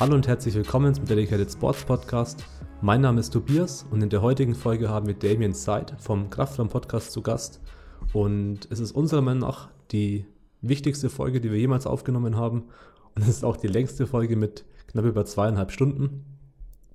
[0.00, 2.44] Hallo und herzlich willkommen zum Dedicated Sports Podcast.
[2.80, 6.68] Mein Name ist Tobias und in der heutigen Folge haben wir Damien Seid vom Kraftraum
[6.68, 7.60] Podcast zu Gast.
[8.12, 10.24] Und es ist unserer Meinung nach die
[10.60, 12.68] wichtigste Folge, die wir jemals aufgenommen haben.
[13.16, 16.24] Und es ist auch die längste Folge mit knapp über zweieinhalb Stunden.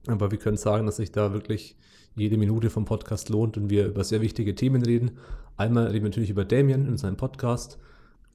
[0.08, 1.76] Aber wir können sagen, dass sich da wirklich
[2.16, 5.12] jede Minute vom Podcast lohnt und wir über sehr wichtige Themen reden.
[5.58, 7.80] Einmal reden wir natürlich über Damien in seinem Podcast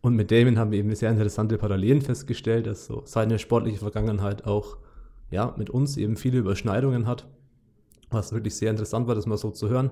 [0.00, 4.46] und mit Damien haben wir eben sehr interessante Parallelen festgestellt, dass so seine sportliche Vergangenheit
[4.46, 4.76] auch
[5.30, 7.26] ja, mit uns eben viele Überschneidungen hat,
[8.10, 9.90] was wirklich sehr interessant war, das mal so zu hören.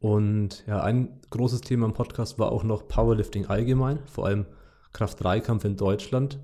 [0.00, 4.46] Und ja, ein großes Thema im Podcast war auch noch Powerlifting allgemein, vor allem
[4.92, 6.40] Kraft-3-Kampf in Deutschland.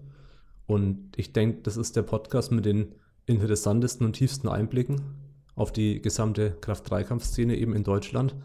[0.67, 2.95] Und ich denke, das ist der Podcast mit den
[3.27, 5.01] interessantesten und tiefsten Einblicken
[5.57, 8.37] auf die gesamte Kraft-3-Kampf-Szene eben in Deutschland.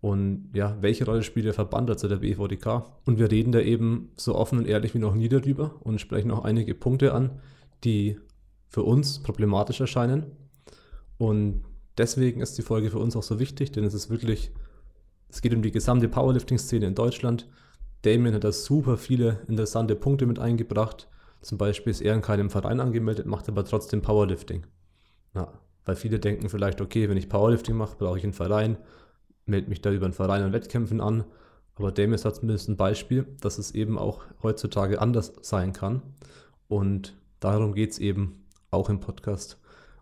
[0.00, 2.84] Und ja, welche Rolle spielt der Verband, also der BVDK?
[3.04, 6.30] Und wir reden da eben so offen und ehrlich wie noch nie darüber und sprechen
[6.30, 7.40] auch einige Punkte an,
[7.82, 8.18] die
[8.68, 10.26] für uns problematisch erscheinen.
[11.18, 11.64] Und
[11.98, 14.52] deswegen ist die Folge für uns auch so wichtig, denn es ist wirklich,
[15.28, 17.48] es geht um die gesamte Powerlifting-Szene in Deutschland.
[18.02, 21.08] Damien hat da super viele interessante Punkte mit eingebracht.
[21.40, 24.66] Zum Beispiel ist er in keinem Verein angemeldet, macht aber trotzdem Powerlifting.
[25.34, 25.52] Ja,
[25.84, 28.78] weil viele denken vielleicht, okay, wenn ich Powerlifting mache, brauche ich einen Verein
[29.46, 31.24] melde mich da über einen Verein an Wettkämpfen an.
[31.76, 36.02] Aber Demis hat zumindest ein Beispiel, dass es eben auch heutzutage anders sein kann.
[36.68, 39.58] Und darum geht es eben auch im Podcast.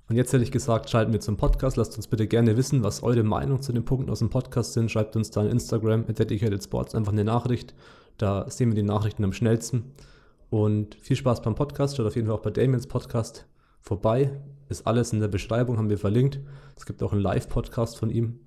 [0.09, 1.77] Und jetzt hätte ich gesagt, schalten wir zum Podcast.
[1.77, 4.91] Lasst uns bitte gerne wissen, was eure Meinung zu den Punkten aus dem Podcast sind.
[4.91, 7.75] Schreibt uns da in Instagram at Dedicated Sports einfach eine Nachricht.
[8.19, 9.93] Da sehen wir die Nachrichten am schnellsten.
[10.51, 11.97] Und viel Spaß beim Podcast.
[11.97, 13.47] Schaut auf jeden Fall auch bei Damiens Podcast
[13.81, 14.43] vorbei.
[14.73, 16.41] Ist alles in der Beschreibung, haben wir verlinkt.
[16.79, 18.41] Es gibt auch einen Live-Podcast von ihm.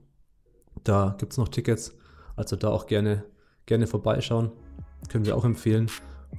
[0.83, 1.95] Da gibt es noch Tickets,
[2.35, 3.25] also da auch gerne,
[3.67, 4.51] gerne vorbeischauen.
[5.07, 5.85] Können wir auch empfehlen.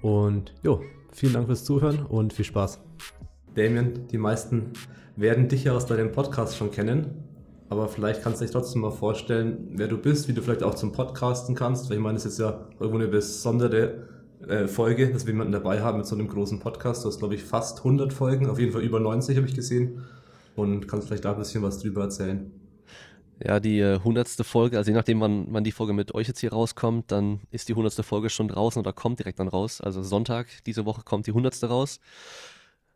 [0.03, 2.81] Und jo, vielen Dank fürs Zuhören und viel Spaß.
[3.55, 4.73] Damien, die meisten
[5.15, 7.23] werden dich ja aus deinem Podcast schon kennen,
[7.69, 10.75] aber vielleicht kannst du dich trotzdem mal vorstellen, wer du bist, wie du vielleicht auch
[10.75, 14.09] zum Podcasten kannst, weil ich meine, es ist ja irgendwo eine besondere
[14.49, 17.05] äh, Folge, dass wir jemanden dabei haben mit so einem großen Podcast.
[17.05, 20.05] Du hast, glaube ich, fast 100 Folgen, auf jeden Fall über 90 habe ich gesehen
[20.55, 22.51] und kannst vielleicht da ein bisschen was drüber erzählen.
[23.45, 26.27] Ja, die äh, hundertste äh, Folge, also je nachdem, wann, wann die Folge mit euch
[26.27, 29.81] jetzt hier rauskommt, dann ist die hundertste Folge schon draußen oder kommt direkt dann raus.
[29.81, 32.01] Also Sonntag diese Woche kommt die hundertste raus.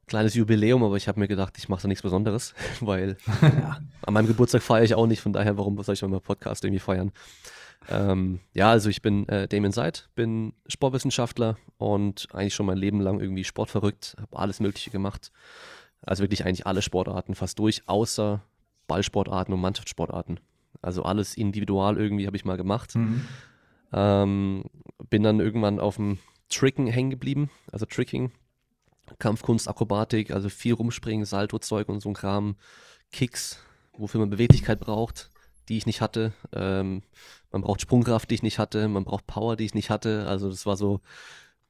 [0.07, 4.15] Kleines Jubiläum, aber ich habe mir gedacht, ich mache da nichts Besonderes, weil ja, an
[4.15, 7.13] meinem Geburtstag feiere ich auch nicht, von daher, warum soll ich mal Podcast irgendwie feiern?
[7.89, 13.01] Ähm, ja, also ich bin äh, Damien Seid, bin Sportwissenschaftler und eigentlich schon mein Leben
[13.01, 15.33] lang irgendwie sportverrückt, habe alles Mögliche gemacht.
[16.03, 18.43] Also wirklich eigentlich alle Sportarten fast durch, außer
[18.87, 20.41] Ballsportarten und Mannschaftssportarten.
[20.83, 22.95] Also alles individual irgendwie habe ich mal gemacht.
[22.95, 23.27] Mhm.
[23.93, 24.65] Ähm,
[25.09, 26.19] bin dann irgendwann auf dem
[26.49, 28.33] Tricken hängen geblieben, also Tricking,
[29.19, 32.57] Kampfkunst, Akrobatik, also viel rumspringen, Salto-Zeug und so ein Kram,
[33.13, 33.63] Kicks,
[33.97, 35.31] wofür man Beweglichkeit braucht,
[35.71, 36.33] die ich nicht hatte.
[36.53, 37.03] Ähm,
[37.53, 40.27] man braucht Sprungkraft, die ich nicht hatte, man braucht Power, die ich nicht hatte.
[40.27, 41.01] Also das war so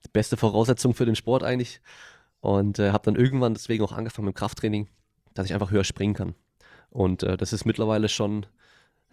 [0.04, 1.80] die beste Voraussetzung für den Sport eigentlich.
[2.40, 4.88] Und äh, habe dann irgendwann deswegen auch angefangen mit dem Krafttraining,
[5.34, 6.34] dass ich einfach höher springen kann.
[6.88, 8.46] Und äh, das ist mittlerweile schon,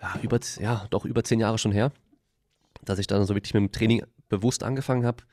[0.01, 1.91] ja, über, ja, doch über zehn Jahre schon her,
[2.83, 5.23] dass ich dann so wirklich mit dem Training bewusst angefangen habe.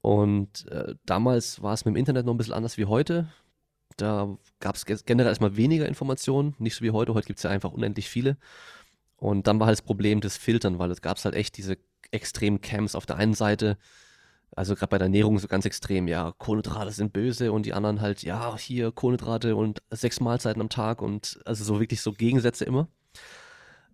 [0.00, 3.28] Und äh, damals war es mit dem Internet noch ein bisschen anders wie heute.
[3.96, 7.14] Da gab es generell erstmal weniger Informationen, nicht so wie heute.
[7.14, 8.36] Heute gibt es ja einfach unendlich viele.
[9.24, 11.78] Und dann war halt das Problem des Filtern, weil es gab halt echt diese
[12.10, 13.78] extremen Camps auf der einen Seite,
[14.54, 18.02] also gerade bei der Ernährung so ganz extrem, ja, Kohlenhydrate sind böse und die anderen
[18.02, 22.66] halt, ja, hier Kohlenhydrate und sechs Mahlzeiten am Tag und also so wirklich so Gegensätze
[22.66, 22.86] immer.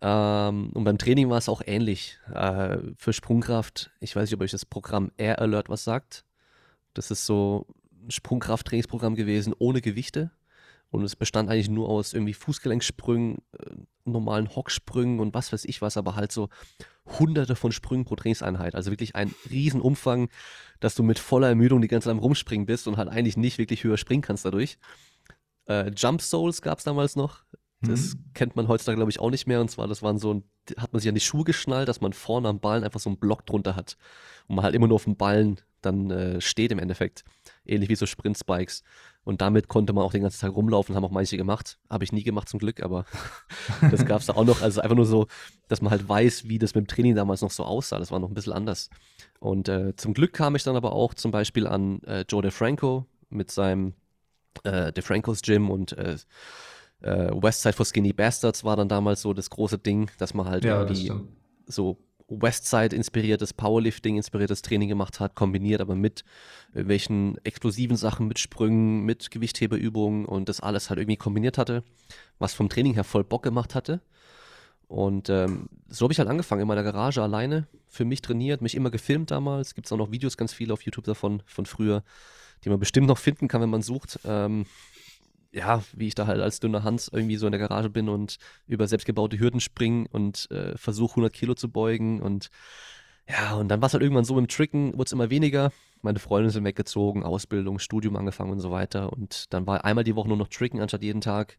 [0.01, 2.19] Ähm, und beim Training war es auch ähnlich.
[2.35, 6.25] Äh, für Sprungkraft, ich weiß nicht, ob euch das Programm Air Alert was sagt.
[6.93, 7.69] Das ist so
[8.03, 10.33] ein Sprungkraft-Trainingsprogramm gewesen ohne Gewichte.
[10.91, 15.81] Und es bestand eigentlich nur aus irgendwie Fußgelenksprüngen, äh, normalen Hocksprüngen und was weiß ich
[15.83, 16.49] was, aber halt so
[17.19, 18.75] hunderte von Sprüngen pro Trainingseinheit.
[18.75, 20.29] Also wirklich ein Riesenumfang,
[20.81, 23.59] dass du mit voller Ermüdung die ganze Zeit am Rumspringen bist und halt eigentlich nicht
[23.59, 24.79] wirklich höher springen kannst dadurch.
[25.67, 27.45] Äh, Jump Souls gab es damals noch.
[27.83, 28.25] Das mhm.
[28.35, 29.61] kennt man heutzutage, glaube ich, auch nicht mehr.
[29.61, 30.45] Und zwar, das waren so ein,
[30.77, 33.19] hat man sich an die Schuhe geschnallt, dass man vorne am Ballen einfach so einen
[33.19, 33.97] Block drunter hat.
[34.49, 37.25] Und man halt immer nur auf dem Ballen dann äh, steht im Endeffekt.
[37.65, 38.83] Ähnlich wie so Sprint-Spikes.
[39.23, 41.79] Und damit konnte man auch den ganzen Tag rumlaufen, haben auch manche gemacht.
[41.91, 43.05] Habe ich nie gemacht zum Glück, aber
[43.91, 44.63] das gab es da auch noch.
[44.63, 45.27] Also einfach nur so,
[45.69, 47.99] dass man halt weiß, wie das mit dem Training damals noch so aussah.
[47.99, 48.89] Das war noch ein bisschen anders.
[49.39, 53.07] Und äh, zum Glück kam ich dann aber auch zum Beispiel an äh, Joe DeFranco
[53.29, 53.95] mit seinem
[54.65, 56.17] äh, DeFrancos Gym und äh,
[57.03, 60.65] äh, Westside for Skinny Bastards war dann damals so das große Ding, dass man halt
[60.65, 61.13] ja, irgendwie
[61.67, 61.99] so
[62.31, 66.25] Westside-inspiriertes, Powerlifting-inspiriertes Training gemacht hat, kombiniert aber mit
[66.73, 71.83] welchen explosiven Sachen, mit Sprüngen, mit Gewichtheberübungen und das alles halt irgendwie kombiniert hatte,
[72.39, 74.01] was vom Training her voll Bock gemacht hatte.
[74.87, 78.75] Und ähm, so habe ich halt angefangen in meiner Garage alleine, für mich trainiert, mich
[78.75, 79.75] immer gefilmt damals.
[79.75, 82.03] Gibt es auch noch Videos ganz viele auf YouTube davon, von früher,
[82.65, 84.19] die man bestimmt noch finden kann, wenn man sucht.
[84.25, 84.67] Ähm,
[85.53, 88.39] ja, wie ich da halt als dünner Hans irgendwie so in der Garage bin und
[88.67, 92.51] über selbstgebaute Hürden springe und äh, versuche 100 Kilo zu beugen und
[93.29, 95.73] ja, und dann war es halt irgendwann so dem Tricken, wurde es immer weniger.
[96.03, 99.13] Meine Freunde sind weggezogen, Ausbildung, Studium angefangen und so weiter.
[99.13, 101.59] Und dann war einmal die Woche nur noch Tricken anstatt jeden Tag,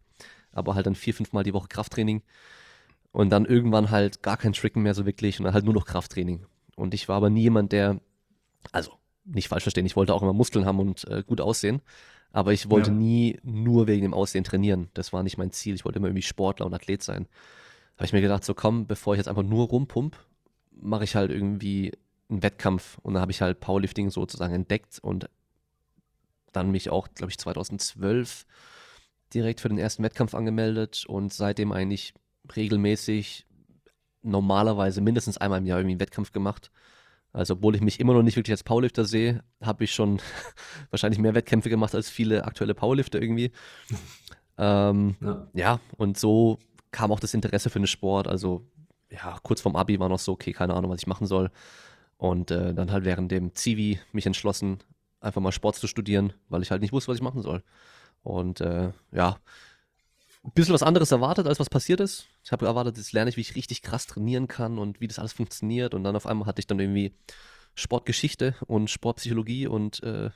[0.52, 2.24] aber halt dann vier, fünf Mal die Woche Krafttraining.
[3.14, 5.86] Und dann irgendwann halt gar kein Tricken mehr so wirklich und dann halt nur noch
[5.86, 6.46] Krafttraining.
[6.76, 8.02] Und ich war aber nie jemand, der,
[8.72, 8.92] also
[9.24, 11.82] nicht falsch verstehen, ich wollte auch immer Muskeln haben und äh, gut aussehen.
[12.32, 12.96] Aber ich wollte ja.
[12.96, 14.90] nie nur wegen dem Aussehen trainieren.
[14.94, 15.76] Das war nicht mein Ziel.
[15.76, 17.28] Ich wollte immer irgendwie Sportler und Athlet sein.
[17.98, 20.18] Habe ich mir gedacht, so komm, bevor ich jetzt einfach nur rumpump,
[20.72, 21.92] mache ich halt irgendwie
[22.30, 22.98] einen Wettkampf.
[23.02, 25.30] Und dann habe ich halt Powerlifting sozusagen entdeckt und
[26.54, 28.46] dann mich auch, glaube ich, 2012
[29.34, 32.14] direkt für den ersten Wettkampf angemeldet und seitdem eigentlich
[32.56, 33.46] regelmäßig
[34.24, 36.72] normalerweise mindestens einmal im Jahr irgendwie einen Wettkampf gemacht.
[37.34, 40.20] Also obwohl ich mich immer noch nicht wirklich als Powerlifter sehe, habe ich schon
[40.90, 43.52] wahrscheinlich mehr Wettkämpfe gemacht als viele aktuelle Powerlifter irgendwie.
[44.58, 45.48] ähm, ja.
[45.54, 45.80] ja.
[45.98, 46.60] und so
[46.92, 48.28] kam auch das Interesse für den Sport.
[48.28, 48.66] Also
[49.10, 51.52] ja, kurz vorm Abi war noch so, okay, keine Ahnung, was ich machen soll.
[52.18, 54.80] Und äh, dann halt während dem Zivi mich entschlossen,
[55.22, 57.64] einfach mal Sport zu studieren, weil ich halt nicht wusste, was ich machen soll.
[58.24, 59.38] Und äh, ja,
[60.44, 62.28] ein bisschen was anderes erwartet, als was passiert ist.
[62.44, 65.20] Ich habe erwartet, jetzt lerne ich, wie ich richtig krass trainieren kann und wie das
[65.20, 65.94] alles funktioniert.
[65.94, 67.14] Und dann auf einmal hatte ich dann irgendwie
[67.76, 70.32] Sportgeschichte und Sportpsychologie und äh,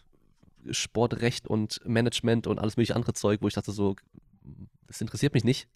[0.72, 3.96] Sportrecht und Management und alles mögliche andere Zeug, wo ich dachte so,
[4.88, 5.68] das interessiert mich nicht.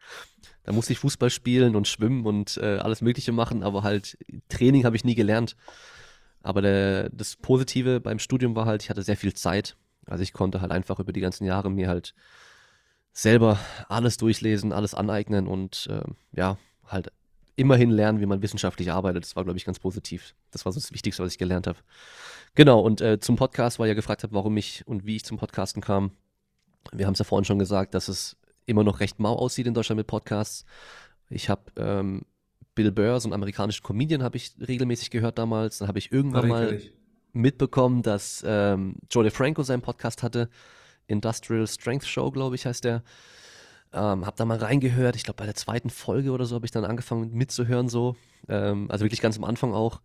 [0.63, 4.17] Da musste ich Fußball spielen und schwimmen und äh, alles Mögliche machen, aber halt
[4.49, 5.55] Training habe ich nie gelernt.
[6.41, 9.75] Aber der, das Positive beim Studium war halt, ich hatte sehr viel Zeit.
[10.05, 12.13] Also ich konnte halt einfach über die ganzen Jahre mir halt
[13.21, 16.01] selber alles durchlesen, alles aneignen und äh,
[16.31, 16.57] ja,
[16.87, 17.11] halt
[17.55, 19.25] immerhin lernen, wie man wissenschaftlich arbeitet.
[19.25, 20.33] Das war, glaube ich, ganz positiv.
[20.51, 21.79] Das war so das Wichtigste, was ich gelernt habe.
[22.55, 25.37] Genau, und äh, zum Podcast, weil ihr gefragt habt, warum ich und wie ich zum
[25.37, 26.11] Podcasten kam.
[26.93, 29.73] Wir haben es ja vorhin schon gesagt, dass es immer noch recht mau aussieht in
[29.73, 30.63] Deutschland mit Podcasts.
[31.29, 32.23] Ich habe ähm,
[32.73, 35.79] Bill Burr, so einen amerikanischen Comedian, habe ich regelmäßig gehört damals.
[35.79, 36.81] Dann habe ich irgendwann mal
[37.33, 40.49] mitbekommen, dass ähm, Joe DeFranco seinen Podcast hatte.
[41.09, 43.03] Industrial Strength Show, glaube ich, heißt der.
[43.91, 45.15] Ähm, hab da mal reingehört.
[45.15, 48.15] Ich glaube, bei der zweiten Folge oder so habe ich dann angefangen mitzuhören, so.
[48.47, 50.01] Ähm, also wirklich ganz am Anfang auch.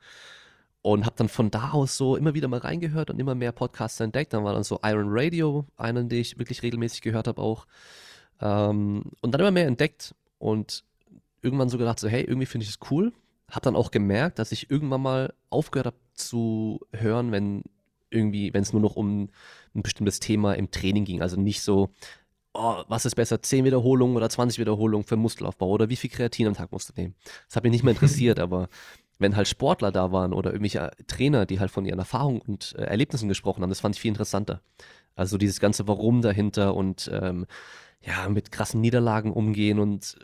[0.81, 4.01] Und habe dann von da aus so immer wieder mal reingehört und immer mehr Podcasts
[4.01, 4.33] entdeckt.
[4.33, 7.67] Dann war dann so Iron Radio, einen, den ich wirklich regelmäßig gehört habe auch.
[8.41, 10.85] Ähm, und dann immer mehr entdeckt und
[11.43, 13.13] irgendwann so gedacht, so, hey, irgendwie finde ich es cool.
[13.51, 17.65] Hab dann auch gemerkt, dass ich irgendwann mal aufgehört habe zu hören, wenn
[18.15, 19.29] irgendwie, wenn es nur noch um
[19.75, 21.23] ein bestimmtes Thema im Training ging.
[21.23, 21.91] Also nicht so,
[22.53, 26.47] oh, was ist besser, 10 Wiederholungen oder 20 Wiederholungen für Muskelaufbau oder wie viel Kreatin
[26.47, 27.15] am Tag musst du nehmen.
[27.49, 28.69] Das hat mich nicht mehr interessiert, aber
[29.19, 32.83] wenn halt Sportler da waren oder irgendwelche Trainer, die halt von ihren Erfahrungen und äh,
[32.83, 34.61] Erlebnissen gesprochen haben, das fand ich viel interessanter.
[35.17, 37.47] Also dieses ganze Warum dahinter und ähm,
[38.01, 40.17] ja, mit krassen Niederlagen umgehen und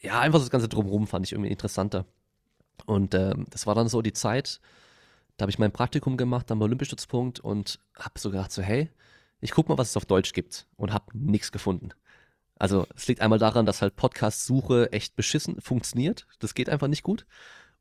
[0.00, 2.06] ja, einfach das ganze Drumherum fand ich irgendwie interessanter.
[2.86, 4.60] Und ähm, das war dann so die Zeit,
[5.38, 8.90] da habe ich mein Praktikum gemacht am Olympiastützpunkt und habe so gedacht, so hey,
[9.40, 11.90] ich guck mal, was es auf Deutsch gibt und habe nichts gefunden.
[12.56, 16.26] Also es liegt einmal daran, dass halt Podcast-Suche echt beschissen funktioniert.
[16.40, 17.24] Das geht einfach nicht gut.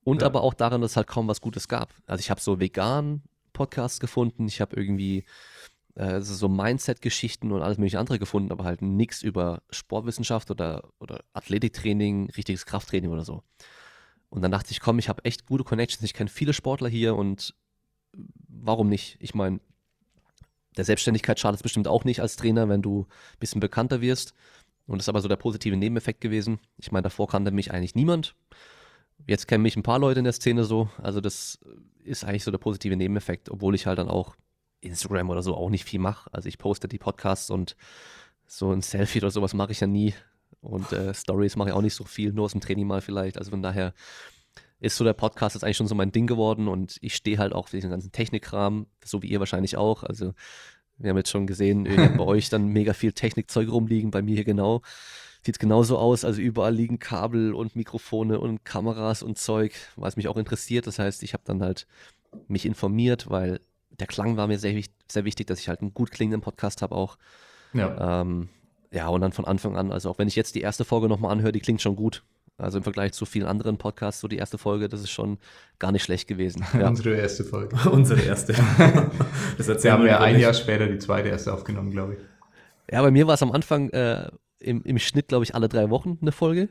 [0.04, 0.28] Und ja.
[0.28, 1.96] aber auch daran, dass es halt kaum was Gutes gab.
[2.06, 3.24] Also ich habe so vegan
[3.54, 5.26] Podcasts gefunden, ich habe irgendwie
[5.96, 11.24] äh, so Mindset-Geschichten und alles mögliche andere gefunden, aber halt nichts über Sportwissenschaft oder, oder
[11.34, 13.42] Athletiktraining, richtiges Krafttraining oder so.
[14.30, 17.16] Und dann dachte ich, komm, ich habe echt gute Connections, ich kenne viele Sportler hier
[17.16, 17.56] und
[18.48, 19.18] warum nicht?
[19.20, 19.60] Ich meine,
[20.76, 24.34] der Selbstständigkeit schadet es bestimmt auch nicht als Trainer, wenn du ein bisschen bekannter wirst.
[24.86, 26.60] Und das ist aber so der positive Nebeneffekt gewesen.
[26.78, 28.36] Ich meine, davor kannte mich eigentlich niemand.
[29.26, 30.90] Jetzt kennen mich ein paar Leute in der Szene so.
[31.02, 31.60] Also das
[32.04, 34.36] ist eigentlich so der positive Nebeneffekt, obwohl ich halt dann auch
[34.80, 36.30] Instagram oder so auch nicht viel mache.
[36.34, 37.76] Also ich poste die Podcasts und
[38.46, 40.14] so ein Selfie oder sowas mache ich ja nie.
[40.68, 43.38] Und äh, Stories mache ich auch nicht so viel, nur aus dem Training mal vielleicht.
[43.38, 43.94] Also von daher
[44.80, 47.54] ist so der Podcast jetzt eigentlich schon so mein Ding geworden und ich stehe halt
[47.54, 50.04] auch für diesen ganzen Technikkram, so wie ihr wahrscheinlich auch.
[50.04, 50.34] Also
[50.98, 54.44] wir haben jetzt schon gesehen, bei euch dann mega viel Technikzeug rumliegen, bei mir hier
[54.44, 54.82] genau.
[55.44, 60.28] Sieht genauso aus, also überall liegen Kabel und Mikrofone und Kameras und Zeug, was mich
[60.28, 60.88] auch interessiert.
[60.88, 61.88] Das heißt, ich habe dann halt
[62.48, 66.12] mich informiert, weil der Klang war mir sehr, sehr wichtig, dass ich halt einen gut
[66.12, 67.18] klingenden Podcast habe auch.
[67.74, 68.22] Ja.
[68.22, 68.50] Ähm,
[68.92, 71.32] ja, und dann von Anfang an, also auch wenn ich jetzt die erste Folge nochmal
[71.32, 72.24] anhöre, die klingt schon gut.
[72.60, 75.38] Also im Vergleich zu vielen anderen Podcasts, so die erste Folge, das ist schon
[75.78, 76.66] gar nicht schlecht gewesen.
[76.74, 76.88] Ja.
[76.88, 77.78] Unsere erste Folge.
[77.92, 78.54] Unsere erste.
[79.58, 82.20] das Wir haben ja ein Jahr später die zweite erste aufgenommen, glaube ich.
[82.92, 84.30] Ja, bei mir war es am Anfang äh,
[84.60, 86.70] im, im Schnitt, glaube ich, alle drei Wochen eine Folge,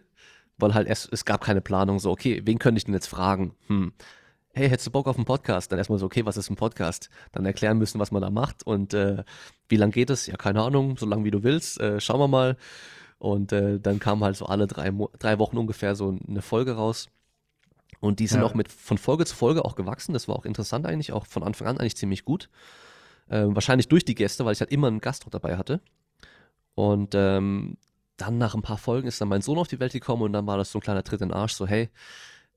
[0.58, 3.54] weil halt erst, es gab keine Planung, so, okay, wen könnte ich denn jetzt fragen?
[3.68, 3.92] Hm.
[4.58, 5.70] Hey, hättest du Bock auf einen Podcast?
[5.70, 7.10] Dann erstmal so, okay, was ist ein Podcast?
[7.32, 9.22] Dann erklären müssen, was man da macht und äh,
[9.68, 10.26] wie lange geht es?
[10.26, 11.78] Ja, keine Ahnung, so lange wie du willst.
[11.78, 12.56] Äh, schauen wir mal.
[13.18, 17.10] Und äh, dann kam halt so alle drei, drei Wochen ungefähr so eine Folge raus.
[18.00, 18.46] Und die sind ja.
[18.46, 20.14] auch mit von Folge zu Folge auch gewachsen.
[20.14, 22.48] Das war auch interessant eigentlich, auch von Anfang an eigentlich ziemlich gut.
[23.28, 25.82] Ähm, wahrscheinlich durch die Gäste, weil ich halt immer einen Gast dabei hatte.
[26.74, 27.76] Und ähm,
[28.16, 30.46] dann nach ein paar Folgen ist dann mein Sohn auf die Welt gekommen und dann
[30.46, 31.90] war das so ein kleiner Tritt in den Arsch, so hey,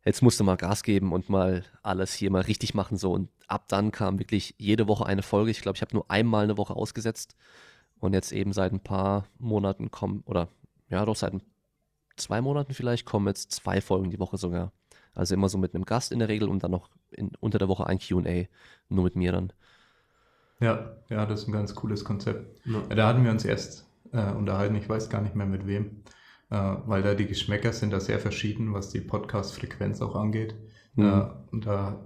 [0.06, 3.29] jetzt musst du mal Gas geben und mal alles hier mal richtig machen so und
[3.48, 5.51] ab dann kam wirklich jede Woche eine Folge.
[5.51, 7.36] Ich glaube, ich habe nur einmal eine Woche ausgesetzt
[8.00, 10.48] und jetzt eben seit ein paar Monaten kommen, oder
[10.89, 11.34] ja doch seit
[12.15, 14.72] zwei Monaten vielleicht, kommen jetzt zwei Folgen die Woche sogar.
[15.13, 17.68] Also immer so mit einem Gast in der Regel und dann noch in, unter der
[17.68, 18.46] Woche ein QA,
[18.88, 19.51] nur mit mir dann.
[20.60, 22.60] Ja, ja, das ist ein ganz cooles Konzept.
[22.65, 22.82] Ja.
[22.96, 26.03] Da hatten wir uns erst äh, unterhalten, ich weiß gar nicht mehr mit wem,
[26.56, 30.56] weil da die Geschmäcker sind da sehr verschieden, was die Podcast-Frequenz auch angeht.
[30.96, 31.06] Mhm.
[31.06, 32.00] Äh, und da,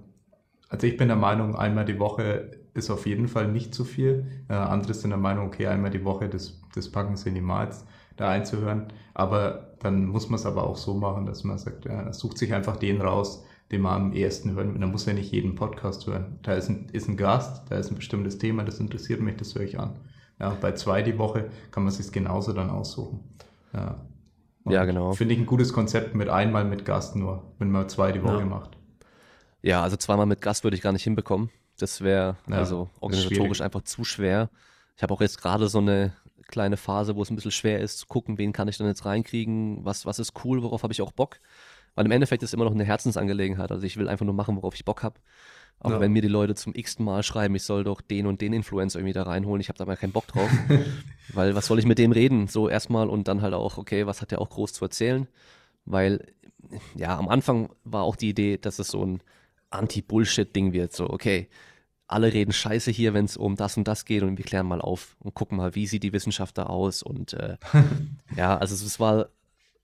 [0.70, 4.46] also ich bin der Meinung, einmal die Woche ist auf jeden Fall nicht zu viel.
[4.50, 7.86] Äh, andere sind der Meinung, okay, einmal die Woche, das, das packen sie niemals,
[8.18, 8.88] da einzuhören.
[9.14, 12.54] Aber dann muss man es aber auch so machen, dass man sagt, ja, sucht sich
[12.54, 14.82] einfach den raus, den man am ehesten hören will.
[14.82, 16.40] Da muss ja nicht jeden Podcast hören.
[16.42, 19.56] Da ist ein, ist ein Gast, da ist ein bestimmtes Thema, das interessiert mich, das
[19.56, 20.00] höre ich an.
[20.40, 23.20] Ja, bei zwei die Woche kann man sich genauso dann aussuchen.
[23.74, 24.02] Ja,
[24.66, 25.14] ja genau.
[25.14, 28.40] Finde ich ein gutes Konzept mit einmal mit Gast nur, wenn man zwei die Woche
[28.40, 28.46] ja.
[28.46, 28.78] macht.
[29.62, 31.50] Ja, also zweimal mit Gast würde ich gar nicht hinbekommen.
[31.78, 34.50] Das wäre ja, also organisatorisch einfach zu schwer.
[34.96, 36.14] Ich habe auch jetzt gerade so eine
[36.48, 39.06] kleine Phase, wo es ein bisschen schwer ist, zu gucken, wen kann ich denn jetzt
[39.06, 41.40] reinkriegen, was, was ist cool, worauf habe ich auch Bock.
[41.96, 43.72] Weil im Endeffekt ist es immer noch eine Herzensangelegenheit.
[43.72, 45.20] Also ich will einfach nur machen, worauf ich Bock habe.
[45.80, 46.00] Auch ja.
[46.00, 49.00] wenn mir die Leute zum x-ten Mal schreiben, ich soll doch den und den Influencer
[49.00, 50.50] irgendwie da reinholen, ich habe da mal keinen Bock drauf.
[51.34, 52.48] Weil was soll ich mit dem reden?
[52.48, 55.28] So erstmal und dann halt auch, okay, was hat der auch groß zu erzählen?
[55.86, 56.26] Weil,
[56.96, 59.22] ja, am Anfang war auch die Idee, dass es so ein
[59.72, 60.94] Anti-Bullshit-Ding wird.
[60.94, 61.50] So, okay,
[62.08, 64.82] alle reden Scheiße hier, wenn es um das und das geht und wir klären mal
[64.82, 67.58] auf und gucken mal, wie sieht die Wissenschaft da aus und äh,
[68.38, 69.30] ja, also es war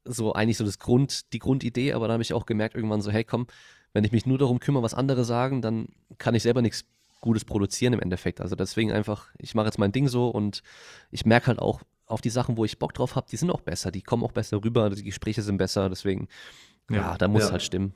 [0.05, 3.11] so eigentlich so das Grund, die Grundidee, aber dann habe ich auch gemerkt irgendwann so,
[3.11, 3.47] hey komm,
[3.93, 6.85] wenn ich mich nur darum kümmere, was andere sagen, dann kann ich selber nichts
[7.21, 8.41] Gutes produzieren im Endeffekt.
[8.41, 10.63] Also deswegen einfach, ich mache jetzt mein Ding so und
[11.11, 13.61] ich merke halt auch auf die Sachen, wo ich Bock drauf habe, die sind auch
[13.61, 16.27] besser, die kommen auch besser rüber, die Gespräche sind besser, deswegen,
[16.89, 17.47] ja, ja da muss ja.
[17.47, 17.93] es halt stimmen.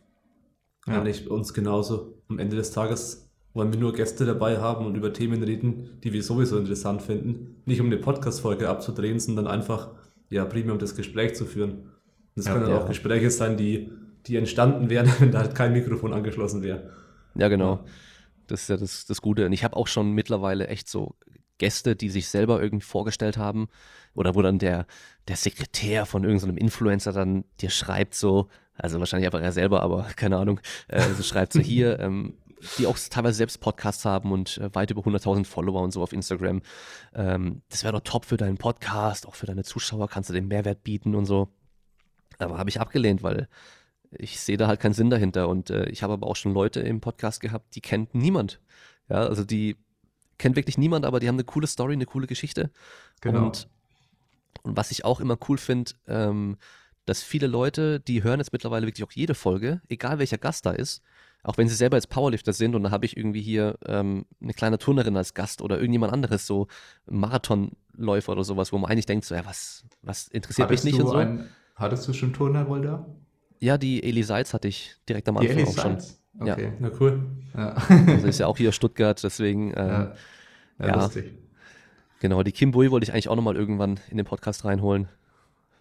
[0.86, 2.22] Ja, nicht uns genauso.
[2.28, 6.12] Am Ende des Tages wollen wir nur Gäste dabei haben und über Themen reden, die
[6.12, 7.62] wir sowieso interessant finden.
[7.66, 9.92] Nicht um eine Podcast-Folge abzudrehen, sondern einfach,
[10.30, 11.90] ja, primär um das Gespräch zu führen.
[12.36, 12.78] Das ja, können ja.
[12.78, 13.92] auch Gespräche sein, die,
[14.28, 16.92] die entstanden wären, wenn da halt kein Mikrofon angeschlossen wäre.
[17.36, 17.84] Ja, genau.
[18.48, 19.46] Das ist ja das, das Gute.
[19.46, 21.16] Und ich habe auch schon mittlerweile echt so
[21.58, 23.68] Gäste, die sich selber irgendwie vorgestellt haben
[24.16, 24.86] oder wo dann der,
[25.28, 30.04] der Sekretär von irgendeinem Influencer dann dir schreibt so, also wahrscheinlich einfach er selber, aber
[30.16, 32.38] keine Ahnung, äh, so schreibt so hier, ähm,
[32.78, 36.14] die auch teilweise selbst Podcasts haben und äh, weit über 100.000 Follower und so auf
[36.14, 36.62] Instagram.
[37.14, 40.48] Ähm, das wäre doch top für deinen Podcast, auch für deine Zuschauer kannst du den
[40.48, 41.50] Mehrwert bieten und so.
[42.40, 43.48] Aber habe ich abgelehnt, weil
[44.18, 45.50] ich sehe da halt keinen Sinn dahinter.
[45.50, 48.60] Und äh, ich habe aber auch schon Leute im Podcast gehabt, die kennt niemand.
[49.10, 49.78] Ja, also die
[50.38, 52.72] kennt wirklich niemand, aber die haben eine coole Story, eine coole Geschichte.
[53.22, 53.46] Genau.
[53.46, 53.68] Und,
[54.64, 56.58] und was ich auch immer cool finde, ähm,
[57.06, 60.72] dass viele Leute, die hören jetzt mittlerweile wirklich auch jede Folge, egal welcher Gast da
[60.72, 61.02] ist,
[61.44, 64.54] auch wenn sie selber jetzt Powerlifter sind und da habe ich irgendwie hier ähm, eine
[64.54, 66.68] kleine Turnerin als Gast oder irgendjemand anderes, so
[67.06, 71.04] Marathonläufer oder sowas, wo man eigentlich denkt, so, ja, was, was interessiert hattest mich nicht
[71.04, 71.18] und so.
[71.18, 73.06] Ein, hattest du schon Turner wohl da?
[73.64, 75.98] Ja, die Eli Seitz hatte ich direkt am Anfang auch schon.
[76.40, 76.72] Okay, ja.
[76.80, 77.24] na cool.
[77.56, 77.76] Ja.
[78.08, 79.72] Also ist ja auch hier Stuttgart, deswegen.
[79.74, 80.16] Äh, ja.
[80.80, 80.96] ja, ja.
[80.96, 81.34] lustig.
[82.20, 85.08] Genau, die Kim Bui wollte ich eigentlich auch nochmal irgendwann in den Podcast reinholen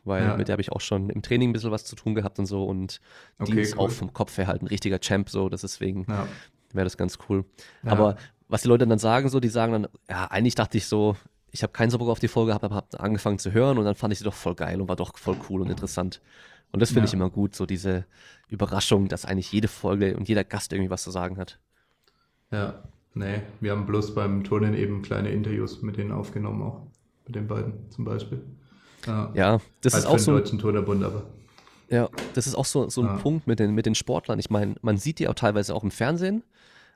[0.05, 0.37] weil ja.
[0.37, 2.47] mit der habe ich auch schon im Training ein bisschen was zu tun gehabt und
[2.47, 3.01] so und
[3.39, 3.87] okay, die ist cool.
[3.87, 6.27] auch vom Kopf her halt ein richtiger Champ, so, das deswegen ja.
[6.73, 7.45] wäre das ganz cool.
[7.83, 7.93] Ja.
[7.93, 8.17] Aber
[8.49, 11.17] was die Leute dann sagen, so, die sagen dann, ja, eigentlich dachte ich so,
[11.51, 13.95] ich habe keinen so Bock auf die Folge, habe hab angefangen zu hören und dann
[13.95, 16.21] fand ich sie doch voll geil und war doch voll cool und interessant.
[16.73, 18.07] Und das finde ich immer gut, so diese
[18.49, 21.59] Überraschung, dass eigentlich jede Folge und jeder Gast irgendwie was zu sagen hat.
[22.51, 22.83] Ja,
[23.15, 26.87] nee, wir haben bloß beim Turnen eben kleine Interviews mit denen aufgenommen auch.
[27.27, 28.43] Mit den beiden zum Beispiel.
[29.07, 30.33] Ja, ja das halt ist auch so.
[30.33, 31.25] Deutschen Turnerbund, aber.
[31.89, 33.17] Ja, das ist auch so, so ein ja.
[33.17, 34.39] Punkt mit den, mit den Sportlern.
[34.39, 36.43] Ich meine, man sieht die auch teilweise auch im Fernsehen,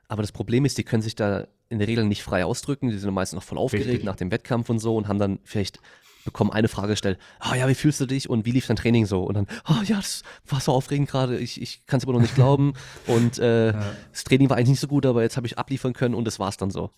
[0.07, 2.89] aber das Problem ist, die können sich da in der Regel nicht frei ausdrücken.
[2.89, 4.05] Die sind meistens noch voll aufgeregt Richtig.
[4.05, 5.79] nach dem Wettkampf und so und haben dann vielleicht
[6.27, 9.05] bekomme eine Frage gestellt, ah ja, wie fühlst du dich und wie lief dein Training
[9.05, 9.23] so?
[9.23, 12.21] Und dann, ah ja, das war so aufregend gerade, ich, ich kann es aber noch
[12.21, 12.73] nicht glauben.
[13.07, 13.83] Und äh, ja.
[14.11, 16.39] das Training war eigentlich nicht so gut, aber jetzt habe ich abliefern können und das
[16.39, 16.91] war's dann so.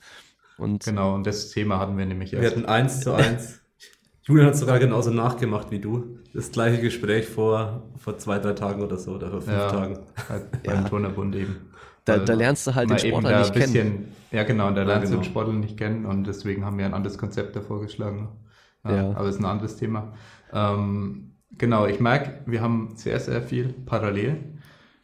[0.57, 2.41] Und, genau, und das Thema hatten wir nämlich erst.
[2.41, 3.61] Wir hatten eins zu eins.
[4.23, 6.17] Julian hat sogar genauso nachgemacht wie du.
[6.33, 9.99] Das gleiche Gespräch vor, vor zwei, drei Tagen oder so, oder vor fünf ja, Tagen.
[10.27, 10.89] Halt beim ja.
[10.89, 11.55] Turnerbund eben.
[12.05, 14.15] Da, da, lernst du halt den Sportler nicht bisschen, kennen.
[14.31, 15.09] Ja, genau, da lernst ja, genau.
[15.09, 18.29] du den Sportler nicht kennen und deswegen haben wir ein anderes Konzept davor geschlagen.
[18.83, 19.11] Ja.
[19.11, 20.13] Aber es ist ein anderes Thema.
[20.53, 24.37] Ähm, genau, ich merke, wir haben sehr, sehr viel parallel.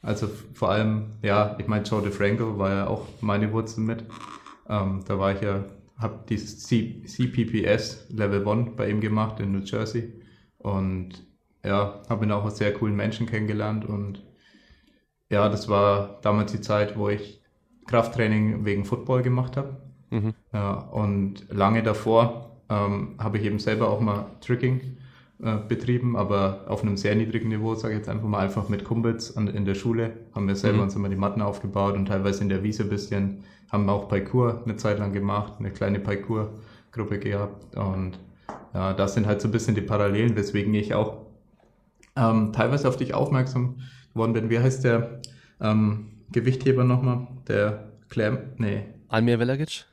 [0.02, 4.04] Also vor allem, ja, ich meine, Joe DeFranco war ja auch meine Wurzel mit.
[4.70, 5.66] Ähm, da war ich ja,
[5.98, 10.14] habe dieses C CPPS Level 1 bei ihm gemacht in New Jersey
[10.60, 11.26] und
[11.64, 14.24] ja, habe ihn auch als sehr coolen Menschen kennengelernt und
[15.30, 17.42] ja, das war damals die Zeit, wo ich
[17.88, 19.82] Krafttraining wegen Football gemacht habe.
[20.12, 20.34] Mhm.
[20.54, 24.82] Ja, und lange davor ähm, habe ich eben selber auch mal Tricking
[25.44, 28.84] äh, betrieben, aber auf einem sehr niedrigen Niveau, sage ich jetzt einfach mal, einfach mit
[28.84, 30.84] Kumpels an, in der Schule, haben wir selber mhm.
[30.84, 34.62] uns immer die Matten aufgebaut und teilweise in der Wiese ein bisschen, haben auch Parkour
[34.64, 38.20] eine Zeit lang gemacht, eine kleine Parkour-Gruppe gehabt und
[38.74, 41.26] ja, das sind halt so ein bisschen die Parallelen, weswegen ich auch
[42.16, 43.80] ähm, teilweise auf dich aufmerksam
[44.14, 44.50] geworden bin.
[44.50, 45.22] Wie heißt der
[45.62, 47.28] ähm, Gewichtheber nochmal?
[47.48, 48.84] Der Clem, nee.
[49.08, 49.86] Almir Velagic?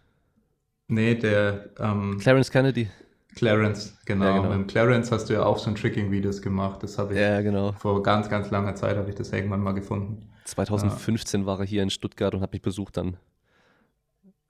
[0.92, 2.90] Nee, der ähm, Clarence Kennedy.
[3.34, 4.24] Clarence, genau.
[4.26, 4.56] Ja, genau.
[4.58, 6.82] Mit Clarence hast du ja auch so ein Tricking-Videos gemacht.
[6.82, 7.72] Das habe ich ja, genau.
[7.72, 10.28] vor ganz, ganz langer Zeit habe ich das irgendwann mal gefunden.
[10.44, 11.46] 2015 ja.
[11.46, 13.16] war er hier in Stuttgart und hat mich besucht dann.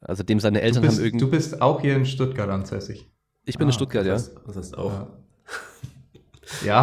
[0.01, 1.25] Also dem seine Eltern bist, haben irgendwie.
[1.25, 3.09] Du bist auch hier in Stuttgart ansässig.
[3.45, 4.15] Ich bin ah, in Stuttgart, ja.
[4.15, 4.91] Das heißt auch.
[4.91, 5.07] Ja,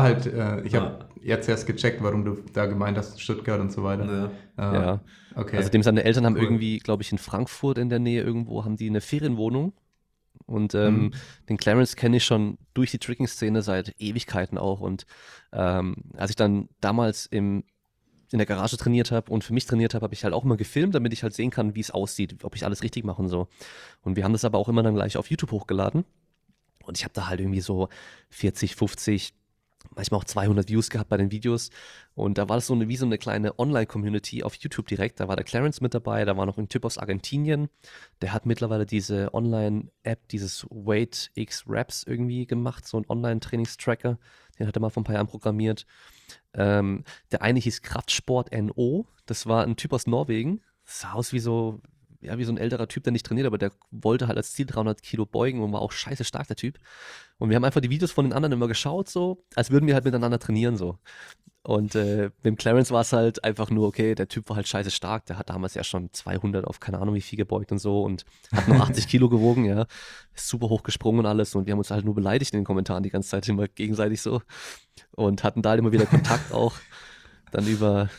[0.01, 3.83] halt, äh, ich habe jetzt erst gecheckt, warum du da gemeint hast, Stuttgart und so
[3.83, 4.31] weiter.
[4.57, 4.71] Ja.
[4.71, 4.99] Äh, ja.
[5.35, 5.57] Okay.
[5.57, 6.43] Also dem seine Eltern haben cool.
[6.43, 9.73] irgendwie, glaube ich, in Frankfurt in der Nähe irgendwo, haben die eine Ferienwohnung.
[10.45, 11.11] Und ähm, mhm.
[11.47, 14.81] den Clarence kenne ich schon durch die Tricking-Szene seit Ewigkeiten auch.
[14.81, 15.05] Und
[15.53, 17.63] ähm, als ich dann damals im,
[18.31, 20.57] in der Garage trainiert habe und für mich trainiert habe, habe ich halt auch immer
[20.57, 23.29] gefilmt, damit ich halt sehen kann, wie es aussieht, ob ich alles richtig mache und
[23.29, 23.47] so.
[24.01, 26.03] Und wir haben das aber auch immer dann gleich auf YouTube hochgeladen.
[26.83, 27.89] Und ich habe da halt irgendwie so
[28.29, 29.33] 40, 50
[29.95, 31.69] manchmal auch 200 Views gehabt bei den Videos.
[32.15, 35.19] Und da war das so eine, wie so eine kleine Online-Community auf YouTube direkt.
[35.19, 37.69] Da war der Clarence mit dabei, da war noch ein Typ aus Argentinien.
[38.21, 44.19] Der hat mittlerweile diese Online-App, dieses Weight X Raps irgendwie gemacht, so ein Online-Trainingstracker.
[44.57, 45.85] Den hat er mal vor ein paar Jahren programmiert.
[46.53, 49.07] Ähm, der eine hieß Kraftsport NO.
[49.25, 50.61] Das war ein Typ aus Norwegen.
[50.85, 51.81] Das sah aus wie so,
[52.21, 54.65] ja, wie so ein älterer Typ, der nicht trainiert, aber der wollte halt als Ziel
[54.65, 56.77] 300 Kilo beugen und war auch scheiße stark, der Typ.
[57.37, 59.93] Und wir haben einfach die Videos von den anderen immer geschaut, so, als würden wir
[59.93, 60.97] halt miteinander trainieren, so.
[61.61, 64.67] Und äh, mit dem Clarence war es halt einfach nur, okay, der Typ war halt
[64.67, 67.79] scheiße stark, der hat damals ja schon 200 auf keine Ahnung wie viel gebeugt und
[67.79, 69.85] so und hat nur 80 Kilo gewogen, ja.
[70.33, 72.65] Ist super hoch gesprungen und alles und wir haben uns halt nur beleidigt in den
[72.65, 74.41] Kommentaren die ganze Zeit immer gegenseitig so
[75.11, 76.75] und hatten da halt immer wieder Kontakt auch
[77.51, 78.09] dann über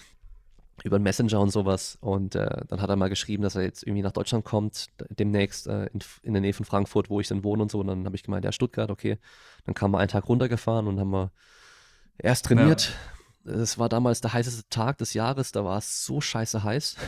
[0.85, 1.99] über einen Messenger und sowas.
[2.01, 5.67] Und äh, dann hat er mal geschrieben, dass er jetzt irgendwie nach Deutschland kommt, demnächst
[5.67, 7.81] äh, in, in, der Nähe von Frankfurt, wo ich dann wohne und so.
[7.81, 9.19] Und dann habe ich gemeint, ja, Stuttgart, okay.
[9.65, 11.33] Dann kam wir einen Tag runtergefahren und haben wir
[12.19, 12.93] erst trainiert.
[13.45, 13.81] Es ja.
[13.81, 16.97] war damals der heißeste Tag des Jahres, da war es so scheiße heiß.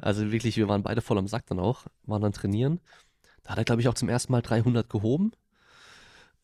[0.00, 2.80] Also wirklich, wir waren beide voll am Sack dann auch, waren dann trainieren.
[3.42, 5.32] Da hat er, glaube ich, auch zum ersten Mal 300 gehoben.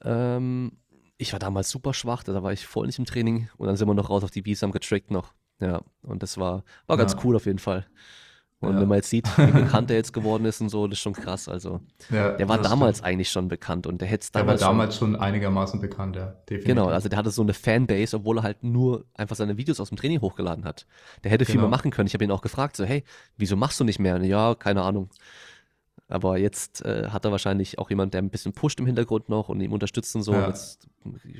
[0.02, 0.72] Ähm,
[1.18, 3.87] ich war damals super schwach, da war ich voll nicht im Training und dann sind
[3.87, 5.34] wir noch raus auf die Wiese, haben getrickt noch.
[5.64, 7.18] Ja, und das war, war ganz ja.
[7.24, 7.87] cool auf jeden Fall.
[8.61, 8.81] Und ja.
[8.81, 11.12] wenn man jetzt sieht, wie bekannt er jetzt geworden ist und so, das ist schon
[11.12, 11.48] krass.
[11.48, 13.09] Also, ja, der war damals stimmt.
[13.09, 14.61] eigentlich schon bekannt und der hätte damals.
[14.61, 16.35] Der war damals schon, schon einigermaßen bekannt, ja.
[16.48, 16.66] Definitiv.
[16.66, 19.88] Genau, also der hatte so eine Fanbase, obwohl er halt nur einfach seine Videos aus
[19.88, 20.87] dem Training hochgeladen hat.
[21.22, 21.64] Der hätte viel genau.
[21.68, 22.07] mehr machen können.
[22.07, 23.05] Ich habe ihn auch gefragt, so, hey,
[23.37, 24.16] wieso machst du nicht mehr?
[24.16, 25.11] Und ja, keine Ahnung.
[26.09, 29.49] Aber jetzt äh, hat er wahrscheinlich auch jemand, der ein bisschen pusht im Hintergrund noch
[29.49, 30.33] und ihm unterstützt und so.
[30.33, 30.49] Ja.
[30.49, 30.87] Jetzt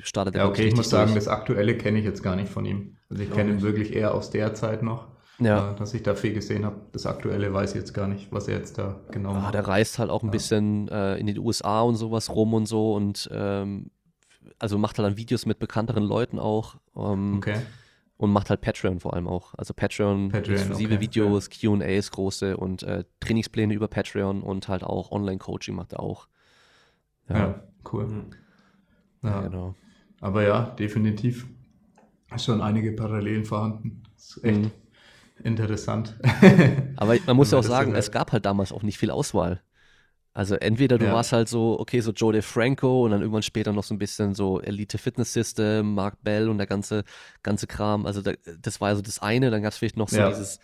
[0.01, 1.23] startet er Ja, okay, ich muss sagen, durch.
[1.23, 2.97] das Aktuelle kenne ich jetzt gar nicht von ihm.
[3.09, 5.07] Also ich kenne ihn wirklich eher aus der Zeit noch.
[5.37, 5.73] Ja.
[5.73, 6.77] Äh, dass ich da viel gesehen habe.
[6.93, 9.53] Das Aktuelle weiß ich jetzt gar nicht, was er jetzt da genau ja, macht.
[9.53, 10.31] Der reist halt auch ein ja.
[10.31, 13.91] bisschen äh, in den USA und sowas rum und so und ähm,
[14.57, 16.75] also macht halt dann Videos mit bekannteren Leuten auch.
[16.95, 17.57] Ähm, okay
[18.17, 19.53] und macht halt Patreon vor allem auch.
[19.55, 21.77] Also Patreon, Patreon exklusive okay, Videos, ja.
[21.77, 26.27] QAs große und äh, Trainingspläne über Patreon und halt auch Online-Coaching macht er auch.
[27.29, 28.25] Ja, ja cool.
[29.21, 29.75] Ja, genau.
[30.21, 31.47] Aber ja, definitiv
[32.37, 34.03] schon einige Parallelen vorhanden.
[34.15, 34.71] Das ist echt mhm.
[35.43, 36.15] interessant.
[36.95, 39.61] Aber man muss ja auch sagen, es gab halt damals auch nicht viel Auswahl.
[40.35, 41.13] Also entweder du ja.
[41.13, 44.35] warst halt so, okay, so Joe DeFranco und dann irgendwann später noch so ein bisschen
[44.35, 47.05] so Elite Fitness System, Mark Bell und der ganze,
[47.41, 48.05] ganze Kram.
[48.05, 50.27] Also da, das war also das eine, dann gab es vielleicht noch so ja.
[50.27, 50.59] dieses,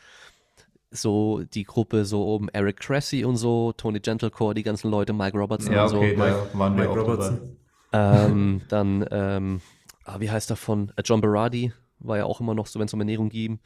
[0.91, 5.37] so die Gruppe so oben Eric Cressy und so, Tony Gentlecore, die ganzen Leute, Mike
[5.37, 6.21] Robertson ja, und okay, so.
[6.21, 7.57] Mike, waren Mike Robertson.
[7.93, 9.61] Ähm, dann, ähm,
[10.03, 12.87] ah, wie heißt er von äh, John Berardi, war ja auch immer noch so, wenn
[12.87, 13.61] es um Ernährung ging.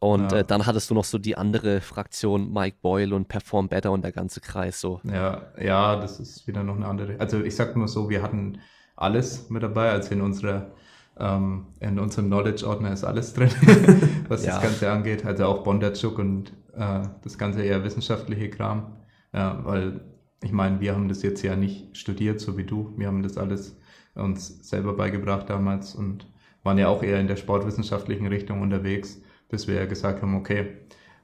[0.00, 0.38] Und Ja.
[0.38, 4.02] äh, dann hattest du noch so die andere Fraktion, Mike Boyle und Perform Better und
[4.02, 5.00] der ganze Kreis so.
[5.04, 7.16] Ja, ja, das ist wieder noch eine andere.
[7.20, 8.58] Also ich sag nur so, wir hatten
[8.96, 10.72] alles mit dabei, also in unserer
[11.18, 13.50] ähm, in unserem Knowledge-Ordner ist alles drin,
[14.28, 14.52] was Ja.
[14.54, 15.26] das Ganze angeht.
[15.26, 18.96] Also auch Bondarchuk und äh, das ganze eher wissenschaftliche Kram.
[19.34, 20.00] Ja, weil
[20.42, 22.94] ich meine, wir haben das jetzt ja nicht studiert, so wie du.
[22.96, 23.76] Wir haben das alles
[24.14, 26.26] uns selber beigebracht damals und
[26.62, 30.66] waren ja auch eher in der sportwissenschaftlichen Richtung unterwegs, bis wir ja gesagt haben, okay,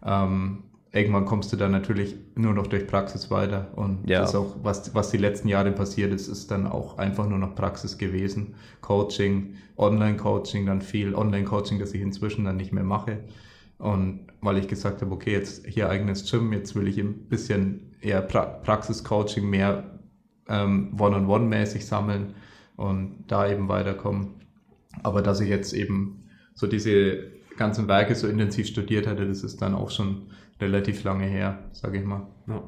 [0.05, 3.73] ähm, irgendwann kommst du dann natürlich nur noch durch Praxis weiter.
[3.77, 4.21] Und Ja.
[4.21, 7.39] das ist auch, was, was die letzten Jahre passiert ist, ist dann auch einfach nur
[7.39, 8.55] noch Praxis gewesen.
[8.81, 13.25] Coaching, Online-Coaching, dann viel Online-Coaching, das ich inzwischen dann nicht mehr mache.
[13.79, 17.95] Und weil ich gesagt habe, okay, jetzt hier eigenes Gym, jetzt will ich ein bisschen
[18.01, 20.01] eher pra Praxis-Coaching, mehr
[20.49, 22.35] ähm, One-on-One-mäßig sammeln
[22.77, 24.29] und da eben weiterkommen.
[25.03, 26.21] Aber dass ich jetzt eben
[26.55, 31.27] so diese ganzen Werke so intensiv studiert hatte, das ist dann auch schon relativ lange
[31.27, 32.27] her, sage ich mal.
[32.47, 32.63] Ja.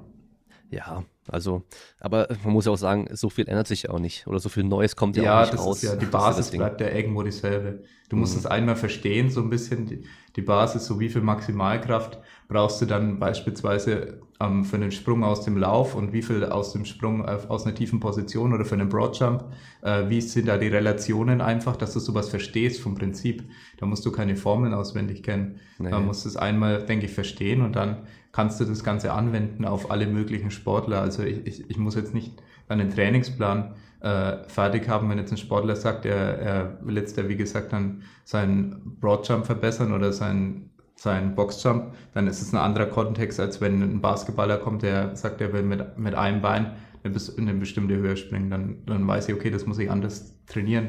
[0.70, 1.62] Ja, also,
[1.98, 4.26] aber man muss ja auch sagen, so viel ändert sich ja auch nicht.
[4.26, 5.78] Oder so viel Neues kommt ja, auch Ja, nicht das raus.
[5.78, 7.82] ist ja, die Basis bleibt ja irgendwo dieselbe.
[8.08, 8.38] Du musst Mhm.
[8.38, 12.86] es einmal verstehen, so ein bisschen, die, die Basis, so wie viel Maximalkraft brauchst du
[12.86, 17.24] dann beispielsweise ähm, für einen Sprung aus dem Lauf und wie viel aus dem Sprung
[17.24, 19.44] auf, aus einer tiefen Position oder für einen Broadjump.
[19.82, 23.44] Äh, wie sind da die Relationen einfach, dass du sowas verstehst vom Prinzip.
[23.78, 25.60] Da musst du keine Formeln auswendig kennen.
[25.78, 25.90] Nee.
[25.90, 27.98] Da musst du es einmal, denke ich, verstehen und dann
[28.32, 31.00] kannst du das Ganze anwenden auf alle möglichen Sportler.
[31.00, 35.38] Also ich, ich, ich muss jetzt nicht einen Trainingsplan äh, fertig haben, wenn jetzt ein
[35.38, 41.34] Sportler sagt, er, er will jetzt, wie gesagt, dann seinen Broadjump verbessern oder seinen, seinen
[41.36, 45.52] Boxjump, dann ist es ein anderer Kontext, als wenn ein Basketballer kommt, der sagt, er
[45.52, 46.72] will mit, mit einem Bein
[47.04, 48.50] eine, in eine bestimmte Höhe springen.
[48.50, 50.88] Dann, dann weiß ich, okay, das muss ich anders trainieren.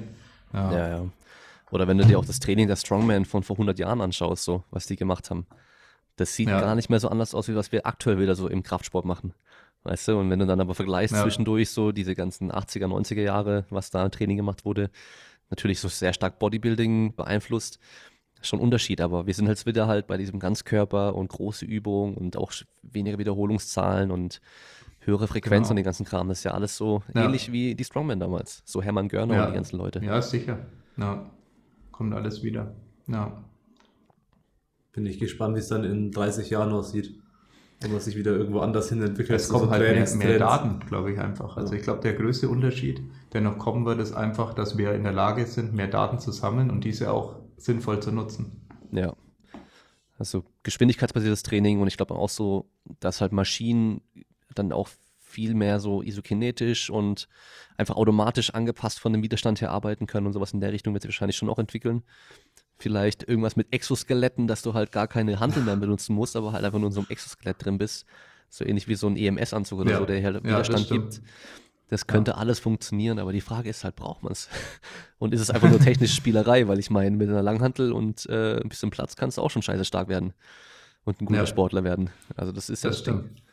[0.52, 1.06] Ja, Ja, ja.
[1.72, 4.64] Oder wenn du dir auch das Training der Strongman von vor 100 Jahren anschaust, so,
[4.72, 5.46] was die gemacht haben.
[6.16, 6.60] Das sieht Ja.
[6.60, 9.34] gar nicht mehr so anders aus, wie was wir aktuell wieder so im Kraftsport machen.
[9.84, 11.22] Weißt du, und wenn du dann aber vergleichst Ja.
[11.22, 14.90] zwischendurch so diese ganzen 80er, 90er Jahre, was da Training gemacht wurde,
[15.52, 17.80] natürlich so sehr stark Bodybuilding beeinflusst,
[18.42, 22.16] schon ein Unterschied, aber wir sind jetzt wieder halt bei diesem Ganzkörper und große Übungen
[22.16, 22.52] und auch
[22.84, 24.40] weniger Wiederholungszahlen und
[25.02, 25.72] höhere Frequenz Genau.
[25.72, 26.28] und den ganzen Kram.
[26.30, 27.26] Das ist ja alles so Ja.
[27.26, 28.62] ähnlich wie die Strongman damals.
[28.66, 29.44] So Hermann Görner Ja.
[29.46, 30.00] und die ganzen Leute.
[30.04, 30.60] ja sicher.
[30.98, 31.30] Ja,
[31.92, 32.74] kommt alles wieder.
[33.08, 33.44] Ja.
[34.92, 37.16] Bin ich gespannt, wie es dann in 30 Jahren aussieht.
[37.82, 39.40] Wenn man sich wieder irgendwo anders hin entwickelt.
[39.40, 40.40] Es kommen halt mehr, mehr Trainingstrends.
[40.40, 41.56] Daten, glaube ich einfach.
[41.56, 45.04] Also ich glaube, der größte Unterschied, der noch kommen wird, ist einfach, dass wir in
[45.04, 48.68] der Lage sind, mehr Daten zu sammeln und diese auch sinnvoll zu nutzen.
[48.92, 49.14] Ja.
[50.18, 52.70] Also geschwindigkeitsbasiertes Training und ich glaube auch so,
[53.00, 54.02] dass halt Maschinen
[54.54, 57.30] dann auch viel mehr so isokinetisch und
[57.78, 61.04] einfach automatisch angepasst von dem Widerstand her arbeiten können und sowas in der Richtung wird
[61.04, 62.04] sich wahrscheinlich schon auch entwickeln.
[62.80, 66.66] Vielleicht irgendwas mit Exoskeletten, dass du halt gar keine Handeln mehr benutzen musst, aber halt
[66.66, 68.06] einfach nur in so einem Exoskelett drin bist.
[68.50, 69.98] So ähnlich wie so ein EMS-Anzug oder Ja.
[70.00, 71.12] so, der halt Ja, Widerstand stimmt.
[71.12, 71.22] gibt.
[71.90, 74.48] Das könnte alles funktionieren, aber die Frage ist halt, braucht man es?
[75.20, 76.68] Und ist es einfach nur technische Spielerei?
[76.68, 79.62] Weil ich meine, mit einer Langhantel und äh, ein bisschen Platz kannst du auch schon
[79.64, 80.34] scheiße stark werden
[81.04, 81.48] und ein guter Ja.
[81.48, 82.10] Sportler werden.
[82.38, 83.16] Also das ist ja Das Ding.
[83.18, 83.44] stimmt.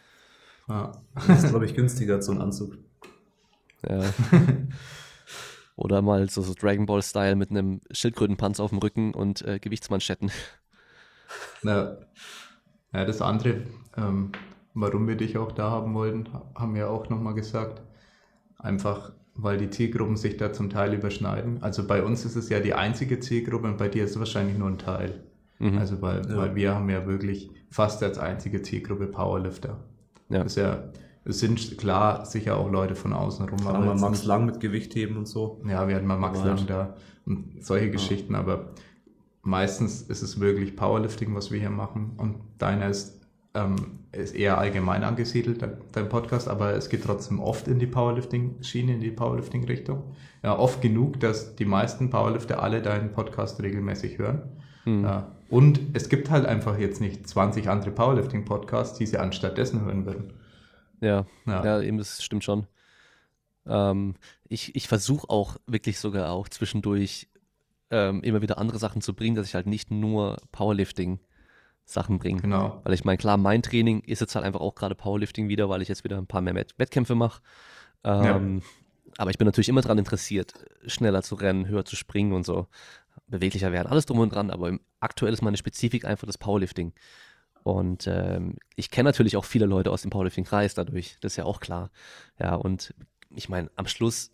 [0.68, 0.92] Ja.
[1.26, 2.76] Das ist, glaube ich, günstiger, so ein Anzug.
[3.88, 4.02] Ja.
[5.76, 9.58] Oder mal so, so Dragon Ball Style mit einem Schildkrötenpanzer auf dem Rücken und äh,
[9.58, 10.30] Gewichtsmanschetten.
[11.62, 11.96] Na,
[12.92, 13.62] ja, das andere,
[13.96, 14.32] ähm,
[14.74, 17.82] warum wir dich auch da haben wollten, ha- haben wir auch nochmal gesagt.
[18.58, 21.62] Einfach, weil die Zielgruppen sich da zum Teil überschneiden.
[21.62, 24.56] Also bei uns ist es ja die einzige Zielgruppe und bei dir ist es wahrscheinlich
[24.56, 25.22] nur ein Teil.
[25.58, 25.78] Mhm.
[25.78, 26.36] Also weil, Ja.
[26.36, 29.78] weil wir haben ja wirklich fast als einzige Zielgruppe Powerlifter.
[30.28, 30.38] Ja.
[30.42, 30.84] Das ist ja,
[31.24, 35.16] es sind klar sicher auch Leute von außen rum, wir jetzt Max Lang mit Gewichtheben
[35.16, 35.60] und so.
[35.68, 38.70] ja, wir hatten mal Max Aber Lang da und solche Geschichten, aber
[39.42, 43.15] meistens ist es wirklich Powerlifting, was wir hier machen und deiner ist,
[43.56, 43.76] ähm,
[44.12, 49.00] ist eher allgemein angesiedelt, dein, Podcast, aber es geht trotzdem oft in die Powerlifting-Schiene, in
[49.00, 50.02] die Powerlifting-Richtung.
[50.42, 54.42] Ja, oft genug, dass die meisten Powerlifter alle deinen Podcast regelmäßig hören.
[54.84, 55.04] Hm.
[55.04, 55.32] Ja.
[55.48, 60.32] Und es gibt halt einfach jetzt nicht 20 andere Powerlifting-Podcasts, die sie anstattdessen hören würden.
[61.00, 61.64] Ja, Ja.
[61.64, 62.66] ja, eben, das stimmt schon.
[63.66, 64.14] Ähm,
[64.48, 67.28] ich ich versuche auch wirklich sogar auch zwischendurch
[67.90, 70.36] ähm, immer wieder andere Sachen zu bringen, dass ich halt nicht nur
[71.86, 72.40] Powerlifting-Sachen bringe.
[72.40, 72.80] Genau.
[72.84, 75.82] Weil ich meine, klar, mein Training ist jetzt halt einfach auch gerade Powerlifting wieder, weil
[75.82, 77.40] ich jetzt wieder ein paar mehr Wett Wettkämpfe mache.
[78.04, 78.62] Ähm,
[79.18, 80.52] Aber ich bin natürlich immer daran interessiert,
[80.86, 82.66] schneller zu rennen, höher zu springen und so,
[83.28, 84.50] beweglicher werden, alles drum und dran.
[84.50, 86.92] Aber aktuell ist meine Spezifik einfach das Powerlifting.
[87.62, 91.44] Und ähm, ich kenne natürlich auch viele Leute aus dem Powerlifting-Kreis dadurch, das ist ja
[91.44, 91.90] auch klar.
[92.38, 92.94] Ja, und
[93.34, 94.30] ich meine, am Schluss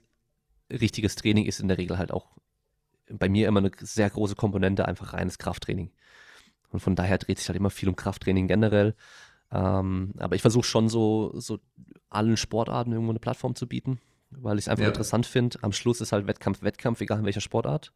[0.71, 2.27] richtiges Training ist in der Regel halt auch
[3.09, 5.91] bei mir immer eine sehr große Komponente, einfach reines Krafttraining.
[6.73, 8.95] Und von daher dreht sich halt immer viel um Krafttraining generell.
[9.53, 11.59] Ähm, aber ich versuche schon so, so
[12.09, 14.89] allen Sportarten irgendwo eine Plattform zu bieten, weil ich es einfach ja.
[14.89, 15.59] interessant finde.
[15.63, 17.93] Am Schluss ist halt Wettkampf, Wettkampf, egal in welcher Sportart.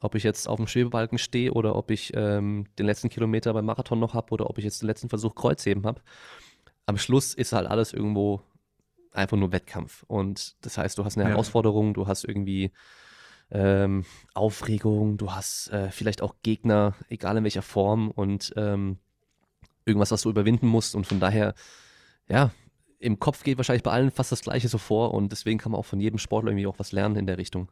[0.00, 3.64] Ob ich jetzt auf dem Schwebebalken stehe oder ob ich ähm, den letzten Kilometer beim
[3.64, 6.02] Marathon noch habe oder ob ich jetzt den letzten Versuch Kreuzheben habe.
[6.86, 8.42] Am Schluss ist halt alles irgendwo
[9.12, 10.04] einfach nur Wettkampf.
[10.08, 11.30] Und das heißt, du hast eine ja.
[11.30, 12.72] Herausforderung, du hast irgendwie
[13.50, 14.04] ähm,
[14.34, 18.98] Aufregung, du hast äh, vielleicht auch Gegner, egal in welcher Form und ähm,
[19.84, 20.94] irgendwas, was du überwinden musst.
[20.94, 21.54] Und von daher,
[22.28, 22.50] ja,
[22.98, 25.78] im Kopf geht wahrscheinlich bei allen fast das Gleiche so vor und deswegen kann man
[25.78, 27.68] auch von jedem Sportler irgendwie auch was lernen in der Richtung.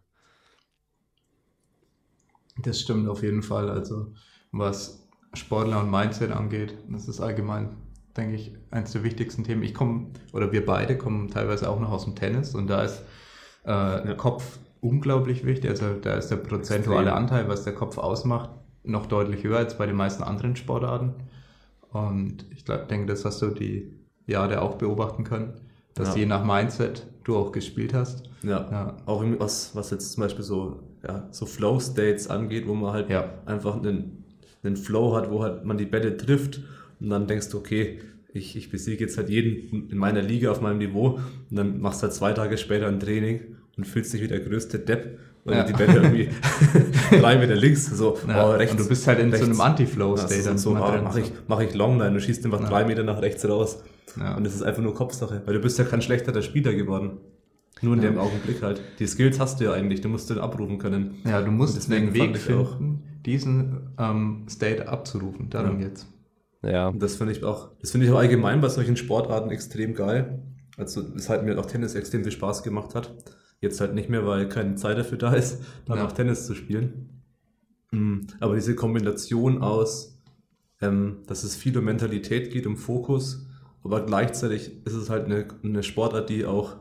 [2.59, 3.71] Das stimmt auf jeden Fall.
[3.71, 4.13] Also
[4.51, 7.77] was Sportler und Mindset angeht, das ist allgemein,
[8.15, 9.63] denke ich, eines der wichtigsten Themen.
[9.63, 13.03] Ich komme, oder wir beide kommen teilweise auch noch aus dem Tennis und da ist
[13.65, 14.15] äh, ja.
[14.15, 15.71] Kopf unglaublich wichtig.
[15.71, 18.51] Also da ist der prozentuale Anteil, was der Kopf ausmacht,
[18.83, 21.15] noch deutlich höher als bei den meisten anderen Sportarten.
[21.91, 23.93] Und ich glaub, denke, das hast du die
[24.27, 25.55] Jahre auch beobachten können,
[25.95, 26.21] dass ja.
[26.21, 28.25] je nach Mindset du auch gespielt hast.
[28.43, 28.97] Ja, ja.
[29.07, 33.33] auch was, was jetzt zum Beispiel so, ja, so Flow-States angeht, wo man halt ja.
[33.47, 34.25] einfach einen,
[34.65, 36.61] einen Flow hat, wo halt man die Bälle trifft
[36.99, 38.01] und dann denkst du, okay,
[38.33, 42.03] ich, ich besiege jetzt halt jeden in meiner Liga auf meinem Niveau und dann machst
[42.03, 45.57] du halt zwei Tage später ein Training und fühlst dich wie der größte Depp, weil
[45.57, 45.65] ja.
[45.65, 46.29] die Bälle irgendwie
[47.21, 48.47] drei Meter links, so ja.
[48.47, 48.73] oh, rechts.
[48.73, 49.45] Und du bist halt in rechts.
[49.45, 50.43] so einem Anti-Flow-State.
[50.43, 53.47] Ja, so, oh, mache ich, mach ich Longline, du schießt einfach drei Meter nach rechts
[53.49, 53.83] raus.
[54.37, 57.19] Und das ist einfach nur Kopfsache, weil du bist ja kein schlechterer Spieler geworden.
[57.81, 58.81] Nur in dem Augenblick halt.
[59.01, 61.17] Die Skills hast du ja eigentlich, du musst den abrufen können.
[61.25, 65.51] Ja, du musst den Weg finden, diesen ähm, State abzurufen.
[65.51, 66.07] Darum jetzt.
[66.63, 66.93] Ja.
[66.93, 70.41] das finde ich auch, das finde ich auch allgemein bei solchen Sportarten extrem geil.
[70.77, 73.13] Also, weshalb mir auch Tennis extrem viel Spaß gemacht hat
[73.63, 76.07] Jetzt halt nicht mehr, weil keine Zeit dafür da ist, dann ja.
[76.07, 77.23] auch Tennis zu spielen.
[77.93, 80.19] Mm, aber diese Kombination aus,
[80.81, 83.47] ähm, dass es viel um Mentalität geht, um Fokus,
[83.85, 86.77] aber gleichzeitig ist es halt eine, eine Sportart, die auch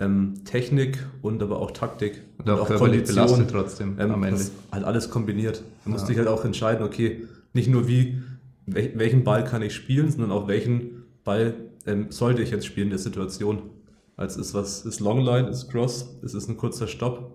[0.00, 4.42] ähm, Technik und aber auch Taktik und, und auch, auch Kondition trotzdem ähm, am Ende.
[4.70, 5.62] halt alles kombiniert.
[5.84, 5.92] Da ja.
[5.92, 8.22] musste ich halt auch entscheiden, okay, nicht nur wie,
[8.66, 11.54] welchen Ball kann ich spielen, sondern auch welchen Ball
[11.86, 13.62] ähm, sollte ich jetzt spielen in der Situation.
[14.16, 17.32] Als ist was ist Longline, ist Cross, es ist ein kurzer Stopp.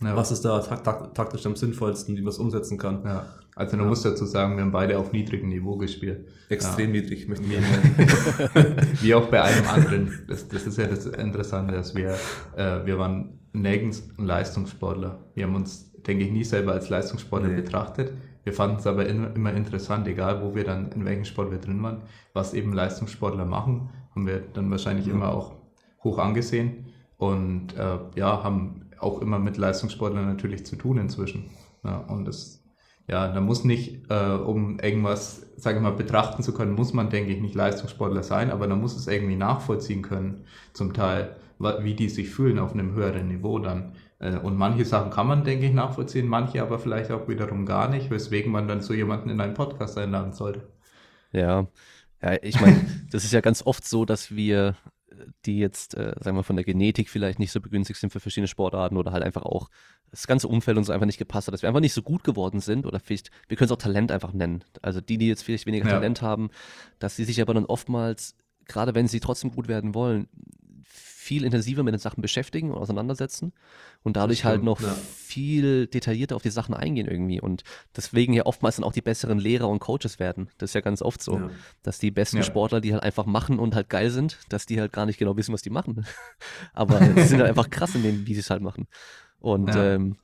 [0.00, 0.14] Ja.
[0.14, 3.02] Was ist da taktisch am sinnvollsten, wie man es umsetzen kann?
[3.04, 3.26] Ja.
[3.56, 3.88] Also du ja.
[3.88, 6.28] musst dazu sagen, wir haben beide auf niedrigem Niveau gespielt.
[6.48, 10.12] Extrem niedrig, möchte ich Wie auch bei einem anderen.
[10.28, 12.14] Das, das ist ja das Interessante, dass wir,
[12.56, 15.18] äh, wir waren nirgends Leistungssportler.
[15.34, 17.56] Wir haben uns, denke ich, nie selber als Leistungssportler nee.
[17.56, 18.12] betrachtet.
[18.44, 21.82] Wir fanden es aber immer interessant, egal wo wir dann, in welchem Sport wir drin
[21.82, 22.02] waren,
[22.34, 25.14] was eben Leistungssportler machen, haben wir dann wahrscheinlich ja.
[25.14, 25.57] immer auch
[26.04, 31.50] hoch angesehen und äh, ja, haben auch immer mit Leistungssportlern natürlich zu tun inzwischen.
[31.84, 32.64] Ja, und das,
[33.06, 37.10] ja, da muss nicht, äh, um irgendwas, sage ich mal, betrachten zu können, muss man,
[37.10, 41.94] denke ich, nicht Leistungssportler sein, aber man muss es irgendwie nachvollziehen können, zum Teil, wie
[41.94, 43.92] die sich fühlen auf einem höheren Niveau dann.
[44.18, 47.88] Äh, und manche Sachen kann man, denke ich, nachvollziehen, manche aber vielleicht auch wiederum gar
[47.88, 50.68] nicht, weswegen man dann so jemanden in einen Podcast einladen sollte.
[51.32, 51.66] Ja,
[52.22, 54.76] ja, ich meine, das ist ja ganz oft so, dass wir
[55.46, 58.48] die jetzt, äh, sagen wir, von der Genetik vielleicht nicht so begünstigt sind für verschiedene
[58.48, 59.68] Sportarten oder halt einfach auch
[60.10, 62.60] das ganze Umfeld uns einfach nicht gepasst hat, dass wir einfach nicht so gut geworden
[62.60, 64.64] sind oder vielleicht, wir können es auch Talent einfach nennen.
[64.82, 65.94] Also die, die jetzt vielleicht weniger ja.
[65.94, 66.50] Talent haben,
[66.98, 68.34] dass sie sich aber dann oftmals,
[68.66, 70.28] gerade wenn sie trotzdem gut werden wollen,
[71.28, 73.52] viel intensiver mit den Sachen beschäftigen und auseinandersetzen
[74.02, 74.96] und dadurch halt noch ja.
[75.14, 77.64] viel detaillierter auf die Sachen eingehen irgendwie und
[77.94, 80.48] deswegen ja oftmals dann auch die besseren Lehrer und Coaches werden.
[80.56, 81.50] Das ist ja ganz oft so, ja.
[81.82, 82.44] dass die besten ja.
[82.44, 85.36] Sportler, die halt einfach machen und halt geil sind, dass die halt gar nicht genau
[85.36, 86.06] wissen, was die machen.
[86.72, 88.88] Aber sie sind halt einfach krass in dem, wie sie es halt machen.
[89.38, 90.16] Und ähm,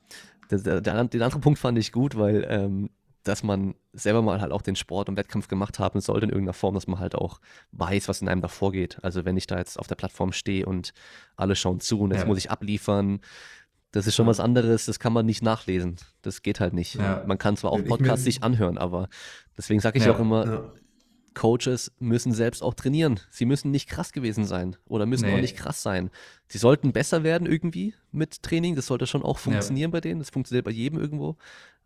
[0.49, 2.89] der, der, den anderen Punkt fand ich gut, weil ähm,
[3.25, 6.53] dass man selber mal halt auch den Sport und Wettkampf gemacht haben sollte in irgendeiner
[6.53, 8.99] Form, dass man halt auch weiß, was in einem da vorgeht.
[9.01, 10.93] Also wenn ich da jetzt auf der Plattform stehe und
[11.35, 12.27] alle schauen zu und jetzt ja.
[12.27, 13.19] muss ich abliefern,
[13.91, 15.95] das ist schon was anderes, das kann man nicht nachlesen.
[16.21, 16.95] Das geht halt nicht.
[16.95, 17.23] Ja.
[17.25, 19.09] Man kann zwar auch Podcasts sich anhören, aber
[19.57, 20.73] deswegen sage ich ja, auch immer,
[21.35, 23.19] Coaches müssen selbst auch trainieren.
[23.29, 25.35] Sie müssen nicht krass gewesen sein oder müssen nee.
[25.35, 26.09] auch nicht krass sein.
[26.47, 28.75] Sie sollten besser werden irgendwie mit Training.
[28.75, 29.93] Das sollte schon auch funktionieren ja.
[29.93, 30.19] bei denen.
[30.19, 31.35] Das funktioniert bei jedem irgendwo.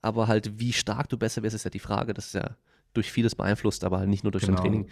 [0.01, 2.13] Aber halt, wie stark du besser wirst, ist ja die Frage.
[2.13, 2.55] Das ist ja
[2.93, 4.55] durch vieles beeinflusst, aber halt nicht nur durch genau.
[4.55, 4.89] dein Training.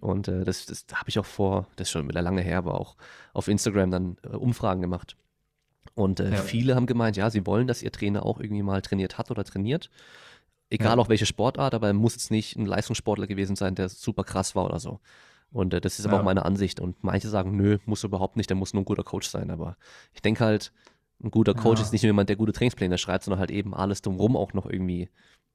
[0.00, 2.80] Und äh, das, das habe ich auch vor, das ist schon wieder lange her, aber
[2.80, 2.96] auch
[3.32, 5.16] auf Instagram dann äh, Umfragen gemacht.
[5.94, 6.36] Und äh, ja.
[6.36, 9.44] viele haben gemeint, ja, sie wollen, dass ihr Trainer auch irgendwie mal trainiert hat oder
[9.44, 9.90] trainiert.
[10.70, 11.02] Egal ja.
[11.02, 14.54] auch welche Sportart, aber er muss jetzt nicht ein Leistungssportler gewesen sein, der super krass
[14.56, 15.00] war oder so.
[15.52, 16.20] Und äh, das ist aber ja.
[16.20, 16.80] auch meine Ansicht.
[16.80, 19.50] Und manche sagen, nö, muss überhaupt nicht, der muss nur ein guter Coach sein.
[19.50, 19.76] Aber
[20.12, 20.72] ich denke halt,
[21.22, 21.84] Ein guter Coach Ja.
[21.86, 24.66] ist nicht nur jemand, der gute Trainingspläne schreibt, sondern halt eben alles drumherum auch noch
[24.66, 25.08] irgendwie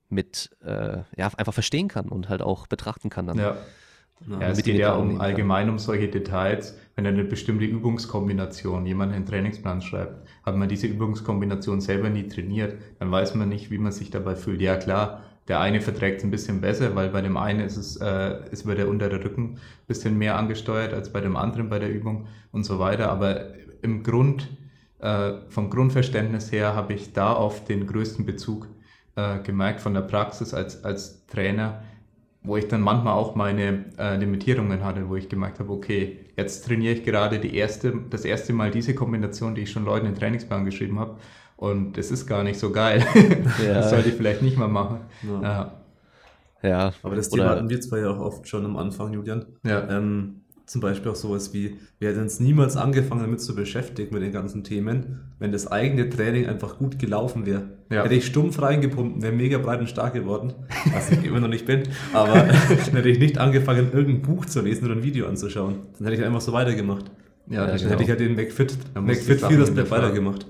[0.10, 3.38] mit, äh, ja, einfach verstehen kann und halt auch betrachten kann dann.
[3.38, 3.58] Ja.
[4.27, 6.77] Ja, es geht ja um allgemein um solche Details.
[6.95, 12.75] Wenn eine bestimmte Übungskombination jemand einen Trainingsplan schreibt, hat man diese Übungskombination selber nie trainiert,
[12.99, 14.62] dann weiß man nicht, wie man sich dabei fühlt.
[14.62, 17.97] Ja klar, der eine verträgt es ein bisschen besser, weil bei dem einen ist es,
[17.97, 21.79] äh, ist wird der untere Rücken ein bisschen mehr angesteuert als bei dem anderen bei
[21.79, 23.10] der Übung und so weiter.
[23.10, 24.49] Aber im Grund,
[24.99, 28.67] äh, vom Grundverständnis her habe ich da auf den größten Bezug
[29.15, 31.84] äh, gemerkt von der Praxis als, als Trainer,
[32.43, 36.65] wo ich dann manchmal auch meine äh, Limitierungen hatte, wo ich gemerkt habe, okay, jetzt
[36.65, 40.13] trainiere ich gerade die erste, das erste Mal diese Kombination, die ich schon Leuten in
[40.13, 41.17] den Trainingsplan geschrieben habe.
[41.56, 43.06] Und es ist gar nicht so geil.
[43.63, 43.75] Ja.
[43.75, 45.01] das sollte ich vielleicht nicht mal machen.
[45.21, 45.41] Ja.
[45.41, 45.82] Ja.
[46.63, 46.93] Ja.
[47.04, 49.45] Aber das Oder- Thema hatten wir zwar ja auch oft schon am Anfang, Julian.
[49.63, 49.88] Ja.
[49.89, 50.40] Ähm,
[50.71, 54.31] zum Beispiel auch sowas wie, wir hätten uns niemals angefangen damit zu beschäftigen mit den
[54.31, 57.63] ganzen Themen, wenn das eigene Training einfach gut gelaufen wäre.
[57.89, 58.05] Ja.
[58.05, 60.53] Hätte ich stumpf reingepumpt, wäre mega breit und stark geworden,
[60.93, 64.62] was ich immer noch nicht bin, aber dann hätte ich nicht angefangen, irgendein Buch zu
[64.62, 65.79] lesen oder ein Video anzuschauen.
[65.97, 67.12] Dann hätte ich einfach so weitergemacht.
[67.49, 70.05] Ja, Ja, das Dann ist hätte ich ja den McFit, McFit Sachen Feelers Step hinterfragen.
[70.05, 70.45] weitergemacht.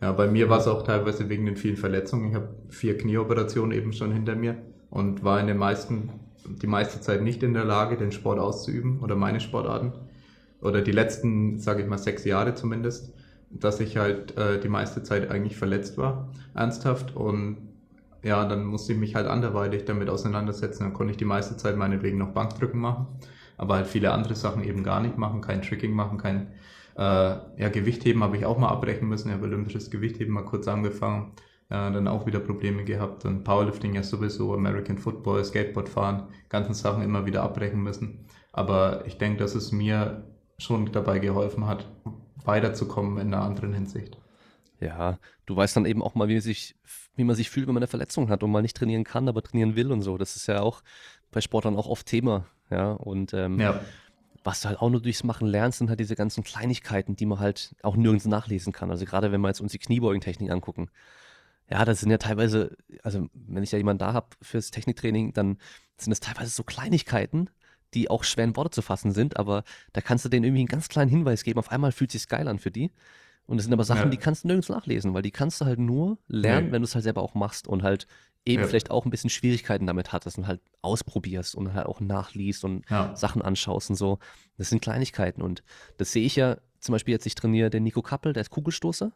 [0.00, 2.30] Ja, bei mir war es auch teilweise wegen den vielen Verletzungen.
[2.30, 4.56] Ich habe vier Knieoperationen eben schon hinter mir
[4.90, 6.10] und war in den meisten,
[6.46, 9.92] die meiste Zeit nicht in der Lage, den Sport auszuüben oder meine Sportarten.
[10.60, 13.12] Oder die letzten, sage ich mal, sechs Jahre zumindest,
[13.50, 17.16] dass ich halt äh, die meiste Zeit eigentlich verletzt war, ernsthaft.
[17.16, 17.56] Und
[18.22, 20.84] ja, dann musste ich mich halt anderweitig damit auseinandersetzen.
[20.84, 23.06] Dann konnte ich die meiste Zeit meinetwegen noch Bankdrücken machen,
[23.58, 26.52] aber halt viele andere Sachen eben gar nicht machen, kein Tricking machen, kein
[26.96, 29.28] äh, ja, Gewichtheben habe ich auch mal abbrechen müssen.
[29.28, 31.32] Ich habe olympisches Gewichtheben mal kurz angefangen,
[31.72, 33.24] dann auch wieder Probleme gehabt.
[33.24, 38.26] Dann Powerlifting ja sowieso, American Football, Skateboard fahren, ganzen Sachen immer wieder abbrechen müssen.
[38.52, 40.24] Aber ich denke, dass es mir
[40.58, 41.88] schon dabei geholfen hat,
[42.44, 44.18] weiterzukommen in einer anderen Hinsicht.
[44.80, 46.76] Ja, du weißt dann eben auch mal, wie man sich,
[47.14, 49.42] wie man sich fühlt, wenn man eine Verletzung hat und mal nicht trainieren kann, aber
[49.42, 50.18] trainieren will und so.
[50.18, 50.82] Das ist ja auch
[51.30, 52.46] bei Sportlern auch oft Thema.
[52.68, 53.80] Ja, und ähm, Ja,
[54.44, 57.38] was du halt auch nur durchs Machen lernst, sind halt diese ganzen Kleinigkeiten, die man
[57.38, 58.90] halt auch nirgends nachlesen kann.
[58.90, 60.90] Also gerade wenn wir jetzt uns die Kniebeugentechnik angucken.
[61.70, 65.58] Ja, das sind ja teilweise, also wenn ich ja jemanden da habe fürs Techniktraining, dann
[65.96, 67.48] sind das teilweise so Kleinigkeiten,
[67.94, 70.68] die auch schwer in Worte zu fassen sind, aber da kannst du denen irgendwie einen
[70.68, 71.58] ganz kleinen Hinweis geben.
[71.58, 72.90] Auf einmal fühlt sich geil an für die.
[73.46, 74.08] Und das sind aber Sachen, Ja.
[74.08, 76.72] die kannst du nirgends nachlesen, weil die kannst du halt nur lernen, Nee.
[76.72, 78.06] wenn du es halt selber auch machst und halt
[78.44, 78.68] eben Ja.
[78.68, 82.88] vielleicht auch ein bisschen Schwierigkeiten damit hattest und halt ausprobierst und halt auch nachliest und
[82.90, 84.18] ja, Sachen anschaust und so.
[84.58, 85.62] Das sind Kleinigkeiten und
[85.96, 89.12] das sehe ich ja zum Beispiel jetzt, ich trainiere den Nico Kappel, der ist Kugelstoßer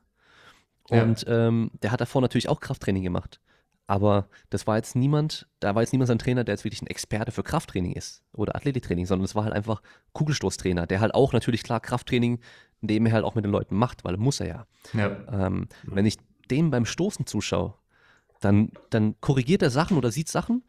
[0.90, 1.03] Ja.
[1.03, 3.40] und ähm, der hat davor natürlich auch Krafttraining gemacht.
[3.88, 6.88] Aber das war jetzt niemand, da war jetzt niemand sein Trainer, der jetzt wirklich ein
[6.88, 9.81] Experte für Krafttraining ist oder Athletiktraining, sondern es war halt einfach
[10.12, 12.40] Kugelstoßtrainer, der halt auch natürlich klar Krafttraining
[12.81, 14.66] nebenher halt auch mit den Leuten macht, weil muss er ja.
[14.92, 16.18] ja, Ähm, Wenn ich
[16.51, 17.75] dem beim Stoßen zuschaue,
[18.40, 20.64] dann, dann korrigiert er Sachen oder sieht Sachen,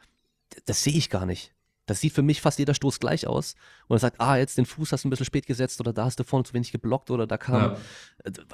[0.65, 1.53] das sehe ich gar nicht.
[1.87, 3.55] Das sieht für mich fast jeder Stoß gleich aus.
[3.87, 6.05] Und er sagt, ah, jetzt den Fuß hast du ein bisschen spät gesetzt oder da
[6.05, 7.77] hast du vorne zu wenig geblockt oder da kam, ja,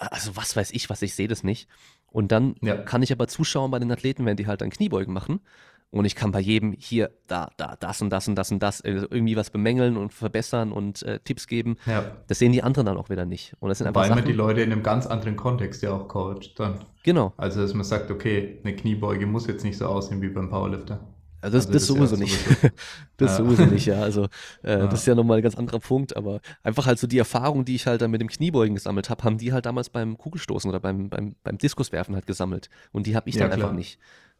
[0.09, 1.67] also was weiß ich, was ich sehe das nicht.
[2.07, 2.77] Und dann Ja.
[2.77, 5.41] kann ich aber zuschauen bei den Athleten, wenn die halt dann Kniebeugen machen.
[5.89, 8.79] Und ich kann bei jedem hier, da, da, das und das und das und das
[8.81, 11.77] äh, irgendwie was bemängeln und verbessern und äh, Tipps geben.
[11.85, 12.17] ja.
[12.27, 13.53] Das sehen die anderen dann auch wieder nicht.
[13.59, 14.27] Und das sind einfach Weil man Sachen.
[14.27, 16.83] die Leute in einem ganz anderen Kontext ja auch coacht dann.
[17.03, 17.33] genau.
[17.37, 20.99] Also, dass man sagt, okay, eine Kniebeuge muss jetzt nicht so aussehen wie beim Powerlifter.
[21.43, 22.39] Also das, Also das, das ist ja sowieso nicht.
[22.45, 22.69] sowieso-
[23.17, 23.37] das Ja.
[23.37, 24.01] sowieso nicht, ja.
[24.01, 24.23] Also
[24.63, 24.87] äh, Ja.
[24.87, 27.75] das ist ja nochmal ein ganz anderer Punkt, aber einfach halt so die Erfahrung, die
[27.75, 30.79] ich halt dann mit dem Kniebeugen gesammelt habe, haben die halt damals beim Kugelstoßen oder
[30.79, 32.69] beim, beim, beim Diskuswerfen halt gesammelt.
[32.91, 33.59] Und die habe ich dann klar.
[33.61, 33.99] einfach nicht.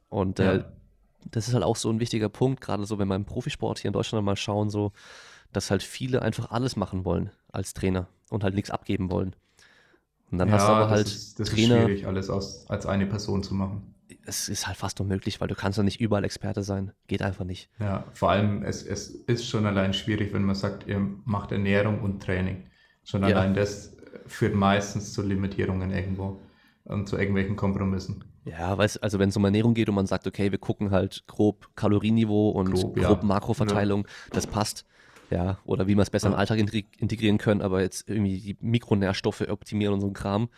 [0.10, 0.64] Und äh,
[1.32, 3.90] das ist halt auch so ein wichtiger Punkt, gerade so, wenn wir im Profisport hier
[3.90, 4.92] in Deutschland mal schauen, so,
[5.52, 9.36] dass halt viele einfach alles machen wollen als Trainer und halt nichts abgeben wollen.
[10.32, 13.06] Und dann hast du aber halt ist, das Trainer, ist schwierig, alles aus, als eine
[13.06, 13.93] Person zu machen.
[14.26, 16.92] Es ist halt fast unmöglich, weil du kannst ja nicht überall Experte sein.
[17.08, 17.70] Geht einfach nicht.
[17.80, 22.02] Ja, vor allem, es, es ist schon allein schwierig, wenn man sagt, ihr macht Ernährung
[22.02, 22.64] und Training.
[23.04, 23.28] Schon Ja.
[23.36, 23.96] allein das
[24.28, 26.40] führt meistens zu Limitierungen irgendwo
[26.86, 28.24] und zu irgendwelchen Kompromissen.
[28.46, 31.24] Ja, weißt also wenn es um Ernährung geht und man sagt, okay, wir gucken halt
[31.28, 33.28] grob Kalorienniveau und grob, Grob, ja.
[33.28, 34.86] Makroverteilung, das passt.
[35.30, 36.40] Ja, oder wie wir es besser im Ja.
[36.40, 40.50] Alltag integ- integrieren können, aber jetzt irgendwie die Mikronährstoffe optimieren und so ein Kram.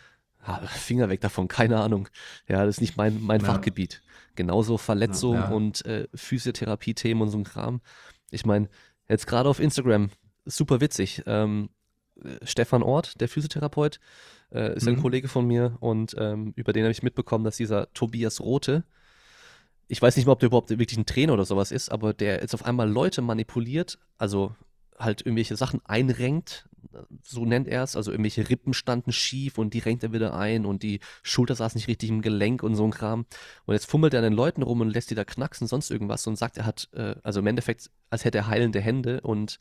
[0.68, 2.08] Finger weg davon, keine Ahnung.
[2.48, 3.46] Ja, das ist nicht mein, mein Ja.
[3.46, 4.02] Fachgebiet.
[4.34, 5.48] Genauso Verletzungen Ja.
[5.48, 7.80] und äh, Physiotherapie-Themen und so ein Kram.
[8.30, 8.68] Ich meine,
[9.08, 10.10] jetzt gerade auf Instagram,
[10.44, 11.22] super witzig.
[11.26, 11.70] Ähm,
[12.22, 13.98] äh, Stefan Ort, der Physiotherapeut,
[14.52, 15.02] äh, ist ein Mhm.
[15.02, 18.84] Kollege von mir und ähm, über den habe ich mitbekommen, dass dieser Tobias Rote,
[19.88, 22.40] ich weiß nicht mal, ob der überhaupt wirklich ein Trainer oder sowas ist, aber der
[22.40, 24.54] jetzt auf einmal Leute manipuliert, also
[24.98, 26.68] halt irgendwelche Sachen einrenkt,
[27.22, 30.66] so nennt er es, also irgendwelche Rippen standen schief und die renkt er wieder ein
[30.66, 33.26] und die Schulter saß nicht richtig im Gelenk und so ein Kram.
[33.64, 36.26] Und jetzt fummelt er an den Leuten rum und lässt die da knacksen, sonst irgendwas
[36.26, 39.58] und sagt, er hat, äh, also im Endeffekt, als hätte er heilende Hände und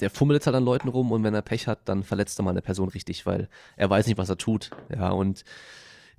[0.00, 2.44] der fummelt jetzt halt an Leuten rum und wenn er Pech hat, dann verletzt er
[2.44, 4.70] mal eine Person richtig, weil er weiß nicht, was er tut.
[4.94, 5.44] Ja, und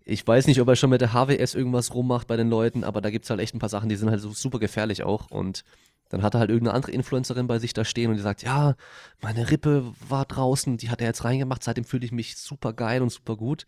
[0.05, 3.01] ich weiß nicht, ob er schon mit der HWS irgendwas rummacht bei den Leuten, aber
[3.01, 5.32] da gibt es halt echt ein paar Sachen, die sind halt so super gefährlich auch.
[5.32, 5.64] Und
[6.09, 8.75] dann hat er halt irgendeine andere Influencerin bei sich da stehen und die sagt, ja,
[9.21, 13.01] meine Rippe war draußen, die hat er jetzt reingemacht, seitdem fühle ich mich super geil
[13.01, 13.65] und super gut.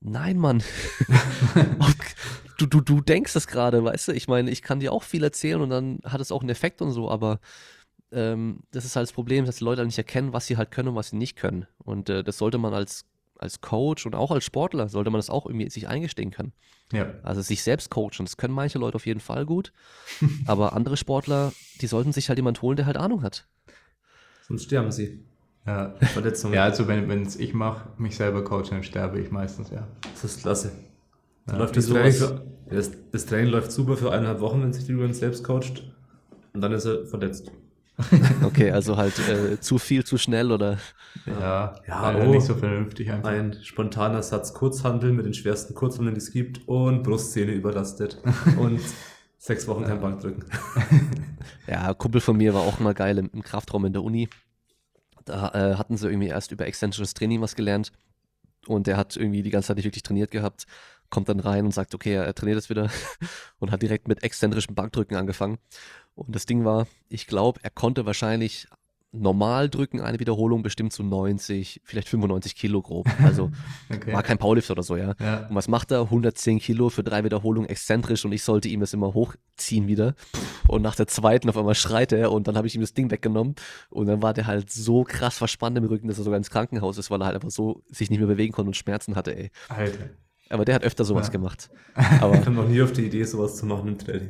[0.00, 0.62] Nein, Mann.
[2.58, 4.12] du, du, du denkst das gerade, weißt du?
[4.12, 6.80] Ich meine, ich kann dir auch viel erzählen und dann hat es auch einen Effekt
[6.80, 7.38] und so, aber
[8.12, 10.70] ähm, das ist halt das Problem, dass die Leute halt nicht erkennen, was sie halt
[10.70, 11.66] können und was sie nicht können.
[11.84, 13.04] Und äh, das sollte man als
[13.40, 16.52] als Coach und auch als Sportler sollte man das auch irgendwie sich eingestehen können.
[16.92, 17.14] Ja.
[17.22, 19.72] Also sich selbst coachen, das können manche Leute auf jeden Fall gut,
[20.46, 23.46] aber andere Sportler, die sollten sich halt jemand holen, der halt Ahnung hat.
[24.46, 25.24] Sonst sterben sie.
[25.66, 26.54] Ja, Verletzungen.
[26.54, 29.86] Ja, also wenn es ich mache, mich selber coachen, dann sterbe ich meistens, ja.
[30.02, 30.72] Das ist klasse.
[31.48, 31.56] Ja.
[31.56, 34.92] Läuft das, Training für, das, das, Training läuft super für eineinhalb Wochen, wenn sich die
[34.92, 35.84] übrigens selbst coacht.
[36.52, 37.52] Und dann ist er verletzt.
[38.44, 40.78] Okay, also halt äh, zu viel, zu schnell oder?
[41.26, 43.30] Ja, ja oh, nicht so vernünftig einfach.
[43.30, 48.18] Ein spontaner Satz Kurzhandeln mit den schwersten Kurzhandeln, die es gibt und Brustszene überlastet
[48.58, 48.80] und
[49.38, 50.44] sechs Wochen kein Bankdrücken.
[51.66, 54.28] Ja, Kumpel von mir war auch mal geil im, im Kraftraum in der Uni.
[55.24, 57.92] Da äh, hatten sie irgendwie erst über exzentrisches Training was gelernt
[58.66, 60.66] und der hat irgendwie die ganze Zeit nicht wirklich trainiert gehabt
[61.10, 62.88] kommt dann rein und sagt, okay, er trainiert jetzt wieder
[63.58, 65.58] und hat direkt mit exzentrischem Bankdrücken angefangen.
[66.26, 68.68] Und das Ding war, ich glaube, er konnte wahrscheinlich
[69.12, 73.08] normal drücken eine Wiederholung bestimmt zu 90, vielleicht 95 Kilo grob.
[73.24, 73.50] Also
[73.92, 74.12] okay.
[74.12, 75.14] war kein Powerlift oder so, ja.
[75.18, 75.46] ja.
[75.48, 76.02] Und was macht er?
[76.02, 80.14] 110 Kilo für drei Wiederholungen exzentrisch und ich sollte ihm das immer hochziehen wieder.
[80.68, 83.10] Und nach der zweiten auf einmal schreit er und dann habe ich ihm das Ding
[83.10, 83.56] weggenommen
[83.88, 86.96] und dann war der halt so krass verspannt im Rücken, dass er sogar ins Krankenhaus
[86.96, 89.50] ist, weil er halt einfach so sich nicht mehr bewegen konnte und Schmerzen hatte, ey.
[89.68, 90.10] Alter.
[90.50, 91.32] Aber der hat öfter sowas ja.
[91.32, 91.70] gemacht.
[92.20, 94.28] Aber ich kam noch nie auf die Idee, sowas zu machen im Training.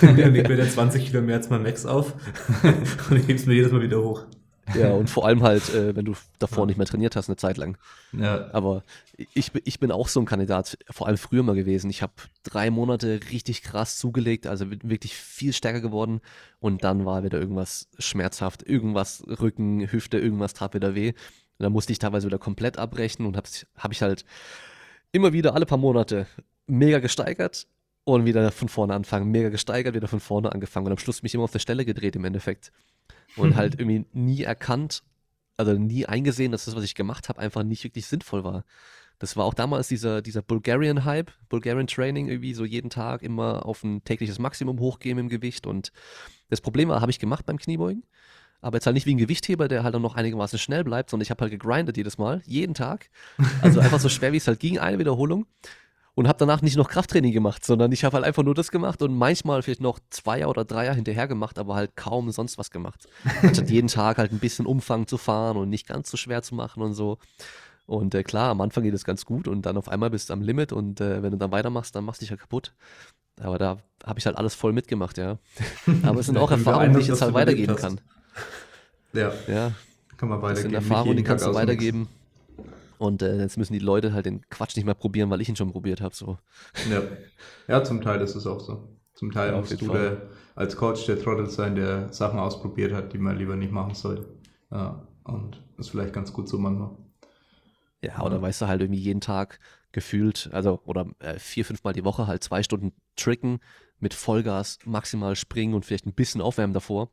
[0.00, 2.14] Dann legt mir der 20 Kilo mehr als mein Max auf
[3.10, 4.26] und ich heb's mir jedes Mal wieder hoch.
[4.74, 6.66] Ja, und vor allem halt, äh, wenn du davor ja.
[6.66, 7.76] nicht mehr trainiert hast, eine Zeit lang.
[8.12, 8.52] Ja.
[8.52, 8.84] Aber
[9.34, 11.90] ich, ich bin auch so ein Kandidat, vor allem früher mal gewesen.
[11.90, 12.12] Ich habe
[12.42, 16.20] drei Monate richtig krass zugelegt, also wirklich viel stärker geworden.
[16.60, 21.08] Und dann war wieder irgendwas schmerzhaft, irgendwas Rücken, Hüfte, irgendwas tat wieder weh.
[21.08, 24.24] Und dann musste ich teilweise wieder komplett abbrechen und habe hab ich halt
[25.12, 26.26] immer wieder alle paar Monate
[26.66, 27.66] mega gesteigert
[28.04, 31.34] und wieder von vorne anfangen, mega gesteigert, wieder von vorne angefangen und am Schluss mich
[31.34, 32.72] immer auf der Stelle gedreht im Endeffekt.
[33.36, 35.02] Und halt irgendwie nie erkannt,
[35.56, 38.64] also nie eingesehen, dass das, was ich gemacht habe, einfach nicht wirklich sinnvoll war.
[39.18, 43.84] Das war auch damals dieser, dieser Bulgarian-Hype, Bulgarian Training, irgendwie so jeden Tag immer auf
[43.84, 45.66] ein tägliches Maximum hochgehen im Gewicht.
[45.66, 45.92] Und
[46.48, 48.04] das Problem war, habe ich gemacht beim Kniebeugen
[48.60, 51.22] aber jetzt halt nicht wie ein Gewichtheber, der halt dann noch einigermaßen schnell bleibt, sondern
[51.22, 53.10] ich habe halt gegrindet jedes Mal, jeden Tag.
[53.62, 55.46] Also einfach so schwer, wie es halt ging, eine Wiederholung.
[56.14, 59.00] Und habe danach nicht noch Krafttraining gemacht, sondern ich habe halt einfach nur das gemacht
[59.00, 63.08] und manchmal vielleicht noch Zweier oder Dreier hinterher gemacht, aber halt kaum sonst was gemacht.
[63.42, 66.54] Anstatt jeden Tag halt ein bisschen Umfang zu fahren und nicht ganz so schwer zu
[66.54, 67.18] machen und so.
[67.86, 70.34] Und äh, klar, am Anfang geht es ganz gut und dann auf einmal bist du
[70.34, 72.74] am Limit und äh, wenn du dann weitermachst, dann machst du dich ja kaputt.
[73.40, 75.38] Aber da habe ich halt alles voll mitgemacht, ja.
[76.02, 78.00] Aber es sind auch Erfahrungen, die ich jetzt halt weitergeben kann.
[79.12, 79.32] Ja.
[79.48, 79.72] ja.
[80.16, 80.72] Kann man weitergeben.
[80.72, 82.08] Das sind Erfahrungen, die kannst du weitergeben.
[82.98, 85.56] Und äh, jetzt müssen die Leute halt den Quatsch nicht mehr probieren, weil ich ihn
[85.56, 86.14] schon probiert habe.
[86.14, 86.36] So.
[86.90, 87.02] Ja.
[87.66, 88.90] ja, zum Teil ist es auch so.
[89.14, 93.14] Zum Teil ja, musst du der, als Coach der Trottel sein, der Sachen ausprobiert hat,
[93.14, 94.26] die man lieber nicht machen soll.
[94.70, 96.90] Ja, und das ist vielleicht ganz gut so manchmal.
[98.02, 98.42] Ja, oder ja.
[98.42, 99.60] weißt du halt irgendwie jeden Tag
[99.92, 103.60] gefühlt, also oder äh, vier, fünf Mal die Woche halt zwei Stunden tricken,
[103.98, 107.10] mit Vollgas maximal springen und vielleicht ein bisschen aufwärmen davor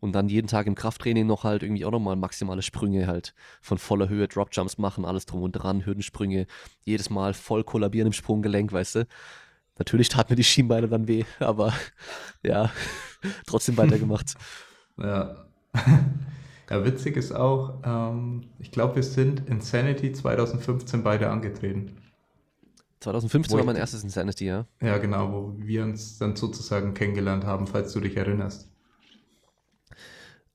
[0.00, 3.78] und dann jeden Tag im Krafttraining noch halt irgendwie auch nochmal maximale Sprünge halt von
[3.78, 6.46] voller Höhe, Dropjumps machen, alles drum und dran, Hürdensprünge,
[6.82, 9.06] jedes Mal voll kollabieren im Sprunggelenk, weißt du.
[9.78, 11.72] Natürlich tat mir die Schienbeine dann weh, aber
[12.42, 12.70] ja,
[13.46, 14.34] trotzdem weitergemacht.
[14.98, 15.46] ja.
[16.68, 21.96] Ja, witzig ist auch, ähm, ich glaube, wir sind Insanity 2015 beide angetreten.
[23.00, 24.66] 2015 war mein erstes Insanity, ja.
[24.80, 28.70] Ja, genau, wo wir uns dann sozusagen kennengelernt haben, falls du dich erinnerst.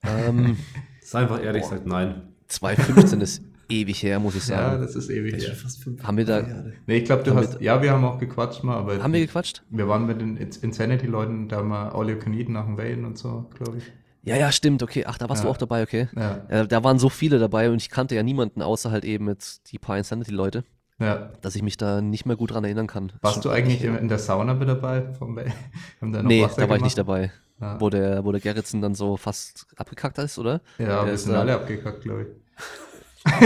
[0.04, 0.58] Ähm,
[1.02, 2.22] ist einfach ehrlich boah, gesagt nein.
[2.48, 4.74] 2015 ist ewig her, muss ich sagen.
[4.74, 5.56] Ja, das ist ewig her.
[6.04, 6.46] Haben wir da.
[6.86, 7.60] Nee, ich glaube, du hast.
[7.62, 9.02] ja, wir haben auch gequatscht mal, aber.
[9.02, 9.64] Haben wir gequatscht?
[9.70, 13.18] Wir waren mit den Insanity-Leuten da mal All You Can Eat nach dem Wayne und
[13.18, 13.84] so, glaube ich.
[14.24, 15.04] Ja, ja, stimmt, okay.
[15.06, 15.46] Ach, da warst ja.
[15.48, 16.10] du auch dabei, okay.
[16.16, 16.42] Ja.
[16.50, 16.66] ja.
[16.66, 19.78] Da waren so viele dabei und ich kannte ja niemanden, außer halt eben jetzt die
[19.78, 20.64] paar Insanity-Leute.
[21.00, 21.32] Ja.
[21.42, 23.12] Dass ich mich da nicht mehr gut dran erinnern kann.
[23.22, 25.14] Warst du eigentlich in der Sauna mit dabei?
[25.14, 25.36] Vom
[26.02, 26.78] nee, da war gemacht?
[26.78, 27.32] ich nicht dabei.
[27.62, 27.80] Ja.
[27.80, 30.62] Wo, der, wo der Gerritsen dann so fast abgekackt ist, oder?
[30.78, 33.32] Ja, wir sind alle abgekackt, glaube ich.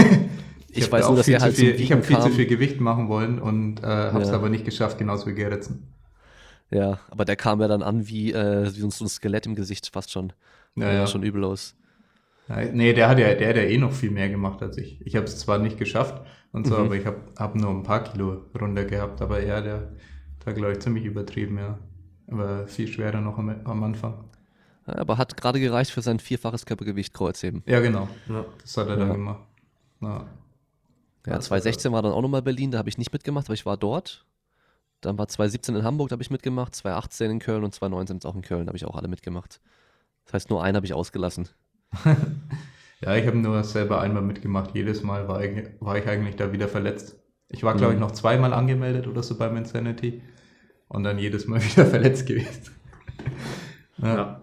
[0.70, 3.08] ich, ich weiß nur, dass er halt viel, Ich habe viel zu viel Gewicht machen
[3.08, 4.34] wollen und äh, habe es ja.
[4.34, 5.92] aber nicht geschafft, genauso wie Gerritsen.
[6.70, 9.90] Ja, aber der kam ja dann an wie, äh, wie so ein Skelett im Gesicht
[9.92, 10.32] fast schon.
[10.76, 11.06] Ja, ja.
[11.06, 11.74] schon übel aus.
[12.72, 15.00] Nee, der hat ja, der hat ja eh noch viel mehr gemacht als ich.
[15.06, 16.20] Ich habe es zwar nicht geschafft
[16.52, 16.86] und so, mhm.
[16.86, 19.22] aber ich habe hab nur ein paar Kilo runter gehabt.
[19.22, 19.92] Aber er, der,
[20.44, 21.78] der glaube ich, ziemlich übertrieben, ja.
[22.30, 24.24] Aber viel schwerer noch am, am Anfang.
[24.86, 27.62] Aber hat gerade gereicht für sein vierfaches Körpergewicht Kreuzheben.
[27.66, 28.08] Ja, genau.
[28.28, 28.44] Ja.
[28.60, 29.06] Das hat er ja.
[29.06, 29.40] dann gemacht.
[30.00, 30.26] Ja.
[31.26, 33.76] Ja, 2016 war dann auch nochmal Berlin, da habe ich nicht mitgemacht, aber ich war
[33.76, 34.24] dort.
[35.02, 38.26] Dann war 2017 in Hamburg, da habe ich mitgemacht, 2018 in Köln und 2019 ist
[38.26, 39.60] auch in Köln, da habe ich auch alle mitgemacht.
[40.24, 41.48] Das heißt, nur einen habe ich ausgelassen.
[43.00, 44.74] ja, ich habe nur selber einmal mitgemacht.
[44.74, 47.16] Jedes Mal war ich, war ich eigentlich da wieder verletzt.
[47.48, 48.06] Ich war, glaube ich, mhm.
[48.06, 50.22] noch zweimal angemeldet oder so beim Insanity
[50.90, 52.70] und dann jedes Mal wieder verletzt gewesen.
[53.98, 54.14] ja.
[54.14, 54.40] ja.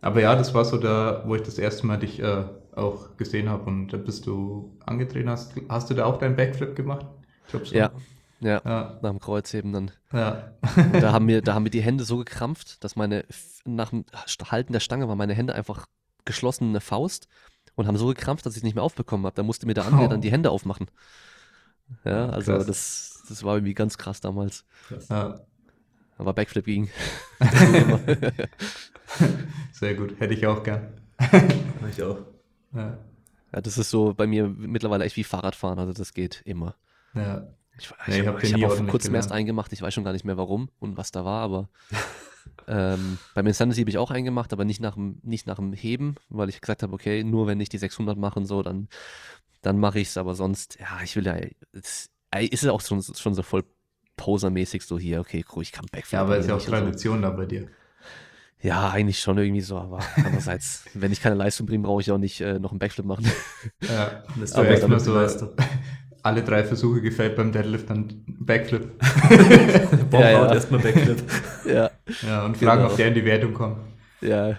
[0.00, 2.44] Aber ja, das war so da, wo ich das erste Mal dich äh,
[2.76, 5.28] auch gesehen habe und da bist du angetreten.
[5.28, 7.06] Hast, hast du da auch deinen Backflip gemacht?
[7.48, 7.58] So.
[7.74, 7.90] Ja,
[8.40, 9.90] ja, ja, nach dem Kreuzheben dann.
[10.12, 10.52] Ja.
[10.92, 13.24] da, haben mir, da haben mir die Hände so gekrampft, dass meine,
[13.64, 14.04] nach dem
[14.50, 15.86] Halten der Stange war meine Hände einfach
[16.24, 17.26] geschlossene Faust
[17.74, 19.34] und haben so gekrampft, dass ich es nicht mehr aufbekommen habe.
[19.34, 20.08] Da musste mir der andere oh.
[20.08, 20.88] dann die Hände aufmachen.
[22.04, 24.64] Ja, also das, das war irgendwie ganz krass damals.
[24.88, 25.08] Krass.
[25.08, 25.40] Ja.
[26.16, 26.90] Aber Backflip ging.
[29.72, 30.88] Sehr gut, hätte ich auch gern.
[31.90, 32.18] ich auch.
[32.74, 32.98] Ja.
[33.52, 36.74] ja, das ist so bei mir mittlerweile echt wie Fahrradfahren, also das geht immer.
[37.14, 37.46] Ja.
[37.78, 40.24] Ich, nee, ich habe hab auch vor kurzem erst eingemacht, ich weiß schon gar nicht
[40.24, 41.68] mehr warum und was da war, aber
[42.66, 46.16] ähm, beim Insanity habe ich auch eingemacht, aber nicht nach, dem, nicht nach dem Heben,
[46.28, 48.88] weil ich gesagt habe, okay, nur wenn ich die 600 mache und so, dann,
[49.62, 51.36] dann mache ich es, aber sonst, ja, ich will ja,
[52.38, 53.64] ist ja auch schon, schon so voll
[54.16, 56.12] posermäßig so hier, okay, cool, ich kann Backflip.
[56.12, 57.22] Ja, aber ist ja auch Tradition so.
[57.22, 57.68] da bei dir.
[58.60, 62.18] Ja, eigentlich schon irgendwie so, aber andererseits, wenn ich keine Leistung bringe, brauche ich auch
[62.18, 63.30] nicht äh, noch einen Backflip machen.
[63.80, 65.14] Ja, das ist aber erstmal so,
[66.22, 68.98] alle drei Versuche gefällt beim Deadlift dann Backflip.
[70.10, 70.52] Bob ja, ja.
[70.52, 71.22] erstmal Backflip.
[71.64, 71.90] ja.
[72.26, 72.90] ja, und fragen, genau.
[72.90, 73.78] ob der in die Wertung kommt.
[74.20, 74.58] Ja.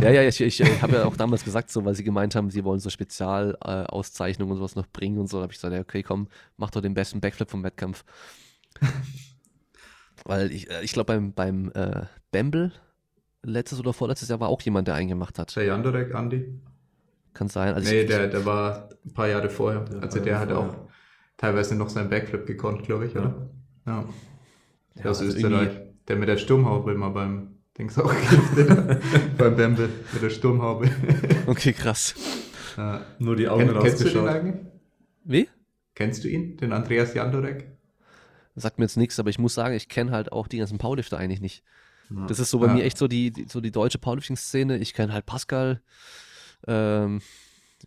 [0.00, 2.50] Ja, ja, ich, ich, ich habe ja auch damals gesagt, so, weil sie gemeint haben,
[2.50, 5.72] sie wollen so Spezialauszeichnungen äh, und sowas noch bringen und so, da habe ich gesagt,
[5.72, 8.04] ja, okay, komm, mach doch den besten Backflip vom Wettkampf.
[10.24, 12.72] weil ich, äh, ich glaube, beim, beim äh, Bamble
[13.42, 15.54] letztes oder vorletztes Jahr war auch jemand, der einen gemacht hat.
[15.54, 16.60] Der Jandorek, Andi?
[17.32, 17.74] Kann sein.
[17.74, 19.84] Also nee, ich, der, der war ein paar Jahre vorher.
[19.84, 20.88] Der also der hat auch
[21.36, 23.48] teilweise noch seinen Backflip gekonnt, glaube ich, oder?
[23.86, 24.04] Ja.
[24.96, 25.10] ja.
[25.10, 25.80] Aus also Österreich.
[26.08, 28.12] Der mit der Sturmhaube mal beim Dings auch
[29.38, 30.90] beim Bamble mit der Sturmhaube.
[31.46, 32.14] okay, krass.
[32.76, 33.04] Ja.
[33.18, 34.54] Nur die Augen Kenn, Kennst du den eigentlich?
[35.24, 35.48] Wie?
[35.94, 37.66] Kennst du ihn, den Andreas Jandorek?
[38.56, 41.18] Sagt mir jetzt nichts, aber ich muss sagen, ich kenne halt auch die ganzen Powerlifter
[41.18, 41.64] eigentlich nicht.
[42.10, 42.26] Ja.
[42.26, 42.74] Das ist so bei ja.
[42.74, 44.78] mir echt so die, die, so die deutsche Powerlifting-Szene.
[44.78, 45.80] Ich kenne halt Pascal,
[46.68, 47.20] ähm,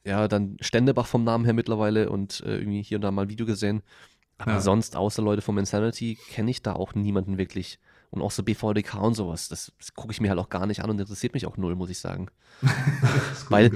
[0.04, 3.30] ja, dann Ständebach vom Namen her mittlerweile und äh, irgendwie hier und da mal ein
[3.30, 3.84] Video gesehen.
[4.38, 4.62] Aber ja.
[4.62, 7.80] sonst, außer Leute vom Insanity, kenne ich da auch niemanden wirklich.
[8.10, 10.82] Und auch so BVDK und sowas, das, das gucke ich mir halt auch gar nicht
[10.82, 12.28] an und interessiert mich auch null, muss ich sagen.
[13.50, 13.72] Weil,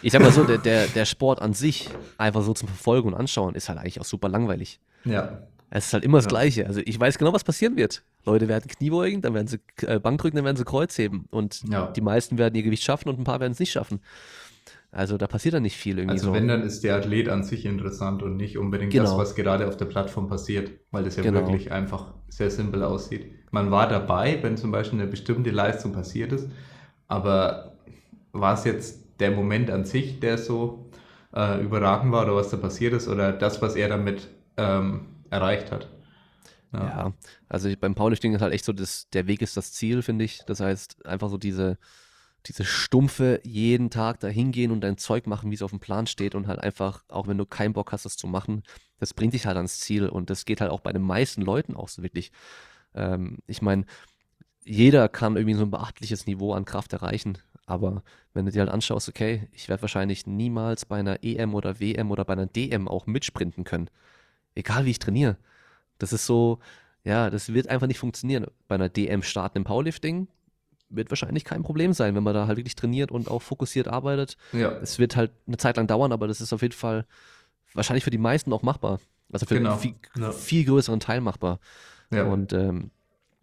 [0.00, 3.14] ich sag mal so, der, der, der Sport an sich, einfach so zum Verfolgen und
[3.14, 4.78] Anschauen, ist halt eigentlich auch super langweilig.
[5.04, 5.42] Ja.
[5.70, 6.28] Es ist halt immer das ja.
[6.28, 6.66] Gleiche.
[6.68, 8.04] Also ich weiß genau, was passieren wird.
[8.24, 11.26] Leute werden Kniebeugen, dann werden sie äh, Bankdrücken, dann werden sie Kreuzheben.
[11.30, 11.88] Und ja.
[11.88, 14.00] die meisten werden ihr Gewicht schaffen und ein paar werden es nicht schaffen.
[14.94, 16.12] Also da passiert dann nicht viel irgendwie.
[16.12, 16.32] Also so.
[16.32, 19.04] wenn, dann ist der Athlet an sich interessant und nicht unbedingt genau.
[19.04, 21.40] das, was gerade auf der Plattform passiert, weil das ja genau.
[21.40, 23.32] wirklich einfach sehr simpel aussieht.
[23.50, 26.48] Man war dabei, wenn zum Beispiel eine bestimmte Leistung passiert ist,
[27.08, 27.76] aber
[28.32, 30.90] war es jetzt der Moment an sich, der so
[31.34, 35.72] äh, überragend war oder was da passiert ist oder das, was er damit ähm, erreicht
[35.72, 35.88] hat?
[36.72, 37.12] Ja, ja
[37.48, 40.42] also beim Powerlifting ist halt echt so, dass der Weg ist das Ziel, finde ich.
[40.46, 41.78] Das heißt, einfach so diese
[42.46, 46.06] diese stumpfe jeden Tag da hingehen und dein Zeug machen, wie es auf dem Plan
[46.06, 48.62] steht und halt einfach, auch wenn du keinen Bock hast, das zu machen,
[48.98, 51.74] das bringt dich halt ans Ziel und das geht halt auch bei den meisten Leuten
[51.74, 52.32] auch so wirklich.
[52.94, 53.86] Ähm, ich meine,
[54.64, 58.02] jeder kann irgendwie so ein beachtliches Niveau an Kraft erreichen, aber
[58.34, 62.10] wenn du dir halt anschaust, okay, ich werde wahrscheinlich niemals bei einer EM oder WM
[62.10, 63.88] oder bei einer DM auch mitsprinten können,
[64.54, 65.38] egal wie ich trainiere.
[65.98, 66.58] Das ist so,
[67.04, 68.46] ja, das wird einfach nicht funktionieren.
[68.68, 70.28] Bei einer DM starten im Powerlifting,
[70.96, 74.36] wird wahrscheinlich kein Problem sein, wenn man da halt wirklich trainiert und auch fokussiert arbeitet.
[74.52, 74.72] Ja.
[74.82, 77.06] Es wird halt eine Zeit lang dauern, aber das ist auf jeden Fall
[77.74, 79.00] wahrscheinlich für die meisten auch machbar.
[79.32, 79.72] Also für genau.
[79.72, 80.32] einen viel, ja.
[80.32, 81.58] viel größeren Teil machbar.
[82.10, 82.24] Ja.
[82.24, 82.90] Und ähm,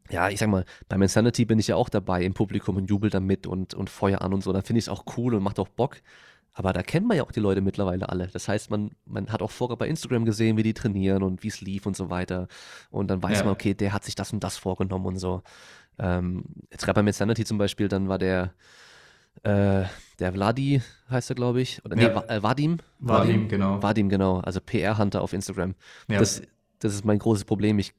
[0.10, 3.10] ja, ich sag mal, beim Insanity bin ich ja auch dabei im Publikum und jubel
[3.10, 4.54] da mit und, und Feuer an und so.
[4.54, 5.98] Da finde ich es auch cool und macht auch Bock.
[6.54, 8.28] Aber da kennt man ja auch die Leute mittlerweile alle.
[8.28, 11.48] Das heißt, man, man hat auch vorher bei Instagram gesehen, wie die trainieren und wie
[11.48, 12.50] es lief und so weiter.
[12.90, 13.46] Und dann weiß ja.
[13.46, 15.44] man, okay, der hat sich das und das vorgenommen und so.
[16.00, 18.54] Ähm, jetzt gerade beim Insanity zum Beispiel, dann war der,
[19.44, 19.84] äh,
[20.20, 21.84] der Vladi heißt er, glaube ich.
[21.86, 22.10] Oder, Ja.
[22.10, 22.78] nee, äh, Vadim?
[23.00, 23.82] Vadim, genau.
[23.82, 24.40] Vadim, genau.
[24.40, 25.76] Also PR-Hunter auf Instagram.
[26.08, 26.20] Ja.
[26.20, 26.42] Das,
[26.80, 27.80] das ist mein großes Problem.
[27.80, 27.94] Ich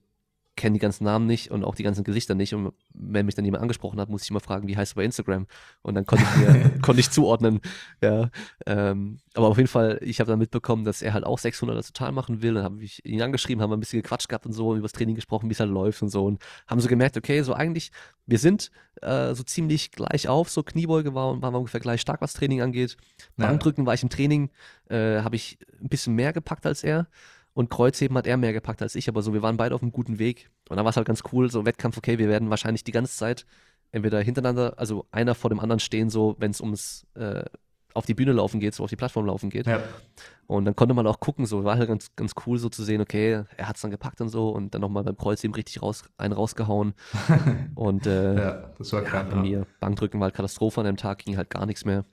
[0.55, 2.55] kenne die ganzen Namen nicht und auch die ganzen Gesichter nicht.
[2.55, 5.05] Und wenn mich dann jemand angesprochen hat, muss ich immer fragen, wie heißt du bei
[5.05, 5.47] Instagram?
[5.81, 7.61] Und dann konnte ich mir konnte ich zuordnen.
[8.03, 8.31] Ja,
[8.67, 12.13] ähm, aber auf jeden Fall, ich habe dann mitbekommen, dass er halt auch 600er total
[12.13, 12.55] machen will.
[12.55, 14.93] Dann habe ich ihn angeschrieben, haben wir ein bisschen gequatscht gehabt und so, über das
[14.93, 16.27] Training gesprochen, wie es halt läuft und so.
[16.27, 17.91] Und haben so gemerkt, okay, so eigentlich,
[18.27, 20.51] wir sind äh, so ziemlich gleich auf.
[20.51, 22.99] So Kniebeuge war, waren wir ungefähr gleich stark, was Training angeht.
[23.39, 23.47] Ja.
[23.47, 24.51] Bankdrücken war ich im Training,
[24.91, 27.09] äh, habe ich ein bisschen mehr gepackt als er.
[27.55, 29.93] Und Kreuzheben hat er mehr gepackt als ich, aber so, wir waren beide auf einem
[29.93, 30.51] guten Weg.
[30.69, 33.15] Und dann war es halt ganz cool, so Wettkampf, okay, wir werden wahrscheinlich die ganze
[33.15, 33.45] Zeit
[33.91, 37.45] entweder hintereinander, also einer vor dem anderen stehen, so, wenn es ums äh,
[37.95, 39.67] auf die Bühne laufen geht, so auf die Plattform laufen geht.
[39.67, 39.81] Ja.
[40.47, 43.01] Und dann konnte man auch gucken, so war halt ganz, ganz cool, so zu sehen,
[43.01, 46.05] okay, er hat es dann gepackt und so und dann nochmal beim Kreuzheben richtig raus,
[46.17, 46.95] einen rausgehauen.
[47.75, 49.31] und äh, ja, das war ja, krank.
[49.31, 52.05] bei mir Bankdrücken war halt Katastrophe an dem Tag, ging halt gar nichts mehr.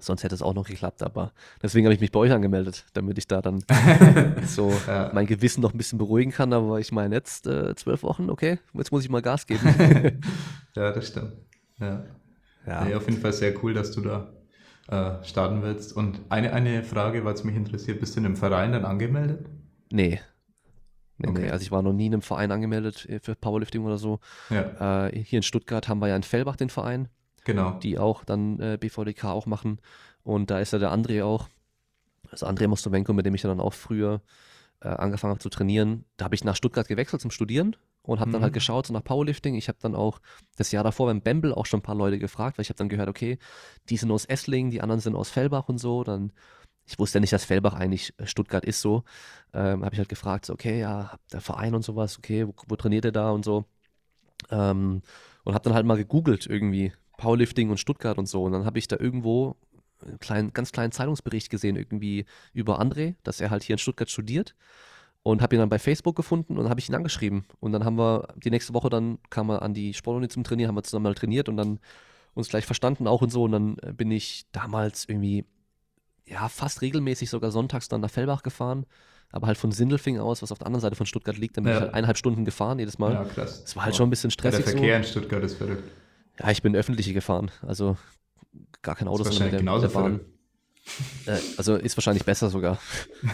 [0.00, 1.32] Sonst hätte es auch noch geklappt, aber
[1.62, 3.62] deswegen habe ich mich bei euch angemeldet, damit ich da dann
[4.46, 5.10] so Ja.
[5.12, 6.52] mein Gewissen noch ein bisschen beruhigen kann.
[6.52, 9.60] Aber ich meine, jetzt äh, zwölf Wochen, okay, jetzt muss ich mal Gas geben.
[10.74, 11.34] Ja, das stimmt.
[11.78, 12.04] Ja.
[12.66, 14.32] ja, Nee, auf jeden Fall sehr cool, dass du da
[14.88, 15.92] äh, starten willst.
[15.94, 19.46] Und eine, eine Frage, weil es mich interessiert, bist du in einem Verein dann angemeldet?
[19.90, 20.20] nee.
[21.18, 21.42] Nee, Okay.
[21.42, 24.18] nee, also ich war noch nie in einem Verein angemeldet äh, für Powerlifting oder so.
[24.48, 27.08] Ja, Äh, hier in Stuttgart haben wir ja in Fellbach den Verein.
[27.44, 27.78] Genau.
[27.82, 29.80] die auch dann äh, BVDK auch machen.
[30.22, 31.48] Und da ist ja der André auch,
[32.30, 34.22] also André Mostowenko, mit dem ich ja dann auch früher
[34.80, 36.04] äh, angefangen habe zu trainieren.
[36.16, 38.44] Da habe ich nach Stuttgart gewechselt zum Studieren und habe dann Mhm.
[38.44, 39.54] halt geschaut so nach Powerlifting.
[39.54, 40.20] Ich habe dann auch
[40.56, 42.88] das Jahr davor beim Bamble auch schon ein paar Leute gefragt, weil ich habe dann
[42.88, 43.38] gehört, okay,
[43.88, 46.04] die sind aus Esslingen, die anderen sind aus Fellbach und so.
[46.04, 46.32] Dann
[46.84, 49.04] ich wusste ja nicht, dass Fellbach eigentlich äh, Stuttgart ist so.
[49.52, 52.76] Ähm, habe ich halt gefragt, so, okay, ja, der Verein und sowas, okay, wo, wo
[52.76, 53.64] trainiert ihr da und so.
[54.50, 55.02] Ähm,
[55.44, 58.42] und habe dann halt mal gegoogelt irgendwie Powerlifting und Stuttgart und so.
[58.44, 59.56] Und dann habe ich da irgendwo
[60.04, 64.10] einen kleinen, ganz kleinen Zeitungsbericht gesehen, irgendwie über André, dass er halt hier in Stuttgart
[64.10, 64.54] studiert.
[65.24, 67.44] Und habe ihn dann bei Facebook gefunden und habe ich ihn angeschrieben.
[67.60, 70.66] Und dann haben wir die nächste Woche dann kam er an die Sportuni zum Trainieren,
[70.68, 71.78] haben wir zusammen mal trainiert und dann
[72.34, 73.44] uns gleich verstanden auch und so.
[73.44, 75.44] Und dann bin ich damals irgendwie,
[76.26, 78.84] ja, fast regelmäßig sogar sonntags dann nach Fellbach gefahren.
[79.30, 81.72] Aber halt von Sindelfing aus, was auf der anderen Seite von Stuttgart liegt, dann bin
[81.72, 81.78] Ja.
[81.78, 83.12] ich halt eineinhalb Stunden gefahren jedes Mal.
[83.12, 83.62] Ja, krass.
[83.64, 84.70] Es war halt schon ein bisschen Ja, der stressig so.
[84.72, 85.84] Verkehr in Stuttgart ist verrückt.
[86.38, 87.50] Ja, ich bin öffentliche gefahren.
[87.62, 87.96] Also
[88.82, 90.20] gar kein Auto, sondern mit der, mit der genauso Bahn.
[91.26, 92.78] Äh, also ist wahrscheinlich besser sogar.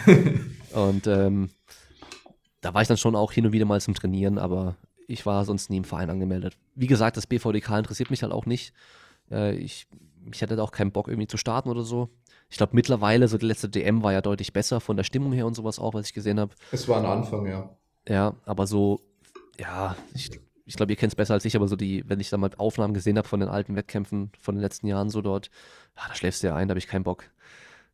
[0.73, 1.49] und ähm,
[2.61, 4.75] da war ich dann schon auch hin und wieder mal zum Trainieren, aber
[5.07, 6.57] ich war sonst nie im Verein angemeldet.
[6.75, 8.73] Wie gesagt, das BVDK interessiert mich halt auch nicht.
[9.31, 9.87] Äh, ich,
[10.31, 12.09] ich hatte da auch keinen Bock irgendwie zu starten oder so.
[12.49, 15.45] Ich glaube mittlerweile, so die letzte DM war ja deutlich besser von der Stimmung her
[15.45, 16.53] und sowas auch, was ich gesehen habe.
[16.71, 17.69] Es war ein Anfang, ja.
[18.07, 19.01] Ja, aber so,
[19.59, 20.31] ja, ich,
[20.69, 22.51] ich glaube, ihr kennt es besser als ich, aber so die, wenn ich da mal
[22.57, 25.49] Aufnahmen gesehen habe von den alten Wettkämpfen von den letzten Jahren so dort,
[25.97, 27.23] ja, da schläfst du ja ein, da habe ich keinen Bock.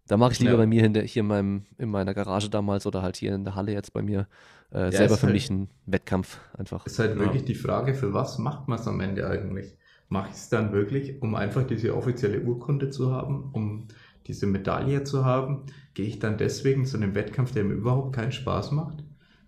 [0.08, 0.58] Da mache ich lieber Ja.
[0.58, 3.72] bei mir hier in, meinem, in meiner Garage damals oder halt hier in der Halle
[3.72, 4.28] jetzt bei mir
[4.72, 6.86] äh, selber ist für halt- mich einen Wettkampf einfach.
[6.86, 7.20] Ist halt Ja.
[7.22, 9.78] wirklich die Frage, für was macht man es am Ende eigentlich?
[10.10, 13.88] Mache ich es dann wirklich, um einfach diese offizielle Urkunde zu haben, um
[14.28, 15.64] diese Medaille zu haben?
[15.96, 19.00] Gehe ich dann deswegen zu einem Wettkampf, der mir überhaupt keinen Spaß macht?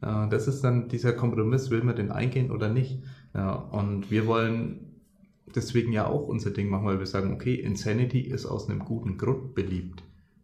[0.02, 3.04] Äh, Das ist dann dieser Kompromiss, will man den eingehen oder nicht?
[3.34, 5.02] Ja, und wir wollen
[5.56, 9.18] deswegen ja auch unser Ding machen, weil wir sagen, okay, Insanity ist aus einem guten
[9.18, 10.04] Grund beliebt,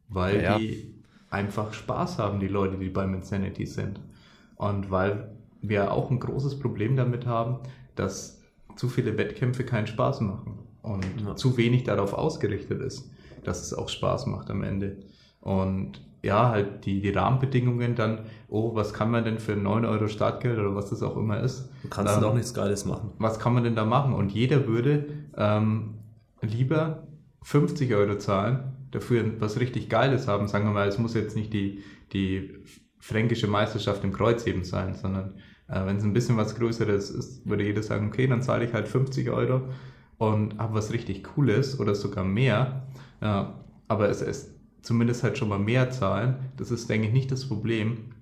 [0.09, 0.57] weil Ja.
[0.57, 0.93] die
[1.29, 3.99] einfach Spaß haben, die Leute, die beim Insanity sind.
[4.55, 7.57] Und weil wir auch ein großes Problem damit haben,
[7.95, 8.41] dass
[8.75, 11.35] zu viele Wettkämpfe keinen Spaß machen und Ja.
[11.35, 13.09] zu wenig darauf ausgerichtet ist,
[13.43, 14.97] dass es auch Spaß macht am Ende.
[15.41, 20.07] Und ja, halt die, die Rahmenbedingungen dann, oh, was kann man denn für 9 Euro
[20.07, 23.11] Startgeld oder was das auch immer ist, Du kannst Ähm, doch nichts Geiles machen.
[23.19, 24.13] was kann man denn da machen?
[24.13, 25.05] Und jeder würde
[25.37, 25.95] ähm,
[26.41, 27.03] lieber
[27.43, 28.59] 50 Euro zahlen,
[28.91, 30.47] dafür was richtig Geiles haben.
[30.47, 32.53] Sagen wir mal, es muss jetzt nicht die, die
[32.99, 35.33] fränkische Meisterschaft im Kreuzheben sein, sondern
[35.67, 38.73] äh, wenn es ein bisschen was Größeres ist, würde jeder sagen, okay, dann zahle ich
[38.73, 39.63] halt 50 Euro
[40.17, 42.83] und habe was richtig Cooles oder sogar mehr.
[43.21, 43.59] Ja,
[43.89, 44.51] aber es ist
[44.83, 46.51] zumindest halt schon mal mehr zahlen.
[46.57, 48.13] Das ist, denke ich, nicht das Problem,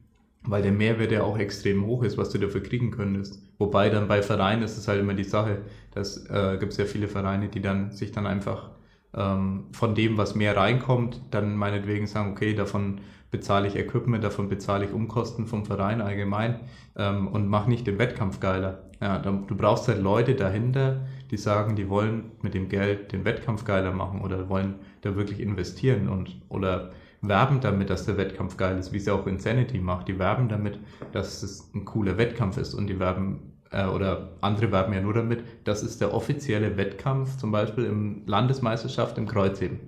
[0.43, 3.43] weil der Mehrwert ja auch extrem hoch ist, was du dafür kriegen könntest.
[3.59, 5.59] Wobei dann bei Vereinen ist es halt immer die Sache,
[5.93, 8.72] dass äh, gibt es ja viele Vereine, die dann sich dann einfach
[9.14, 14.49] ähm, von dem, was mehr reinkommt, dann meinetwegen sagen, okay, davon bezahle ich Equipment, davon
[14.49, 16.59] bezahle ich Umkosten vom Verein allgemein
[16.97, 18.84] ähm, und mach nicht den Wettkampf geiler.
[19.01, 23.25] Ja, dann, du brauchst halt Leute dahinter, die sagen, die wollen mit dem Geld den
[23.25, 28.57] Wettkampf geiler machen oder wollen da wirklich investieren und oder werben damit, dass der Wettkampf
[28.57, 30.07] geil ist, wie es ja auch Insanity macht.
[30.07, 30.79] Die werben damit,
[31.11, 35.13] dass es ein cooler Wettkampf ist und die werben äh, oder andere werben ja nur
[35.13, 39.79] damit, das ist der offizielle Wettkampf, zum Beispiel im Landesmeisterschaft im Kreuzheben.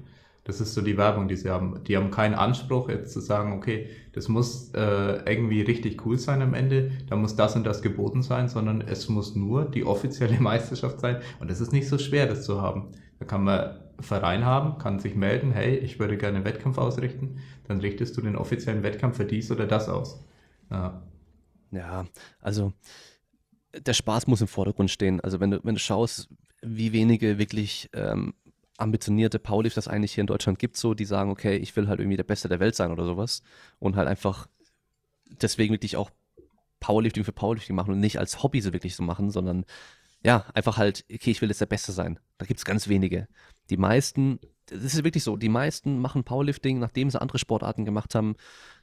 [0.46, 1.84] Das ist so die Werbung, die sie haben.
[1.86, 6.42] Die haben keinen Anspruch, jetzt zu sagen, okay, das muss äh, irgendwie richtig cool sein
[6.42, 10.38] am Ende, da muss das und das geboten sein, sondern es muss nur die offizielle
[10.42, 11.22] Meisterschaft sein.
[11.40, 12.92] Und es ist nicht so schwer, das zu haben.
[13.20, 17.40] Da kann man Verein haben, kann sich melden, hey, ich würde gerne einen Wettkampf ausrichten,
[17.68, 20.26] dann richtest du den offiziellen Wettkampf für dies oder das aus.
[20.70, 21.04] Ja,
[21.72, 22.06] ja
[22.42, 22.74] also
[23.74, 25.22] der Spaß muss im Vordergrund stehen.
[25.22, 26.30] Also wenn du, wenn du schaust,
[26.62, 28.34] wie wenige wirklich ähm,
[28.78, 32.00] ambitionierte Powerlifter es eigentlich hier in Deutschland gibt, so, die sagen, okay, ich will halt
[32.00, 33.44] irgendwie der Beste der Welt sein oder sowas
[33.80, 34.48] und halt einfach
[35.42, 36.10] deswegen wirklich auch
[36.80, 39.66] Powerlifting für Powerlifting machen und nicht als Hobby so wirklich so machen, sondern
[40.24, 42.20] ja, einfach halt, okay, ich will jetzt der Beste sein.
[42.38, 43.28] Da gibt es ganz wenige.
[43.70, 48.16] Die meisten, das ist wirklich so, die meisten machen Powerlifting, nachdem sie andere Sportarten gemacht
[48.16, 48.36] haben,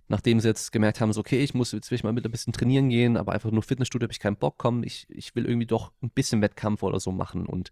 [0.09, 2.53] nachdem sie jetzt gemerkt haben, so, okay, ich muss jetzt will mal mit ein bisschen
[2.53, 5.67] trainieren gehen, aber einfach nur Fitnessstudio habe ich keinen Bock, komm, ich, ich will irgendwie
[5.67, 7.47] doch ein bisschen Wettkampf oder so machen.
[7.47, 7.71] Und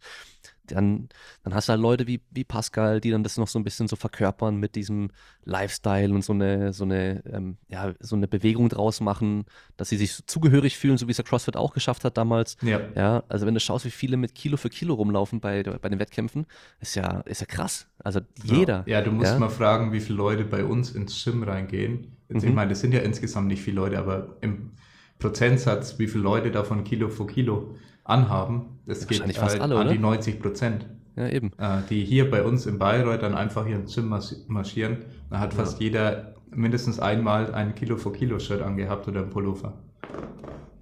[0.73, 1.09] dann,
[1.45, 3.89] dann hast du halt Leute wie, wie Pascal, die dann das noch so ein bisschen
[3.89, 5.11] so verkörpern mit diesem
[5.45, 9.45] Lifestyle und so eine, so eine, ähm, ja, so eine Bewegung draus machen,
[9.77, 12.57] dass sie sich so zugehörig fühlen, so wie es der CrossFit auch geschafft hat damals.
[12.63, 12.81] Ja.
[12.95, 13.23] ja.
[13.29, 16.47] Also wenn du schaust, wie viele mit Kilo für Kilo rumlaufen bei, bei den Wettkämpfen,
[16.81, 17.89] ist ja, ist ja krass.
[17.99, 18.85] Also jeder.
[18.87, 19.39] Ja, ja du musst ja?
[19.39, 22.17] mal fragen, wie viele Leute bei uns ins Gym reingehen.
[22.29, 22.49] Jetzt, mhm.
[22.49, 24.73] Ich meine, das sind ja insgesamt nicht viele Leute, aber im
[25.19, 27.75] Prozentsatz, wie viele Leute davon Kilo für Kilo
[28.09, 28.81] anhaben.
[28.87, 29.93] Das geht halt fast alle, an oder?
[29.93, 30.87] die 90 Prozent.
[31.17, 31.53] Ja, eben.
[31.59, 34.09] Äh, die hier bei uns in Bayreuth dann einfach hier ins Gym
[34.47, 34.99] marschieren.
[35.31, 35.85] Da hat fast ja.
[35.87, 39.75] jeder mindestens einmal ein Kilo vor Kilo Shirt angehabt oder ein Pullover.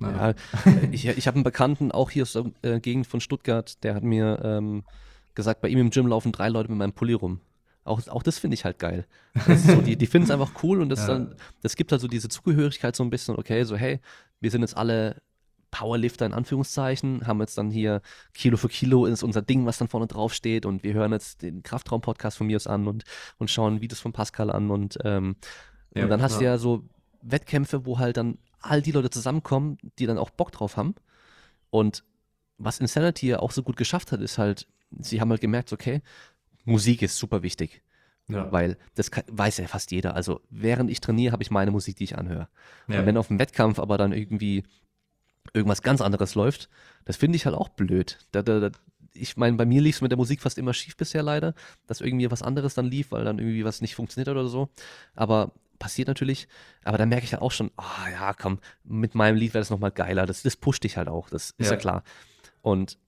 [0.01, 0.35] Ja,
[0.93, 4.03] ich, ich habe einen Bekannten, auch hier aus der äh, Gegend von Stuttgart, der hat
[4.03, 4.85] mir ähm,
[5.35, 7.41] gesagt, bei ihm im Gym laufen drei Leute mit meinem Pulli rum.
[7.85, 9.07] Auch, auch das finde ich halt geil.
[9.57, 11.15] So, die die finden es einfach cool und das, ja.
[11.15, 14.01] dann, das gibt halt so diese Zugehörigkeit so ein bisschen, okay, so hey,
[14.41, 15.23] wir sind jetzt alle
[15.77, 18.01] Powerlifter in Anführungszeichen, haben jetzt dann hier
[18.33, 21.43] Kilo für Kilo ist unser Ding, was dann vorne drauf steht und wir hören jetzt
[21.43, 23.05] den Kraftraum-Podcast von mir aus an und,
[23.37, 25.37] und schauen Videos von Pascal an und, ähm,
[25.95, 26.85] ja, und dann hast du ja so
[27.21, 30.95] Wettkämpfe, wo halt dann all die Leute zusammenkommen, die dann auch Bock drauf haben
[31.69, 32.05] und
[32.57, 34.67] was Insanity ja auch so gut geschafft hat, ist halt,
[34.99, 36.01] sie haben halt gemerkt, okay,
[36.65, 37.83] Musik ist super wichtig.
[38.29, 38.51] Ja.
[38.51, 40.17] Weil das kann, weiß ja fast jeder.
[40.17, 42.49] Also während ich trainiere, habe ich meine Musik, die ich anhöre.
[42.89, 42.99] Ja.
[42.99, 44.65] Und wenn auf dem Wettkampf aber dann irgendwie
[45.55, 46.69] irgendwas ganz anderes läuft,
[47.05, 48.19] das finde ich halt auch blöd.
[48.33, 48.71] Da, da, da,
[49.15, 51.55] ich meine, bei mir lief es mit der Musik fast immer schief bisher leider,
[51.87, 54.69] dass irgendwie was anderes dann lief, weil dann irgendwie was nicht funktioniert oder so.
[55.15, 56.49] Aber passiert natürlich.
[56.85, 59.61] Aber da merke ich halt auch schon, ah oh, ja, komm, mit meinem Lied wäre
[59.61, 60.27] das nochmal geiler.
[60.27, 62.03] Das, das pusht dich halt auch, das ist ja, ja klar.
[62.63, 62.99] Und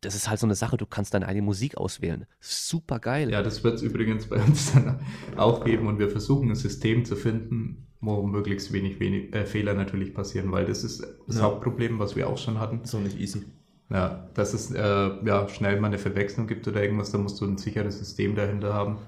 [0.00, 2.26] das ist halt so eine Sache, du kannst deine eigene Musik auswählen.
[2.38, 3.30] Super geil.
[3.30, 5.00] Ja, das wird es übrigens bei uns dann
[5.36, 9.74] auch geben und wir versuchen ein System zu finden, wo möglichst wenig, wenig äh, Fehler
[9.74, 11.42] natürlich passieren, weil das ist das ja.
[11.42, 12.80] Hauptproblem, was wir auch schon hatten.
[12.84, 13.44] So nicht easy.
[13.88, 17.44] Ja, dass es äh, ja, schnell mal eine Verwechslung gibt oder irgendwas, da musst du
[17.44, 18.98] ein sicheres System dahinter haben.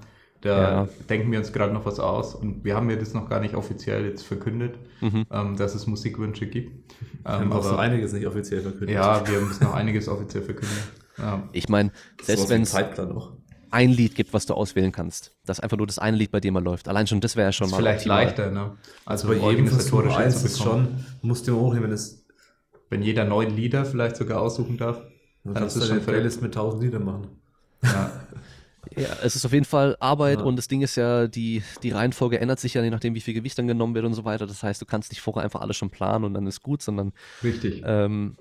[0.41, 0.87] Da ja.
[1.09, 3.55] denken wir uns gerade noch was aus und wir haben ja das noch gar nicht
[3.55, 5.25] offiziell jetzt verkündet, mhm.
[5.29, 6.93] ähm, dass es Musikwünsche gibt.
[7.23, 8.95] Wir haben ähm, auch so einiges nicht offiziell verkündet.
[8.95, 10.77] Ja, wir haben noch einiges offiziell verkündet.
[11.17, 11.43] Ja.
[11.51, 12.73] Ich meine, selbst wenn es
[13.71, 16.51] ein Lied gibt, was du auswählen kannst, dass einfach nur das eine Lied bei dir
[16.51, 16.87] mal läuft.
[16.87, 18.23] Allein schon das wäre ja schon das mal vielleicht optimal.
[18.23, 18.77] leichter, ne?
[19.05, 22.25] Also bei jedem Versuch eins ist schon, musst du hochnehmen, wenn es
[22.89, 25.01] wenn jeder neun Lieder vielleicht sogar aussuchen darf.
[25.43, 27.27] Dann kannst du eine Playlist mit tausend Liedern machen.
[27.83, 28.11] Ja.
[28.95, 30.45] Ja, es ist auf jeden Fall Arbeit ja.
[30.45, 33.33] und das Ding ist ja, die, die Reihenfolge ändert sich ja je nachdem, wie viel
[33.33, 34.47] Gewicht dann genommen wird und so weiter.
[34.47, 37.11] Das heißt, du kannst nicht vorher einfach alles schon planen und dann ist gut, sondern.
[37.43, 37.83] Richtig.
[37.85, 38.37] Ähm,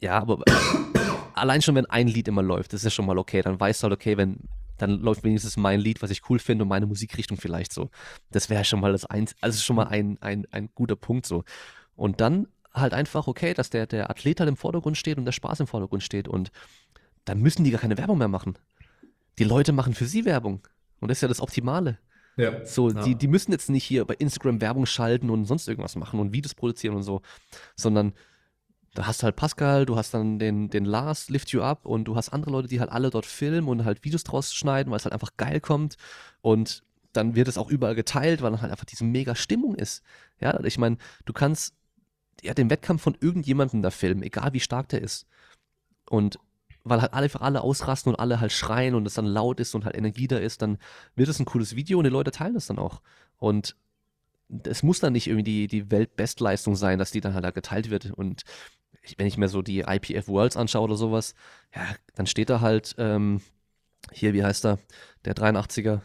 [0.00, 0.42] ja, aber
[1.34, 3.42] allein schon, wenn ein Lied immer läuft, das ist ja schon mal okay.
[3.42, 4.38] Dann weißt du halt, okay, wenn,
[4.78, 7.90] dann läuft wenigstens mein Lied, was ich cool finde und meine Musikrichtung vielleicht so.
[8.30, 11.44] Das wäre schon mal das eins, also schon mal ein, ein, ein guter Punkt so.
[11.96, 15.32] Und dann halt einfach, okay, dass der, der Athlet halt im Vordergrund steht und der
[15.32, 16.50] Spaß im Vordergrund steht und
[17.24, 18.58] dann müssen die gar keine Werbung mehr machen
[19.38, 20.66] die Leute machen für sie Werbung.
[21.00, 21.98] Und das ist ja das Optimale.
[22.36, 22.64] Ja.
[22.64, 23.02] So, ja.
[23.04, 26.32] Die, die müssen jetzt nicht hier bei Instagram Werbung schalten und sonst irgendwas machen und
[26.32, 27.22] Videos produzieren und so,
[27.76, 28.12] sondern
[28.94, 32.04] da hast du halt Pascal, du hast dann den, den Lars, Lift You Up und
[32.04, 34.98] du hast andere Leute, die halt alle dort filmen und halt Videos draus schneiden, weil
[34.98, 35.96] es halt einfach geil kommt
[36.40, 36.82] und
[37.12, 40.02] dann wird es auch überall geteilt, weil dann halt einfach diese mega Stimmung ist.
[40.40, 41.74] Ja, ich meine, du kannst
[42.42, 45.26] ja den Wettkampf von irgendjemandem da filmen, egal wie stark der ist.
[46.08, 46.38] Und
[46.82, 49.84] weil halt alle, alle ausrasten und alle halt schreien und es dann laut ist und
[49.84, 50.78] halt Energie da ist, dann
[51.16, 53.00] wird es ein cooles Video und die Leute teilen das dann auch.
[53.38, 53.76] Und
[54.64, 57.90] es muss dann nicht irgendwie die, die Weltbestleistung sein, dass die dann halt da geteilt
[57.90, 58.10] wird.
[58.10, 58.42] Und
[59.16, 61.34] wenn ich mir so die IPF Worlds anschaue oder sowas,
[61.74, 61.82] ja,
[62.14, 63.40] dann steht da halt, ähm,
[64.12, 64.78] hier, wie heißt er,
[65.24, 66.00] der 83er,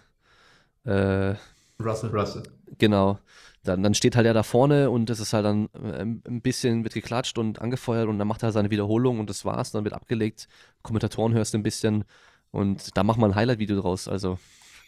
[0.85, 1.35] äh,
[1.81, 2.09] Russell.
[2.09, 2.43] Russell.
[2.77, 3.19] Genau.
[3.63, 6.83] Dann, dann steht halt er da vorne und es ist halt dann äh, ein bisschen,
[6.83, 9.93] wird geklatscht und angefeuert und dann macht er seine Wiederholung und das war's, dann wird
[9.93, 10.47] abgelegt.
[10.81, 12.05] Kommentatoren hörst du ein bisschen
[12.51, 14.07] und da macht man ein Highlight-Video draus.
[14.07, 14.39] Also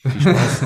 [0.02, 0.66] viel Spaß.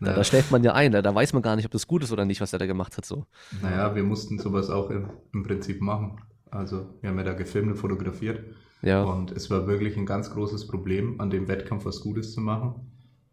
[0.00, 2.02] da, da, schläft man ja ein, da, da, weiß man gar nicht, ob das gut
[2.02, 3.04] ist oder nicht, was er da gemacht hat.
[3.04, 3.26] So.
[3.62, 6.20] Naja, wir mussten sowas auch im, im Prinzip machen.
[6.52, 8.44] Also wir haben ja da gefilmt und fotografiert.
[8.82, 9.02] Ja.
[9.02, 12.74] Und es war wirklich ein ganz großes Problem, an dem Wettkampf was Gutes zu machen,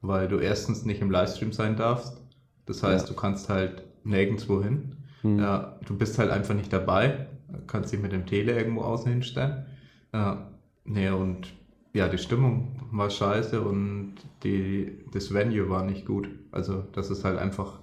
[0.01, 2.22] weil du erstens nicht im Livestream sein darfst.
[2.65, 3.13] Das heißt, ja.
[3.13, 4.95] du kannst halt nirgendwo hin.
[5.24, 5.39] Mhm.
[5.39, 7.28] Ja, du bist halt einfach nicht dabei,
[7.67, 9.65] kannst dich mit dem Tele irgendwo außen hinstellen.
[10.13, 10.51] Ja,
[10.86, 11.53] nee, und
[11.93, 16.30] ja, die Stimmung war scheiße und die, das Venue war nicht gut.
[16.51, 17.80] Also das ist halt einfach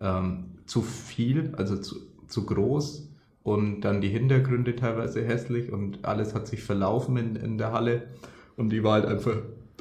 [0.00, 3.09] ähm, zu viel, also zu, zu groß
[3.42, 8.08] und dann die Hintergründe teilweise hässlich und alles hat sich verlaufen in, in der Halle
[8.56, 9.36] und die war halt einfach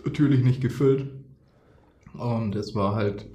[0.05, 1.07] natürlich nicht gefüllt.
[2.13, 3.27] Und es war halt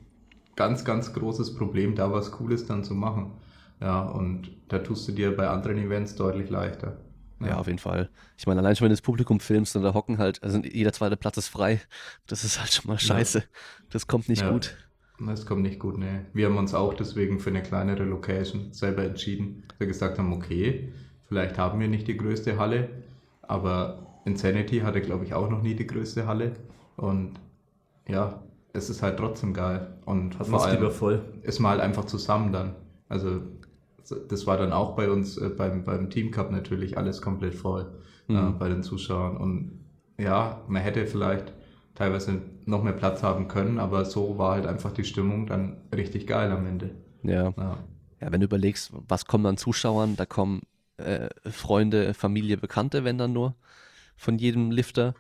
[0.57, 3.33] ganz, ganz großes Problem, da was Cooles dann zu machen.
[3.81, 6.97] Ja, und da tust du dir bei anderen Events deutlich leichter.
[7.41, 7.49] Ja.
[7.49, 8.09] ja, auf jeden Fall.
[8.39, 10.93] Ich meine, allein schon, wenn du das Publikum filmst und da hocken halt, also jeder
[10.93, 11.81] zweite Platz ist frei,
[12.27, 13.39] das ist halt schon mal scheiße.
[13.39, 13.45] Ja.
[13.91, 14.51] Das kommt nicht ja.
[14.51, 14.77] gut.
[15.27, 16.27] Das kommt nicht gut, ne.
[16.33, 19.65] Wir haben uns auch deswegen für eine kleinere Location selber entschieden.
[19.79, 20.93] Wir gesagt haben, okay,
[21.29, 22.89] vielleicht haben wir nicht die größte Halle,
[23.43, 26.53] aber Insanity hatte, glaube ich, auch noch nie die größte Halle.
[26.97, 27.33] Und
[28.09, 29.99] ja, es ist halt trotzdem geil.
[30.05, 31.23] Und Hat vor allem voll.
[31.43, 32.75] ist mal halt einfach zusammen dann.
[33.09, 33.41] Also
[34.29, 37.87] das war dann auch bei uns äh, beim, beim Team Cup natürlich alles komplett voll
[38.29, 38.49] äh, mhm.
[38.49, 39.37] äh, bei den Zuschauern.
[39.37, 39.81] Und
[40.19, 41.53] ja, man hätte vielleicht
[41.95, 46.27] teilweise noch mehr Platz haben können, aber so war halt einfach die Stimmung dann richtig
[46.27, 46.91] geil am Ende.
[47.23, 47.55] Ja.
[47.57, 47.79] Ja,
[48.21, 50.63] ja wenn du überlegst, was kommen an Zuschauern, da kommen
[50.97, 53.55] äh, Freunde, Familie, Bekannte, wenn dann nur
[54.17, 55.15] von jedem Lifter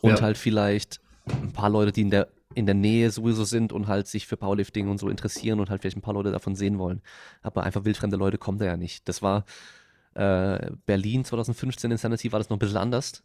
[0.00, 0.20] und ja.
[0.20, 4.08] halt vielleicht ein paar Leute, die in der in der Nähe sowieso sind und halt
[4.08, 7.00] sich für Powerlifting und so interessieren und halt vielleicht ein paar Leute davon sehen wollen.
[7.42, 9.08] Aber einfach wildfremde Leute kommen da ja nicht.
[9.08, 9.44] Das war
[10.14, 13.22] äh, Berlin 2015 in Sanity war das noch ein bisschen anders.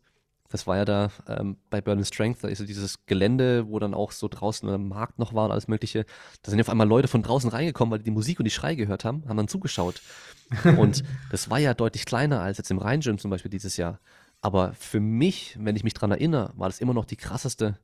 [0.49, 3.93] Das war ja da ähm, bei Burning Strength, da ist ja dieses Gelände, wo dann
[3.93, 6.05] auch so draußen ein Markt noch war und alles Mögliche.
[6.43, 8.75] Da sind auf einmal Leute von draußen reingekommen, weil die die Musik und die Schrei
[8.75, 10.01] gehört haben, haben dann zugeschaut.
[10.77, 13.99] und das war ja deutlich kleiner als jetzt im Rhein-Gym zum Beispiel dieses Jahr.
[14.41, 17.79] Aber für mich, wenn ich mich dran erinnere, war das immer noch die krasseste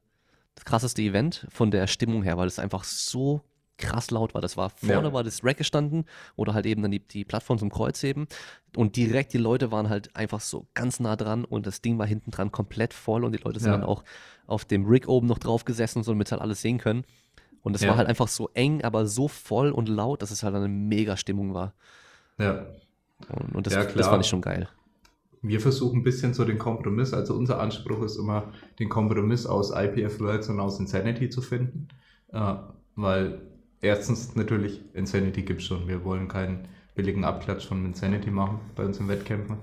[0.55, 3.41] das krasseste Event von der Stimmung her, weil es einfach so
[3.77, 4.41] krass laut war.
[4.41, 5.13] Das war vorne ja.
[5.13, 6.05] war das Rack gestanden
[6.35, 8.27] oder halt eben dann die, die Plattform zum Kreuzheben
[8.75, 12.05] und direkt die Leute waren halt einfach so ganz nah dran und das Ding war
[12.05, 13.77] hinten dran komplett voll und die Leute sind ja.
[13.77, 14.03] dann auch
[14.47, 17.03] auf dem Rig oben noch drauf gesessen und so, damit halt alles sehen können.
[17.63, 17.89] Und es ja.
[17.89, 21.15] war halt einfach so eng, aber so voll und laut, dass es halt eine mega
[21.15, 21.73] Stimmung war.
[22.39, 22.65] Ja.
[23.29, 24.67] Und, und das, das fand ich schon geil
[25.41, 29.71] wir versuchen ein bisschen so den Kompromiss, also unser Anspruch ist immer, den Kompromiss aus
[29.71, 31.87] IPF Worlds und aus Insanity zu finden,
[32.31, 32.55] äh,
[32.95, 33.41] weil
[33.81, 38.85] erstens natürlich Insanity gibt es schon, wir wollen keinen billigen Abklatsch von Insanity machen bei
[38.85, 39.57] unseren Wettkämpfen,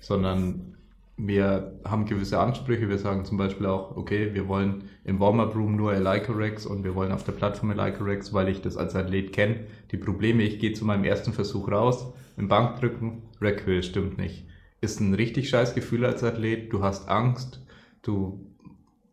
[0.00, 0.74] sondern
[1.16, 5.76] wir haben gewisse Ansprüche, wir sagen zum Beispiel auch, okay, wir wollen im Warm-Up Room
[5.76, 8.94] nur Elica Rex und wir wollen auf der Plattform Elica Rex, weil ich das als
[8.96, 9.66] Athlet kenne.
[9.90, 14.46] Die Probleme, ich gehe zu meinem ersten Versuch raus, im Bankdrücken, Rackhöhe stimmt nicht.
[14.80, 16.72] Ist ein richtig scheiß Gefühl als Athlet.
[16.72, 17.62] Du hast Angst,
[18.00, 18.46] du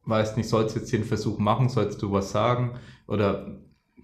[0.05, 2.79] weißt nicht, sollst jetzt den Versuch machen, sollst du was sagen?
[3.05, 3.59] Oder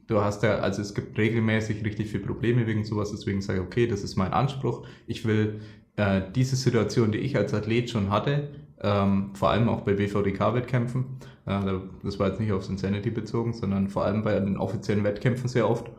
[0.07, 3.65] du hast ja, also es gibt regelmäßig richtig viele Probleme wegen sowas, deswegen sage ich,
[3.65, 4.85] okay, das ist mein Anspruch.
[5.07, 5.61] Ich will
[5.95, 8.49] äh, diese Situation, die ich als Athlet schon hatte,
[8.81, 11.05] ähm, vor allem auch bei BVDK-Wettkämpfen,
[11.45, 11.59] äh,
[12.03, 15.69] das war jetzt nicht aufs Insanity bezogen, sondern vor allem bei den offiziellen Wettkämpfen sehr
[15.69, 15.89] oft,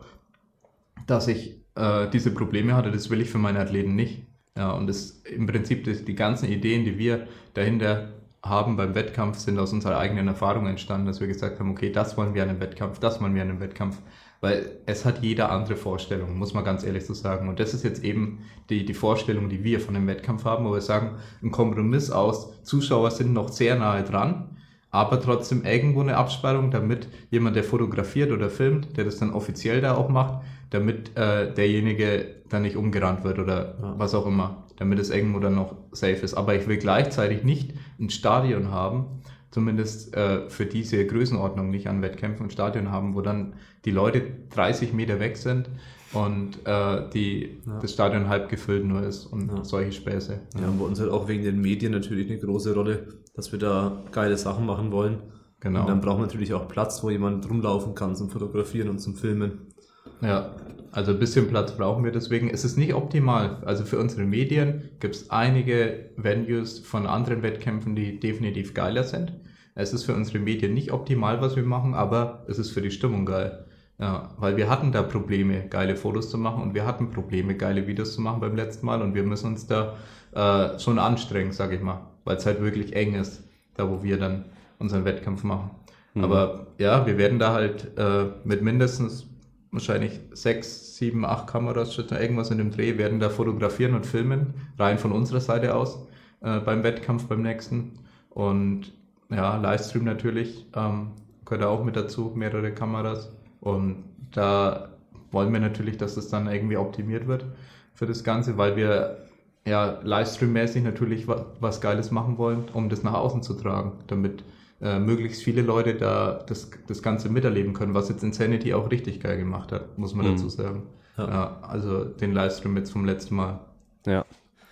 [1.07, 4.23] dass ich äh, diese Probleme hatte, das will ich für meine Athleten nicht.
[4.57, 8.13] Ja, und das, im Prinzip das, die ganzen Ideen, die wir dahinter
[8.45, 12.15] haben beim Wettkampf, sind aus unserer eigenen Erfahrung entstanden, dass wir gesagt haben, okay, das
[12.15, 13.97] wollen wir an einem Wettkampf, das wollen wir an einem Wettkampf.
[14.39, 17.49] Weil es hat jeder andere Vorstellung, muss man ganz ehrlich so sagen.
[17.49, 20.73] Und das ist jetzt eben die, die Vorstellung, die wir von dem Wettkampf haben, wo
[20.73, 24.57] wir sagen, ein Kompromiss aus, Zuschauer sind noch sehr nahe dran,
[24.91, 29.81] aber trotzdem irgendwo eine Absperrung, damit jemand, der fotografiert oder filmt, der das dann offiziell
[29.81, 33.95] da auch macht, damit äh, derjenige dann nicht umgerannt wird oder ja.
[33.97, 36.33] was auch immer, damit es irgendwo dann noch safe ist.
[36.33, 39.21] Aber ich will gleichzeitig nicht ein Stadion haben,
[39.51, 43.53] zumindest äh, für diese Größenordnung nicht an Wettkämpfen ein Stadion haben, wo dann
[43.85, 45.69] die Leute 30 Meter weg sind
[46.13, 47.79] und äh, die, ja.
[47.79, 49.63] das Stadion halb gefüllt nur ist und ja.
[49.63, 50.39] solche Späße.
[50.59, 53.59] Ja, und bei uns halt auch wegen den Medien natürlich eine große Rolle, dass wir
[53.59, 55.19] da geile Sachen machen wollen.
[55.59, 55.81] Genau.
[55.81, 59.15] Und dann braucht man natürlich auch Platz, wo jemand rumlaufen kann zum Fotografieren und zum
[59.15, 59.73] Filmen.
[60.21, 60.51] Ja,
[60.95, 62.49] also ein bisschen Platz brauchen wir deswegen.
[62.49, 63.61] Es ist nicht optimal.
[63.65, 69.33] Also für unsere Medien gibt es einige Venues von anderen Wettkämpfen, die definitiv geiler sind.
[69.75, 72.91] Es ist für unsere Medien nicht optimal, was wir machen, aber es ist für die
[72.91, 73.65] Stimmung geil.
[73.99, 77.87] Ja, weil wir hatten da Probleme, geile Fotos zu machen und wir hatten Probleme, geile
[77.87, 79.97] Videos zu machen beim letzten Mal und wir müssen uns da
[80.33, 83.43] äh, schon anstrengen, sag ich mal, weil es halt wirklich eng ist,
[83.75, 84.45] da wo wir dann
[84.79, 85.71] unseren Wettkampf machen.
[86.13, 86.23] Mhm.
[86.23, 89.27] Aber ja, wir werden da halt äh, mit mindestens
[89.75, 94.97] wahrscheinlich sechs, sieben, acht Kameras, irgendwas in dem Dreh, werden da fotografieren und filmen, rein
[94.97, 96.07] von unserer Seite aus,
[96.41, 97.99] äh, beim Wettkampf, beim nächsten.
[98.29, 98.91] Und
[99.29, 101.11] ja, Livestream natürlich, ähm,
[101.45, 103.31] gehört auch mit dazu, mehrere Kameras.
[103.61, 104.89] Und da
[105.31, 107.45] wollen wir natürlich, dass es dann irgendwie optimiert wird
[107.93, 109.17] für das Ganze, weil wir
[109.65, 114.43] ja Livestream-mäßig natürlich was, was Geiles machen wollen, um das nach außen zu tragen, damit
[114.85, 119.19] äh, möglichst viele Leute da das, das Ganze miterleben können, was jetzt Insanity auch richtig
[119.19, 120.31] geil gemacht hat, muss man mhm.
[120.31, 120.83] dazu sagen.
[121.17, 121.27] Ja.
[121.27, 121.59] ja.
[121.63, 123.65] also den Livestream jetzt vom letzten Mal.
[124.05, 124.25] Ja.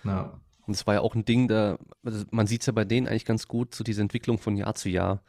[0.04, 0.32] ja.
[0.66, 3.08] Und es war ja auch ein Ding, da, also man sieht es ja bei denen
[3.08, 5.20] eigentlich ganz gut, so diese Entwicklung von Jahr zu Jahr.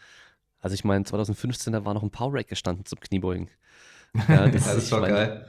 [0.60, 3.50] Also ich meine, 2015, da war noch ein Power Rack gestanden zum Kniebeugen.
[4.30, 5.46] Ja, das, das war mein, geil.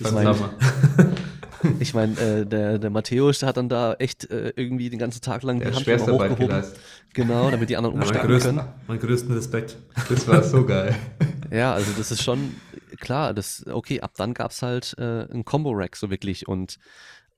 [0.00, 0.34] Ich, meine,
[1.80, 5.42] ich mein, äh, der, der Matthäus hat dann da echt äh, irgendwie den ganzen Tag
[5.42, 6.64] lang der die Hand hochgehoben.
[7.12, 8.60] Genau, damit die anderen umsteigen ja, können.
[8.86, 9.76] Mein größten Respekt.
[10.08, 10.96] Das war so geil.
[11.50, 12.54] ja, also das ist schon
[12.98, 16.78] klar, das, okay, ab dann gab es halt äh, ein Combo-Rack so wirklich und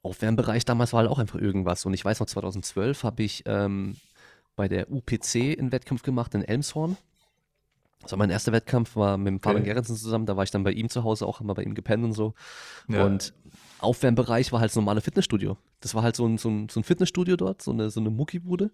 [0.02, 1.86] Aufwärmbereich damals war halt auch einfach irgendwas.
[1.86, 3.96] Und ich weiß noch, 2012 habe ich ähm,
[4.54, 6.96] bei der UPC einen Wettkampf gemacht in Elmshorn.
[8.02, 9.72] Also mein erster Wettkampf war mit dem Fabian okay.
[9.72, 11.74] Gerritsen zusammen, da war ich dann bei ihm zu Hause auch, haben wir bei ihm
[11.74, 12.34] gepennt und so.
[12.88, 13.04] Ja.
[13.04, 13.32] Und
[13.78, 15.56] Aufwärmbereich war halt das normale Fitnessstudio.
[15.80, 18.10] Das war halt so ein, so ein, so ein Fitnessstudio dort, so eine, so eine
[18.10, 18.72] Muckibude.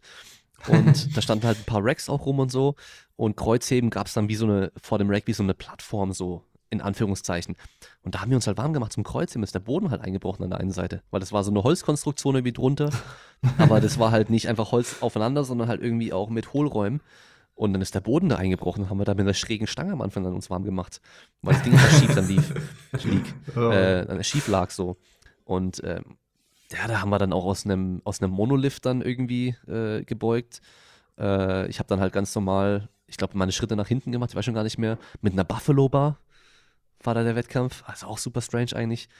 [0.68, 2.74] Und da standen halt ein paar Racks auch rum und so.
[3.16, 6.12] Und Kreuzheben gab es dann wie so eine, vor dem Rack wie so eine Plattform,
[6.12, 7.56] so in Anführungszeichen.
[8.02, 10.44] Und da haben wir uns halt warm gemacht zum Kreuzheben, ist der Boden halt eingebrochen
[10.44, 11.02] an der einen Seite.
[11.10, 12.90] Weil das war so eine Holzkonstruktion irgendwie drunter.
[13.58, 17.00] aber das war halt nicht einfach Holz aufeinander, sondern halt irgendwie auch mit Hohlräumen.
[17.60, 20.00] Und dann ist der Boden da eingebrochen, haben wir da mit einer schrägen Stange am
[20.00, 21.02] Anfang dann uns warm gemacht,
[21.42, 22.54] weil das Ding einfach schief dann lief,
[23.04, 23.68] lieg, oh.
[23.68, 24.96] äh, schief lag so.
[25.44, 26.16] Und ähm,
[26.72, 30.62] ja, da haben wir dann auch aus einem aus einem Monolift dann irgendwie äh, gebeugt.
[31.18, 34.36] Äh, ich habe dann halt ganz normal, ich glaube, meine Schritte nach hinten gemacht, ich
[34.36, 36.18] weiß schon gar nicht mehr, mit einer Buffalo Bar
[37.02, 37.84] war da der Wettkampf.
[37.86, 39.10] Also auch super strange eigentlich.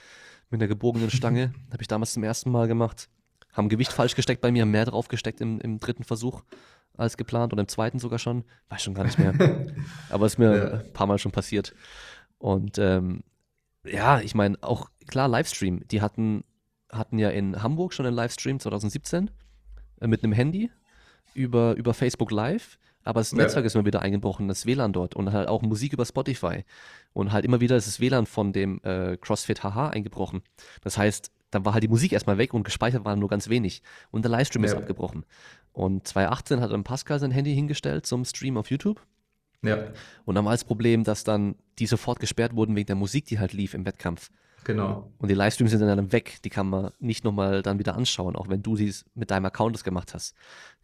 [0.49, 1.53] Mit einer gebogenen Stange.
[1.71, 3.07] habe ich damals zum ersten Mal gemacht.
[3.53, 6.41] Haben Gewicht falsch gesteckt bei mir, mehr drauf gesteckt im, im dritten Versuch
[6.97, 8.43] als geplant und im zweiten sogar schon.
[8.69, 9.33] Weiß schon gar nicht mehr.
[10.09, 10.71] Aber es ist mir ja.
[10.79, 11.73] ein paar Mal schon passiert.
[12.37, 13.23] Und ähm,
[13.85, 15.87] ja, ich meine, auch klar, Livestream.
[15.87, 16.43] Die hatten,
[16.91, 19.31] hatten ja in Hamburg schon einen Livestream 2017
[19.99, 20.71] äh, mit einem Handy
[21.33, 22.77] über, über Facebook Live.
[23.03, 23.67] Aber das Netzwerk ja.
[23.67, 26.63] ist immer wieder eingebrochen, das WLAN dort und halt auch Musik über Spotify.
[27.13, 30.43] Und halt immer wieder ist das WLAN von dem äh, CrossFit HH eingebrochen.
[30.81, 33.83] Das heißt, dann war halt die Musik erstmal weg und gespeichert war nur ganz wenig.
[34.09, 34.71] Und der Livestream ja.
[34.71, 35.25] ist abgebrochen.
[35.73, 39.01] Und 2018 hat dann Pascal sein Handy hingestellt zum Stream auf YouTube.
[39.61, 39.77] Ja.
[40.25, 43.39] Und dann war das Problem, dass dann die sofort gesperrt wurden wegen der Musik, die
[43.39, 44.29] halt lief im Wettkampf.
[44.63, 45.11] Genau.
[45.17, 46.39] Und die Livestreams sind dann weg.
[46.43, 49.75] Die kann man nicht nochmal dann wieder anschauen, auch wenn du sie mit deinem Account
[49.75, 50.35] das gemacht hast.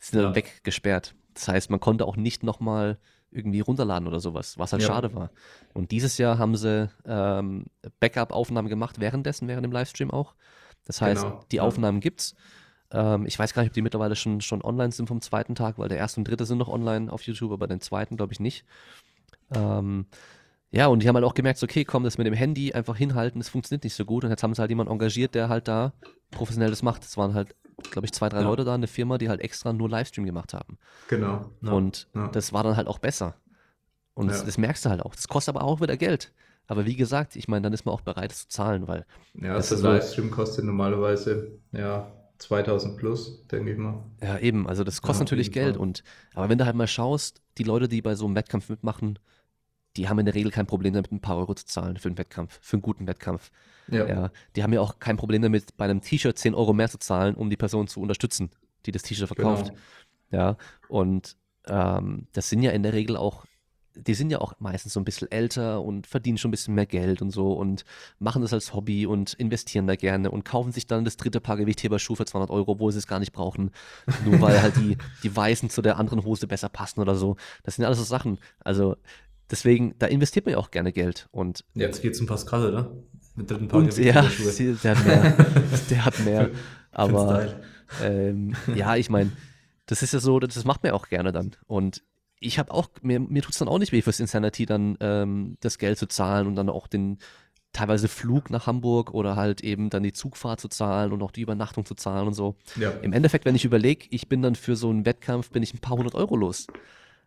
[0.01, 0.25] Die sind ja.
[0.25, 1.15] dann weggesperrt.
[1.33, 2.97] Das heißt, man konnte auch nicht nochmal
[3.29, 4.87] irgendwie runterladen oder sowas, was halt ja.
[4.87, 5.31] schade war.
[5.73, 7.65] Und dieses Jahr haben sie ähm,
[7.99, 10.33] Backup-Aufnahmen gemacht, währenddessen, während dem Livestream auch.
[10.87, 11.43] Das heißt, genau.
[11.51, 12.35] die Aufnahmen gibt's.
[12.91, 15.77] Ähm, ich weiß gar nicht, ob die mittlerweile schon, schon online sind vom zweiten Tag,
[15.77, 18.39] weil der erste und dritte sind noch online auf YouTube, aber den zweiten glaube ich
[18.39, 18.65] nicht.
[19.53, 20.05] Ähm,
[20.71, 23.39] ja, und die haben halt auch gemerkt, okay, komm, das mit dem Handy einfach hinhalten,
[23.39, 24.23] das funktioniert nicht so gut.
[24.23, 25.93] Und jetzt haben sie halt jemanden engagiert, der halt da
[26.31, 27.03] professionell das macht.
[27.03, 27.55] Es waren halt,
[27.91, 28.43] glaube ich, zwei, drei ja.
[28.43, 30.77] Leute da, eine Firma, die halt extra nur Livestream gemacht haben.
[31.07, 31.51] Genau.
[31.61, 31.71] Ja.
[31.71, 32.27] Und ja.
[32.29, 33.35] das war dann halt auch besser.
[34.13, 35.13] Und das, das, merkst du halt auch.
[35.13, 36.33] Das kostet aber auch wieder Geld.
[36.67, 39.05] Aber wie gesagt, ich meine, dann ist man auch bereit, es zu zahlen, weil.
[39.33, 44.03] Ja, also der Livestream kostet normalerweise, ja, 2000 plus, denke ich mal.
[44.21, 44.67] Ja, eben.
[44.67, 45.75] Also das kostet ja, natürlich Geld.
[45.75, 45.81] Fall.
[45.81, 46.03] Und,
[46.33, 49.17] aber wenn du halt mal schaust, die Leute, die bei so einem Wettkampf mitmachen,
[49.95, 52.17] die haben in der Regel kein Problem damit, ein paar Euro zu zahlen für einen
[52.17, 53.49] Wettkampf, für einen guten Wettkampf.
[53.87, 54.07] Ja.
[54.07, 56.99] ja die haben ja auch kein Problem damit, bei einem T-Shirt 10 Euro mehr zu
[56.99, 58.51] zahlen, um die Person zu unterstützen,
[58.85, 59.67] die das T-Shirt verkauft.
[60.29, 60.43] Genau.
[60.43, 60.57] Ja,
[60.89, 63.45] und ähm, das sind ja in der Regel auch
[63.97, 66.85] die sind ja auch meistens so ein bisschen älter und verdienen schon ein bisschen mehr
[66.85, 67.83] Geld und so und
[68.19, 71.57] machen das als Hobby und investieren da gerne und kaufen sich dann das dritte Paar
[71.57, 73.71] Gewichtheberschuh für 200 Euro, obwohl sie es gar nicht brauchen,
[74.25, 77.35] nur weil halt die, die Weißen zu der anderen Hose besser passen oder so.
[77.63, 78.39] Das sind alles so Sachen.
[78.59, 78.95] Also
[79.49, 81.27] deswegen, da investiert man ja auch gerne Geld.
[81.31, 82.91] Und Jetzt geht's um Pascal, oder?
[83.35, 85.37] Mit dritten Paar und, ja, der hat mehr.
[85.89, 86.49] der hat mehr.
[86.91, 87.53] Aber
[88.01, 89.31] ähm, ja, ich meine,
[89.85, 91.55] das ist ja so, das macht man ja auch gerne dann.
[91.67, 92.03] Und
[92.39, 95.57] ich habe auch, mir, mir tut es dann auch nicht weh fürs Insanity dann ähm,
[95.59, 97.17] das Geld zu zahlen und dann auch den
[97.73, 101.41] teilweise Flug nach Hamburg oder halt eben dann die Zugfahrt zu zahlen und auch die
[101.41, 102.55] Übernachtung zu zahlen und so.
[102.75, 102.91] Ja.
[103.01, 105.79] Im Endeffekt, wenn ich überlege, ich bin dann für so einen Wettkampf, bin ich ein
[105.79, 106.67] paar hundert Euro los.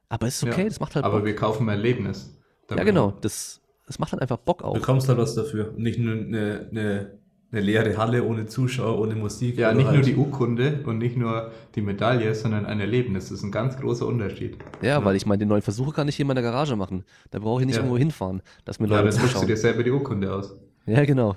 [0.09, 1.27] Aber es ist okay, ja, das macht halt Aber Bock.
[1.27, 2.37] wir kaufen ein Erlebnis.
[2.69, 4.75] Ja, genau, das es macht halt einfach Bock auf.
[4.75, 5.75] Du bekommst halt was dafür.
[5.77, 7.19] Nicht nur eine, eine,
[7.53, 9.59] eine leere Halle ohne Zuschauer, ohne Musik.
[9.59, 13.25] Ja, nicht nur halt- die Urkunde und nicht nur die Medaille, sondern ein Erlebnis.
[13.29, 14.57] Das ist ein ganz großer Unterschied.
[14.83, 17.05] Ja, weil ich meine, den neuen Versuche kann ich hier in meiner Garage machen.
[17.33, 17.81] Da brauche ich nicht Ja.
[17.83, 19.47] irgendwo hinfahren, dass mir Ja, Leute dann suchst du zuschauen.
[19.49, 20.55] dir selber die Urkunde aus.
[20.87, 21.37] Ja, genau.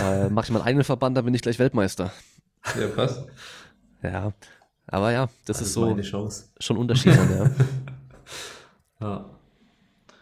[0.00, 2.12] äh, Mache ich meinen eigenen Verband, dann bin ich gleich Weltmeister.
[2.80, 3.26] Ja, passt.
[4.02, 4.32] Ja,
[4.86, 6.50] aber ja, das, ist so meine Chance.
[6.60, 7.16] schon Unterschiede.
[7.16, 7.50] ja.
[9.00, 9.30] Ja.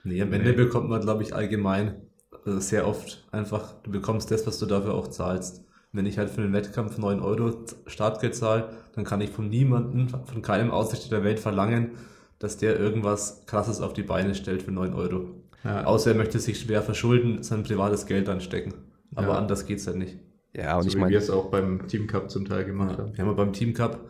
[0.05, 0.57] Nee, am Ende Nee.
[0.57, 2.01] bekommt man, glaube ich, allgemein also
[2.45, 5.65] sehr oft einfach, du bekommst das, was du dafür auch zahlst.
[5.93, 7.53] Wenn ich halt für einen Wettkampf 9 Euro
[7.87, 11.93] Startgeld zahle, dann kann ich von niemandem, von keinem Ausrichter der Welt verlangen,
[12.39, 15.31] dass der irgendwas krasses auf die Beine stellt für 9 Euro.
[15.65, 18.75] Ja, Außer er möchte sich schwer verschulden, sein privates Geld anstecken.
[19.15, 19.39] Aber Ja.
[19.39, 20.19] anders geht's halt nicht.
[20.55, 22.97] ja, und so ich wie wir meine, es auch beim Team Cup zum Teil gemacht
[22.99, 23.13] haben.
[23.13, 24.01] Wir haben ja beim Team Cup,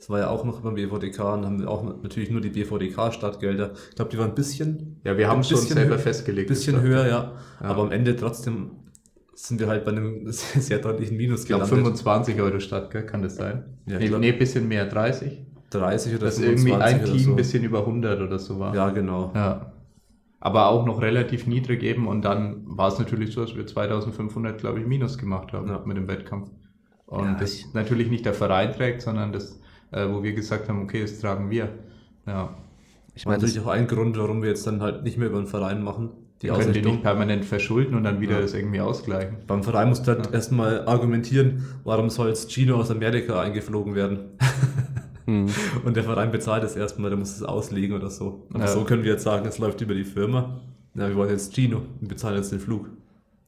[0.00, 3.72] das war ja auch noch beim BVDK, und haben wir auch natürlich nur die BVDK-Startgelder.
[3.90, 6.48] Ich glaube, die waren ein bisschen Ja, wir haben Ein schon bisschen selber festgelegt.
[6.48, 7.32] bisschen das war- höher, ja.
[7.60, 7.68] Ja.
[7.68, 8.70] Aber am Ende trotzdem
[9.34, 11.84] sind wir halt bei einem sehr, sehr deutlichen Minus Ich glaube gelandet.
[11.98, 13.04] 25 Euro statt, gell?
[13.04, 13.64] kann das sein?
[13.86, 15.44] Ja, nee, glaub- nee, bisschen mehr, 30.
[15.70, 17.30] 30 oder Dass irgendwie ein 25 oder Team so.
[17.30, 18.74] ein bisschen über 100 oder so war.
[18.74, 19.32] Ja, genau.
[19.34, 19.72] Ja.
[20.40, 24.58] Aber auch noch relativ niedrig eben und dann war es natürlich so, dass wir 2500,
[24.58, 25.82] glaube ich, Minus gemacht haben Ja.
[25.84, 26.50] mit dem Wettkampf.
[27.06, 29.59] Und Ja, das ich- natürlich nicht der Verein trägt, sondern das,
[29.92, 31.68] äh, wo wir gesagt haben, okay, das tragen wir.
[32.26, 32.56] Ja.
[33.14, 35.46] ich meine, natürlich auch ein Grund, warum wir jetzt dann halt nicht mehr über den
[35.46, 36.10] Verein machen.
[36.42, 38.40] Die können die nicht permanent verschulden und dann wieder Ja.
[38.40, 39.36] das irgendwie ausgleichen.
[39.46, 44.20] Beim Verein musst du halt erstmal argumentieren, warum soll jetzt Gino aus Amerika eingeflogen werden?
[45.26, 45.46] hm,
[45.84, 48.46] Und der Verein bezahlt es erstmal, der muss es auslegen oder so.
[48.54, 48.68] Aber Ja.
[48.68, 50.60] so können wir jetzt sagen, es läuft über die Firma.
[50.94, 52.88] Ja, wir wollen jetzt Gino und bezahlen jetzt den Flug.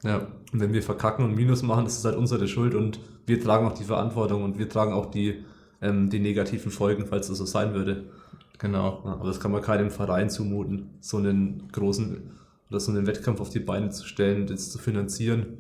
[0.05, 0.27] Ja.
[0.53, 3.67] Und wenn wir verkacken und Minus machen, das ist halt unsere Schuld und wir tragen
[3.67, 5.45] auch die Verantwortung und wir tragen auch die,
[5.83, 8.11] ähm, die negativen Folgen, falls das so sein würde.
[8.59, 9.03] Genau.
[9.05, 12.31] Ja, aber das kann man keinem Verein zumuten, so einen großen
[12.71, 15.59] oder so einen Wettkampf auf die Beine zu stellen, das zu finanzieren,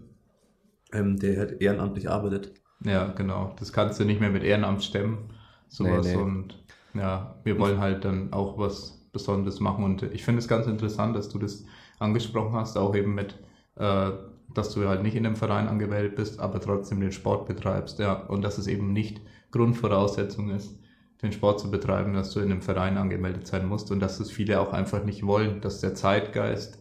[0.92, 2.52] ähm, der halt ehrenamtlich arbeitet.
[2.84, 3.54] Ja, genau.
[3.58, 5.30] Das kannst du nicht mehr mit Ehrenamt stemmen.
[5.68, 6.06] Sowas.
[6.06, 6.22] Nee, nee.
[6.22, 6.62] Und
[6.94, 9.84] ja, wir wollen halt dann auch was Besonderes machen.
[9.84, 11.64] Und ich finde es ganz interessant, dass du das
[11.98, 13.38] angesprochen hast, auch eben mit,
[13.76, 14.10] äh,
[14.54, 17.98] dass du halt nicht in einem Verein angemeldet bist, aber trotzdem den Sport betreibst.
[17.98, 19.20] Ja, und dass es eben nicht
[19.52, 20.78] Grundvoraussetzung ist,
[21.22, 24.30] den Sport zu betreiben, dass du in einem Verein angemeldet sein musst und dass es
[24.30, 26.78] viele auch einfach nicht wollen, dass der Zeitgeist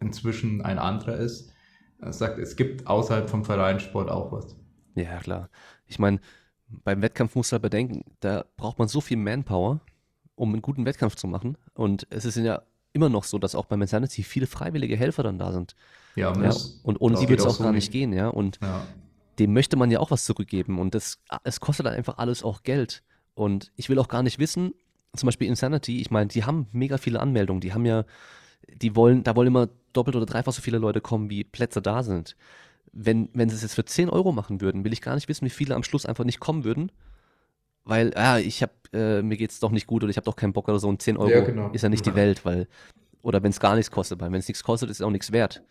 [0.00, 1.52] inzwischen ein anderer ist.
[2.00, 4.56] Er sagt, es gibt außerhalb vom Vereinssport auch was.
[4.94, 5.48] ja, klar.
[5.86, 6.20] Ich meine,
[6.84, 9.80] beim Wettkampf musst du halt bedenken, da braucht man so viel Manpower,
[10.34, 11.56] um einen guten Wettkampf zu machen.
[11.74, 12.62] Und es ist ja
[12.92, 15.74] immer noch so, dass auch beim Insanity viele freiwillige Helfer dann da sind.
[16.14, 16.80] Ja, Ja, muss.
[16.82, 17.84] und ohne geht wird es auch so gar nicht.
[17.86, 18.28] nicht gehen, ja.
[18.28, 18.82] Und Ja,
[19.38, 22.62] dem möchte man ja auch was zurückgeben und das, es kostet dann einfach alles auch
[22.62, 23.02] Geld.
[23.34, 24.72] Und ich will auch gar nicht wissen,
[25.14, 28.04] zum Beispiel Insanity, ich meine, die haben mega viele Anmeldungen, die haben ja,
[28.68, 32.02] die wollen, da wollen immer doppelt oder dreifach so viele Leute kommen, wie Plätze da
[32.02, 32.36] sind.
[32.92, 35.44] Wenn, wenn sie es jetzt für 10 Euro machen würden, will ich gar nicht wissen,
[35.44, 36.90] wie viele am Schluss einfach nicht kommen würden,
[37.84, 40.52] weil, ja, ich habe, äh, mir geht's doch nicht gut oder ich habe doch keinen
[40.52, 41.70] Bock oder so und 10 Euro Ja, genau.
[41.70, 42.68] ist ja nicht die Welt, weil,
[43.22, 45.32] oder wenn es gar nichts kostet, weil wenn es nichts kostet, ist es auch nichts
[45.32, 45.62] wert.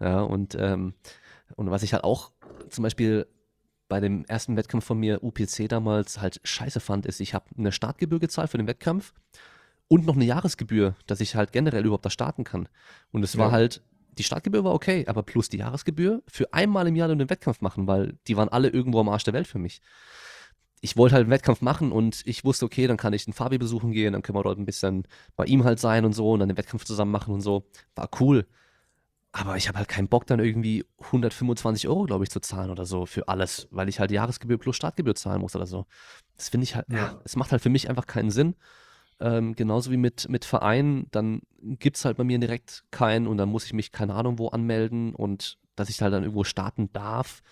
[0.00, 0.94] Ja, und, ähm,
[1.56, 2.32] und was ich halt auch
[2.68, 3.26] zum Beispiel
[3.88, 7.72] bei dem ersten Wettkampf von mir, UPC damals, halt scheiße fand, ist, ich habe eine
[7.72, 9.12] Startgebühr gezahlt für den Wettkampf
[9.88, 12.68] und noch eine Jahresgebühr, dass ich halt generell überhaupt da starten kann.
[13.10, 13.52] Und es war Ja.
[13.52, 13.82] halt,
[14.16, 17.88] die Startgebühr war okay, aber plus die Jahresgebühr für einmal im Jahr den Wettkampf machen,
[17.88, 19.80] weil die waren alle irgendwo am Arsch der Welt für mich.
[20.82, 23.58] Ich wollte halt einen Wettkampf machen und ich wusste, okay, dann kann ich den Fabi
[23.58, 26.40] besuchen gehen, dann können wir dort ein bisschen bei ihm halt sein und so und
[26.40, 27.66] dann den Wettkampf zusammen machen und so.
[27.96, 28.46] War cool.
[29.32, 32.84] Aber ich habe halt keinen Bock, dann irgendwie 125 Euro, glaube ich, zu zahlen oder
[32.84, 35.86] so für alles, weil ich halt Jahresgebühr plus Startgebühr zahlen muss oder so.
[36.36, 36.96] Das finde ich halt, ja.
[36.96, 37.20] Ja.
[37.24, 38.56] es macht halt für mich einfach keinen Sinn.
[39.20, 43.36] Ähm, genauso wie mit, mit Vereinen, dann gibt es halt bei mir direkt keinen und
[43.36, 46.92] dann muss ich mich keine Ahnung wo anmelden und dass ich halt dann irgendwo starten
[46.92, 47.42] darf.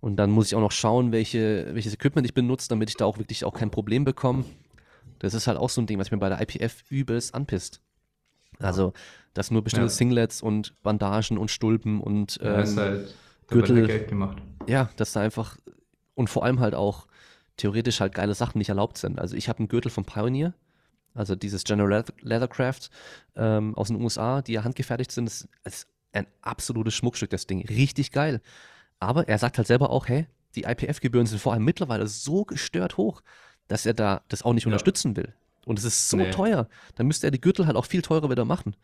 [0.00, 3.06] Und dann muss ich auch noch schauen, welche, welches Equipment ich benutze, damit ich da
[3.06, 4.44] auch wirklich auch kein Problem bekomme.
[5.20, 7.80] Das ist halt auch so ein Ding, was mir bei der IPF übelst anpisst.
[8.60, 8.92] Also,
[9.34, 9.90] dass nur bestimmte Ja.
[9.90, 13.14] Singlets und Bandagen und Stulpen und ja ist ähm, halt
[13.48, 14.38] Gürtel- halt Geld gemacht.
[14.66, 15.56] ja, dass da einfach
[16.14, 17.06] und vor allem halt auch
[17.56, 19.18] theoretisch halt geile Sachen nicht erlaubt sind.
[19.20, 20.54] Also ich habe einen Gürtel vom Pioneer,
[21.14, 22.90] also dieses General Leather- Leathercraft
[23.36, 25.26] ähm, aus den USA, die ja handgefertigt sind.
[25.26, 27.64] Das ist ein absolutes Schmuckstück, das Ding.
[27.66, 28.40] Richtig geil.
[29.00, 32.96] Aber er sagt halt selber auch, hey, die IPF-Gebühren sind vor allem mittlerweile so gestört
[32.96, 33.22] hoch,
[33.66, 34.68] dass er da das auch nicht Ja.
[34.68, 35.34] unterstützen will.
[35.66, 36.30] Und es ist so Nee.
[36.30, 36.68] teuer.
[36.96, 38.76] Dann müsste er die Gürtel halt auch viel teurer wieder machen.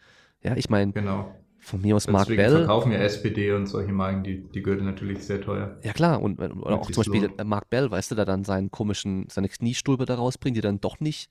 [0.42, 1.34] Ja, ich meine, Genau.
[1.62, 2.50] Von mir aus Deswegen Mark Bell.
[2.60, 5.76] verkaufen ja SPD und solche Marken die, die Gürtel natürlich sehr teuer.
[5.84, 7.38] Ja klar, und oder auch sich zum Beispiel lohnt.
[7.38, 10.80] äh, Mark Bell, weißt du, der dann seinen komischen, seine Kniestulpe da rausbringt, die dann
[10.80, 11.28] doch nicht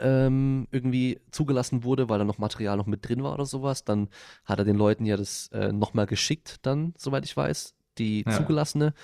[0.00, 3.84] ähm, irgendwie zugelassen wurde, weil da noch Material noch mit drin war oder sowas.
[3.84, 4.08] Dann
[4.44, 8.32] hat er den Leuten ja das äh, nochmal geschickt, dann, soweit ich weiß, die Ja.
[8.32, 8.94] zugelassene.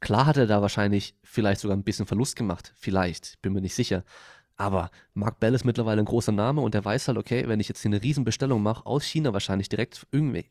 [0.00, 3.74] Klar hat er da wahrscheinlich vielleicht sogar ein bisschen Verlust gemacht, vielleicht, bin mir nicht
[3.74, 4.02] sicher.
[4.60, 7.68] Aber Mark Bell ist mittlerweile ein großer Name und der weiß halt, okay, wenn ich
[7.68, 10.44] jetzt hier eine Riesenbestellung mache, aus China wahrscheinlich direkt irgendwie,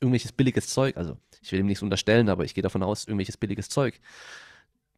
[0.00, 3.36] irgendwelches billiges Zeug, also ich will ihm nichts unterstellen, aber ich gehe davon aus, irgendwelches
[3.36, 4.00] billiges Zeug,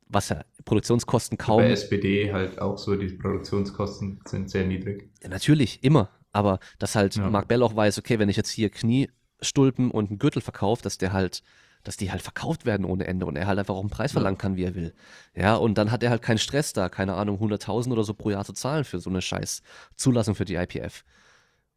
[0.08, 1.58] was ja Produktionskosten kaum.
[1.58, 5.10] Bei SPD halt auch so, die Produktionskosten sind sehr niedrig.
[5.22, 6.08] Ja, natürlich, immer.
[6.32, 7.28] Aber dass halt Ja.
[7.28, 10.96] Mark Bell auch weiß, okay, wenn ich jetzt hier Kniestulpen und einen Gürtel verkaufe, dass
[10.96, 11.42] der halt,
[11.86, 14.38] dass die halt verkauft werden ohne Ende und er halt einfach auch einen Preis verlangen
[14.38, 14.92] kann, wie er will.
[15.34, 18.30] Ja, und dann hat er halt keinen Stress da, keine Ahnung, 100.000 oder so pro
[18.30, 19.62] Jahr zu zahlen für so eine scheiß
[19.94, 21.04] Zulassung für die IPF.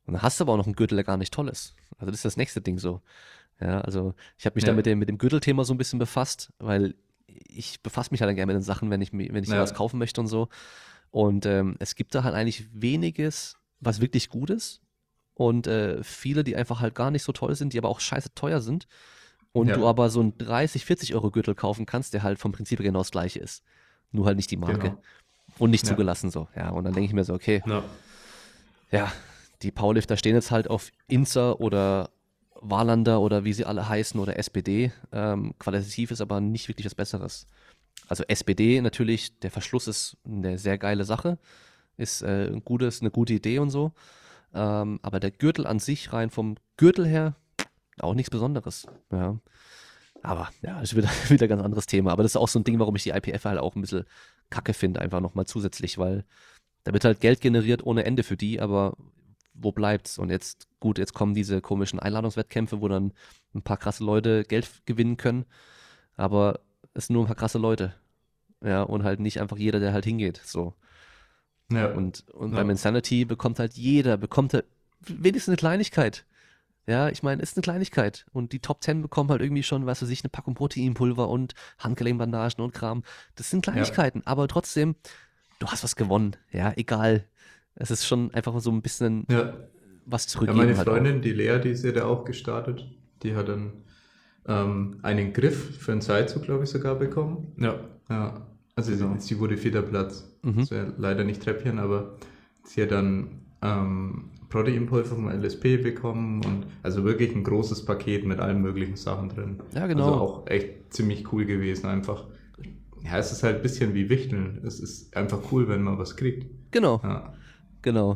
[0.06, 1.76] Und dann hast du aber auch noch einen Gürtel, der gar nicht toll ist.
[1.98, 3.02] Also das ist das nächste Ding so.
[3.61, 4.76] Ja, also ich habe mich da Ja.
[4.76, 6.95] mit dem, mit dem Gürtelthema so ein bisschen befasst, weil
[7.27, 9.57] ich befasse mich halt gerne mit den Sachen, wenn ich, wenn ich Ja.
[9.57, 10.49] sowas kaufen möchte und so.
[11.11, 14.81] Und ähm, es gibt da halt eigentlich weniges, was wirklich gut ist.
[15.36, 18.34] Und äh, viele, die einfach halt gar nicht so toll sind, die aber auch scheiße
[18.34, 18.88] teuer sind.
[19.52, 19.76] Und Ja.
[19.76, 22.86] du aber so einen 30, 40 Euro Gürtel kaufen kannst, der halt vom Prinzip her
[22.86, 23.64] genau das gleiche ist.
[24.12, 24.90] Nur halt nicht die Marke.
[24.90, 25.02] Genau.
[25.58, 25.90] Und nicht Ja.
[25.92, 26.48] zugelassen so.
[26.56, 27.84] Ja, und dann denke ich mir so, okay, Ja.
[28.92, 29.12] ja,
[29.62, 32.12] die Powerlifter stehen jetzt halt auf Inzer oder
[32.62, 34.92] Wahlander oder wie sie alle heißen oder SPD.
[35.12, 37.48] Ähm, qualitativ ist aber nicht wirklich was Besseres.
[38.08, 41.38] Also SPD natürlich, der Verschluss ist eine sehr geile Sache,
[41.98, 43.92] ist äh, ein gutes, eine gute Idee und so.
[44.54, 47.36] Ähm, aber der Gürtel an sich, rein vom Gürtel her,
[48.04, 48.88] auch nichts Besonderes.
[49.12, 49.38] Ja.
[50.22, 52.12] Aber ja, das ist wieder, wieder ein ganz anderes Thema.
[52.12, 54.06] Aber das ist auch so ein Ding, warum ich die IPF halt auch ein bisschen
[54.50, 56.26] kacke finde, einfach nochmal zusätzlich, weil
[56.84, 58.96] da wird halt Geld generiert ohne Ende für die, aber
[59.54, 60.18] wo bleibt's?
[60.18, 63.14] Und jetzt, gut, jetzt kommen diese komischen Einladungswettkämpfe, wo dann
[63.54, 65.46] ein paar krasse Leute Geld gewinnen können,
[66.16, 66.62] aber
[66.94, 67.94] es sind nur ein paar krasse Leute.
[68.64, 70.42] Ja, und halt nicht einfach jeder, der halt hingeht.
[70.44, 70.74] So.
[71.72, 71.92] Ja.
[71.94, 72.58] Und, und Ja.
[72.58, 74.64] beim Insanity bekommt halt jeder, bekommt er
[75.08, 76.26] wenigstens eine Kleinigkeit.
[76.90, 78.26] Ja, ich meine, ist eine Kleinigkeit.
[78.34, 81.53] Und die Top 10 bekommen halt irgendwie schon, was weiß ich, eine Packung Proteinpulver und
[81.78, 83.03] Handgelenkbandagen und Kram.
[83.36, 84.95] Das sind Kleinigkeiten, aber trotzdem,
[85.60, 86.36] du hast was gewonnen.
[86.52, 87.26] Ja, egal.
[87.76, 89.53] Es ist schon einfach so ein bisschen ja.
[90.06, 90.57] was Ja, zurückgeben.
[90.57, 90.94] meine halt auch.
[90.94, 92.86] Freundin, die Lea, die ist ja da auch gestartet.
[93.24, 93.72] Die hat dann
[94.48, 97.53] ähm, einen Griff für einen Seilzug, glaube ich, sogar bekommen.
[97.57, 97.76] Ja.
[98.10, 99.14] Ja, also Genau.
[99.20, 100.28] sie, sie wurde vierter Platz.
[100.41, 100.57] Mhm.
[100.57, 102.18] Das wäre leider nicht Treppchen, aber
[102.64, 108.40] sie hat dann ähm, Proteinpulver vom LSP bekommen und also wirklich ein großes Paket mit
[108.40, 109.60] allen möglichen Sachen drin.
[109.74, 110.06] Ja, genau.
[110.06, 112.26] Also auch echt ziemlich cool gewesen, einfach.
[113.04, 114.62] Ja, es ist halt ein bisschen wie Wichteln.
[114.66, 116.48] Es ist einfach cool, wenn man was kriegt.
[116.72, 117.34] Genau, Ja.
[117.82, 118.14] genau.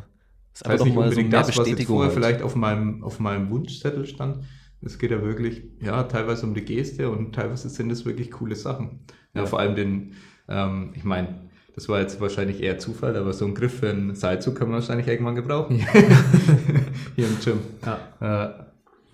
[0.52, 2.14] Ist Das heißt einfach nicht so unbedingt mehr das, was jetzt vorher halt.
[2.14, 4.44] vielleicht auf meinem, auf meinem Wunschzettel stand.
[4.82, 8.54] Es geht ja wirklich, ja, teilweise um die Geste und teilweise sind es wirklich coole
[8.54, 9.00] Sachen.
[9.34, 9.46] Ja, Ja.
[9.46, 10.12] vor allem den,
[10.48, 11.43] ähm, ich meine,
[11.74, 14.76] das war jetzt wahrscheinlich eher Zufall, aber so ein Griff für einen Seilzug kann man
[14.76, 15.76] wahrscheinlich irgendwann gebrauchen.
[17.16, 17.58] Hier im Gym.
[17.84, 18.44] Ja.
[18.44, 18.64] Äh,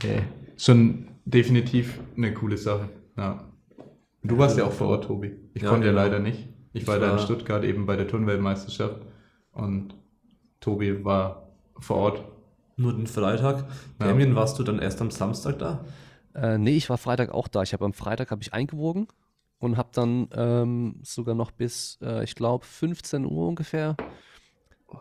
[0.07, 0.23] nee.
[0.57, 2.89] Schon definitiv eine coole Sache.
[3.17, 3.45] Ja.
[4.23, 5.37] Du warst ja auch vor Ort, Tobi.
[5.55, 6.03] Ich Ja, konnte ja genau.
[6.05, 6.49] leider nicht.
[6.73, 9.01] Ich Ich war da in war- Stuttgart eben bei der Turnweltmeisterschaft
[9.53, 9.95] und
[10.61, 12.25] Tobi war vor Ort.
[12.77, 13.65] Nur den Freitag.
[14.01, 14.07] Ja.
[14.07, 15.85] Damien, warst du dann erst am Samstag da?
[16.35, 17.63] Äh, nee, ich war Freitag auch da.
[17.63, 19.09] Ich habe am Freitag habe ich eingewogen
[19.61, 23.97] und habe dann ähm, sogar noch bis, äh, ich glaube, 15 Uhr ungefähr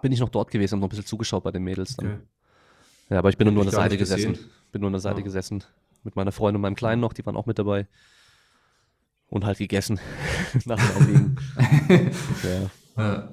[0.04, 2.06] bin ich noch dort gewesen und noch ein bisschen zugeschaut bei den Mädels dann.
[2.08, 2.20] Okay.
[3.10, 4.34] Ja, aber ich bin nur, Hab nur an ich der Seite gesessen.
[4.34, 4.50] gesehen.
[4.72, 5.24] Bin nur an der Seite Ja.
[5.24, 5.64] gesessen.
[6.04, 7.88] Mit meiner Freundin und meinem Kleinen noch, die waren auch mit dabei.
[9.30, 10.00] Und halt gegessen.
[10.66, 11.36] Nach dem
[12.44, 12.70] ja.
[13.04, 13.30] Ja,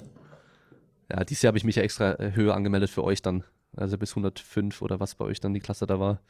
[1.11, 3.45] ja, dieses Jahr habe ich mich ja extra äh, höher angemeldet für euch dann.
[3.77, 6.21] Also bis 105 oder was bei euch dann die Klasse da war.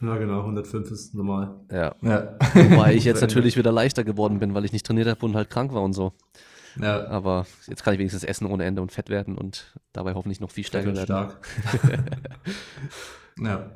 [0.00, 1.54] Ja, genau, 105 ist normal.
[1.70, 1.94] Ja.
[2.02, 2.36] ja.
[2.54, 5.48] Wobei ich jetzt natürlich wieder leichter geworden bin, weil ich nicht trainiert habe und halt
[5.48, 6.12] krank war und so.
[6.80, 7.06] ja.
[7.08, 10.50] Aber jetzt kann ich wenigstens essen ohne Ende und fett werden und dabei hoffentlich noch
[10.50, 11.04] viel stärker werden.
[11.04, 11.38] stark.
[13.38, 13.70] ja.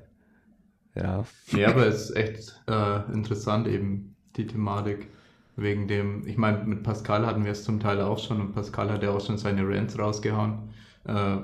[0.95, 5.09] Ja, Ja, aber es ist echt äh, interessant eben die Thematik
[5.57, 8.91] wegen dem, ich meine, mit Pascal hatten wir es zum Teil auch schon und Pascal
[8.91, 10.71] hat ja auch schon seine Rants rausgehauen.
[11.05, 11.37] Äh,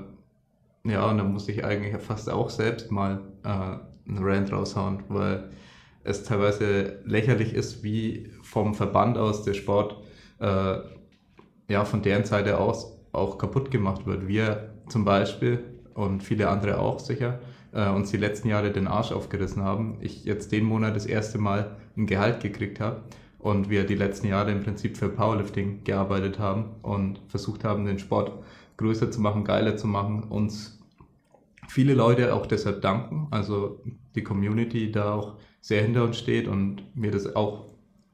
[0.83, 5.49] ja, und da muss ich eigentlich fast auch selbst mal äh, einen Rant raushauen, weil
[6.03, 9.97] es teilweise lächerlich ist, wie vom Verband aus der Sport
[10.39, 10.77] äh,
[11.69, 14.27] ja von deren Seite aus auch kaputt gemacht wird.
[14.27, 15.63] Wir zum Beispiel
[15.93, 17.39] und viele andere auch sicher
[17.73, 19.97] äh, uns die letzten Jahre den Arsch aufgerissen haben.
[20.01, 23.01] Ich jetzt den Monat das erste Mal ein Gehalt gekriegt habe
[23.39, 27.99] und wir die letzten Jahre im Prinzip für Powerlifting gearbeitet haben und versucht haben, den
[27.99, 28.31] Sport
[28.77, 30.76] größer zu machen, geiler zu machen, uns
[31.67, 33.81] viele Leute auch deshalb danken, also
[34.15, 37.65] die Community da auch sehr hinter uns steht und wir das auch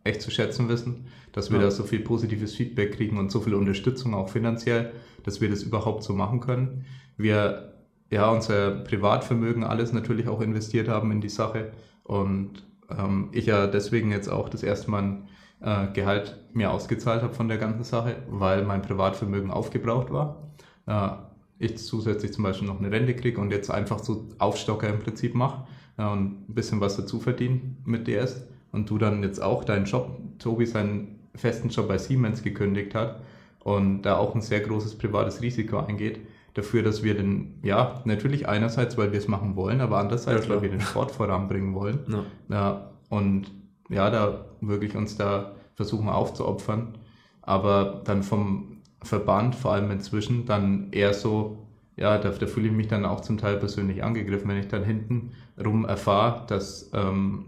[0.04, 1.66] echt zu schätzen wissen, dass wir ja.
[1.66, 4.92] da so viel positives Feedback kriegen und so viel Unterstützung auch finanziell,
[5.24, 6.86] dass wir das überhaupt so machen können.
[7.18, 7.74] Wir
[8.10, 11.72] ja unser Privatvermögen alles natürlich auch investiert haben in die Sache
[12.04, 15.28] und ähm, ich ja deswegen jetzt auch das erste Mal ein
[15.62, 20.52] äh, Gehalt mir ausgezahlt habe von der ganzen Sache, weil mein Privatvermögen aufgebraucht war.
[20.86, 21.33] Äh,
[21.66, 25.36] ich zusätzlich zum Beispiel noch eine Rente kriege und jetzt einfach so Aufstocker im Prinzip
[25.36, 25.66] mache
[25.98, 30.20] und ein bisschen was dazu verdiene mit DS und du dann jetzt auch deinen Job,
[30.40, 33.22] Tobi seinen festen Job bei Siemens gekündigt hat
[33.64, 36.20] und da auch ein sehr großes privates Risiko eingeht,
[36.54, 40.54] dafür, dass wir den, ja, natürlich einerseits, weil wir es machen wollen, aber andererseits, ja,
[40.54, 42.00] weil wir den Sport voranbringen wollen.
[42.08, 42.24] Ja.
[42.50, 42.92] ja.
[43.10, 43.52] und
[43.90, 46.98] ja, da wirklich uns da versuchen aufzuopfern.
[47.42, 48.73] Aber dann vom
[49.04, 51.58] Verband, vor allem inzwischen, dann eher so,
[51.96, 54.84] ja, da, da fühle ich mich dann auch zum Teil persönlich angegriffen, wenn ich dann
[54.84, 55.32] hinten
[55.64, 57.46] rum erfahre, dass ähm,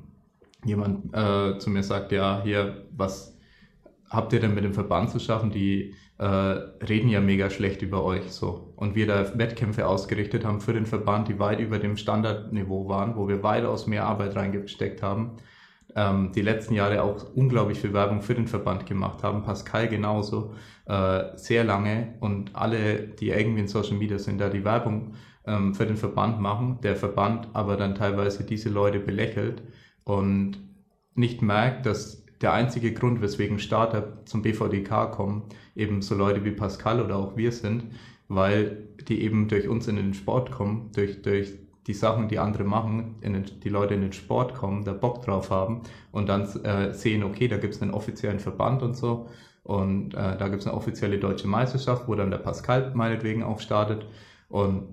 [0.63, 3.37] jemand äh, zu mir sagt, ja, hier, was
[4.09, 5.51] habt ihr denn mit dem Verband zu schaffen?
[5.51, 8.73] Die äh, reden ja mega schlecht über euch so.
[8.75, 13.15] Und wir da Wettkämpfe ausgerichtet haben für den Verband, die weit über dem Standardniveau waren,
[13.15, 15.37] wo wir weitaus mehr Arbeit reingesteckt haben.
[15.95, 19.43] Ähm, die letzten Jahre auch unglaublich viel Werbung für den Verband gemacht haben.
[19.43, 20.53] Pascal genauso,
[20.85, 22.15] äh, sehr lange.
[22.19, 25.13] Und alle, die irgendwie in Social Media sind, da die Werbung
[25.47, 26.79] ähm, für den Verband machen.
[26.83, 29.63] Der Verband aber dann teilweise diese Leute belächelt
[30.03, 30.57] und
[31.15, 35.43] nicht merkt, dass der einzige Grund, weswegen Starter zum BVDK kommen,
[35.75, 37.85] eben so Leute wie Pascal oder auch wir sind,
[38.27, 41.53] weil die eben durch uns in den Sport kommen, durch, durch
[41.87, 45.51] die Sachen, die andere machen, den, die Leute in den Sport kommen, da Bock drauf
[45.51, 45.81] haben
[46.11, 49.27] und dann äh, sehen, okay, da gibt es einen offiziellen Verband und so
[49.63, 53.59] und äh, da gibt es eine offizielle deutsche Meisterschaft, wo dann der Pascal meinetwegen auch
[53.59, 54.05] startet
[54.49, 54.83] und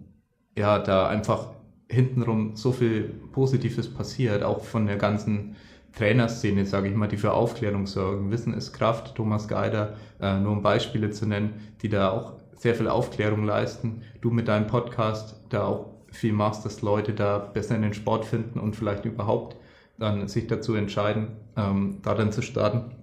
[0.56, 1.48] ja, da einfach
[1.89, 5.56] hintenrum so viel Positives passiert, auch von der ganzen
[5.93, 8.31] Trainerszene, sage ich mal, die für Aufklärung sorgen.
[8.31, 12.74] Wissen ist Kraft, Thomas Geider, äh, nur um Beispiele zu nennen, die da auch sehr
[12.74, 14.02] viel Aufklärung leisten.
[14.20, 18.24] Du mit deinem Podcast da auch viel machst, dass Leute da besser in den Sport
[18.24, 19.56] finden und vielleicht überhaupt
[19.98, 22.97] dann sich dazu entscheiden, ähm, da dann zu starten.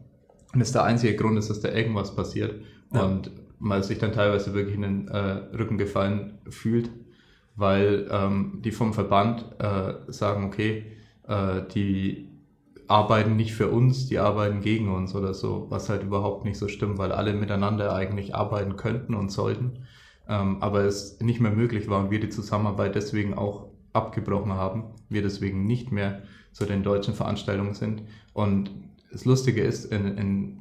[0.54, 2.62] Und das der einzige Grund ist, dass da irgendwas passiert
[2.94, 3.04] ja.
[3.04, 5.20] und man sich dann teilweise wirklich in den äh,
[5.56, 6.90] Rücken gefallen fühlt,
[7.56, 10.86] weil ähm, die vom Verband äh, sagen, okay,
[11.28, 12.30] äh, die
[12.88, 16.68] arbeiten nicht für uns, die arbeiten gegen uns oder so, was halt überhaupt nicht so
[16.68, 19.86] stimmt, weil alle miteinander eigentlich arbeiten könnten und sollten,
[20.30, 24.84] ähm, aber es nicht mehr möglich war und wir die Zusammenarbeit deswegen auch abgebrochen haben,
[25.10, 28.04] wir deswegen nicht mehr zu den deutschen Veranstaltungen sind.
[28.34, 28.70] Und
[29.12, 30.58] das Lustige ist, in, in,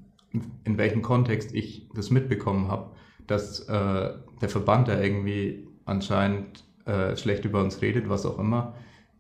[0.65, 2.91] in welchem Kontext ich das mitbekommen habe,
[3.27, 8.75] dass äh, der Verband da irgendwie anscheinend äh, schlecht über uns redet, was auch immer,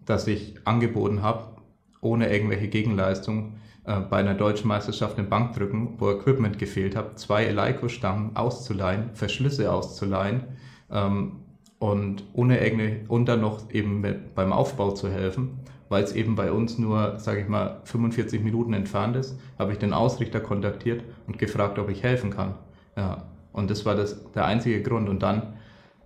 [0.06, 1.56] dass ich angeboten habe,
[2.00, 3.58] ohne irgendwelche Gegenleistung
[3.88, 9.72] äh, bei einer deutschen Meisterschaft im Bankdrücken, wo Equipment gefehlt hat, zwei Eleiko-Stangen auszuleihen, Verschlüsse
[9.72, 10.44] auszuleihen
[10.92, 11.36] ähm,
[11.78, 14.04] und ohne irgendeine, und dann noch eben
[14.34, 18.74] beim Aufbau zu helfen, weil es eben bei uns nur, sage ich mal, 45 Minuten
[18.74, 22.56] entfernt ist, habe ich den Ausrichter kontaktiert und gefragt, ob ich helfen kann.
[22.94, 25.08] Ja, und das war das, der einzige Grund.
[25.08, 25.54] Und dann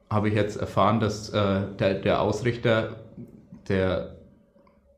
[0.09, 3.01] habe ich jetzt erfahren, dass äh, der, der Ausrichter,
[3.69, 4.22] der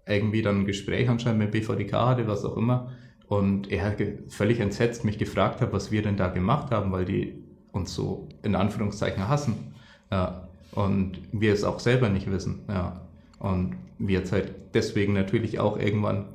[0.07, 2.93] irgendwie dann ein Gespräch anscheinend mit BVDK hatte, was auch immer.
[3.27, 3.97] Und er
[4.29, 8.29] völlig entsetzt mich gefragt hat, was wir denn da gemacht haben, weil die uns so
[8.43, 9.75] in Anführungszeichen hassen.
[10.11, 10.49] Ja.
[10.73, 12.65] Und wir es auch selber nicht wissen.
[12.69, 13.01] Ja.
[13.39, 16.27] Und wir jetzt halt deswegen natürlich auch irgendwann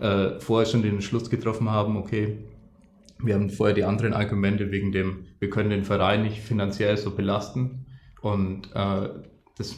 [0.00, 2.38] äh, vorher schon den Schluss getroffen haben, okay,
[3.20, 7.12] wir haben vorher die anderen Argumente wegen dem, wir können den Verein nicht finanziell so
[7.12, 7.86] belasten.
[8.20, 9.08] Und äh,
[9.56, 9.76] das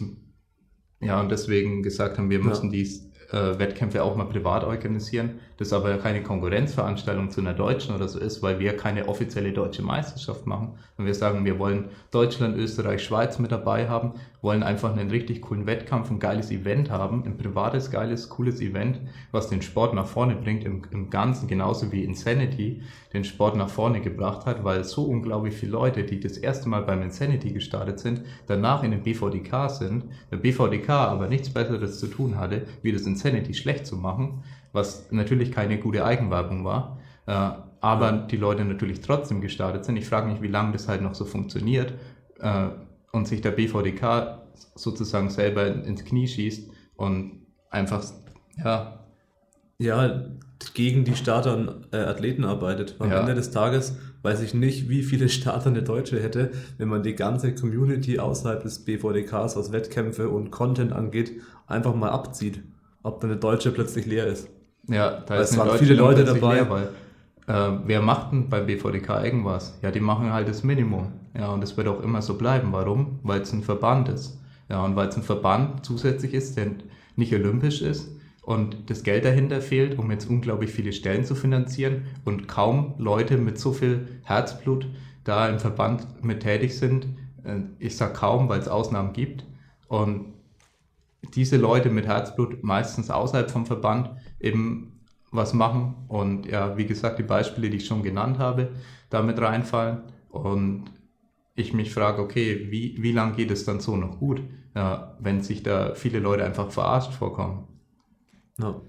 [1.00, 2.72] ja, und deswegen gesagt haben, wir müssen ja.
[2.72, 8.08] dies äh, Wettkämpfe auch mal privat organisieren, das aber keine Konkurrenzveranstaltung zu einer deutschen oder
[8.08, 10.78] so ist, weil wir keine offizielle deutsche Meisterschaft machen.
[10.96, 15.42] Und wir sagen, wir wollen Deutschland, Österreich, Schweiz mit dabei haben, wollen einfach einen richtig
[15.42, 19.00] coolen Wettkampf, ein geiles Event haben, ein privates, geiles, cooles Event,
[19.32, 22.80] was den Sport nach vorne bringt im, im Ganzen, genauso wie Insanity
[23.12, 26.84] den Sport nach vorne gebracht hat, weil so unglaublich viele Leute, die das erste Mal
[26.84, 32.06] beim Insanity gestartet sind, danach in den BVDK sind, der BVDK aber nichts Besseres zu
[32.06, 37.50] tun hatte, wie das Insanity schlecht zu machen, was natürlich keine gute Eigenwerbung war, äh,
[37.80, 39.96] aber die Leute natürlich trotzdem gestartet sind.
[39.96, 41.94] Ich frage mich, wie lange das halt noch so funktioniert
[42.40, 42.68] äh,
[43.12, 44.38] und sich der BVDK
[44.74, 48.04] sozusagen selber ins Knie schießt und einfach,
[48.62, 48.96] ja.
[49.78, 50.26] Ja,
[50.74, 52.96] gegen die Starter und äh, Athleten arbeitet.
[52.98, 53.20] Am ja.
[53.20, 57.14] Ende des Tages weiß ich nicht, wie viele Starter eine Deutsche hätte, wenn man die
[57.14, 62.62] ganze Community außerhalb des BVDKs, was Wettkämpfe und Content angeht, einfach mal abzieht.
[63.02, 64.50] Ob dann eine Deutsche plötzlich leer ist.
[64.88, 66.54] Ja, da es waren viele Leute dabei.
[66.54, 66.88] Leer, weil,
[67.46, 69.78] äh, wer macht denn beim BVDK irgendwas?
[69.82, 71.12] Ja, die machen halt das Minimum.
[71.36, 72.72] Ja, und das wird auch immer so bleiben.
[72.72, 73.20] Warum?
[73.22, 74.38] Weil es ein Verband ist.
[74.68, 76.72] Ja, und weil es ein Verband zusätzlich ist, der
[77.16, 78.08] nicht olympisch ist
[78.42, 83.36] und das Geld dahinter fehlt, um jetzt unglaublich viele Stellen zu finanzieren und kaum Leute
[83.36, 84.86] mit so viel Herzblut
[85.24, 87.06] da im Verband mit tätig sind.
[87.44, 89.44] Äh, ich sage kaum, weil es Ausnahmen gibt.
[89.88, 90.32] Und
[91.34, 95.00] diese Leute mit Herzblut meistens außerhalb vom Verband eben
[95.30, 98.72] was machen und ja, wie gesagt, die Beispiele, die ich schon genannt habe,
[99.10, 100.90] damit reinfallen und
[101.54, 104.42] ich mich frage, okay, wie, wie lange geht es dann so noch gut,
[104.74, 107.68] ja, wenn sich da viele Leute einfach verarscht vorkommen?
[108.58, 108.80] Ja,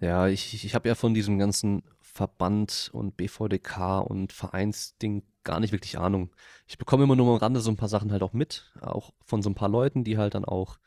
[0.00, 5.72] ja ich, ich habe ja von diesem ganzen Verband und BVDK und Vereinsding gar nicht
[5.72, 6.30] wirklich Ahnung.
[6.66, 9.42] Ich bekomme immer nur am Rande so ein paar Sachen halt auch mit, auch von
[9.42, 10.78] so ein paar Leuten, die halt dann auch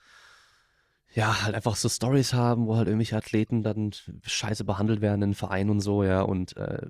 [1.14, 3.92] ja, halt einfach so Stories haben, wo halt irgendwelche Athleten dann
[4.24, 6.88] scheiße behandelt werden in Vereinen und so, ja, und äh,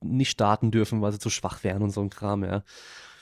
[0.00, 2.62] nicht starten dürfen, weil sie zu schwach wären und so ein Kram, ja.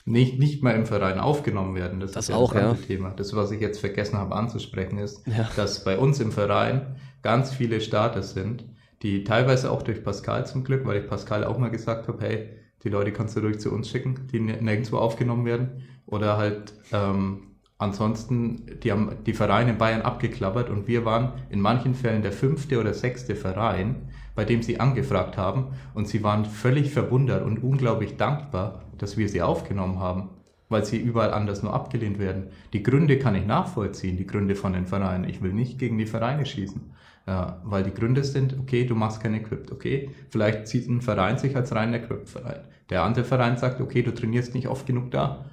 [0.05, 2.87] Nicht, nicht mal im Verein aufgenommen werden, das, das ist ja auch, das andere ja.
[2.87, 3.09] Thema.
[3.11, 5.49] Das, was ich jetzt vergessen habe anzusprechen, ist, ja.
[5.55, 8.63] dass bei uns im Verein ganz viele Starter sind,
[9.01, 12.49] die teilweise auch durch Pascal zum Glück, weil ich Pascal auch mal gesagt habe, hey,
[12.83, 15.83] die Leute kannst du ruhig zu uns schicken, die nirgendwo aufgenommen werden.
[16.05, 17.46] Oder halt ähm,
[17.79, 22.31] Ansonsten, die haben die Vereine in Bayern abgeklappert und wir waren in manchen Fällen der
[22.31, 27.63] fünfte oder sechste Verein, bei dem sie angefragt haben und sie waren völlig verwundert und
[27.63, 30.29] unglaublich dankbar, dass wir sie aufgenommen haben,
[30.69, 32.47] weil sie überall anders nur abgelehnt werden.
[32.73, 35.29] Die Gründe kann ich nachvollziehen, die Gründe von den Vereinen.
[35.29, 36.81] Ich will nicht gegen die Vereine schießen,
[37.27, 41.37] ja, weil die Gründe sind, okay, du machst kein Equipped, okay, vielleicht zieht ein Verein
[41.37, 42.61] sich als rein Equipped-Verein.
[42.89, 45.45] Der andere Verein sagt, okay, du trainierst nicht oft genug da.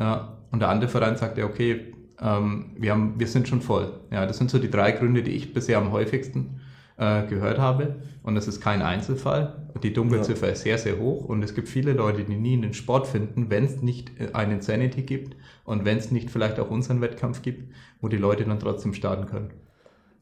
[0.00, 4.00] Ja, und der andere Verein sagt ja, okay, ähm, wir, haben, wir sind schon voll.
[4.10, 6.60] Ja, das sind so die drei Gründe, die ich bisher am häufigsten
[6.96, 7.96] äh, gehört habe.
[8.22, 9.68] Und das ist kein Einzelfall.
[9.82, 10.52] Die Dunkelziffer ja.
[10.52, 11.26] ist sehr, sehr hoch.
[11.26, 15.02] Und es gibt viele Leute, die nie einen Sport finden, wenn es nicht einen Insanity
[15.02, 18.94] gibt und wenn es nicht vielleicht auch unseren Wettkampf gibt, wo die Leute dann trotzdem
[18.94, 19.50] starten können.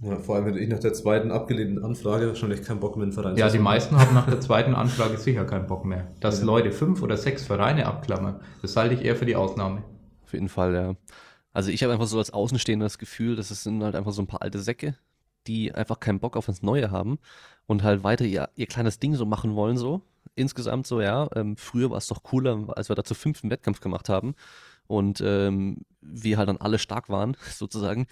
[0.01, 3.11] Ja, vor allem, wenn ich nach der zweiten abgelehnten Anfrage wahrscheinlich keinen Bock mehr in
[3.11, 6.07] den Verein Ja, die meisten haben nach der zweiten Anfrage sicher keinen Bock mehr.
[6.21, 6.47] Dass ja.
[6.47, 9.83] Leute fünf oder sechs Vereine abklammern, das halte ich eher für die Ausnahme.
[10.25, 10.95] Auf jeden Fall, ja.
[11.53, 14.23] Also ich habe einfach so als Außenstehender das Gefühl, dass es sind halt einfach so
[14.23, 14.95] ein paar alte Säcke,
[15.49, 17.19] die einfach keinen Bock auf das Neue haben
[17.67, 20.03] und halt weiter ihr, ihr kleines Ding so machen wollen, so.
[20.37, 21.29] Insgesamt so, ja.
[21.35, 24.37] Ähm, früher war es doch cooler, als wir da zu fünften Wettkampf gemacht haben
[24.87, 28.07] und ähm, wir halt dann alle stark waren, sozusagen.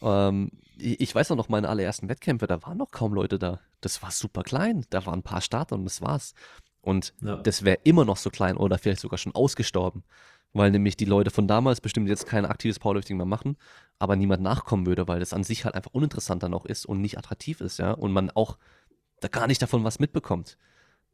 [0.00, 3.60] Ähm, ich weiß auch noch, meine allerersten Wettkämpfe, da waren noch kaum Leute da.
[3.80, 4.84] Das war super klein.
[4.90, 6.34] Da waren ein paar Starter und das war's.
[6.80, 7.36] Und ja.
[7.36, 10.04] das wäre immer noch so klein oder vielleicht sogar schon ausgestorben
[10.54, 13.56] weil nämlich die Leute von damals bestimmt jetzt kein aktives Powerlifting mehr machen,
[13.98, 17.00] aber niemand nachkommen würde, weil das an sich halt einfach uninteressant dann auch ist und
[17.00, 18.56] nicht attraktiv ist, ja, und man auch
[19.20, 20.56] da gar nicht davon was mitbekommt,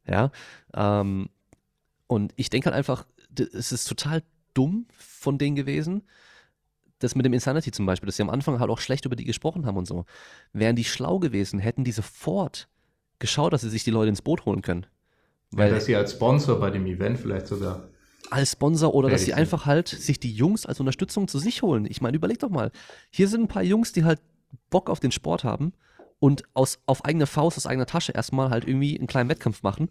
[0.07, 0.31] ja.
[0.73, 1.29] Ähm,
[2.07, 4.23] und ich denke halt einfach, es ist total
[4.53, 6.03] dumm von denen gewesen,
[7.03, 9.25] das mit dem Insanity zum Beispiel, dass sie am Anfang halt auch schlecht über die
[9.25, 10.05] gesprochen haben und so.
[10.53, 12.67] Wären die schlau gewesen, hätten die sofort
[13.19, 14.85] geschaut, dass sie sich die Leute ins Boot holen können.
[15.51, 17.89] Weil ja, dass sie als Sponsor bei dem Event vielleicht sogar
[18.29, 21.85] als Sponsor oder dass sie einfach halt sich die Jungs als Unterstützung zu sich holen.
[21.89, 22.71] Ich meine, überleg doch mal.
[23.09, 24.21] Hier sind ein paar Jungs, die halt
[24.69, 25.73] Bock auf den Sport haben
[26.19, 29.89] und aus, auf eigene Faust, aus eigener Tasche erstmal halt irgendwie einen kleinen Wettkampf machen,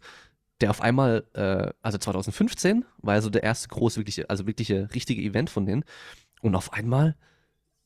[0.61, 4.89] der auf einmal, äh, also 2015 war ja so der erste große, wirkliche, also wirkliche,
[4.95, 5.85] richtige Event von denen.
[6.41, 7.17] Und auf einmal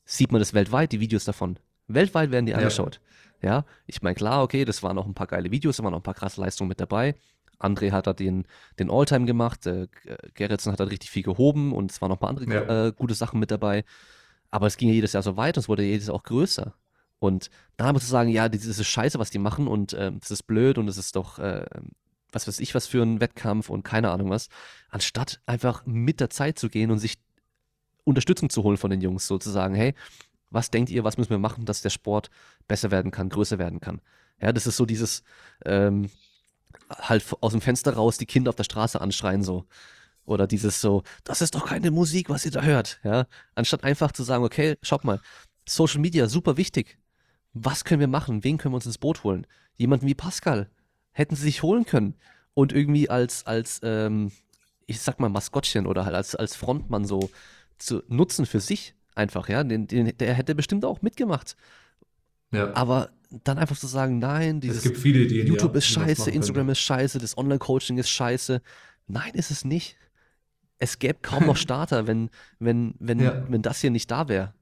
[0.05, 1.57] sieht man das weltweit, die Videos davon.
[1.87, 3.01] Weltweit werden die angeschaut.
[3.41, 3.65] Ja, ja?
[3.85, 6.03] ich meine, klar, okay, das waren auch ein paar geile Videos, da waren auch ein
[6.03, 7.15] paar krasse Leistungen mit dabei.
[7.59, 8.45] André hat da den,
[8.79, 9.87] den Alltime gemacht, äh,
[10.33, 12.87] Gerritsen hat da richtig viel gehoben und es waren noch ein paar andere ja.
[12.87, 13.85] äh, gute Sachen mit dabei.
[14.51, 16.73] Aber es ging ja jedes Jahr so weiter, es wurde jedes Jahr auch größer.
[17.19, 20.31] Und da muss ich sagen, ja, das ist scheiße, was die machen und äh, das
[20.31, 21.65] ist blöd und es ist doch, äh,
[22.31, 24.49] was weiß ich, was für ein Wettkampf und keine Ahnung was.
[24.89, 27.17] Anstatt einfach mit der Zeit zu gehen und sich
[28.05, 29.93] Unterstützung zu holen von den Jungs, sozusagen, hey,
[30.49, 32.29] was denkt ihr, was müssen wir machen, dass der Sport
[32.67, 34.01] besser werden kann, größer werden kann?
[34.41, 35.23] Ja, das ist so dieses,
[35.65, 36.09] ähm,
[36.89, 39.65] halt aus dem Fenster raus die Kinder auf der Straße anschreien so.
[40.25, 43.27] Oder dieses so, das ist doch keine Musik, was ihr da hört, ja.
[43.53, 45.19] Anstatt einfach zu sagen, okay, schaut mal,
[45.67, 46.97] Social Media, super wichtig.
[47.53, 48.43] Was können wir machen?
[48.43, 49.47] Wen können wir uns ins Boot holen?
[49.77, 50.69] Jemanden wie Pascal.
[51.11, 52.15] Hätten sie sich holen können.
[52.53, 54.31] Und irgendwie als, als, ähm,
[54.87, 57.29] ich sag mal, Maskottchen oder halt als, als Frontmann so
[57.77, 59.63] zu nutzen für sich einfach, ja.
[59.63, 61.55] Den, den, der hätte bestimmt auch mitgemacht.
[62.51, 62.73] Ja.
[62.75, 63.09] Aber
[63.43, 66.69] dann einfach zu sagen, nein, dieses es gibt viele Ideen, YouTube ja, ist scheiße, Instagram
[66.69, 68.61] ist scheiße, das Online-Coaching ist scheiße.
[69.07, 69.97] Nein, ist es nicht.
[70.77, 72.29] Es gäbe kaum noch Starter, wenn,
[72.59, 73.45] wenn, wenn, ja.
[73.49, 74.53] wenn das hier nicht da wäre.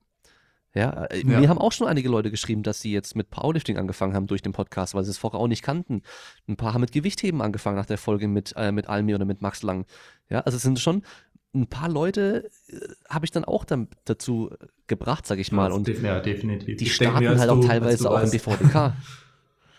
[0.76, 3.78] Ja, äh, ja, mir haben auch schon einige Leute geschrieben, dass sie jetzt mit Powerlifting
[3.78, 6.02] angefangen haben durch den Podcast, weil sie es vorher auch nicht kannten.
[6.48, 9.42] Ein paar haben mit Gewichtheben angefangen nach der Folge mit, äh, mit Almi oder mit
[9.42, 9.86] Max Lang.
[10.30, 11.04] Ja, also es sind schon
[11.54, 12.76] ein paar Leute äh,
[13.10, 14.52] habe ich dann auch dann dazu
[14.88, 15.72] gebracht, sag ich mal.
[15.72, 16.78] Und ja, definitiv.
[16.78, 18.94] Die ich starten mir, halt du, auch teilweise auch im BVDK.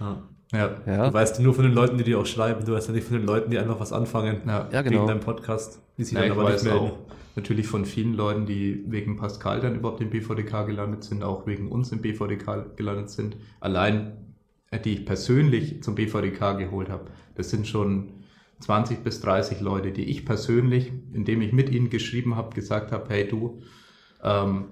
[0.01, 0.23] ja.
[0.53, 0.77] Ja.
[0.87, 1.09] ja.
[1.09, 3.17] Du weißt nur von den Leuten, die dir auch schreiben, du weißt ja nicht von
[3.17, 4.99] den Leuten, die einfach was anfangen ja, ja genau.
[4.99, 5.81] wegen deinem Podcast.
[5.99, 6.69] Die sich ja, dann aber nicht.
[6.69, 6.99] Auch
[7.35, 11.69] natürlich von vielen Leuten, die wegen Pascal dann überhaupt im BVDK gelandet sind, auch wegen
[11.73, 13.37] uns im BVDK gelandet sind.
[13.59, 14.13] Allein,
[14.71, 18.11] äh, die ich persönlich zum BVDK geholt habe, das sind schon
[18.65, 23.05] 20 bis 30 Leute, die ich persönlich, indem ich mit ihnen geschrieben habe, gesagt habe,
[23.09, 23.63] hey du,
[24.23, 24.65] ähm,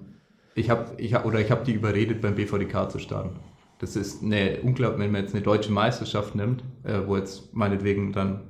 [0.55, 3.35] ich habe ich hab, oder ich habe die überredet, beim BVDK zu starten.
[3.77, 8.13] Das ist eine unglaublich, wenn man jetzt eine deutsche Meisterschaft nimmt, äh, wo jetzt meinetwegen
[8.13, 8.41] dann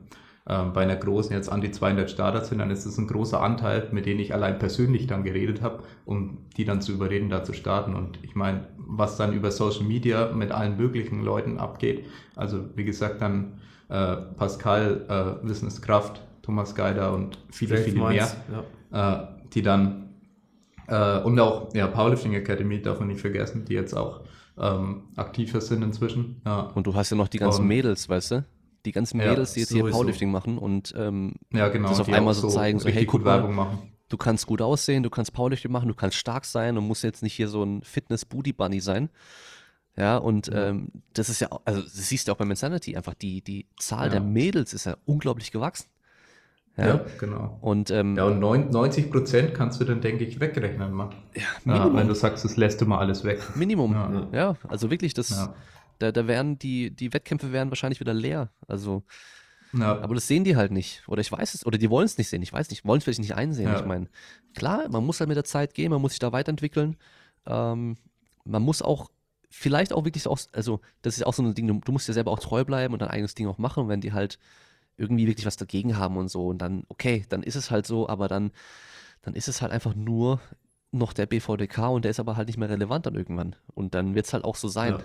[0.46, 3.42] äh, bei einer großen jetzt an die 200 Starter sind, dann ist es ein großer
[3.42, 7.44] Anteil, mit denen ich allein persönlich dann geredet habe, um die dann zu überreden, da
[7.44, 7.96] zu starten.
[7.96, 12.06] Und ich meine, was dann über Social Media mit allen möglichen Leuten abgeht,
[12.38, 18.36] also wie gesagt, dann äh, Pascal, äh, Wissenskraft, Thomas Geider und viele, Dave viele Mainz,
[18.50, 19.22] mehr, ja.
[19.22, 20.10] äh, die dann
[20.88, 24.22] äh, und auch ja, Powerlifting Academy darf man nicht vergessen, die jetzt auch
[24.58, 26.42] ähm, aktiver sind inzwischen.
[26.46, 26.72] Ja.
[26.76, 28.46] Und du hast ja noch die ganzen und, Mädels, weißt du?
[28.86, 29.86] Die ganzen Mädels, ja, die jetzt sowieso.
[29.86, 33.24] hier Powerlifting machen und ähm, ja, genau, das auf einmal so zeigen, so hey, guck
[33.24, 33.78] mal,
[34.10, 37.24] du kannst gut aussehen, du kannst Powerlifting machen, du kannst stark sein und musst jetzt
[37.24, 39.10] nicht hier so ein Fitness-Booty-Bunny sein.
[39.96, 40.70] Ja, und ja.
[40.70, 44.08] Ähm, das ist ja, also das siehst du auch bei Insanity, einfach die, die Zahl
[44.08, 44.14] ja.
[44.14, 45.88] der Mädels ist ja unglaublich gewachsen.
[46.78, 47.60] Ja, ja genau.
[47.62, 51.14] Und, ähm, ja, und 90 Prozent kannst du dann, denke ich, wegrechnen, Mann.
[51.36, 51.96] Ja, Minimum.
[51.96, 53.40] wenn du sagst, das lässt du mal alles weg.
[53.56, 54.28] Minimum, ja.
[54.32, 55.50] ja also wirklich, das,
[56.00, 58.50] da, da werden die, die Wettkämpfe werden wahrscheinlich wieder leer.
[58.68, 59.04] Also,
[59.80, 61.04] aber das sehen die halt nicht.
[61.08, 63.04] Oder ich weiß es, oder die wollen es nicht sehen, ich weiß nicht, wollen es
[63.04, 63.74] vielleicht nicht einsehen.
[63.76, 64.08] Ich meine,
[64.56, 66.98] klar, man muss halt mit der Zeit gehen, man muss sich da weiterentwickeln.
[67.46, 67.98] Ähm,
[68.46, 69.10] man muss auch
[69.56, 72.32] vielleicht auch wirklich so, also das ist auch so ein Ding, du, musst dir selber
[72.32, 74.40] auch treu bleiben und dein eigenes Ding auch machen, wenn die halt
[74.98, 78.10] irgendwie wirklich was dagegen haben und so und dann, okay, dann ist es halt so,
[78.10, 78.52] aber dann,
[79.22, 80.42] dann ist es halt einfach nur
[80.92, 84.16] noch der BVDK und der ist aber halt nicht mehr relevant dann irgendwann und dann
[84.16, 84.98] wird es halt auch so sein.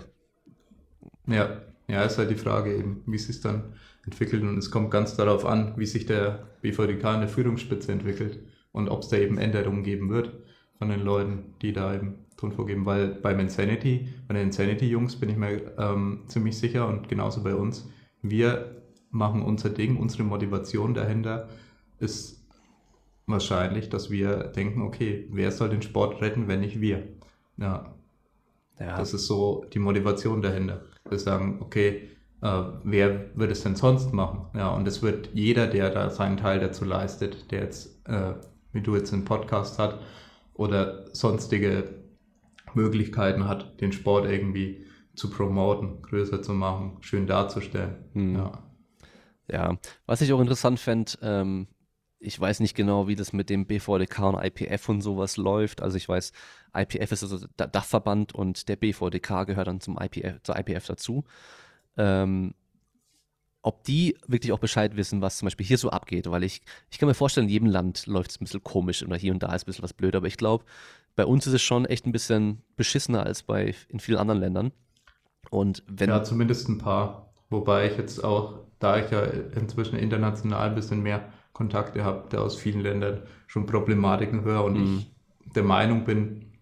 [1.27, 1.35] Ja.
[1.35, 3.73] ja, ja, ist halt die Frage eben, wie es sich dann
[4.03, 8.39] entwickelt und es kommt ganz darauf an, wie sich der BVDK in der Führungsspitze entwickelt
[8.71, 10.33] und ob es da eben Änderungen geben wird
[10.79, 15.29] von den Leuten, die da eben Ton vorgeben, weil beim Insanity, bei den Insanity-Jungs bin
[15.29, 17.89] ich mir ähm, ziemlich sicher und genauso bei uns,
[18.21, 18.81] wir
[19.11, 21.49] machen unser Ding, unsere Motivation dahinter
[21.99, 22.47] ist
[23.27, 27.09] wahrscheinlich, dass wir denken, okay, wer soll den Sport retten, wenn nicht wir?
[27.57, 27.93] Ja.
[28.79, 28.97] ja.
[28.97, 30.85] Das ist so die Motivation dahinter.
[31.09, 32.09] Wir sagen, okay,
[32.41, 34.45] äh, wer wird es denn sonst machen?
[34.55, 38.33] Ja, und es wird jeder, der da seinen Teil dazu leistet, der jetzt, äh,
[38.71, 39.99] wie du jetzt einen Podcast hat
[40.59, 41.95] oder sonstige
[42.73, 47.95] Möglichkeiten hat, den Sport irgendwie zu promoten, größer zu machen, schön darzustellen.
[48.13, 48.35] Mhm.
[48.35, 48.63] Ja.
[49.49, 51.67] ja, was ich auch interessant fände, ähm,
[52.19, 55.81] ich weiß nicht genau, wie das mit dem BVDK und IPF und sowas läuft.
[55.81, 56.33] Also ich weiß,
[56.75, 61.23] IPF ist also der Dachverband und der BVDK gehört dann zum IPF, zur IPF dazu.
[61.95, 62.53] Ähm,
[63.61, 66.97] ob die wirklich auch Bescheid wissen, was zum Beispiel hier so abgeht, weil ich, ich
[66.97, 69.53] kann mir vorstellen, in jedem Land läuft es ein bisschen komisch oder hier und da
[69.53, 70.63] ist ein bisschen was blöd, aber ich glaube,
[71.15, 74.71] bei uns ist es schon echt ein bisschen beschissener als bei in vielen anderen Ländern.
[75.49, 77.33] Und wenn ja, zumindest ein paar.
[77.49, 82.41] Wobei ich jetzt auch, da ich ja inzwischen international ein bisschen mehr Kontakte habe, der
[82.41, 84.97] aus vielen Ländern schon Problematiken höre und mhm.
[84.99, 86.53] ich der Meinung bin,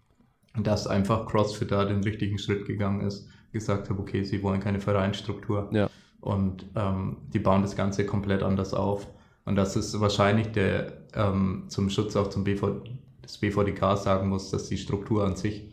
[0.56, 4.80] dass einfach CrossFit da den richtigen Schritt gegangen ist, gesagt habe, okay, sie wollen keine
[4.80, 5.90] Vereinsstruktur ja.
[6.20, 9.06] Und ähm, die bauen das Ganze komplett anders auf.
[9.44, 12.82] Und das ist wahrscheinlich der ähm, zum Schutz auch zum BV,
[13.22, 15.64] das BVDK sagen muss, dass die Struktur an sich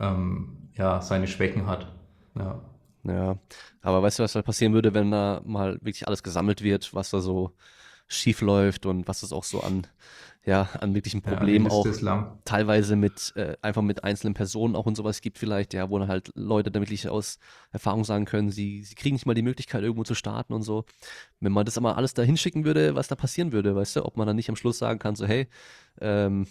[0.00, 1.92] ähm, ja seine Schwächen hat.
[2.34, 2.60] Ja.
[3.04, 3.38] ja,
[3.82, 7.10] aber weißt du, was da passieren würde, wenn da mal wirklich alles gesammelt wird, was
[7.10, 7.52] da so
[8.10, 9.86] schief läuft und was es auch so an,
[10.44, 11.86] ja, an wirklichen Problemen ja, auch
[12.44, 16.08] teilweise mit, äh, einfach mit einzelnen Personen auch und sowas gibt vielleicht, ja, wo dann
[16.08, 17.38] halt Leute damit wirklich aus
[17.70, 20.84] Erfahrung sagen können, sie, sie kriegen nicht mal die Möglichkeit, irgendwo zu starten und so.
[21.38, 24.16] Wenn man das aber alles da hinschicken würde, was da passieren würde, weißt du, ob
[24.16, 25.46] man dann nicht am Schluss sagen kann, so, hey,
[26.00, 26.48] ähm,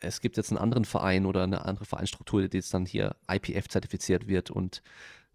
[0.00, 3.68] es gibt jetzt einen anderen Verein oder eine andere Vereinsstruktur, die jetzt dann hier IPF
[3.68, 4.82] zertifiziert wird und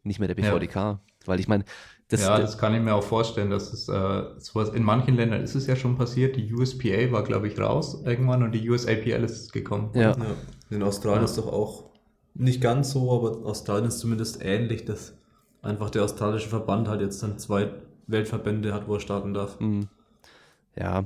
[0.03, 0.76] nicht mehr der BVDK.
[0.76, 0.99] Ja.
[1.26, 1.63] Weil ich meine,
[2.10, 5.44] das, ja, das kann ich mir auch vorstellen, dass es äh, sowas in manchen Ländern
[5.44, 6.36] ist es ja schon passiert.
[6.36, 9.91] Die USPA war, glaube ich, raus irgendwann und die USAPL ist gekommen.
[9.94, 10.11] Ja.
[10.11, 10.36] ja.
[10.72, 11.26] In Australien ja.
[11.26, 11.91] ist doch auch
[12.34, 15.14] nicht ganz so, aber Australien ist zumindest ähnlich, dass
[15.61, 17.69] einfach der australische Verband halt jetzt dann zwei
[18.07, 19.60] Weltverbände hat, wo er starten darf.
[19.60, 19.88] Mhm.
[20.76, 21.06] Ja,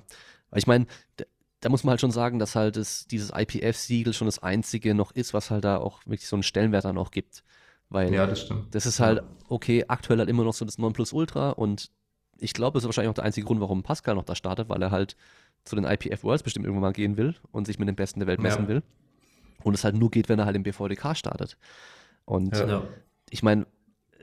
[0.56, 0.86] ich meine,
[1.18, 1.26] da,
[1.60, 5.12] da, muss man halt schon sagen, dass halt es, dieses IPF-Siegel schon das einzige noch
[5.12, 7.44] ist, was halt da auch wirklich so einen Stellenwert dann auch gibt.
[7.94, 8.74] Weil ja, das stimmt.
[8.74, 11.91] Das ist halt, okay, aktuell halt immer noch so das Nonplusultra und
[12.40, 14.82] ich glaube, das ist wahrscheinlich auch der einzige Grund, warum Pascal noch da startet, weil
[14.82, 15.15] er halt
[15.64, 18.26] zu den IPF Worlds bestimmt irgendwann mal gehen will und sich mit den Besten der
[18.26, 18.68] Welt messen ja.
[18.68, 18.84] will.
[19.61, 21.56] Und es halt nur geht, wenn er halt im BVDK startet.
[22.26, 22.82] Und ja.
[23.30, 23.68] ich meine,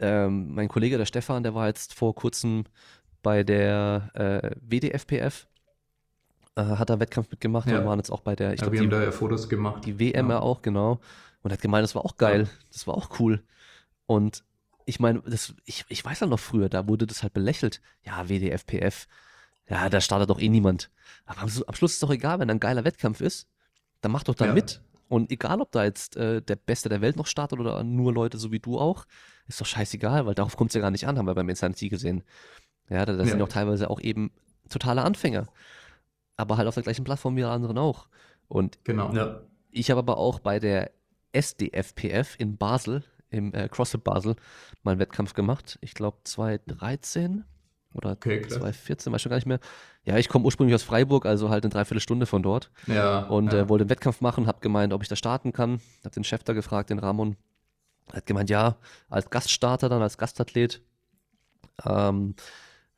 [0.01, 2.65] ähm, mein Kollege, der Stefan, der war jetzt vor kurzem
[3.23, 5.47] bei der äh, WDFPF,
[6.57, 7.79] äh, hat da Wettkampf mitgemacht ja.
[7.79, 9.49] und waren jetzt auch bei der, ich ja, glaube, wir die, haben da ja Fotos
[9.49, 9.85] gemacht.
[9.87, 10.41] Die WM ja.
[10.41, 10.99] auch, genau.
[11.43, 13.45] Und hat gemeint, das war auch geil, das war auch cool.
[14.11, 14.43] Und
[14.87, 15.23] ich meine,
[15.67, 17.81] ich, ich weiß halt noch früher, da wurde das halt belächelt.
[18.03, 19.07] Ja, WDFPF,
[19.69, 20.91] ja, da startet doch eh niemand.
[21.27, 23.47] Aber am, am Schluss ist es doch egal, wenn da ein geiler Wettkampf ist,
[24.01, 24.83] dann mach doch da mit.
[25.07, 28.37] Und egal, ob da jetzt äh, der Beste der Welt noch startet oder nur Leute
[28.37, 29.05] so wie du auch,
[29.47, 31.89] ist doch scheißegal, weil darauf kommt es ja gar nicht an, haben wir beim Insanity
[31.89, 32.25] gesehen.
[32.89, 33.31] Ja, da, da ja.
[33.31, 34.33] sind auch teilweise auch eben
[34.69, 35.47] totale Anfänger.
[36.37, 38.09] Aber halt auf der gleichen Plattform wie alle anderen auch.
[38.49, 39.15] Und genau.
[39.15, 39.43] Ja.
[39.71, 40.91] ich habe aber auch bei der
[41.33, 44.37] SDFPF in Basel, im äh, CrossFit Basel,
[44.83, 45.79] mal einen Wettkampf gemacht.
[45.81, 47.45] Ich glaube 2013
[47.93, 49.61] oder okay, 2014, weiß schon gar nicht mehr.
[50.05, 52.71] Ja, ich komme ursprünglich aus Freiburg, also halt eine Dreiviertelstunde von dort.
[52.87, 53.21] Ja.
[53.25, 53.61] Und ja.
[53.61, 55.81] Äh, wollte einen Wettkampf machen, habe gemeint, ob ich da starten kann.
[56.05, 57.37] Habe den Chef da gefragt, den Ramon.
[58.09, 58.77] Er hat gemeint, ja,
[59.09, 60.83] als Gaststarter dann, als Gastathlet.
[61.85, 62.35] Ähm,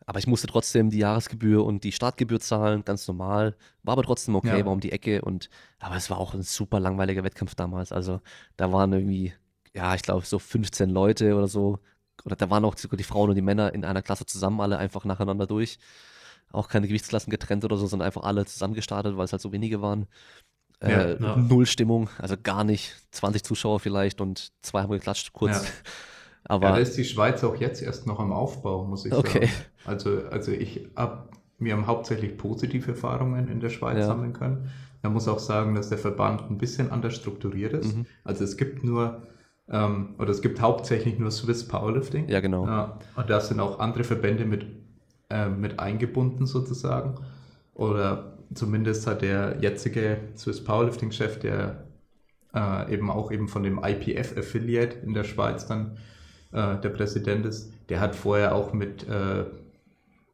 [0.06, 3.56] aber ich musste trotzdem die Jahresgebühr und die Startgebühr zahlen, ganz normal.
[3.82, 4.64] War aber trotzdem okay, ja.
[4.64, 5.22] war um die Ecke.
[5.22, 5.48] Und
[5.78, 7.92] aber es war auch ein super langweiliger Wettkampf damals.
[7.92, 8.20] Also
[8.56, 9.32] da waren irgendwie,
[9.74, 11.78] ja, ich glaube, so 15 Leute oder so.
[12.24, 15.04] Oder da waren auch die Frauen und die Männer in einer Klasse zusammen, alle einfach
[15.04, 15.78] nacheinander durch
[16.52, 19.52] auch keine Gewichtsklassen getrennt oder so, sondern einfach alle zusammen gestartet, weil es halt so
[19.52, 20.06] wenige waren.
[20.80, 21.36] Äh, ja, ja.
[21.36, 22.94] Null Stimmung, also gar nicht.
[23.12, 25.64] 20 Zuschauer vielleicht und zwei haben geklatscht kurz.
[25.64, 25.68] Ja.
[26.44, 29.46] Aber ja, da ist die Schweiz auch jetzt erst noch am Aufbau, muss ich okay.
[29.46, 29.52] sagen.
[29.84, 34.06] Also, also ich hab, wir haben hauptsächlich positive Erfahrungen in der Schweiz ja.
[34.06, 34.68] sammeln können.
[35.02, 37.96] Man muss auch sagen, dass der Verband ein bisschen anders strukturiert ist.
[37.96, 38.06] Mhm.
[38.24, 39.22] Also es gibt nur
[39.68, 42.28] ähm, oder es gibt hauptsächlich nur Swiss Powerlifting.
[42.28, 42.66] Ja, genau.
[42.66, 44.66] Ja, und da sind auch andere Verbände mit
[45.32, 47.14] äh, mit eingebunden sozusagen.
[47.74, 51.84] Oder zumindest hat der jetzige Swiss Powerlifting-Chef, der
[52.54, 55.96] äh, eben auch eben von dem IPF-Affiliate in der Schweiz dann
[56.52, 59.44] äh, der Präsident ist, der hat vorher auch mit äh,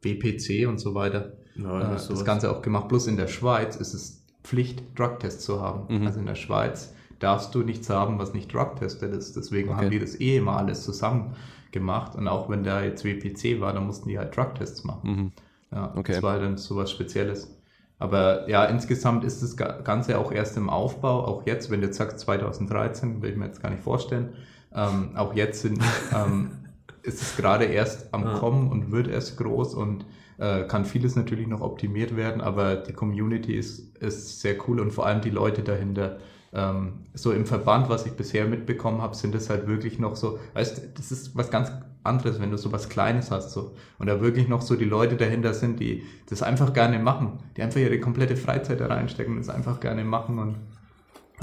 [0.01, 2.89] BPC und so weiter ja, das, äh, das Ganze auch gemacht.
[2.89, 5.93] Bloß in der Schweiz ist es Pflicht, Drugtests zu haben.
[5.93, 6.07] Mhm.
[6.07, 9.35] Also in der Schweiz darfst du nichts haben, was nicht drugtested ist.
[9.35, 9.77] Deswegen okay.
[9.77, 11.35] haben die das eh immer alles zusammen
[11.71, 12.15] gemacht.
[12.15, 15.11] Und auch wenn da jetzt WPC war, dann mussten die halt Drugtests machen.
[15.11, 15.31] Mhm.
[15.71, 16.13] Ja, okay.
[16.13, 17.55] Das war dann sowas Spezielles.
[17.99, 21.25] Aber ja, insgesamt ist das Ganze auch erst im Aufbau.
[21.25, 24.29] Auch jetzt, wenn du jetzt sagst 2013, will ich mir jetzt gar nicht vorstellen.
[24.73, 25.83] Ähm, auch jetzt sind,
[26.15, 26.51] ähm,
[27.03, 28.33] ist es gerade erst am ja.
[28.35, 30.05] Kommen und wird erst groß und
[30.37, 34.91] äh, kann vieles natürlich noch optimiert werden, aber die Community ist, ist sehr cool und
[34.91, 36.19] vor allem die Leute dahinter
[36.53, 40.39] ähm, so im Verband, was ich bisher mitbekommen habe, sind es halt wirklich noch so,
[40.53, 41.71] weißt das ist was ganz
[42.03, 45.15] anderes, wenn du so was Kleines hast so und da wirklich noch so die Leute
[45.15, 49.39] dahinter sind, die das einfach gerne machen, die einfach ihre komplette Freizeit da reinstecken und
[49.39, 50.55] das einfach gerne machen und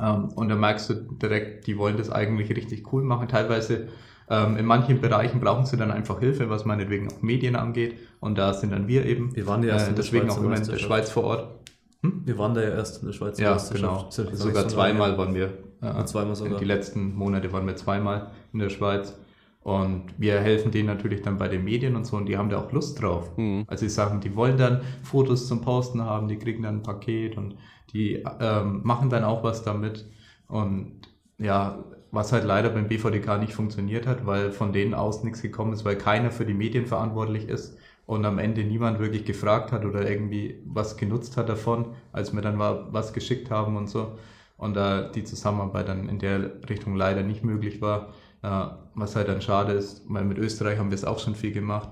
[0.01, 3.29] ähm, und da merkst du direkt, die wollen das eigentlich richtig cool machen.
[3.29, 3.89] Teilweise
[4.29, 8.37] ähm, in manchen Bereichen brauchen sie dann einfach Hilfe, was meinetwegen auch Medien angeht und
[8.37, 9.35] da sind dann wir eben.
[9.35, 11.66] Wir waren ja äh, deswegen auch immer in der Schweiz vor Ort.
[12.03, 12.23] Hm?
[12.25, 13.39] Wir waren da ja erst in der Schweiz.
[13.39, 14.07] Ja, genau.
[14.11, 15.53] Sogar zweimal waren wir.
[15.83, 16.59] Ja, zweimal sogar.
[16.59, 19.19] Die letzten Monate waren wir zweimal in der Schweiz.
[19.67, 22.59] Und wir helfen denen natürlich dann bei den Medien und so und die haben da
[22.59, 23.37] auch Lust drauf.
[23.37, 23.65] Mhm.
[23.67, 27.37] Also die sagen, die wollen dann Fotos zum Posten haben, die kriegen dann ein Paket
[27.37, 27.57] und
[27.93, 30.07] die ähm, machen dann auch was damit.
[30.47, 31.01] Und
[31.39, 35.73] ja, was halt leider beim BVDK nicht funktioniert hat, weil von denen aus nichts gekommen
[35.73, 37.77] ist, weil keiner für die Medien verantwortlich ist
[38.07, 42.41] und am Ende niemand wirklich gefragt hat oder irgendwie was genutzt hat davon, als wir
[42.41, 44.17] dann mal was geschickt haben und so.
[44.57, 49.29] Und da die Zusammenarbeit dann in der Richtung leider nicht möglich war, äh, was halt
[49.29, 51.91] dann schade ist, weil mit Österreich haben wir es auch schon viel gemacht.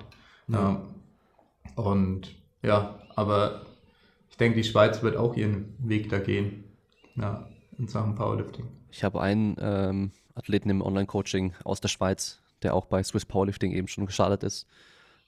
[0.49, 0.83] Ja.
[1.77, 3.63] Äh, und ja, aber
[4.31, 6.65] ich denke, die Schweiz wird auch ihren Weg da gehen,
[7.17, 7.47] ja,
[7.77, 8.67] in Sachen Powerlifting.
[8.91, 13.73] Ich habe einen ähm, Athleten im Online-Coaching aus der Schweiz, der auch bei Swiss Powerlifting
[13.73, 14.69] eben schon gestartet ist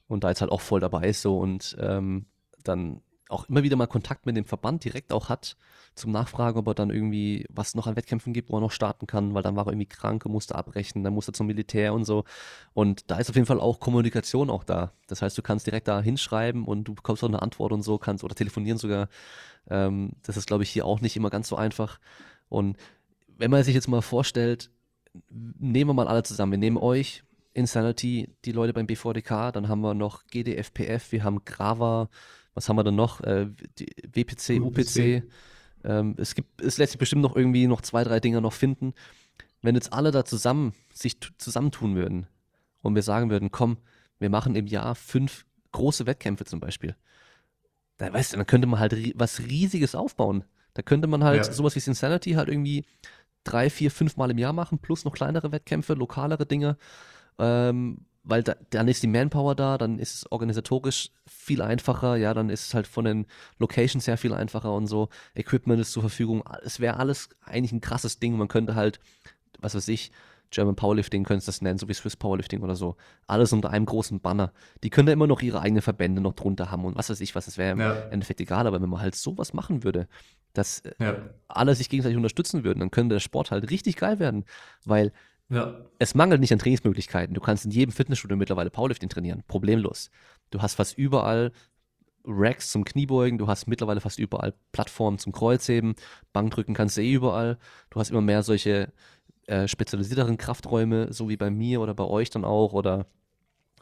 [0.08, 2.26] und da jetzt halt auch voll dabei ist so und ähm,
[2.64, 5.56] dann auch immer wieder mal Kontakt mit dem Verband direkt auch hat,
[5.94, 9.06] zum Nachfragen, ob er dann irgendwie was noch an Wettkämpfen gibt, wo er noch starten
[9.06, 11.94] kann, weil dann war er irgendwie krank und musste abbrechen, dann musste er zum Militär
[11.94, 12.24] und so.
[12.74, 14.92] Und da ist auf jeden Fall auch Kommunikation auch da.
[15.08, 17.98] Das heißt, du kannst direkt da hinschreiben und du bekommst auch eine Antwort und so,
[17.98, 19.08] kannst oder telefonieren sogar.
[19.68, 21.98] Ähm, das ist, glaube ich, hier auch nicht immer ganz so einfach.
[22.48, 22.76] Und
[23.38, 24.70] wenn man sich jetzt mal vorstellt,
[25.30, 26.52] nehmen wir mal alle zusammen.
[26.52, 27.24] Wir nehmen euch,
[27.56, 32.08] Insanity, die Leute beim BVDK, dann haben wir noch GDFPF, wir haben Grava,
[32.54, 33.20] was haben wir dann noch?
[33.22, 33.48] Äh,
[34.06, 35.24] WPC, UPC.
[35.84, 38.94] Ähm, es gibt, es lässt sich bestimmt noch irgendwie noch zwei, drei Dinger noch finden.
[39.62, 42.26] Wenn jetzt alle da zusammen sich zusammentun würden
[42.82, 43.78] und wir sagen würden, komm,
[44.18, 46.94] wir machen im Jahr fünf große Wettkämpfe zum Beispiel,
[47.98, 50.44] dann, weißt du, dann könnte man halt was Riesiges aufbauen.
[50.74, 51.52] Da könnte man halt ja.
[51.52, 52.84] sowas wie Insanity halt irgendwie
[53.44, 56.76] drei, vier, fünf Mal im Jahr machen, plus noch kleinere Wettkämpfe, lokalere Dinge.
[57.38, 62.34] Ähm, weil da, dann ist die Manpower da, dann ist es organisatorisch viel einfacher, ja,
[62.34, 63.26] dann ist es halt von den
[63.58, 65.08] Locations her viel einfacher und so.
[65.36, 66.42] Equipment ist zur Verfügung.
[66.64, 68.36] Es wäre alles eigentlich ein krasses Ding.
[68.36, 68.98] Man könnte halt,
[69.60, 70.10] was weiß ich,
[70.50, 72.96] German Powerlifting könntest du das nennen, so wie Swiss Powerlifting oder so.
[73.26, 74.52] Alles unter einem großen Banner.
[74.82, 77.34] Die können da immer noch ihre eigenen Verbände noch drunter haben und was weiß ich
[77.34, 77.92] was, das wäre ja.
[77.92, 80.08] im Endeffekt egal, aber wenn man halt sowas machen würde,
[80.52, 81.16] dass äh, ja.
[81.48, 84.44] alle sich gegenseitig unterstützen würden, dann könnte der Sport halt richtig geil werden,
[84.84, 85.12] weil
[85.48, 85.76] ja.
[85.98, 87.34] es mangelt nicht an Trainingsmöglichkeiten.
[87.34, 90.10] Du kannst in jedem Fitnessstudio mittlerweile Powerlifting trainieren, problemlos.
[90.50, 91.52] Du hast fast überall
[92.24, 95.94] Racks zum Kniebeugen, du hast mittlerweile fast überall Plattformen zum Kreuzheben,
[96.32, 97.58] Bankdrücken kannst du eh überall.
[97.90, 98.92] Du hast immer mehr solche
[99.46, 103.06] äh, spezialisierteren Krafträume, so wie bei mir oder bei euch dann auch oder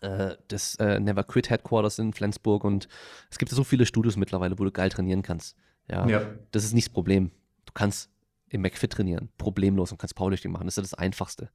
[0.02, 2.86] äh, das äh, Never Quit Headquarters in Flensburg und
[3.30, 5.56] es gibt so viele Studios mittlerweile, wo du geil trainieren kannst.
[5.90, 6.26] Ja, ja.
[6.50, 7.30] das ist nicht das Problem.
[7.64, 8.10] Du kannst
[8.54, 10.66] im McFit trainieren, problemlos und kannst Powerlifting machen.
[10.66, 11.50] Das ist das Einfachste.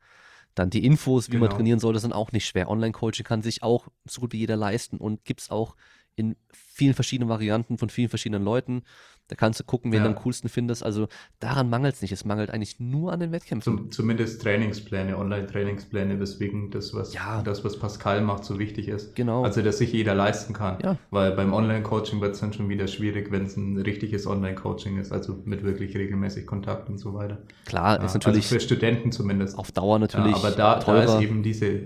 [0.55, 1.45] Dann die Infos, wie genau.
[1.45, 2.69] man trainieren soll, das sind auch nicht schwer.
[2.69, 5.75] Online-Coaching kann sich auch so gut wie jeder leisten und gibt es auch
[6.15, 8.83] in vielen verschiedenen Varianten von vielen verschiedenen Leuten.
[9.29, 10.03] Da kannst du gucken, wen ja.
[10.03, 10.83] du am coolsten findest.
[10.83, 11.07] Also
[11.39, 12.11] daran mangelt es nicht.
[12.11, 13.77] Es mangelt eigentlich nur an den Wettkämpfen.
[13.77, 17.43] Zum, zumindest Trainingspläne, Online-Trainingspläne, weswegen das was, ja.
[17.43, 19.15] das, was Pascal macht, so wichtig ist.
[19.15, 19.43] Genau.
[19.43, 20.79] Also, dass sich jeder leisten kann.
[20.83, 20.97] Ja.
[21.11, 25.11] Weil beim Online-Coaching wird es dann schon wieder schwierig, wenn es ein richtiges Online-Coaching ist,
[25.11, 27.37] also mit wirklich regelmäßig Kontakt und so weiter.
[27.65, 28.45] Klar, ist natürlich.
[28.45, 29.57] Also für Studenten zumindest.
[29.59, 30.35] Auf Dauer natürlich.
[30.35, 31.81] aber da, da ist eben diese,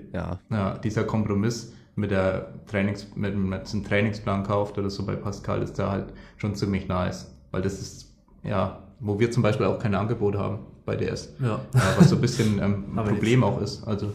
[0.82, 5.78] dieser Kompromiss mit der Trainings, mit, mit einem Trainingsplan kauft oder so bei Pascal, ist
[5.78, 7.33] da halt schon ziemlich nice.
[7.54, 8.12] Weil das ist,
[8.44, 11.36] ja, wo wir zum Beispiel auch keine Angebote haben bei DS.
[11.40, 11.62] Ja.
[11.74, 13.84] ja was so ein bisschen ähm, ein Problem auch ist.
[13.88, 14.12] Also,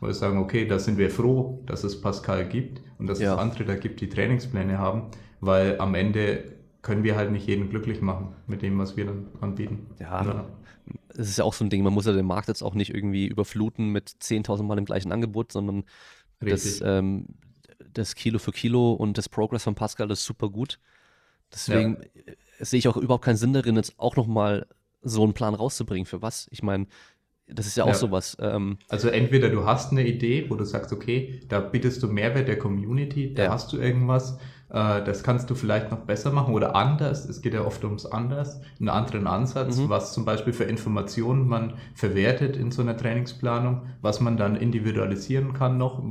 [0.00, 3.32] wo wir sagen, okay, da sind wir froh, dass es Pascal gibt und dass ja.
[3.32, 5.04] es andere da gibt, die Trainingspläne haben,
[5.40, 6.52] weil am Ende
[6.82, 9.86] können wir halt nicht jeden glücklich machen mit dem, was wir dann anbieten.
[9.98, 10.44] Ja, ja.
[11.08, 12.94] es ist ja auch so ein Ding, man muss ja den Markt jetzt auch nicht
[12.94, 15.84] irgendwie überfluten mit 10.000 Mal im gleichen Angebot, sondern
[16.40, 17.28] das, ähm,
[17.94, 20.78] das Kilo für Kilo und das Progress von Pascal ist super gut.
[21.50, 22.32] Deswegen ja.
[22.58, 24.66] Sehe ich auch überhaupt keinen Sinn darin, jetzt auch nochmal
[25.02, 26.06] so einen Plan rauszubringen.
[26.06, 26.46] Für was?
[26.50, 26.86] Ich meine,
[27.46, 27.94] das ist ja auch ja.
[27.94, 28.36] sowas.
[28.40, 32.48] Ähm, also entweder du hast eine Idee, wo du sagst, okay, da bietest du Mehrwert
[32.48, 33.50] der Community, da ja.
[33.50, 34.38] hast du irgendwas,
[34.74, 37.28] das kannst du vielleicht noch besser machen oder anders.
[37.28, 39.88] Es geht ja oft ums anders, einen anderen Ansatz, mhm.
[39.88, 45.52] was zum Beispiel für Informationen man verwertet in so einer Trainingsplanung, was man dann individualisieren
[45.52, 46.02] kann noch,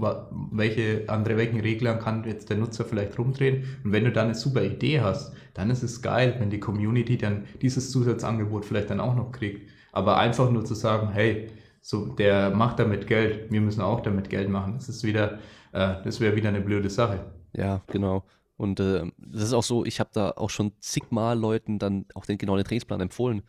[0.51, 3.65] welche andere welchen Reglern kann jetzt der Nutzer vielleicht rumdrehen.
[3.83, 7.17] Und wenn du dann eine super Idee hast, dann ist es geil, wenn die Community
[7.17, 9.69] dann dieses Zusatzangebot vielleicht dann auch noch kriegt.
[9.91, 11.49] Aber einfach nur zu sagen, hey,
[11.81, 15.39] so der macht damit Geld, wir müssen auch damit Geld machen, das ist wieder,
[15.73, 17.25] äh, das wäre wieder eine blöde Sache.
[17.51, 18.23] Ja, genau.
[18.57, 22.25] Und äh, das ist auch so, ich habe da auch schon zigmal Leuten dann auch
[22.25, 23.43] den genauen Trainingsplan empfohlen,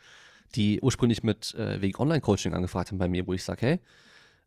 [0.55, 3.81] die ursprünglich mit äh, wegen Online-Coaching angefragt haben bei mir, wo ich sage, hey,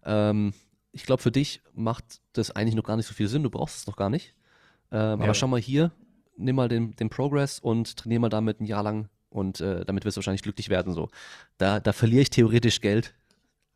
[0.03, 0.53] ähm,
[0.91, 3.77] ich glaube, für dich macht das eigentlich noch gar nicht so viel Sinn, du brauchst
[3.77, 4.33] es noch gar nicht.
[4.91, 5.25] Ähm, ja.
[5.25, 5.91] Aber schau mal hier,
[6.37, 10.05] nimm mal den, den Progress und trainier mal damit ein Jahr lang und äh, damit
[10.05, 10.93] wirst du wahrscheinlich glücklich werden.
[10.93, 11.09] So.
[11.57, 13.13] Da, da verliere ich theoretisch Geld.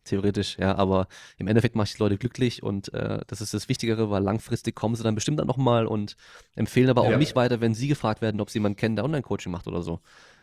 [0.04, 1.08] Theoretisch, ja, aber
[1.38, 4.76] im Endeffekt mache ich die Leute glücklich und äh, das ist das Wichtigere, weil langfristig
[4.76, 6.16] kommen sie dann bestimmt dann nochmal und
[6.56, 7.18] empfehlen aber auch ja.
[7.18, 10.00] mich weiter, wenn sie gefragt werden, ob sie jemanden kennen, der Online-Coaching macht oder so.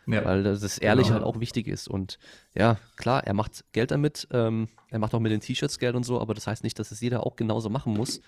[0.07, 0.23] Ja.
[0.23, 1.19] Weil das ehrlich genau.
[1.19, 1.87] halt auch wichtig ist.
[1.89, 2.19] Und
[2.55, 6.03] ja, klar, er macht Geld damit, ähm, er macht auch mit den T-Shirts Geld und
[6.03, 8.21] so, aber das heißt nicht, dass es jeder auch genauso machen muss.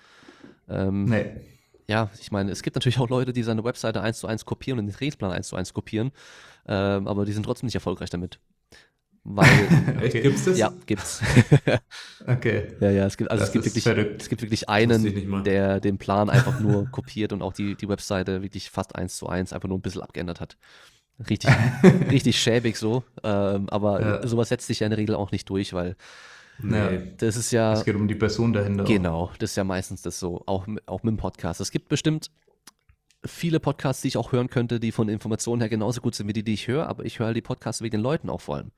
[0.68, 1.32] Ähm, nee
[1.88, 4.78] ja, ich meine, es gibt natürlich auch Leute, die seine Webseite eins zu eins kopieren
[4.78, 6.12] und den Trainingsplan eins zu eins kopieren,
[6.66, 8.38] ähm, aber die sind trotzdem nicht erfolgreich damit.
[9.24, 9.48] Weil,
[10.02, 10.58] Echt, gibt's das?
[10.58, 11.22] Ja, gibt's.
[12.26, 12.72] okay.
[12.80, 16.28] Ja, ja, es gibt, also es gibt, wirklich, es gibt wirklich einen, der den Plan
[16.28, 19.78] einfach nur kopiert und auch die, die Webseite wirklich fast eins zu eins einfach nur
[19.78, 20.56] ein bisschen abgeändert hat.
[21.30, 21.50] Richtig,
[22.10, 23.04] richtig schäbig so.
[23.22, 24.26] Ähm, aber ja.
[24.26, 25.94] sowas setzt sich ja in der Regel auch nicht durch, weil
[26.58, 27.14] Nee.
[27.18, 27.72] Das ist ja.
[27.72, 28.84] Es geht um die Person dahinter.
[28.84, 31.60] Genau, das ist ja meistens das so, auch, auch mit dem Podcast.
[31.60, 32.30] Es gibt bestimmt
[33.24, 36.32] viele Podcasts, die ich auch hören könnte, die von Informationen her genauso gut sind wie
[36.32, 38.72] die, die ich höre, aber ich höre die Podcasts wegen den Leuten auch vor allem.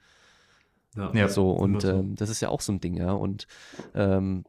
[0.97, 3.13] Ja, ja so, und ähm, das ist ja auch so ein Ding, ja.
[3.13, 3.47] Und
[3.95, 4.45] ähm,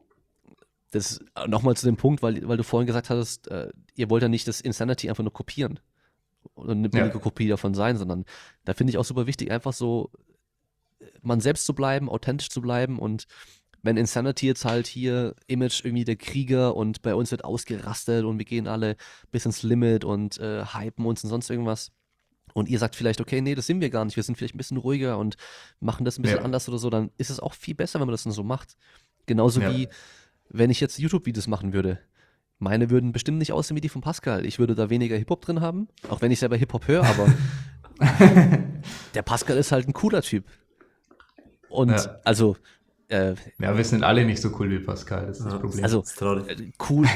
[0.90, 4.28] das nochmal zu dem Punkt, weil, weil du vorhin gesagt hattest, äh, ihr wollt ja
[4.28, 5.80] nicht das Insanity einfach nur kopieren
[6.54, 7.20] oder eine billige ja.
[7.20, 8.24] Kopie davon sein, sondern
[8.64, 10.10] da finde ich auch super wichtig, einfach so
[11.22, 13.26] man selbst zu bleiben, authentisch zu bleiben und
[13.82, 18.38] wenn Insanity jetzt halt hier Image irgendwie der Krieger und bei uns wird ausgerastet und
[18.38, 18.96] wir gehen alle
[19.30, 21.92] bis ins Limit und äh, hypen uns und sonst irgendwas.
[22.56, 24.56] Und ihr sagt vielleicht, okay, nee, das sind wir gar nicht, wir sind vielleicht ein
[24.56, 25.36] bisschen ruhiger und
[25.78, 26.42] machen das ein bisschen ja.
[26.42, 28.78] anders oder so, dann ist es auch viel besser, wenn man das dann so macht.
[29.26, 29.70] Genauso ja.
[29.70, 29.88] wie,
[30.48, 31.98] wenn ich jetzt YouTube-Videos machen würde.
[32.58, 34.46] Meine würden bestimmt nicht aussehen wie die von Pascal.
[34.46, 37.30] Ich würde da weniger Hip-Hop drin haben, auch wenn ich selber Hip-Hop höre, aber
[39.14, 40.46] der Pascal ist halt ein cooler Typ.
[41.68, 42.20] Und ja.
[42.24, 42.56] also
[43.08, 45.84] äh, ja, wir sind alle nicht so cool wie Pascal, das ist ja, das Problem.
[45.84, 46.04] Also,
[46.46, 47.06] äh, cool,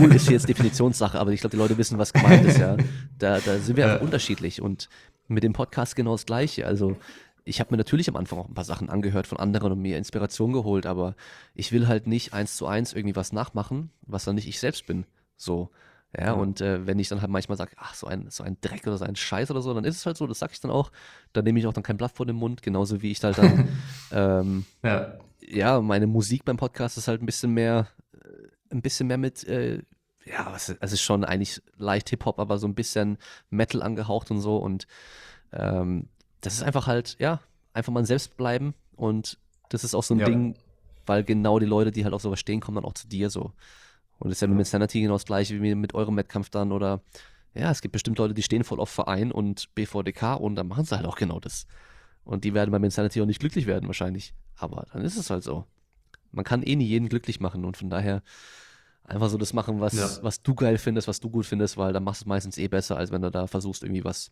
[0.00, 2.76] cool ist jetzt Definitionssache, aber ich glaube, die Leute wissen, was gemeint ist, ja.
[3.18, 3.96] Da, da sind wir ja.
[3.96, 4.88] unterschiedlich und
[5.28, 6.66] mit dem Podcast genau das Gleiche.
[6.66, 6.96] Also,
[7.44, 9.98] ich habe mir natürlich am Anfang auch ein paar Sachen angehört von anderen und mir
[9.98, 11.16] Inspiration geholt, aber
[11.54, 14.86] ich will halt nicht eins zu eins irgendwie was nachmachen, was dann nicht ich selbst
[14.86, 15.04] bin.
[15.36, 15.70] So.
[16.16, 16.32] Ja, ja.
[16.32, 18.98] und äh, wenn ich dann halt manchmal sage, ach, so ein, so ein Dreck oder
[18.98, 20.90] so ein Scheiß oder so, dann ist es halt so, das sage ich dann auch.
[21.32, 23.68] Dann nehme ich auch dann kein Blatt vor den Mund, genauso wie ich halt dann
[24.12, 25.14] ähm, ja
[25.50, 29.44] ja, meine Musik beim Podcast ist halt ein bisschen mehr, äh, ein bisschen mehr mit,
[29.44, 29.82] äh,
[30.24, 33.18] ja, es ist schon eigentlich leicht Hip-Hop, aber so ein bisschen
[33.48, 34.58] Metal angehaucht und so.
[34.58, 34.86] Und
[35.52, 36.08] ähm,
[36.40, 37.40] das ist einfach halt, ja,
[37.72, 38.74] einfach mal selbst bleiben.
[38.94, 39.38] Und
[39.70, 40.26] das ist auch so ein ja.
[40.26, 40.54] Ding,
[41.06, 43.52] weil genau die Leute, die halt auf sowas stehen, kommen dann auch zu dir so.
[44.20, 47.00] Und das ist ja mit Sanity genau das gleiche wie mit eurem Wettkampf dann oder
[47.54, 50.84] ja, es gibt bestimmt Leute, die stehen voll auf Verein und BVDK und dann machen
[50.84, 51.66] sie halt auch genau das.
[52.22, 54.34] Und die werden beim Insanity auch nicht glücklich werden wahrscheinlich.
[54.56, 55.64] Aber dann ist es halt so.
[56.30, 58.22] Man kann eh nie jeden glücklich machen und von daher
[59.04, 60.08] einfach so das machen, was, ja.
[60.22, 62.68] was du geil findest, was du gut findest, weil dann machst du es meistens eh
[62.68, 64.30] besser, als wenn du da versuchst, irgendwie was,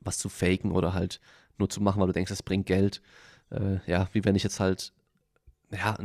[0.00, 1.20] was zu faken oder halt
[1.58, 3.02] nur zu machen, weil du denkst, das bringt Geld.
[3.50, 4.94] Äh, ja, wie wenn ich jetzt halt,
[5.72, 5.98] ja,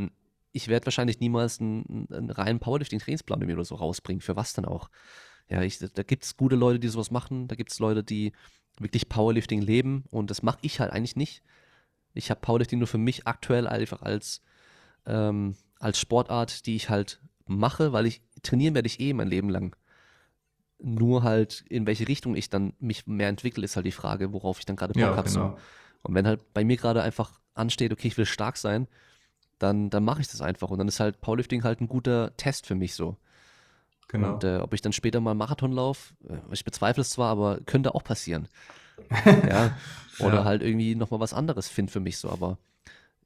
[0.56, 4.22] ich werde wahrscheinlich niemals einen, einen reinen Powerlifting-Trainingsplan oder so rausbringen.
[4.22, 4.90] Für was dann auch?
[5.49, 7.49] Ja, ich, da gibt es gute Leute, die sowas machen.
[7.49, 8.32] Da gibt es Leute, die
[8.80, 11.44] wirklich Powerlifting leben und das mache ich halt eigentlich nicht.
[12.14, 14.41] Ich habe Powerlifting nur für mich aktuell einfach als,
[15.06, 19.49] ähm, als Sportart, die ich halt mache, weil ich trainieren werde ich eh mein Leben
[19.49, 19.76] lang.
[20.80, 24.60] Nur halt, in welche Richtung ich dann mich mehr entwickle, ist halt die Frage, worauf
[24.60, 25.30] ich dann gerade Bock ja, habe.
[25.30, 25.57] Genau.
[26.02, 28.88] Und wenn halt bei mir gerade einfach ansteht, okay, ich will stark sein,
[29.60, 30.69] dann, dann mache ich das einfach.
[30.69, 33.18] Und dann ist halt Powerlifting halt ein guter Test für mich so.
[34.07, 34.34] Genau.
[34.34, 37.60] Und äh, ob ich dann später mal Marathon laufe, äh, ich bezweifle es zwar, aber
[37.65, 38.48] könnte auch passieren.
[39.26, 39.76] ja.
[40.19, 40.44] Oder ja.
[40.45, 42.30] halt irgendwie nochmal was anderes finde für mich so.
[42.30, 42.57] Aber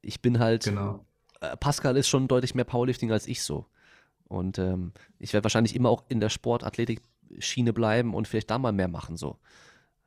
[0.01, 0.63] ich bin halt.
[0.65, 1.05] Genau.
[1.41, 3.65] Äh, Pascal ist schon deutlich mehr Powerlifting als ich so.
[4.27, 8.71] Und ähm, ich werde wahrscheinlich immer auch in der Sportathletik-Schiene bleiben und vielleicht da mal
[8.71, 9.37] mehr machen so.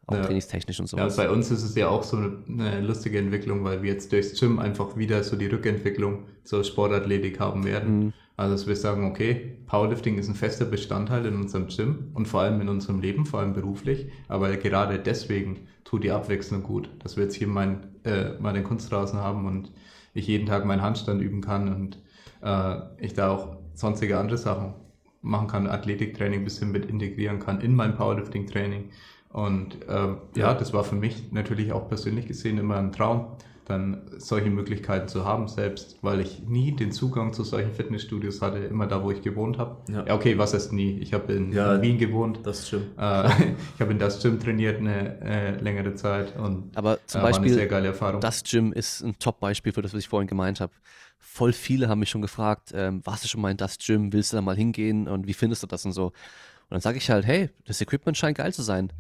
[0.07, 0.23] Auch ja.
[0.23, 0.97] trainingstechnisch und so.
[0.97, 4.11] Ja, bei uns ist es ja auch so eine, eine, lustige Entwicklung, weil wir jetzt
[4.11, 7.99] durchs Gym einfach wieder so die Rückentwicklung zur Sportathletik haben werden.
[7.99, 8.13] Mhm.
[8.37, 12.41] Also dass wir sagen, okay, Powerlifting ist ein fester Bestandteil in unserem Gym und vor
[12.41, 14.09] allem in unserem Leben, vor allem beruflich.
[14.27, 19.21] Aber gerade deswegen tut die Abwechslung gut, dass wir jetzt hier mein, äh, meinen Kunstrasen
[19.21, 19.71] haben und
[20.15, 21.99] ich jeden Tag meinen Handstand üben kann und
[22.43, 24.75] äh, ich da auch sonstige andere Sachen
[25.21, 28.91] machen kann, Athletiktraining ein bisschen mit integrieren kann in mein Powerlifting-Training.
[29.33, 34.03] Und äh, ja, das war für mich natürlich auch persönlich gesehen immer ein Traum, dann
[34.19, 38.87] solche Möglichkeiten zu haben selbst, weil ich nie den Zugang zu solchen Fitnessstudios hatte, immer
[38.87, 39.77] da, wo ich gewohnt habe.
[39.91, 40.05] Ja.
[40.07, 40.99] ja, okay, was heißt nie?
[40.99, 42.41] Ich habe in, ja, in, Wien gewohnt.
[42.43, 42.83] Das Gym.
[42.99, 43.29] Äh,
[43.75, 47.43] ich habe in das Gym trainiert eine äh, längere Zeit und Aber zum äh, Beispiel,
[47.43, 48.21] war eine sehr geile Erfahrung.
[48.21, 50.73] Das Gym ist ein Top-Beispiel für das, was ich vorhin gemeint habe.
[51.19, 54.33] Voll viele haben mich schon gefragt, ähm, warst du schon mal in das Gym, willst
[54.33, 56.07] du da mal hingehen und wie findest du das und so.
[56.07, 58.93] Und dann sage ich halt, hey, das Equipment scheint geil zu sein,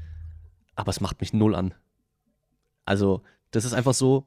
[0.74, 1.74] aber es macht mich null an.
[2.84, 4.26] Also, das ist einfach so,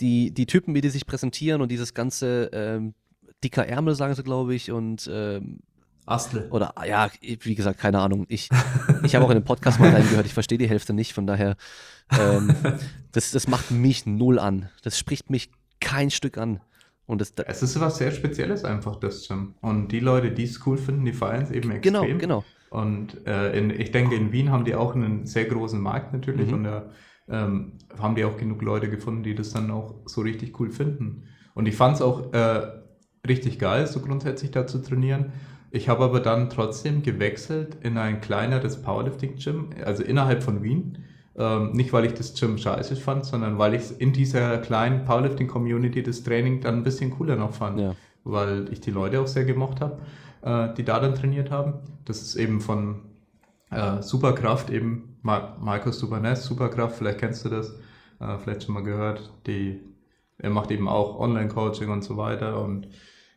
[0.00, 2.94] die, die Typen, wie die sich präsentieren und dieses ganze ähm,
[3.44, 5.60] dicker Ärmel, sagen sie, glaube ich, und ähm,
[6.06, 6.48] Astle.
[6.50, 8.26] Oder ja, wie gesagt, keine Ahnung.
[8.28, 8.48] Ich,
[9.04, 11.56] ich habe auch in den Podcast mal reingehört, ich verstehe die Hälfte nicht, von daher,
[12.10, 12.54] ähm,
[13.12, 14.68] das, das macht mich null an.
[14.82, 15.50] Das spricht mich
[15.80, 16.60] kein Stück an.
[17.06, 19.54] Und das, es ist was sehr Spezielles einfach, das Gym.
[19.60, 21.94] Und die Leute, die es cool finden, die feiern es eben extrem.
[21.94, 22.44] Genau, genau.
[22.72, 26.48] Und äh, in, ich denke, in Wien haben die auch einen sehr großen Markt natürlich
[26.48, 26.54] mhm.
[26.54, 26.86] und da
[27.28, 31.24] ähm, haben die auch genug Leute gefunden, die das dann auch so richtig cool finden.
[31.54, 32.62] Und ich fand es auch äh,
[33.28, 35.32] richtig geil, so grundsätzlich da zu trainieren.
[35.70, 41.04] Ich habe aber dann trotzdem gewechselt in ein kleineres Powerlifting-Gym, also innerhalb von Wien.
[41.36, 46.02] Ähm, nicht, weil ich das Gym scheiße fand, sondern weil ich in dieser kleinen Powerlifting-Community
[46.02, 47.80] das Training dann ein bisschen cooler noch fand.
[47.80, 47.94] Ja.
[48.24, 49.98] Weil ich die Leute auch sehr gemocht habe,
[50.42, 51.74] äh, die da dann trainiert haben.
[52.04, 53.02] Das ist eben von
[53.70, 57.78] äh, Superkraft eben Markus Subanes, Superkraft, vielleicht kennst du das,
[58.20, 59.32] äh, vielleicht schon mal gehört.
[59.46, 59.80] Die,
[60.38, 62.60] er macht eben auch Online-Coaching und so weiter.
[62.60, 62.88] Und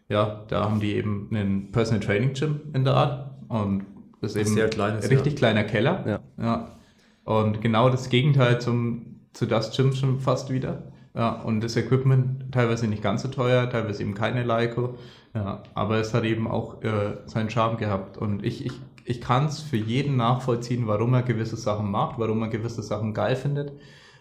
[0.10, 3.32] ja, da haben die eben einen Personal Training Gym in der Art.
[3.48, 3.86] Und
[4.22, 5.38] das ist eben Sehr kleines, richtig ja.
[5.38, 6.04] kleiner Keller.
[6.08, 6.44] Ja.
[6.44, 6.78] ja.
[7.24, 10.92] Und genau das Gegenteil zum, zu das Gym schon fast wieder.
[11.14, 14.98] Ja, und das Equipment teilweise nicht ganz so teuer, teilweise eben keine Leico.
[15.36, 18.18] Ja, aber es hat eben auch äh, seinen Charme gehabt.
[18.18, 22.42] Und ich, ich, ich kann es für jeden nachvollziehen, warum er gewisse Sachen macht, warum
[22.42, 23.74] er gewisse Sachen geil findet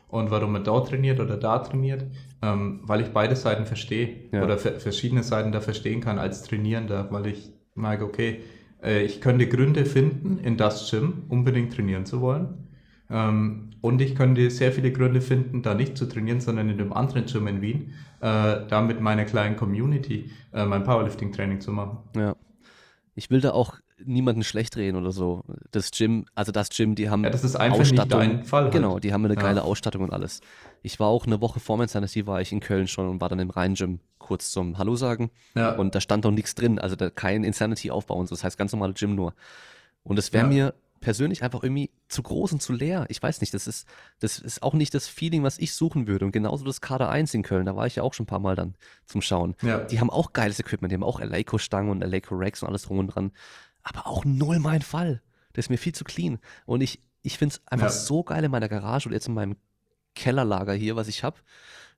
[0.09, 2.05] und warum er dort trainiert oder da trainiert,
[2.43, 4.43] ähm, weil ich beide Seiten verstehe ja.
[4.43, 8.41] oder verschiedene Seiten da verstehen kann als Trainierender, weil ich merke, okay,
[8.82, 12.69] äh, ich könnte Gründe finden, in das Gym unbedingt trainieren zu wollen.
[13.09, 16.94] Ähm, und ich könnte sehr viele Gründe finden, da nicht zu trainieren, sondern in einem
[16.94, 17.93] anderen Gym in Wien,
[18.23, 21.98] äh, da mit meiner kleinen Community äh, mein Powerlifting-Training zu machen.
[22.16, 22.35] Ja.
[23.15, 25.44] Ich will da auch niemanden schlecht reden oder so.
[25.70, 28.20] Das Gym, also das Gym, die haben ja, das ist einfach Ausstattung.
[28.20, 28.73] Nicht dein Fall halt.
[28.73, 29.65] Genau, die haben eine geile ja.
[29.65, 30.40] Ausstattung und alles.
[30.81, 33.39] Ich war auch eine Woche vor Insanity war ich in Köln schon und war dann
[33.39, 35.31] im Rhein-Gym kurz zum Hallo sagen.
[35.55, 35.74] Ja.
[35.74, 38.35] Und da stand doch nichts drin, also da kein Insanity-Aufbau und so.
[38.35, 39.35] Das heißt ganz normale Gym nur.
[40.05, 40.73] Und es wäre mir
[41.05, 43.05] persönlich einfach irgendwie zu groß und zu leer.
[43.10, 43.86] Ich weiß nicht, das ist,
[44.20, 46.24] das ist auch nicht das Feeling, was ich suchen würde.
[46.24, 48.40] Und genauso das Kader 1 in Köln, da war ich ja auch schon ein paar
[48.40, 48.74] Mal dann
[49.05, 49.55] zum Schauen.
[49.62, 49.81] Ja.
[49.81, 53.09] Die haben auch geiles Equipment, die haben auch Eleiko-Stangen und Eleiko-Racks und alles drum und
[53.09, 53.32] dran
[53.85, 55.22] aber auch null mein Fall.
[55.55, 56.39] Der ist mir viel zu clean.
[56.66, 57.93] Und ich, ich finde es einfach ja.
[57.93, 59.56] so geil in meiner Garage oder jetzt in meinem
[60.14, 61.36] Kellerlager hier, was ich habe.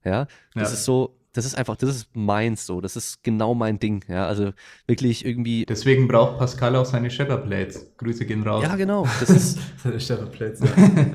[0.04, 0.74] Ja, das ja.
[0.74, 4.26] ist so, das ist einfach, das ist meins so, das ist genau mein Ding, ja,
[4.26, 4.52] also
[4.86, 5.66] wirklich irgendwie.
[5.66, 7.96] Deswegen braucht Pascal auch seine Shepard-Plates.
[7.98, 8.62] Grüße gehen raus.
[8.62, 9.58] Ja, genau, das ist.
[9.82, 10.70] seine Shepard-Plates, ja.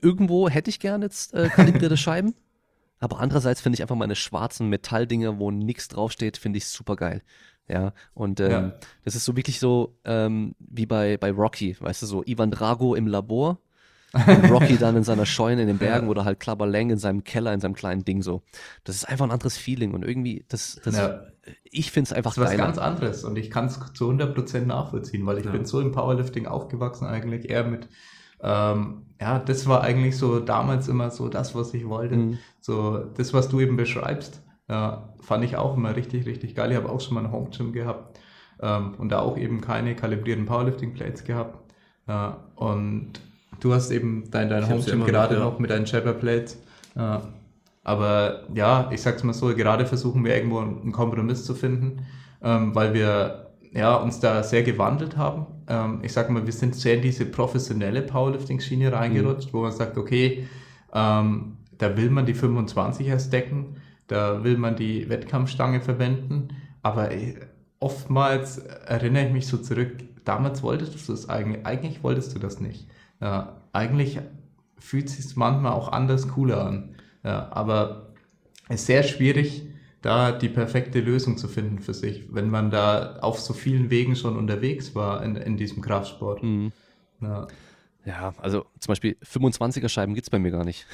[0.00, 2.34] Irgendwo hätte ich gerne jetzt äh, kalibrierte Scheiben,
[3.00, 7.22] aber andererseits finde ich einfach meine schwarzen Metalldinger, wo nichts draufsteht, finde ich super geil.
[7.68, 8.72] Ja, und ähm, ja.
[9.04, 12.94] das ist so wirklich so ähm, wie bei, bei Rocky, weißt du, so Ivan Drago
[12.94, 13.58] im Labor
[14.14, 16.10] und Rocky dann in seiner Scheune in den Bergen ja.
[16.10, 18.42] oder halt Clubber Lang in seinem Keller, in seinem kleinen Ding so.
[18.84, 21.20] Das ist einfach ein anderes Feeling und irgendwie, das, das ja.
[21.64, 24.60] ich finde es einfach Das ist was ganz anderes und ich kann es zu 100%
[24.66, 27.88] nachvollziehen, weil ich bin so im Powerlifting aufgewachsen eigentlich, eher mit
[28.44, 32.16] ähm, ja, das war eigentlich so damals immer so das, was ich wollte.
[32.16, 32.38] Mhm.
[32.60, 34.42] So das, was du eben beschreibst.
[34.68, 36.70] Ja, fand ich auch immer richtig, richtig geil.
[36.70, 38.18] Ich habe auch schon mal ein Home Gym gehabt
[38.60, 41.72] ähm, und da auch eben keine kalibrierten Powerlifting Plates gehabt.
[42.06, 43.12] Äh, und
[43.60, 45.60] du hast eben dein, dein Home Gym gerade noch, ja.
[45.60, 46.58] mit deinen Jabber Plates.
[46.96, 47.18] Äh,
[47.82, 52.06] aber ja, ich sag's mal so, gerade versuchen wir irgendwo einen Kompromiss zu finden,
[52.42, 55.46] ähm, weil wir ja, uns da sehr gewandelt haben.
[55.68, 59.56] Ähm, ich sag mal, wir sind sehr in diese professionelle Powerlifting-Schiene reingerutscht, mhm.
[59.56, 60.48] wo man sagt, okay,
[60.94, 63.76] ähm, da will man die 25er stacken
[64.06, 66.48] da will man die Wettkampfstange verwenden,
[66.82, 67.10] aber
[67.80, 69.92] oftmals erinnere ich mich so zurück,
[70.24, 72.86] damals wolltest du das eigentlich, eigentlich wolltest du das nicht.
[73.24, 74.20] Ja, eigentlich
[74.78, 76.94] fühlt es sich manchmal auch anders cooler an.
[77.24, 78.12] Ja, aber
[78.68, 79.62] es ist sehr schwierig,
[80.02, 84.14] da die perfekte Lösung zu finden für sich, wenn man da auf so vielen Wegen
[84.14, 86.42] schon unterwegs war in, in diesem Kraftsport.
[86.42, 86.72] Mhm.
[87.22, 87.46] Ja.
[88.04, 88.34] ja.
[88.42, 90.86] also zum Beispiel 25er Scheiben gibt es bei mir gar nicht.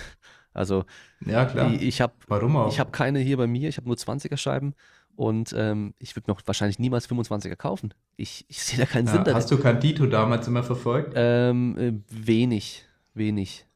[0.52, 0.84] Also
[1.24, 1.72] ja, klar.
[1.72, 4.74] ich, ich habe hab keine hier bei mir, ich habe nur 20er Scheiben
[5.20, 7.92] und ähm, ich würde noch wahrscheinlich niemals 25er kaufen.
[8.16, 9.36] Ich, ich sehe da keinen ja, Sinn darin.
[9.36, 11.12] Hast du Candito damals immer verfolgt?
[11.14, 13.66] Ähm, äh, wenig, wenig.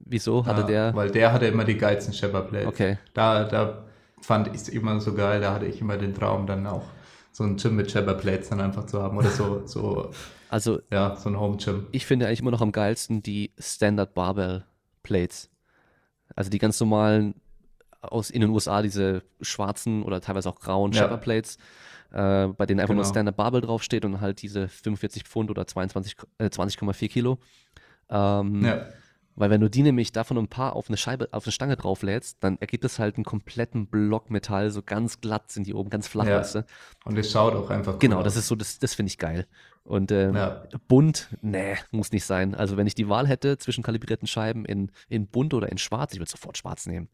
[0.00, 0.94] Wieso hatte ja, der?
[0.94, 2.68] Weil der hatte immer die geilsten Shepard Plates.
[2.68, 2.98] Okay.
[3.14, 3.86] Da, da
[4.20, 6.84] fand ich es immer so geil, da hatte ich immer den Traum dann auch
[7.30, 10.10] so ein Gym mit Shepard Plates dann einfach zu haben oder so, so
[10.50, 11.86] also ja, so ein Home Gym.
[11.92, 14.64] Ich finde eigentlich immer noch am geilsten die Standard Barbell
[15.02, 15.48] Plates.
[16.36, 17.34] Also die ganz normalen
[18.02, 21.16] aus in den USA, diese schwarzen oder teilweise auch grauen ja.
[21.16, 21.56] Plates,
[22.10, 23.02] äh, bei denen einfach genau.
[23.02, 27.38] nur Standard Barbell draufsteht und halt diese 45 Pfund oder 22, äh, 20,4 Kilo.
[28.10, 28.86] Ähm, ja.
[29.34, 32.38] Weil wenn du die nämlich davon ein paar auf eine Scheibe, auf eine Stange drauflädst,
[32.40, 36.06] dann ergibt es halt einen kompletten Block Metall, so ganz glatt sind die oben, ganz
[36.06, 36.38] flach, ja.
[36.38, 36.66] weißt du?
[37.06, 38.24] Und es schaut auch einfach cool Genau, aus.
[38.24, 39.46] das ist so, das, das finde ich geil.
[39.84, 40.64] Und ähm, ja.
[40.86, 42.54] bunt, nee, muss nicht sein.
[42.54, 46.12] Also wenn ich die Wahl hätte zwischen kalibrierten Scheiben in, in bunt oder in schwarz,
[46.12, 47.08] ich würde sofort schwarz nehmen.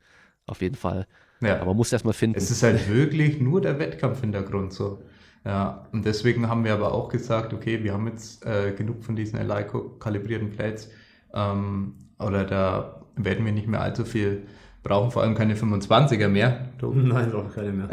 [0.49, 1.07] Auf jeden Fall.
[1.41, 1.61] Ja.
[1.61, 2.37] Aber muss erst mal finden.
[2.37, 4.99] Es ist halt wirklich nur der Wettkampfhintergrund so.
[5.45, 9.15] Ja, und deswegen haben wir aber auch gesagt, okay, wir haben jetzt äh, genug von
[9.15, 10.91] diesen Eleiko kalibrierten Plates
[11.33, 14.43] ähm, oder da werden wir nicht mehr allzu viel
[14.83, 16.69] brauchen, vor allem keine 25er mehr.
[16.83, 17.89] Nein, brauchen keine mehr.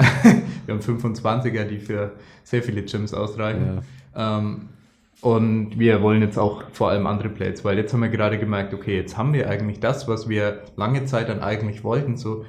[0.65, 2.13] wir haben 25er, die für
[2.43, 3.81] sehr viele Gyms ausreichen.
[4.15, 4.39] Ja.
[4.39, 4.69] Ähm,
[5.25, 8.75] und wir wollen jetzt auch vor allem andere Plates, weil jetzt haben wir gerade gemerkt,
[8.75, 12.45] okay, jetzt haben wir eigentlich das, was wir lange Zeit dann eigentlich wollten, so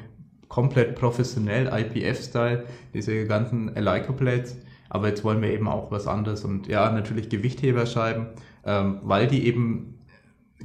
[0.48, 4.58] komplett professionell, IPF-Style, diese ganzen Eleiko-Plates.
[4.90, 8.26] Aber jetzt wollen wir eben auch was anderes und ja, natürlich Gewichtheberscheiben,
[8.66, 10.04] ähm, weil die eben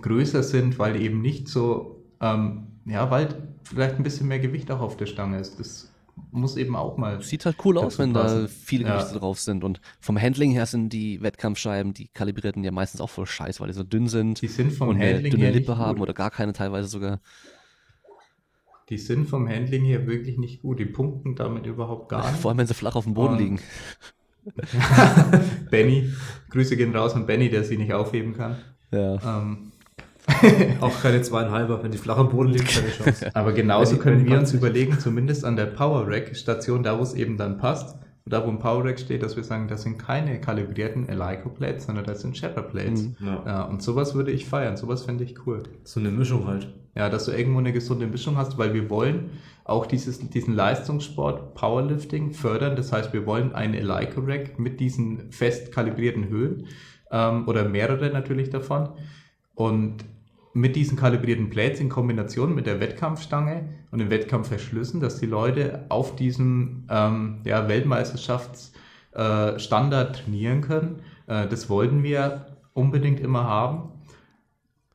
[0.02, 3.30] größer sind, weil eben nicht so, ähm, ja, weil
[3.64, 5.62] vielleicht ein bisschen mehr Gewicht auch auf der Stange ist.
[5.62, 5.91] Das
[6.32, 7.22] muss eben auch mal.
[7.22, 8.44] Sieht halt cool aus, wenn passen.
[8.44, 9.20] da viele Gewichte ja.
[9.20, 9.64] drauf sind.
[9.64, 13.68] Und vom Handling her sind die Wettkampfscheiben, die kalibrierten ja meistens auch voll scheiß, weil
[13.68, 14.42] die so dünn sind.
[14.42, 16.04] Die sind vom und Handling eine dünne Lippe haben gut.
[16.04, 17.20] oder gar keine teilweise sogar.
[18.90, 20.80] die sind vom Handling her wirklich nicht gut.
[20.80, 22.40] Die punkten damit überhaupt gar nicht.
[22.42, 23.60] Vor allem, wenn sie flach auf dem Boden Und- liegen.
[25.70, 26.12] Benny,
[26.50, 28.58] Grüße gehen raus an Benny, der sie nicht aufheben kann.
[28.92, 29.40] Ja.
[29.40, 29.71] Ähm,
[30.82, 33.32] Auch keine zweieinhalber, wenn die flach am Boden liegt, keine Chance.
[33.34, 36.98] aber genauso Wenn können wenn wir uns überlegen, zumindest an der Power Rack Station, da
[36.98, 39.82] wo es eben dann passt, da wo ein Power Rack steht, dass wir sagen, das
[39.82, 43.04] sind keine kalibrierten Elico Plates, sondern das sind Shatter Plates.
[43.04, 43.16] Mhm.
[43.26, 43.44] Ja.
[43.46, 45.64] Ja, und sowas würde ich feiern, sowas fände ich cool.
[45.84, 46.72] So eine Mischung halt.
[46.96, 49.32] Ja, dass du irgendwo eine gesunde Mischung hast, weil wir wollen
[49.64, 52.76] auch dieses, diesen Leistungssport Powerlifting fördern.
[52.76, 56.68] Das heißt, wir wollen einen Elico Rack mit diesen fest kalibrierten Höhen
[57.12, 58.90] ähm, oder mehrere natürlich davon.
[59.62, 60.04] Und
[60.54, 65.86] mit diesen kalibrierten Plates in Kombination mit der Wettkampfstange und den Wettkampfverschlüssen, dass die Leute
[65.90, 71.04] auf diesem ähm, ja, Weltmeisterschaftsstandard äh, trainieren können.
[71.28, 73.90] Äh, das wollten wir unbedingt immer haben.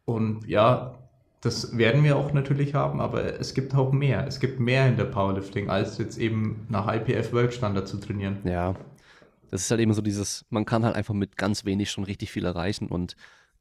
[0.05, 0.99] Und ja,
[1.43, 4.27] das werden wir auch natürlich haben, aber es gibt auch mehr.
[4.27, 8.39] Es gibt mehr in der Powerlifting, als jetzt eben nach IPF World Standard zu trainieren.
[8.43, 8.75] Ja,
[9.53, 12.33] das ist halt eben so dieses, man kann halt einfach mit ganz wenig schon richtig
[12.33, 13.15] viel erreichen und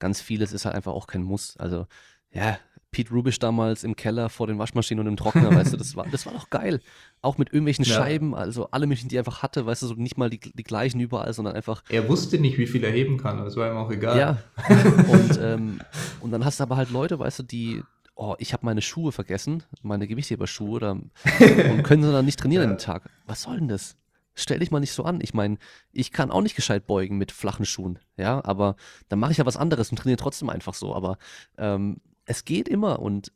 [0.06, 1.58] ganz vieles ist halt einfach auch kein Muss.
[1.58, 1.88] Also,
[2.32, 2.60] ja,
[2.92, 6.06] Pete Rubisch damals im Keller vor den Waschmaschinen und im Trockner, weißt du, das war,
[6.12, 6.80] das war doch geil.
[7.24, 7.96] Auch mit irgendwelchen Ja.
[7.96, 10.64] Scheiben, also alle München, die er einfach hatte, weißt du, so nicht mal die, die
[10.64, 13.78] gleichen überall, sondern einfach Er wusste nicht, wie viel er heben kann, das war ihm
[13.78, 14.18] auch egal.
[14.20, 14.38] Ja.
[15.08, 15.82] und, ähm,
[16.22, 17.82] und dann hast du aber halt Leute, weißt du, die,
[18.14, 22.64] oh, ich habe meine Schuhe vergessen, meine Gewichtheberschuhe, oder, und können sie dann nicht trainieren
[22.64, 22.70] Ja.
[22.70, 23.10] an den Tag.
[23.26, 23.96] Was soll denn das?
[24.36, 25.20] Stell dich mal nicht so an.
[25.22, 25.58] Ich meine,
[25.92, 28.76] ich kann auch nicht gescheit beugen mit flachen Schuhen, ja, aber
[29.10, 30.94] dann mache ich ja was anderes und trainiere trotzdem einfach so.
[30.94, 31.18] Aber
[31.58, 33.32] ähm, es geht immer und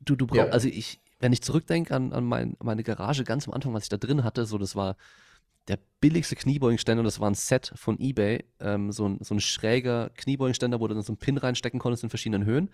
[0.00, 0.52] du, du brauchst, Ja.
[0.52, 3.88] also ich, wenn ich zurückdenke an, an mein, meine Garage ganz am Anfang, was ich
[3.88, 4.96] da drin hatte, so das war
[5.68, 10.10] der billigste Kniebeugenständer, das war ein Set von eBay, ähm, so, ein, so ein schräger
[10.10, 12.70] Kniebeugenständer, wo du dann so einen Pin reinstecken konntest in verschiedenen Höhen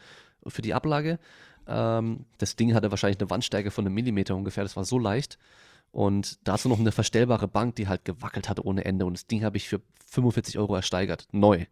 [0.47, 1.19] für die Ablage.
[1.67, 5.39] Ähm, das Ding hatte wahrscheinlich eine Wandstärke von einem Millimeter ungefähr, das war so leicht.
[5.93, 9.05] Und dazu noch eine verstellbare Bank, die halt gewackelt hat ohne Ende.
[9.07, 11.67] Und das Ding habe ich für 45 Euro ersteigert, neu.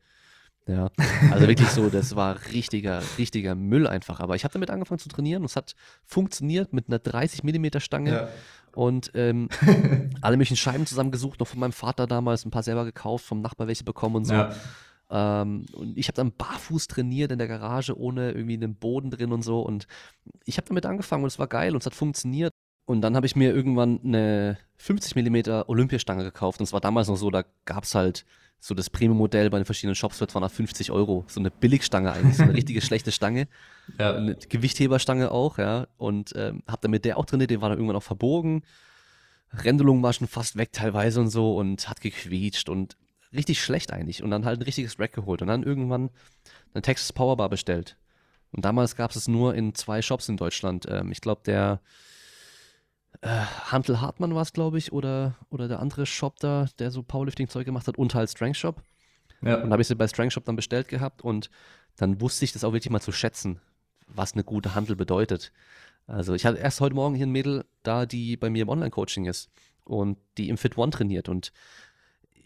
[0.67, 0.91] Ja,
[1.33, 4.21] also wirklich so, das war richtiger, richtiger Müll einfach.
[4.21, 5.75] Aber ich habe damit angefangen zu trainieren und es hat
[6.05, 8.29] funktioniert mit einer 30 Millimeter Stange Ja.
[8.75, 9.49] und ähm,
[10.21, 13.67] alle möglichen Scheiben zusammengesucht, noch von meinem Vater damals, ein paar selber gekauft, vom Nachbar
[13.69, 14.35] welche bekommen und so.
[14.35, 14.55] Ja.
[15.11, 19.33] Ähm, und ich habe dann barfuß trainiert in der Garage, ohne irgendwie einen Boden drin
[19.33, 19.63] und so.
[19.63, 19.87] Und
[20.45, 22.53] ich habe damit angefangen und es war geil und es hat funktioniert.
[22.91, 26.59] Und dann habe ich mir irgendwann eine 50 mm Olympiastange gekauft.
[26.59, 28.25] Und es war damals noch so, da gab es halt
[28.59, 31.25] so das Premium-Modell bei den verschiedenen Shops für 250 Euro.
[31.29, 33.47] So eine Billigstange eigentlich, so eine richtige schlechte Stange.
[33.97, 34.17] Ja.
[34.17, 35.87] Eine Gewichtheberstange auch, ja.
[35.99, 38.63] Und ähm, hab dann mit der auch trainiert, die war dann irgendwann auch verbogen.
[39.53, 42.97] Rändelung war schon fast weg teilweise und so und hat gequietscht und
[43.33, 44.25] richtig schlecht eigentlich.
[44.25, 46.11] Und dann halt ein richtiges Rack geholt und dann irgendwann
[46.75, 47.97] eine Texas Powerbar bestellt.
[48.51, 50.87] Und damals gab es es nur in zwei Shops in Deutschland.
[50.91, 51.81] Ähm, ich glaube, der
[53.23, 57.03] äh, Hantel Hartmann war es, glaube ich, oder, oder der andere Shop da, der so
[57.03, 58.83] Powerlifting-Zeug gemacht hat und halt Strength Shop.
[59.43, 59.63] Ja.
[59.63, 61.51] Und habe ich sie bei Strength Shop dann bestellt gehabt und
[61.97, 63.61] dann wusste ich das auch wirklich mal zu schätzen,
[64.07, 65.53] was eine gute Handel bedeutet.
[66.07, 69.27] Also ich hatte erst heute Morgen hier ein Mädel da, die bei mir im Online-Coaching
[69.27, 69.51] ist
[69.85, 71.53] und die im Fit One trainiert und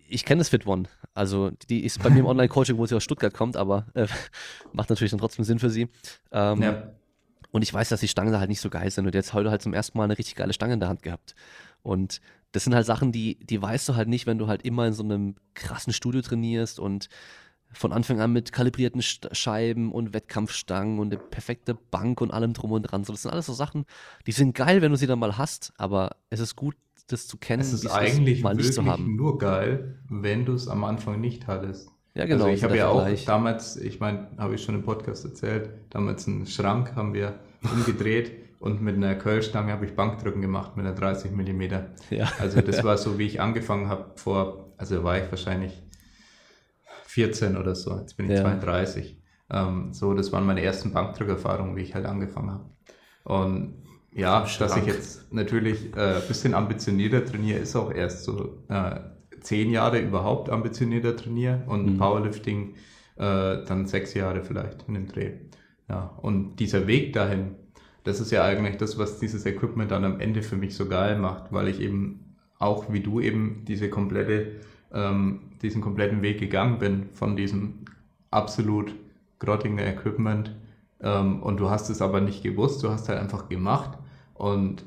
[0.09, 0.85] ich kenne das Fit One.
[1.15, 4.07] Also die ist bei mir im Online-Coaching, wo sie aus Stuttgart kommt, aber äh,
[4.73, 5.89] macht natürlich dann trotzdem Sinn für sie.
[6.31, 6.91] Ähm, ja.
[7.55, 9.07] Und ich weiß, dass die Stangen da halt nicht so geil sind.
[9.07, 11.37] Und jetzt heute halt zum ersten Mal eine richtig geile Stange in der Hand gehabt.
[11.85, 12.21] Und
[12.51, 14.93] das sind halt Sachen, die, die weißt du halt nicht, wenn du halt immer in
[14.93, 17.09] so einem krassen Studio trainierst und
[17.71, 22.73] von Anfang an mit kalibrierten Scheiben und Wettkampfstangen und eine perfekte Bank und allem drum
[22.73, 23.05] und dran.
[23.05, 23.85] So, das sind alles so Sachen,
[24.27, 26.75] die sind geil, wenn du sie dann mal hast, aber es ist gut,
[27.07, 29.15] das zu kennen, Es ist eigentlich mal nicht zu haben.
[29.15, 31.94] nur geil, wenn du es am Anfang nicht hattest.
[32.15, 32.45] Ja, genau.
[32.45, 33.25] also ich habe ja auch Vergleich.
[33.25, 38.33] damals, ich meine, habe ich schon im Podcast erzählt, damals einen Schrank haben wir umgedreht
[38.61, 41.63] und mit einer Curlstange habe ich Bankdrücken gemacht mit einer 30 mm.
[42.11, 42.31] Ja.
[42.39, 45.83] Also das war so, wie ich angefangen habe vor, also war ich wahrscheinlich
[47.07, 48.43] 14 oder so, jetzt bin ich Ja.
[48.43, 49.21] 32.
[49.51, 52.71] Ähm, so, das waren meine ersten Bankdrückerfahrungen, wie ich halt angefangen habe.
[53.25, 53.83] Und
[54.13, 59.01] ja, dass ich jetzt natürlich äh, ein bisschen ambitionierter trainiere, ist auch erst so äh,
[59.45, 61.99] zehn Jahre überhaupt ambitionierter trainiere und Mhm.
[61.99, 62.75] Powerlifting
[63.17, 65.33] äh, dann sechs Jahre vielleicht in dem Dreh.
[65.89, 67.57] Ja, und dieser Weg dahin,
[68.05, 71.19] das ist ja eigentlich das, was dieses Equipment dann am Ende für mich so geil
[71.19, 74.61] macht, weil ich eben auch wie du eben diese komplette,
[74.93, 77.85] ähm, diesen kompletten Weg gegangen bin von diesem
[78.31, 78.95] absolut
[79.39, 80.55] grottigen Equipment
[81.01, 83.99] ähm, und du hast es aber nicht gewusst, du hast halt einfach gemacht
[84.35, 84.85] und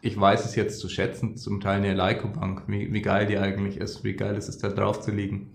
[0.00, 3.78] ich weiß es jetzt zu schätzen, zum Teil eine Leico-Bank, wie, wie geil die eigentlich
[3.78, 5.50] ist, wie geil es ist, da drauf zu liegen.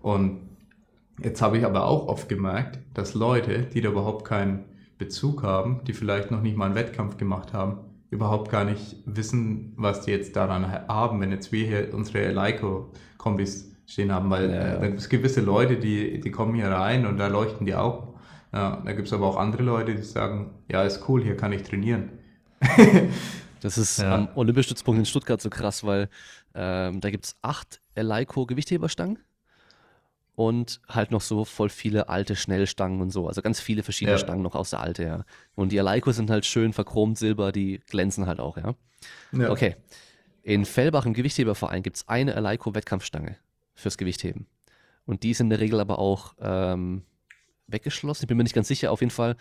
[0.00, 0.40] Und
[1.22, 4.64] jetzt habe ich aber auch oft gemerkt, dass Leute, die da überhaupt keinen
[4.98, 7.78] Bezug haben, die vielleicht noch nicht mal einen Wettkampf gemacht haben,
[8.10, 13.72] überhaupt gar nicht wissen, was die jetzt daran haben, wenn jetzt wir hier unsere Leico-Kombis
[13.86, 14.74] stehen haben, weil ja, ja.
[14.82, 18.14] Äh, es gewisse Leute, die, die kommen hier rein und da leuchten die auch.
[18.52, 21.52] Ja, da gibt es aber auch andere Leute, die sagen, ja, ist cool, hier kann
[21.52, 22.10] ich trainieren.
[23.60, 24.14] das ist ja.
[24.14, 26.08] am Olympiastützpunkt in Stuttgart so krass, weil
[26.54, 29.18] ähm, da gibt es acht Leico Gewichtheberstangen
[30.36, 33.26] und halt noch so voll viele alte Schnellstangen und so.
[33.26, 34.18] Also ganz viele verschiedene ja.
[34.18, 35.24] Stangen noch aus der Alte, ja.
[35.54, 38.74] Und die Eleiko sind halt schön verchromt silber, die glänzen halt auch, ja.
[39.32, 39.50] ja.
[39.50, 39.76] Okay.
[40.42, 43.36] In Fellbach im Gewichtheberverein gibt es eine Eleiko-Wettkampfstange
[43.74, 44.46] fürs Gewichtheben.
[45.06, 47.02] Und die ist in der Regel aber auch ähm,
[47.66, 48.24] weggeschlossen.
[48.24, 48.92] Ich bin mir nicht ganz sicher.
[48.92, 49.36] Auf jeden Fall,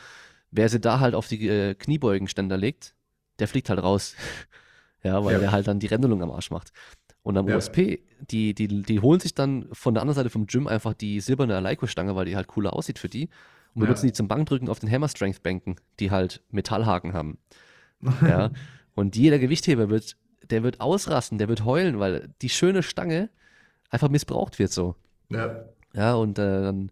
[0.51, 2.95] wer sie da halt auf die äh, Kniebeugenständer legt,
[3.39, 4.15] der fliegt halt raus.
[5.03, 5.39] ja, weil ja.
[5.39, 6.71] der halt dann die Rändelung am Arsch macht.
[7.23, 7.55] Und am ja.
[7.55, 11.19] USP, die, die, die holen sich dann von der anderen Seite vom Gym einfach die
[11.19, 13.29] silberne Eleiko-Stange, weil die halt cooler aussieht für die.
[13.73, 14.11] Und benutzen ja.
[14.11, 17.39] die zum Bankdrücken auf den Hammer Strength Bänken, die halt Metallhaken haben.
[18.21, 18.51] ja.
[18.93, 20.15] Und jeder Gewichtheber wird,
[20.49, 23.29] der wird ausrasten, der wird heulen, weil die schöne Stange
[23.89, 24.95] einfach missbraucht wird so.
[25.29, 25.65] Ja.
[25.93, 26.91] Ja, und äh, dann,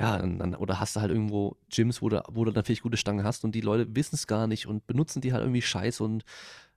[0.00, 3.22] ja, dann, oder hast du halt irgendwo Gyms, wo du, wo du natürlich gute Stangen
[3.22, 6.24] hast und die Leute wissen es gar nicht und benutzen die halt irgendwie scheiße und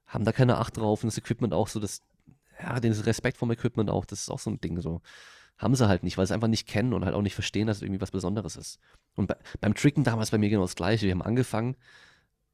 [0.05, 2.01] haben da keine Acht drauf und das Equipment auch so, das
[2.61, 5.01] ja, den Respekt vom Equipment auch, das ist auch so ein Ding so.
[5.57, 7.77] Haben sie halt nicht, weil sie einfach nicht kennen und halt auch nicht verstehen, dass
[7.77, 8.77] es irgendwie was Besonderes ist.
[9.15, 11.05] Und bei, beim Tricken damals bei mir genau das Gleiche.
[11.05, 11.77] Wir haben angefangen,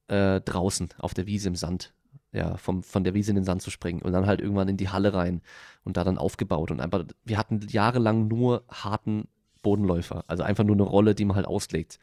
[0.08, 1.94] äh, draußen auf der Wiese im Sand,
[2.32, 4.78] ja, vom, von der Wiese in den Sand zu springen und dann halt irgendwann in
[4.78, 5.42] die Halle rein
[5.84, 9.28] und da dann aufgebaut und einfach, wir hatten jahrelang nur harten
[9.62, 12.00] Bodenläufer, also einfach nur eine Rolle, die man halt auslegt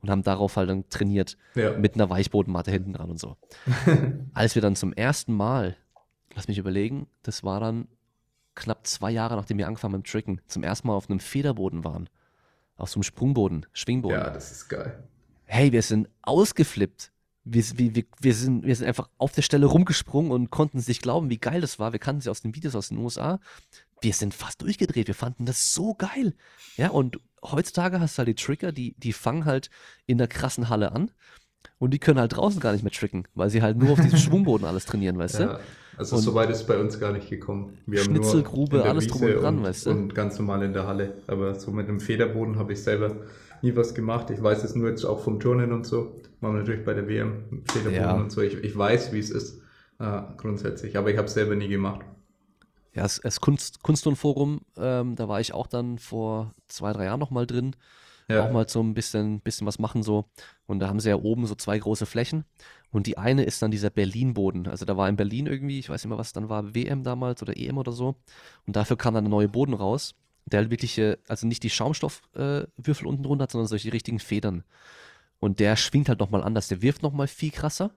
[0.00, 1.76] und haben darauf halt dann trainiert ja.
[1.76, 3.36] mit einer Weichbodenmatte hinten dran und so.
[4.34, 5.76] Als wir dann zum ersten Mal
[6.34, 7.88] lass mich überlegen, das war dann
[8.54, 11.84] knapp zwei Jahre, nachdem wir angefangen mit dem Tricken, zum ersten Mal auf einem Federboden
[11.84, 12.08] waren.
[12.76, 14.18] Auf so einem Sprungboden, Schwingboden.
[14.18, 15.02] Ja, das ist geil.
[15.44, 17.12] Hey, wir sind ausgeflippt.
[17.44, 21.02] Wir, wir, wir, sind, wir sind einfach auf der Stelle rumgesprungen und konnten es nicht
[21.02, 21.92] glauben, wie geil das war.
[21.92, 23.40] Wir kannten sie aus den Videos aus den USA.
[24.02, 25.06] Wir sind fast durchgedreht.
[25.06, 26.34] Wir fanden das so geil.
[26.76, 29.70] Ja, und heutzutage hast du halt die Trigger, die, die fangen halt
[30.06, 31.10] in der krassen Halle an.
[31.78, 34.18] Und die können halt draußen gar nicht mehr tricken, weil sie halt nur auf diesem
[34.18, 35.46] Schwungboden alles trainieren, weißt ja.
[35.46, 35.60] du?
[35.96, 37.78] Also und so weit ist bei uns gar nicht gekommen.
[37.86, 39.90] Wir Schnitzelgrube, alles drum und dran, und, weißt du?
[39.90, 41.14] Und ganz normal in der Halle.
[41.26, 43.16] Aber so mit dem Federboden habe ich selber
[43.62, 44.30] nie was gemacht.
[44.30, 46.20] Ich weiß es nur jetzt auch vom Turnen und so.
[46.40, 48.14] Wir natürlich bei der WM Federboden ja.
[48.14, 48.40] und so.
[48.40, 49.60] Ich, ich weiß, wie es ist
[49.98, 52.00] äh, grundsätzlich, aber ich habe es selber nie gemacht.
[52.94, 57.20] Ja, das, das Kunst, Kunstturnforum, ähm, da war ich auch dann vor zwei, drei Jahren
[57.20, 57.74] nochmal drin
[58.28, 58.46] ja.
[58.46, 60.26] auch mal so ein bisschen, bisschen was machen so.
[60.66, 62.44] Und da haben sie ja oben so zwei große Flächen.
[62.90, 64.68] Und die eine ist dann dieser Berlin-Boden.
[64.68, 67.42] Also da war in Berlin irgendwie, ich weiß nicht mehr, was dann war, WM damals
[67.42, 68.16] oder EM oder so.
[68.66, 70.14] Und dafür kam dann der neue Boden raus,
[70.46, 74.64] der halt wirklich, also nicht die Schaumstoffwürfel äh, unten drunter hat, sondern solche richtigen Federn.
[75.38, 76.68] Und der schwingt halt nochmal anders.
[76.68, 77.92] Der wirft nochmal viel krasser,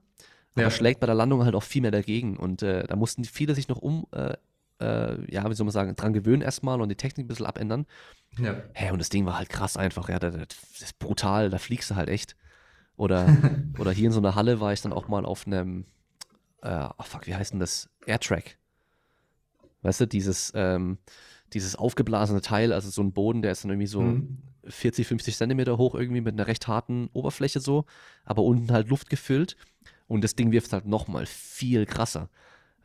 [0.54, 0.70] aber ja.
[0.70, 2.36] schlägt bei der Landung halt auch viel mehr dagegen.
[2.36, 4.36] Und äh, da mussten viele sich noch um, äh,
[4.80, 7.86] äh, ja, wie soll man sagen, dran gewöhnen erstmal und die Technik ein bisschen abändern.
[8.38, 8.56] Ja.
[8.74, 11.90] Hä, und das Ding war halt krass einfach, ja, das, das ist brutal, da fliegst
[11.90, 12.36] du halt echt.
[12.96, 13.26] Oder,
[13.78, 15.84] oder hier in so einer Halle war ich dann auch mal auf einem,
[16.62, 17.88] äh, oh fuck, wie heißt denn das?
[18.06, 18.58] Airtrack.
[19.82, 20.98] Weißt du, dieses, ähm,
[21.52, 24.38] dieses aufgeblasene Teil, also so ein Boden, der ist dann irgendwie so mhm.
[24.66, 27.84] 40, 50 Zentimeter hoch, irgendwie mit einer recht harten Oberfläche so,
[28.24, 29.56] aber unten halt Luft gefüllt.
[30.08, 32.28] Und das Ding wirft halt nochmal viel krasser.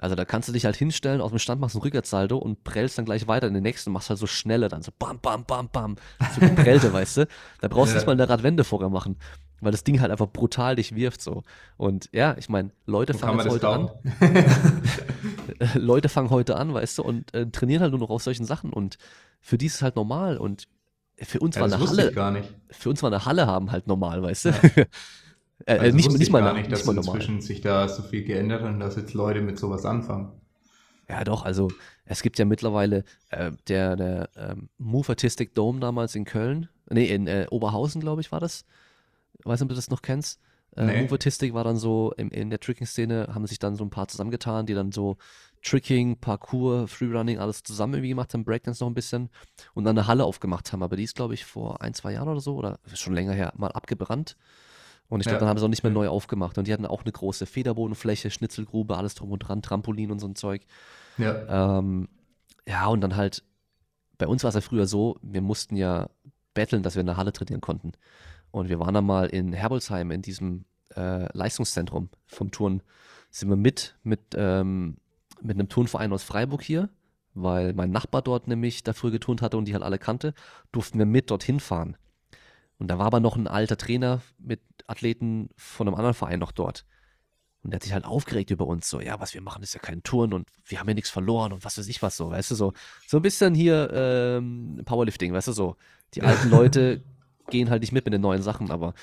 [0.02, 2.64] Also da kannst du dich halt hinstellen, aus dem Stand machst du einen Rückwärtssaldo und
[2.64, 5.46] prellst dann gleich weiter in den nächsten, machst halt so schneller dann, so bam, bam,
[5.46, 5.96] bam, bam,
[6.34, 7.28] so geprellte, weißt du.
[7.62, 8.00] Da brauchst du ja.
[8.00, 9.18] nicht mal eine Radwende vorher machen,
[9.62, 11.44] weil das Ding halt einfach brutal dich wirft so.
[11.78, 13.92] Und ja, ich meine, Leute fangen heute an.
[15.76, 18.74] Leute fangen heute an, weißt du, und äh, trainieren halt nur noch auf solchen Sachen
[18.74, 18.98] und
[19.40, 20.68] für die ist es halt normal und
[21.20, 22.44] für uns ja, war eine Halle.
[22.72, 24.50] Für uns war eine Halle haben halt normal, weißt du.
[24.50, 24.86] Ja.
[25.66, 27.42] Äh, also nicht, nicht mal gar nicht, dass nicht inzwischen normal.
[27.42, 30.32] sich da so viel geändert hat und dass jetzt Leute mit sowas anfangen.
[31.10, 31.70] Ja, doch, also
[32.06, 37.06] es gibt ja mittlerweile äh, der, der ähm, Move Artistic Dome damals in Köln, nee,
[37.06, 38.66] in äh, Oberhausen, glaube ich, war das.
[39.40, 40.40] Ich weiß nicht, ob du das noch kennst.
[40.78, 41.02] Äh, nee.
[41.02, 44.08] Move Artistic war dann so, im, in der Tricking-Szene haben sich dann so ein paar
[44.08, 45.18] zusammengetan, die dann so
[45.64, 49.30] Tricking, Parkour, Freerunning, alles zusammen irgendwie gemacht haben, Breakdance noch ein bisschen
[49.74, 50.82] und dann eine Halle aufgemacht haben.
[50.82, 53.54] Aber die ist, glaube ich, vor ein, zwei Jahren oder so, oder schon länger her,
[53.58, 54.38] mal abgebrannt.
[55.12, 55.40] Und ich glaube, ja.
[55.42, 56.58] dann haben sie auch nicht mehr neu aufgemacht.
[56.58, 60.28] Und die hatten auch eine große Federbodenfläche, Schnitzelgrube, alles drum und dran, Trampolin und so
[60.28, 60.62] ein Zeug.
[61.18, 61.80] Ja.
[61.80, 62.08] Ähm,
[62.66, 63.44] ja, und dann halt,
[64.18, 66.10] bei uns war es ja früher so, wir mussten ja
[66.54, 67.92] betteln, dass wir in der Halle trainieren konnten.
[68.52, 70.64] Und wir waren dann mal in Herbolzheim, in diesem
[70.96, 72.82] äh, Leistungszentrum vom Turn,
[73.32, 74.96] sind wir mit, mit, ähm,
[75.42, 76.88] mit einem Turnverein aus Freiburg hier,
[77.34, 80.34] weil mein Nachbar dort nämlich dafür geturnt hatte und die halt alle kannte,
[80.72, 81.98] durften wir mit dorthin fahren.
[82.82, 84.60] Und da war aber noch ein alter Trainer mit
[84.92, 86.86] Athleten von einem anderen Verein noch dort.
[87.64, 89.80] Und der hat sich halt aufgeregt über uns, so, ja, was wir machen, ist ja
[89.80, 92.52] kein Touren und wir haben ja nichts verloren und was weiß ich was so, weißt
[92.52, 92.74] du, so.
[93.06, 95.76] So ein bisschen hier ähm, Powerlifting, weißt du, so.
[96.16, 97.04] Die alten Leute
[97.50, 98.94] gehen halt nicht mit mit den neuen Sachen, aber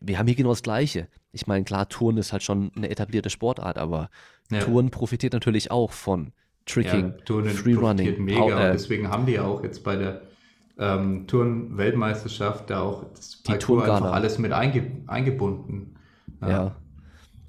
[0.00, 1.08] wir haben hier genau das Gleiche.
[1.32, 4.10] Ich meine, klar, Touren ist halt schon eine etablierte Sportart, aber
[4.50, 4.60] ja.
[4.60, 6.32] Touren profitiert natürlich auch von
[6.66, 8.22] Tricking, ja, Touren Freerunning.
[8.22, 10.22] mega äh, deswegen haben die ja auch jetzt bei der
[10.78, 15.96] ähm, Touren-Weltmeisterschaft da auch das die Parcours einfach alles mit einge eingebunden.
[16.40, 16.48] Ja.
[16.48, 16.76] ja.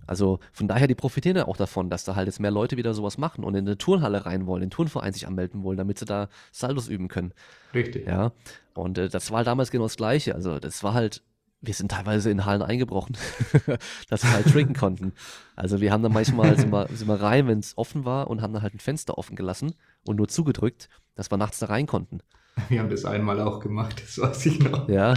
[0.07, 2.93] Also von daher, die profitieren ja auch davon, dass da halt jetzt mehr Leute wieder
[2.93, 5.97] sowas machen und in eine Turnhalle rein wollen, in den Turnverein sich anmelden wollen, damit
[5.97, 7.34] sie da Saldos üben können.
[7.73, 8.06] Richtig.
[8.06, 8.31] Ja.
[8.76, 10.35] Und äh, das war halt damals genau das Gleiche.
[10.35, 11.23] Also das war halt
[11.61, 13.18] wir sind teilweise in Hallen eingebrochen,
[14.10, 15.14] dass wir halt trinken konnten.
[15.56, 18.41] Also wir haben dann manchmal, sind wir, sind wir rein, wenn es offen war und
[18.41, 19.73] haben dann halt ein Fenster offen gelassen
[20.06, 22.19] und nur zugedrückt, dass wir nachts da rein konnten.
[22.69, 24.88] Wir haben das einmal auch gemacht, das weiß ich noch.
[24.90, 25.14] Ja.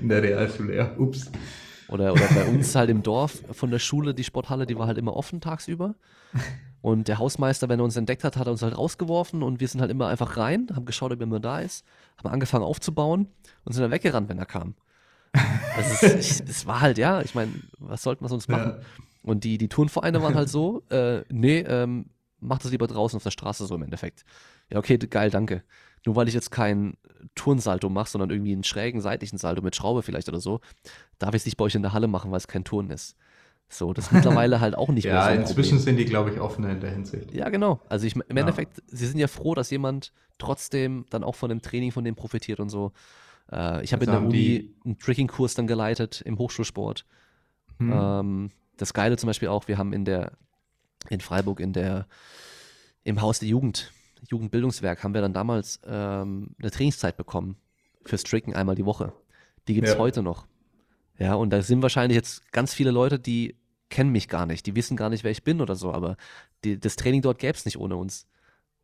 [0.00, 0.96] In der Realschule, ja.
[0.96, 1.30] Ups.
[1.88, 4.96] Oder, oder bei uns halt im Dorf von der Schule, die Sporthalle, die war halt
[4.96, 5.96] immer offen tagsüber.
[6.82, 9.68] Und der Hausmeister, wenn er uns entdeckt hat, hat er uns halt rausgeworfen und wir
[9.68, 11.84] sind halt immer einfach rein, haben geschaut, ob jemand da ist,
[12.16, 13.28] haben angefangen aufzubauen
[13.64, 14.74] und sind dann weggerannt, wenn er kam.
[15.76, 18.76] Es war halt, ja, ich meine, was sollten wir sonst machen?
[18.78, 18.84] Ja.
[19.22, 22.06] Und die, die Turnvereine waren halt so, äh, nee, ähm,
[22.40, 24.24] mach das lieber draußen auf der Straße so im Endeffekt.
[24.70, 25.62] Ja, okay, geil, danke.
[26.06, 26.94] Nur weil ich jetzt kein
[27.34, 30.60] Turnsalto mache, sondern irgendwie einen schrägen seitlichen Salto mit Schraube vielleicht oder so,
[31.18, 33.16] darf ich es nicht bei euch in der Halle machen, weil es kein Turn ist.
[33.68, 35.30] So, das ist mittlerweile halt auch nicht mehr so.
[35.30, 35.84] Ja, inzwischen Problem.
[35.84, 37.32] sind die, glaube ich, offener in der Hinsicht.
[37.32, 37.80] Ja, genau.
[37.88, 41.62] Also ich, im Endeffekt, sie sind ja froh, dass jemand trotzdem dann auch von dem
[41.62, 42.92] Training von dem profitiert und so.
[43.52, 47.04] Äh, ich habe in der Uni einen Tricking-Kurs dann geleitet im Hochschulsport.
[47.78, 47.92] Hm.
[47.92, 50.32] Ähm, das Geile zum Beispiel auch, wir haben in der,
[51.08, 52.06] in Freiburg in der,
[53.04, 53.92] im Haus der Jugend,
[54.28, 57.56] Jugendbildungswerk, haben wir dann damals ähm, eine Trainingszeit bekommen
[58.04, 59.12] fürs Tricken einmal die Woche.
[59.68, 60.00] Die gibt es ja.
[60.00, 60.46] heute noch.
[61.18, 63.56] Ja, und da sind wahrscheinlich jetzt ganz viele Leute, die
[63.90, 66.16] kennen mich gar nicht, die wissen gar nicht, wer ich bin oder so, aber
[66.64, 68.26] die, das Training dort gäbe es nicht ohne uns.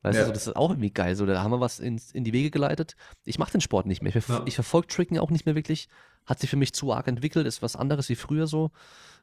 [0.02, 0.22] Weißt ja.
[0.22, 1.16] du, so, das ist auch irgendwie geil.
[1.16, 2.96] So, da haben wir was in, in die Wege geleitet.
[3.24, 4.14] Ich mache den Sport nicht mehr.
[4.14, 4.42] Ich, ja.
[4.44, 5.88] ich verfolge Tricken auch nicht mehr wirklich.
[6.26, 8.70] Hat sich für mich zu arg entwickelt, ist was anderes wie früher so.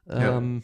[0.08, 0.62] Ähm.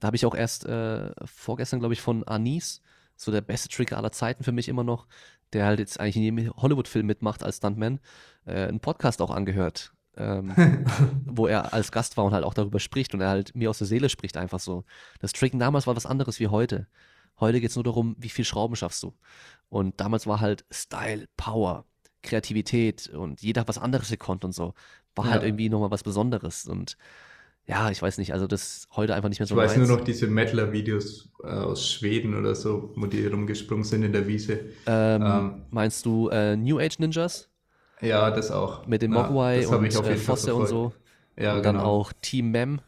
[0.00, 2.80] Da habe ich auch erst äh, vorgestern, glaube ich, von Anis,
[3.16, 5.06] so der beste Tricker aller Zeiten für mich immer noch,
[5.52, 8.00] der halt jetzt eigentlich in jedem Hollywood-Film mitmacht als Stuntman,
[8.46, 9.92] äh, einen Podcast auch angehört.
[10.16, 10.54] ähm,
[11.26, 13.78] wo er als Gast war und halt auch darüber spricht und er halt mir aus
[13.78, 14.84] der Seele spricht einfach so.
[15.20, 16.86] Das Tricken damals war was anderes wie heute.
[17.40, 19.14] Heute geht es nur darum, wie viel Schrauben schaffst du.
[19.68, 21.84] Und damals war halt Style, Power,
[22.22, 24.74] Kreativität und jeder hat was anderes gekonnt und so.
[25.14, 25.32] War halt ja.
[25.32, 26.66] halt irgendwie nochmal was Besonderes.
[26.66, 26.96] Und
[27.66, 29.54] ja, ich weiß nicht, also das ist heute einfach nicht mehr so.
[29.54, 29.88] Ich weiß meins.
[29.88, 34.26] nur noch diese Mettler-Videos äh, aus Schweden oder so, wo die rumgesprungen sind in der
[34.26, 34.60] Wiese.
[34.86, 37.48] Ähm, ähm, meinst du äh, New Age Ninjas?
[38.02, 38.86] Ja, das auch.
[38.86, 40.92] Mit dem Mogwai ja, und äh, Foster und so.
[41.36, 41.78] Ja, und genau.
[41.78, 42.80] dann auch Team Mem,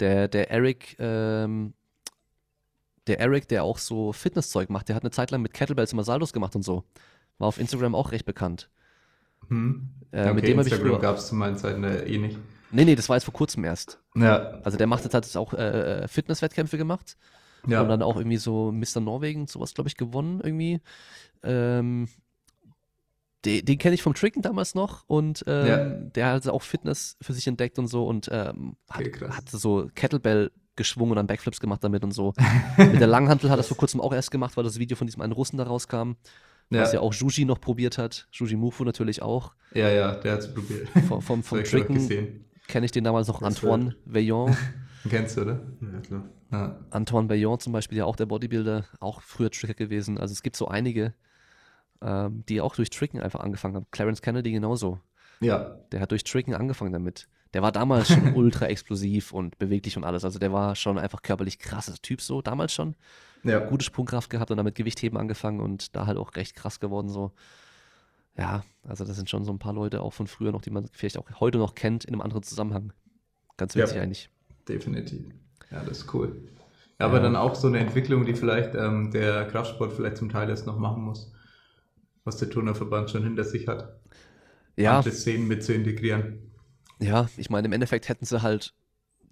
[0.00, 1.74] der, der Eric, ähm,
[3.06, 6.02] der Eric, der auch so Fitnesszeug macht, der hat eine Zeit lang mit Kettlebells immer
[6.02, 6.84] Saldos gemacht und so.
[7.38, 8.70] War auf Instagram auch recht bekannt.
[9.48, 9.90] Hm.
[10.12, 12.38] Äh, okay, mit dem Instagram gab es zu meinen Zeiten äh, eh nicht.
[12.74, 14.00] Nee, nee, das war jetzt vor kurzem erst.
[14.16, 14.60] Ja.
[14.64, 17.16] Also der macht jetzt hat jetzt auch äh, äh, Fitnesswettkämpfe gemacht.
[17.66, 17.82] Ja.
[17.82, 19.00] Und dann auch irgendwie so Mr.
[19.00, 20.80] Norwegen, sowas, glaube ich, gewonnen irgendwie.
[21.42, 22.08] Ähm,
[23.44, 25.84] den, den kenne ich vom Tricken damals noch und ähm, ja.
[25.84, 29.88] der hat auch Fitness für sich entdeckt und so und ähm, hat, okay, hat so
[29.94, 32.32] Kettlebell geschwungen und dann Backflips gemacht damit und so.
[32.76, 35.06] Mit der Langhantel hat er es vor kurzem auch erst gemacht, weil das Video von
[35.06, 36.12] diesem einen Russen da rauskam.
[36.70, 36.80] Ja.
[36.80, 38.26] Was ja auch Juji noch probiert hat.
[38.32, 39.52] Juji Mufu natürlich auch.
[39.74, 40.88] Ja, ja, der hat es probiert.
[41.06, 44.56] Vom, vom, vom Tricken kenne ich den damals noch das Antoine Veillon.
[45.08, 45.60] Kennst du, oder?
[45.80, 46.24] Ja, klar.
[46.50, 46.80] Ja.
[46.90, 50.18] Antoine Veillon zum Beispiel, ja auch der Bodybuilder, auch früher Tricker gewesen.
[50.18, 51.14] Also es gibt so einige,
[52.00, 53.86] ähm, die auch durch Tricken einfach angefangen haben.
[53.90, 55.00] Clarence Kennedy genauso.
[55.40, 55.78] Ja.
[55.92, 57.28] Der hat durch Tricken angefangen damit.
[57.52, 60.24] Der war damals schon ultra explosiv und beweglich und alles.
[60.24, 62.96] Also der war schon einfach körperlich krasser Typ so, damals schon.
[63.42, 63.60] Ja.
[63.60, 67.32] Gute Sprungkraft gehabt und damit Gewichtheben angefangen und da halt auch recht krass geworden so.
[68.36, 70.88] Ja, also das sind schon so ein paar Leute auch von früher noch, die man
[70.92, 72.92] vielleicht auch heute noch kennt in einem anderen Zusammenhang.
[73.56, 74.28] Ganz witzig ja, eigentlich.
[74.68, 75.26] Definitiv.
[75.70, 76.36] Ja, das ist cool.
[76.98, 80.48] Ja, aber dann auch so eine Entwicklung, die vielleicht ähm, der Kraftsport vielleicht zum Teil
[80.48, 81.32] erst noch machen muss,
[82.24, 84.00] was der Turnerverband schon hinter sich hat.
[84.76, 84.98] Ja.
[84.98, 86.50] Andere Szenen mit zu integrieren.
[87.00, 88.74] Ja, ich meine, im Endeffekt hätten sie halt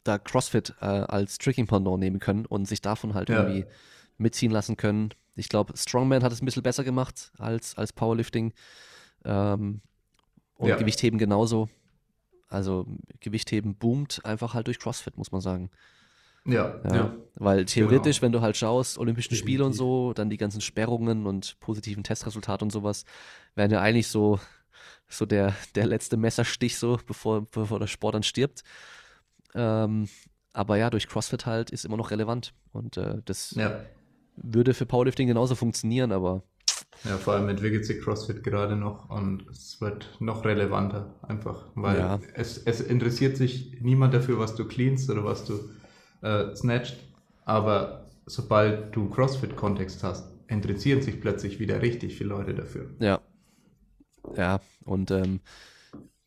[0.04, 3.42] da CrossFit äh, als Tricking-Pendant nehmen können und sich davon halt ja.
[3.42, 3.66] irgendwie
[4.18, 5.10] mitziehen lassen können.
[5.36, 8.52] Ich glaube, Strongman hat es ein bisschen besser gemacht als, als Powerlifting.
[9.24, 9.80] Ähm,
[10.56, 10.76] und ja.
[10.76, 11.68] Gewichtheben genauso.
[12.48, 12.86] Also
[13.20, 15.70] Gewichtheben boomt einfach halt durch CrossFit, muss man sagen.
[16.44, 16.94] Ja, ja.
[16.94, 17.16] ja.
[17.36, 18.26] Weil theoretisch, genau.
[18.26, 22.64] wenn du halt schaust, Olympischen Spiele und so, dann die ganzen Sperrungen und positiven Testresultate
[22.64, 23.04] und sowas,
[23.54, 24.38] werden ja eigentlich so
[25.08, 28.62] so der, der letzte Messerstich, so bevor, bevor der Sport dann stirbt.
[29.54, 30.08] Ähm,
[30.54, 32.54] Aber ja, durch CrossFit halt ist immer noch relevant.
[32.72, 33.80] Und äh, das Ja.
[34.36, 36.42] würde für Powerlifting genauso funktionieren, aber
[37.04, 41.98] Ja, vor allem entwickelt sich CrossFit gerade noch und es wird noch relevanter einfach, weil
[41.98, 42.20] Ja.
[42.34, 45.58] es, es interessiert sich niemand dafür, was du cleanst oder was du
[46.22, 46.96] äh, snatcht,
[47.44, 52.86] aber sobald du CrossFit-Kontext hast, interessieren sich plötzlich wieder richtig viele Leute dafür.
[53.00, 53.20] Ja.
[54.36, 55.40] Ja, und ähm,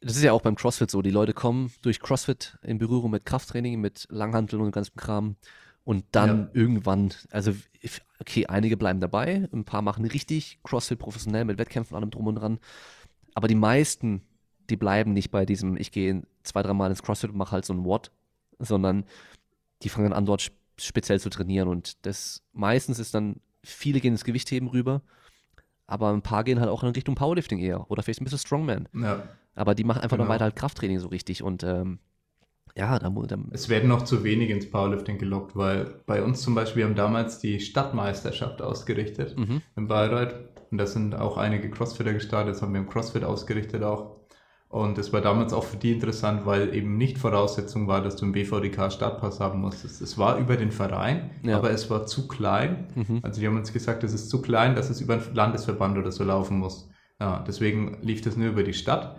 [0.01, 1.01] das ist ja auch beim CrossFit so.
[1.01, 5.35] Die Leute kommen durch CrossFit in Berührung mit Krafttraining, mit Langhanteln und ganzem Kram.
[5.85, 6.49] Und dann Ja.
[6.53, 7.53] irgendwann, also
[8.19, 12.35] okay, einige bleiben dabei, ein paar machen richtig CrossFit professionell mit Wettkämpfen, allem drum und
[12.35, 12.59] dran.
[13.35, 14.21] Aber die meisten,
[14.69, 17.73] die bleiben nicht bei diesem, ich gehe zwei, dreimal ins CrossFit und mache halt so
[17.73, 18.11] ein What,
[18.57, 19.05] sondern
[19.83, 21.67] die fangen an, dort sp- speziell zu trainieren.
[21.67, 25.03] Und das meistens ist dann, viele gehen ins Gewichtheben rüber,
[25.85, 28.89] aber ein paar gehen halt auch in Richtung Powerlifting eher oder vielleicht ein bisschen Strongman.
[28.93, 29.21] Ja.
[29.53, 30.33] Aber die machen einfach noch Genau.
[30.33, 31.43] weiter halt Krafttraining so richtig.
[31.43, 31.99] Und ähm,
[32.75, 36.55] ja, da, da Es werden noch zu wenig ins Powerlifting gelockt, weil bei uns zum
[36.55, 39.61] Beispiel, wir haben damals die Stadtmeisterschaft ausgerichtet mhm.
[39.75, 40.35] in Bayreuth.
[40.71, 44.15] Und da sind auch einige Crossfitter gestartet, das haben wir im Crossfit ausgerichtet auch.
[44.67, 48.25] Und das war damals auch für die interessant, weil eben nicht Voraussetzung war, dass du
[48.25, 50.01] einen BVDK-Startpass haben musstest.
[50.01, 51.57] Es war über den Verein, Ja.
[51.57, 52.87] aber es war zu klein.
[52.95, 53.19] Mhm.
[53.21, 56.11] Also die haben uns gesagt, es ist zu klein, dass es über einen Landesverband oder
[56.11, 56.89] so laufen muss.
[57.21, 59.15] Ja, deswegen lief das nur über die Stadt.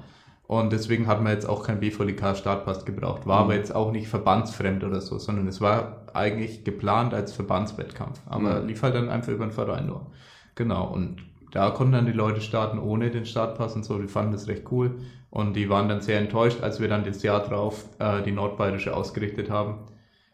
[0.47, 3.27] Und deswegen hat man jetzt auch keinen BVDK-Startpass gebraucht.
[3.27, 3.45] War Mhm.
[3.45, 8.21] aber jetzt auch nicht verbandsfremd oder so, sondern es war eigentlich geplant als Verbandswettkampf.
[8.27, 8.69] Aber Mhm.
[8.69, 10.07] lief halt dann einfach über den Verein nur.
[10.55, 10.87] Genau.
[10.93, 11.17] Und
[11.53, 13.99] da konnten dann die Leute starten ohne den Startpass und so.
[13.99, 14.97] Die fanden das recht cool.
[15.31, 18.95] Und die waren dann sehr enttäuscht, als wir dann das Jahr drauf äh, die Nordbayerische
[18.97, 19.79] ausgerichtet haben.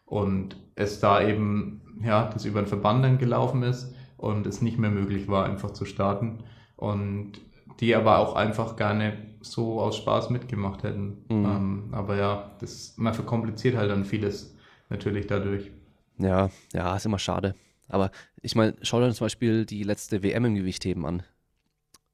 [0.05, 4.77] Und es da eben, ja, das über den Verband dann gelaufen ist und es nicht
[4.77, 6.39] mehr möglich war, einfach zu starten.
[6.75, 7.33] Und
[7.79, 11.25] die aber auch einfach gerne so aus Spaß mitgemacht hätten.
[11.29, 11.45] Mhm.
[11.45, 14.55] Ähm, aber ja, das, man verkompliziert halt dann vieles
[14.89, 15.71] natürlich dadurch.
[16.17, 17.55] Ja, ja, ist immer schade.
[17.87, 18.11] Aber
[18.41, 21.23] ich meine, schau dir zum Beispiel die letzte WM im Gewichtheben an.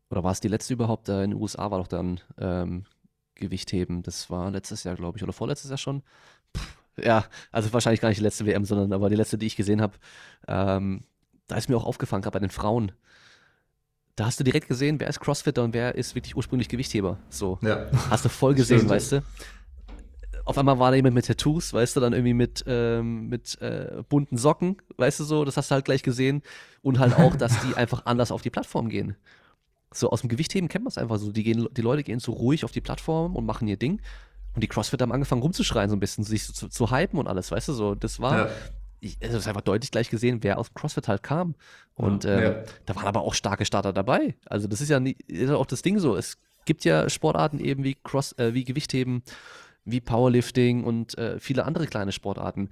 [0.10, 1.08] Oder war es die letzte überhaupt?
[1.10, 2.86] In den USA war doch dann ähm,
[3.36, 4.02] Gewichtheben.
[4.02, 6.02] Das war letztes Jahr, glaube ich, oder vorletztes Jahr schon.
[6.58, 9.56] Pff, ja, also wahrscheinlich gar nicht die letzte WM, sondern aber die letzte, die ich
[9.56, 9.94] gesehen habe.
[10.48, 11.02] Ähm,
[11.48, 12.92] da ist mir auch aufgefallen, gerade bei den Frauen.
[14.20, 17.20] Da hast du direkt gesehen, wer ist Crossfitter und wer ist wirklich ursprünglich Gewichtheber.
[17.30, 17.58] So.
[17.62, 18.92] Ja, Hast du voll gesehen, Stimmt.
[18.92, 19.24] weißt du?
[20.44, 24.04] Auf einmal war da jemand mit Tattoos, weißt du, dann irgendwie mit, ähm, mit äh,
[24.10, 26.42] bunten Socken, weißt du so, das hast du halt gleich gesehen.
[26.82, 29.16] Und halt auch, dass die einfach anders auf die Plattform gehen.
[29.94, 31.32] So aus dem Gewichtheben kennt man es einfach so.
[31.32, 34.02] Die, gehen, die Leute gehen so ruhig auf die Plattform und machen ihr Ding.
[34.54, 37.30] Und die Crossfitter haben angefangen rumzuschreien, so ein bisschen, sich so zu, zu hypen und
[37.30, 37.96] alles, weißt du so.
[37.96, 38.52] Das war, ja,
[39.02, 41.56] ich, also ist einfach deutlich gleich gesehen, wer aus dem CrossFit halt kam.
[41.96, 42.38] Und Ja.
[42.38, 42.64] ähm, Ja.
[42.86, 44.36] da waren aber auch starke Starter dabei.
[44.46, 46.16] Also das ist ja nie, ist auch das Ding so.
[46.16, 49.24] Es gibt ja Sportarten eben wie Cross, äh, wie Gewichtheben,
[49.86, 52.70] wie Powerlifting und äh, viele andere kleine Sportarten,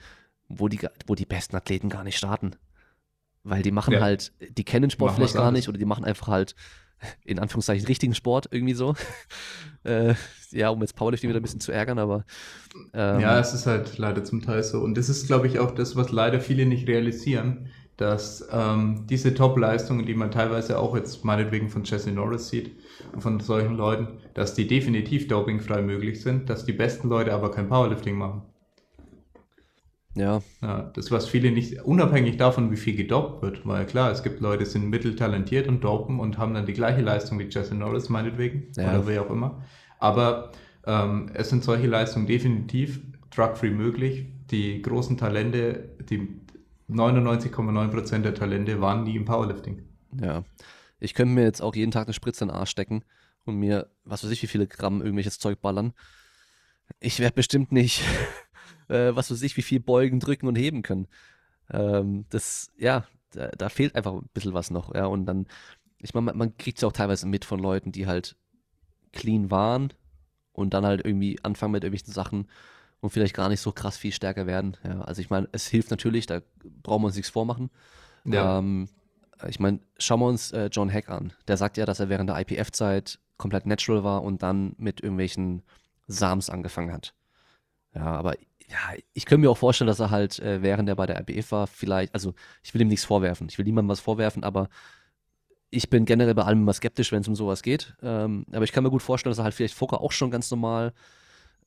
[0.49, 2.51] wo die, wo die besten Athleten gar nicht starten.
[3.47, 4.01] Weil die machen Ja.
[4.01, 6.55] halt, die kennen Sport Machen vielleicht gar nicht oder die machen einfach halt
[7.23, 8.95] in Anführungszeichen richtigen Sport irgendwie so.
[9.83, 10.15] äh,
[10.51, 12.25] ja, um jetzt Powerlifting wieder ein bisschen zu ärgern, aber
[12.93, 14.79] ähm, ja, es ist halt leider zum Teil so.
[14.79, 19.33] Und das ist, glaube ich, auch das, was leider viele nicht realisieren, dass ähm, diese
[19.33, 22.75] Top-Leistungen, die man teilweise auch jetzt meinetwegen von Jesse Norris sieht
[23.13, 27.51] und von solchen Leuten, dass die definitiv dopingfrei möglich sind, dass die besten Leute aber
[27.51, 28.41] kein Powerlifting machen.
[30.17, 34.23] Ja, Ja, das, was viele nicht, unabhängig davon, wie viel gedopt wird, weil klar, es
[34.23, 37.75] gibt Leute, die sind mitteltalentiert und dopen und haben dann die gleiche Leistung wie Jesse
[37.75, 38.91] Norris, meinetwegen, Ja.
[38.91, 39.63] oder wer auch immer.
[39.99, 40.51] Aber
[40.85, 44.25] ähm, es sind solche Leistungen definitiv drug-free möglich.
[44.51, 46.27] Die großen Talente, die
[46.89, 49.81] 99,9% der Talente waren nie im Powerlifting.
[50.21, 50.43] Ja.
[50.99, 53.03] Ich könnte mir jetzt auch jeden Tag eine Spritze in den Arsch stecken
[53.45, 55.93] und mir, was weiß ich, wie viele Gramm irgendwelches Zeug ballern.
[56.99, 58.01] Ich werde bestimmt nicht,
[58.89, 61.07] äh, was weiß ich, wie viel beugen, drücken und heben können.
[61.71, 64.93] Ähm, das, ja, da, da fehlt einfach ein bisschen was noch.
[64.95, 65.47] Ja, und dann,
[65.99, 68.35] ich meine, man, man kriegt es auch teilweise mit von Leuten, die halt
[69.11, 69.93] clean waren
[70.53, 72.47] und dann halt irgendwie anfangen mit irgendwelchen Sachen
[72.99, 74.77] und vielleicht gar nicht so krass viel stärker werden.
[74.83, 76.41] Ja, also ich meine, es hilft natürlich, da
[76.83, 77.69] brauchen wir uns nichts vormachen.
[78.25, 78.59] Ja.
[78.59, 78.89] Ähm,
[79.47, 81.33] ich meine, schauen wir uns äh, John Hack an.
[81.47, 85.61] Der sagt ja, dass er während der IPF-Zeit komplett natural war und dann mit irgendwelchen
[86.07, 87.13] Sams angefangen hat.
[87.93, 88.35] Ja, aber
[88.69, 88.77] ja,
[89.13, 91.67] ich könnte mir auch vorstellen, dass er halt, äh, während er bei der IPF war,
[91.67, 92.33] vielleicht, also
[92.63, 93.47] ich will ihm nichts vorwerfen.
[93.49, 94.69] Ich will niemandem was vorwerfen, aber
[95.69, 97.95] ich bin generell bei allem immer skeptisch, wenn es um sowas geht.
[98.01, 100.51] Ähm, aber ich kann mir gut vorstellen, dass er halt vielleicht vorher auch schon ganz
[100.51, 100.93] normal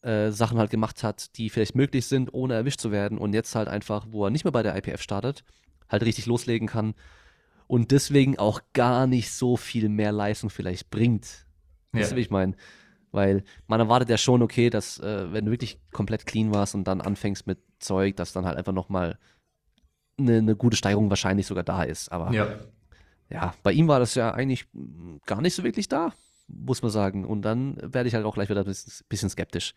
[0.02, 3.54] äh, Sachen halt gemacht hat, die vielleicht möglich sind, ohne erwischt zu werden und jetzt
[3.54, 5.44] halt einfach, wo er nicht mehr bei der IPF startet,
[5.88, 6.94] halt richtig loslegen kann
[7.66, 11.46] und deswegen auch gar nicht so viel mehr Leistung vielleicht bringt.
[11.94, 12.06] Ja.
[12.08, 12.54] Du, wie ich meine?
[13.12, 16.84] Weil man erwartet ja schon, okay, dass äh, wenn du wirklich komplett clean warst und
[16.84, 19.18] dann anfängst mit Zeug, dass dann halt einfach nochmal
[20.18, 22.12] eine, eine gute Steigerung wahrscheinlich sogar da ist.
[22.12, 22.46] Aber Ja,
[23.30, 24.66] ja, bei ihm war das ja eigentlich
[25.26, 26.12] gar nicht so wirklich da,
[26.48, 27.24] muss man sagen.
[27.24, 29.74] Und dann werde ich halt auch gleich wieder ein bisschen, bisschen skeptisch.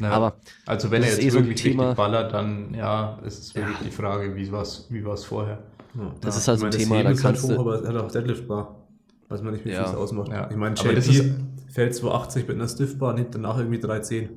[0.00, 0.10] Ja.
[0.10, 0.36] Aber
[0.66, 3.38] also wenn er das jetzt eh so ein wirklich Thema- richtig ballert, dann ja, ist
[3.38, 3.84] es wirklich Ja.
[3.84, 5.62] die Frage, wie war es wie war's vorher.
[5.94, 6.12] Ja.
[6.20, 7.88] Das ist halt so ein Thema, Heben da ist halt kannst hoch, du- aber er
[7.94, 8.87] hat auch Deadlift-Bar,
[9.28, 9.84] was man nicht mit Ja.
[9.84, 10.28] Fuß ausmacht.
[10.30, 10.48] Ja.
[10.50, 11.34] Ich meine, JP ist-
[11.72, 14.28] fällt 280 mit einer Stiff-Bar, nimmt danach irgendwie 310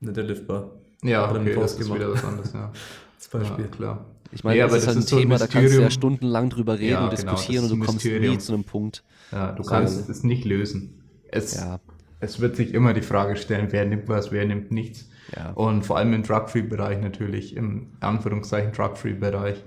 [0.00, 0.70] in der Deadlift-Bar.
[1.02, 2.00] Ja, mit okay, das Post ist gemacht.
[2.00, 2.72] wieder was anderes, ja.
[3.16, 3.64] Als Beispiel.
[3.64, 4.04] ja klar.
[4.32, 5.80] ich meine, Nee, das ist das halt ein ist so ein Thema, da kannst du
[5.80, 8.32] ja stundenlang drüber reden Ja, und genau, diskutieren und du kommst Mysterium.
[8.34, 9.02] nie zu einem Punkt.
[9.32, 9.70] Ja, du So.
[9.70, 11.02] kannst es nicht lösen.
[11.30, 11.80] Es, Ja,
[12.20, 15.08] es wird sich immer die Frage stellen, wer nimmt was, wer nimmt nichts.
[15.36, 15.50] ja.
[15.52, 19.62] Und vor allem im Drug-Free-Bereich natürlich, im Anführungszeichen Drug-Free-Bereich,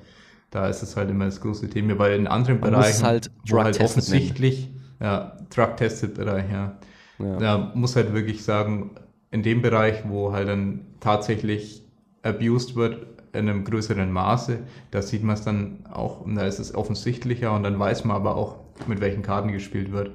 [0.49, 3.61] da ist es halt immer das große Thema, weil in anderen Man Bereichen, halt wo
[3.64, 4.69] halt offensichtlich,
[4.99, 6.78] ja, Drug-Tested-Bereich, ja,
[7.19, 7.38] ja.
[7.38, 8.91] da muss halt wirklich sagen,
[9.32, 11.84] in dem Bereich, wo halt dann tatsächlich
[12.24, 14.60] abused wird in einem größeren Maße,
[14.91, 18.15] da sieht man es dann auch, und da ist es offensichtlicher und dann weiß man
[18.15, 18.57] aber auch,
[18.88, 20.11] mit welchen Karten gespielt wird.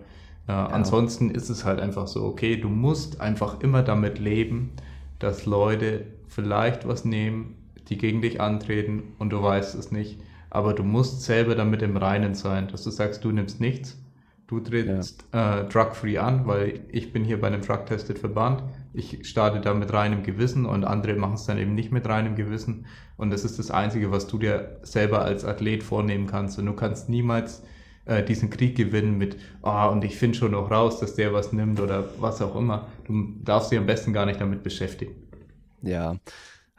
[0.48, 4.72] Äh, Ansonsten ist es halt einfach so, okay, du musst einfach immer damit leben,
[5.18, 7.54] dass Leute vielleicht was nehmen,
[7.92, 10.18] die gegen dich antreten und du weißt es nicht,
[10.50, 14.02] aber du musst selber damit im Reinen sein, dass du sagst, du nimmst nichts,
[14.52, 18.62] Du trittst äh, drug-free an, weil ich bin hier bei einem Drug-Tested Verband.
[18.92, 22.36] Ich starte da mit reinem Gewissen und andere machen es dann eben nicht mit reinem
[22.36, 22.84] Gewissen.
[23.16, 26.58] Und das ist das Einzige, was du dir selber als Athlet vornehmen kannst.
[26.58, 27.62] Und du kannst niemals
[28.04, 31.54] äh, diesen Krieg gewinnen mit, ah, und ich finde schon noch raus, dass der was
[31.54, 32.88] nimmt oder was auch immer.
[33.04, 35.14] Du darfst dich am besten gar nicht damit beschäftigen.
[35.80, 36.16] Ja,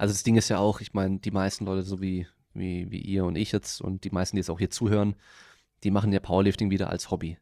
[0.03, 2.99] also das Ding ist ja auch, ich meine, die meisten Leute, so wie, wie, wie
[2.99, 5.15] ihr und ich jetzt und die meisten, die jetzt auch hier zuhören,
[5.83, 7.37] die machen ja Powerlifting wieder als Hobby.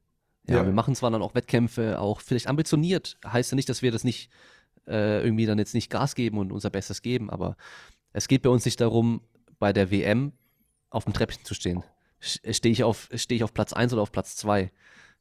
[0.48, 0.66] Ja, Ja.
[0.66, 3.18] wir machen zwar dann auch Wettkämpfe, auch vielleicht ambitioniert.
[3.26, 4.30] Heißt ja nicht, dass wir das nicht
[4.88, 7.58] äh, irgendwie dann jetzt nicht Gas geben und unser Bestes geben, aber
[8.14, 9.22] es geht bei uns nicht darum,
[9.58, 10.34] bei der WM
[10.92, 11.84] auf dem Treppchen zu stehen.
[12.20, 14.72] Stehe ich, auf, steh ich auf Platz 1 oder auf Platz 2?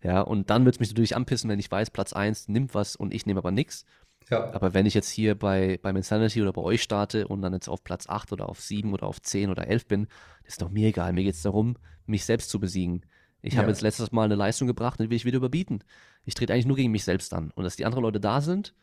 [0.02, 2.96] Ja, und dann wird es mich natürlich anpissen, wenn ich weiß, Platz 1 nimmt was
[2.96, 3.84] und ich nehme aber nichts.
[4.30, 4.52] Ja.
[4.54, 7.68] Aber wenn ich jetzt hier bei, beim Insanity oder bei euch starte und dann jetzt
[7.68, 10.06] auf Platz 8 oder auf 7 oder auf 10 oder 11 bin,
[10.44, 11.12] das ist doch mir egal.
[11.12, 11.76] Mir geht es darum,
[12.06, 13.04] mich selbst zu besiegen.
[13.42, 13.72] Ich habe Ja.
[13.72, 15.82] jetzt letztes Mal eine Leistung gebracht und die will ich wieder überbieten.
[16.24, 17.50] Ich trete eigentlich nur gegen mich selbst an.
[17.54, 18.74] Und dass die anderen Leute da sind,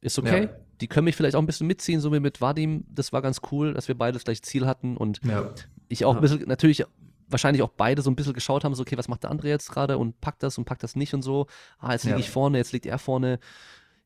[0.00, 0.44] ist okay.
[0.44, 0.50] Ja.
[0.80, 2.84] Die können mich vielleicht auch ein bisschen mitziehen, so wie mit Vadim.
[2.88, 5.50] Das war ganz cool, dass wir beide das gleiche Ziel hatten und Ja.
[5.88, 6.84] ich auch ein bisschen, natürlich
[7.28, 9.70] wahrscheinlich auch beide so ein bisschen geschaut haben, so okay, was macht der andere jetzt
[9.72, 11.46] gerade und packt das und packt das nicht und so.
[11.78, 13.40] Ah, jetzt liege ich vorne, jetzt liegt er vorne.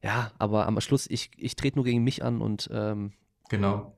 [0.02, 3.12] Ja, aber am Schluss, ich, ich trete nur gegen mich an und ähm,
[3.48, 3.96] Genau.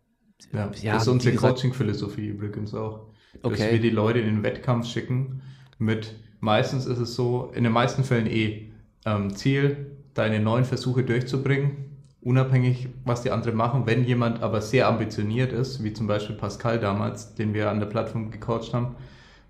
[0.52, 3.06] Ja, Ja, das ist unsere Coaching-Philosophie übrigens auch.
[3.34, 3.72] Dass Okay.
[3.72, 5.42] wir die Leute in den Wettkampf schicken
[5.78, 8.72] mit, meistens ist es so, in den meisten Fällen eh,
[9.06, 13.86] ähm, Ziel, deine neuen Versuche durchzubringen, unabhängig, was die anderen machen.
[13.86, 17.86] Wenn jemand aber sehr ambitioniert ist, wie zum Beispiel Pascal damals, den wir an der
[17.86, 18.96] Plattform gecoacht haben,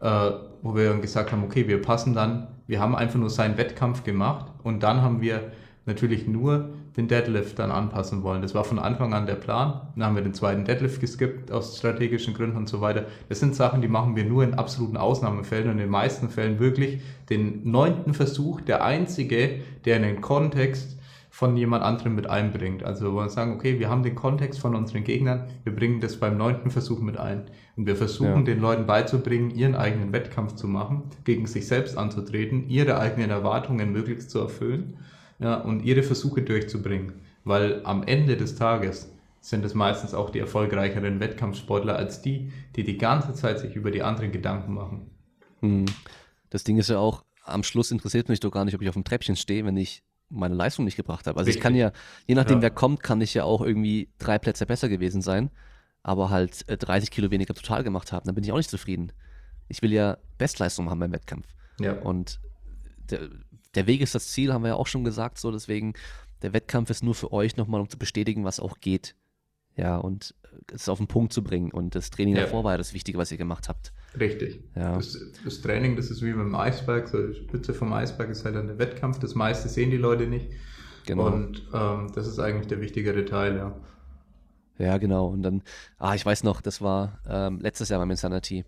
[0.01, 0.31] äh,
[0.63, 4.05] wo wir dann gesagt haben, okay, wir passen dann, wir haben einfach nur seinen Wettkampf
[4.05, 5.53] gemacht und dann haben wir
[5.87, 8.43] natürlich nur den Deadlift dann anpassen wollen.
[8.43, 9.81] Das war von Anfang an der Plan.
[9.97, 13.07] Dann haben wir den zweiten Deadlift geskippt aus strategischen Gründen und so weiter.
[13.29, 16.59] Das sind Sachen, die machen wir nur in absoluten Ausnahmefällen und in den meisten Fällen
[16.59, 17.01] wirklich
[17.31, 20.99] den neunten Versuch, der einzige, der in den Kontext
[21.31, 22.85] von jemand anderem mit einbringt.
[22.85, 26.37] Also wir sagen, okay, wir haben den Kontext von unseren Gegnern, wir bringen das beim
[26.37, 27.45] neunten Versuch mit ein.
[27.75, 28.43] Und wir versuchen Ja.
[28.43, 33.93] den Leuten beizubringen, ihren eigenen Wettkampf zu machen, gegen sich selbst anzutreten, ihre eigenen Erwartungen
[33.93, 34.99] möglichst zu erfüllen
[35.43, 37.15] ja, und ihre Versuche durchzubringen.
[37.45, 42.85] Weil am Ende des Tages sind es meistens auch die erfolgreicheren Wettkampfsportler als die, die
[42.85, 45.11] die ganze Zeit sich über die anderen Gedanken machen.
[45.61, 45.97] hm,
[46.51, 48.95] das Ding ist ja auch, am Schluss interessiert mich doch gar nicht, ob ich auf
[48.95, 51.39] dem Treppchen stehe, wenn ich meine Leistung nicht gebracht habe.
[51.39, 51.63] Also ich Richtig.
[51.63, 51.93] kann ja,
[52.27, 52.63] je nachdem Ja.
[52.63, 55.51] wer kommt, kann ich ja auch irgendwie drei Plätze besser gewesen sein,
[56.03, 58.27] aber halt äh, 30 Kilo weniger total gemacht haben.
[58.27, 59.13] Dann bin ich auch nicht zufrieden.
[59.69, 61.47] Ich will ja Bestleistung haben beim Wettkampf.
[61.81, 62.41] Ja, Und
[63.11, 63.31] der,
[63.75, 65.95] der Weg ist das Ziel, haben wir ja auch schon gesagt, so deswegen,
[66.43, 69.15] der Wettkampf ist nur für euch nochmal, um zu bestätigen, was auch geht.
[69.77, 71.71] Ja, und äh, es auf den Punkt zu bringen.
[71.71, 72.43] Und das Training Ja.
[72.43, 73.93] davor war ja das Wichtige, was ihr gemacht habt.
[74.21, 74.61] richtig.
[74.75, 74.97] Ja.
[74.97, 77.09] Das, das Training, das ist wie beim Eisberg.
[77.09, 79.19] So die Spitze vom Eisberg ist halt dann der Wettkampf.
[79.19, 80.51] Das meiste sehen die Leute nicht.
[81.07, 81.27] Genau.
[81.27, 83.75] Und ähm, das ist eigentlich der wichtigere Teil, ja.
[84.79, 85.29] Ja, genau.
[85.29, 85.63] Und dann,
[85.99, 88.65] ah, ich weiß noch, das war ähm, letztes Jahr beim Insanity.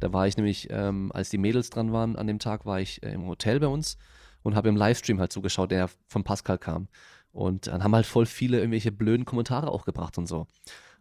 [0.00, 3.02] Da war ich nämlich, ähm, als die Mädels dran waren an dem Tag, war ich
[3.02, 3.98] äh, im Hotel bei uns
[4.46, 6.86] und habe im Livestream halt zugeschaut, der von Pascal kam.
[7.32, 10.46] Und dann haben halt voll viele irgendwelche blöden Kommentare auch gebracht und so.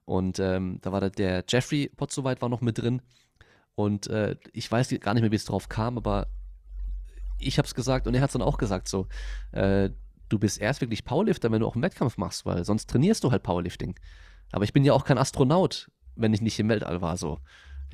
[0.04, 3.04] Und ähm, da war da der Jeffrey Potzowait war noch mit drin.
[3.76, 6.26] Und äh, ich weiß gar nicht mehr, wie es drauf kam, aber
[7.38, 9.08] ich habe es gesagt und er hat es dann auch gesagt so.
[9.52, 9.92] Äh,
[10.28, 13.32] du bist erst wirklich Powerlifter, wenn du auch einen Wettkampf machst, weil sonst trainierst du
[13.32, 13.96] halt Powerlifting.
[14.54, 17.40] Aber ich bin ja auch kein Astronaut, wenn ich nicht im Weltall war, so.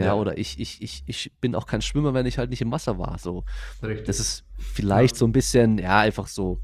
[0.02, 2.62] Ja, ja, oder ich, ich, ich, ich bin auch kein Schwimmer, wenn ich halt nicht
[2.62, 3.18] im Wasser war.
[3.18, 3.44] So.
[3.82, 4.06] Richtig.
[4.08, 5.20] Das ist vielleicht ja.
[5.20, 6.62] so ein bisschen, ja, einfach so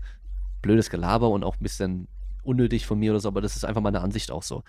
[0.61, 2.07] blödes Gelaber und auch ein bisschen
[2.43, 4.63] unnötig von mir oder so, aber das ist einfach meine Ansicht auch so.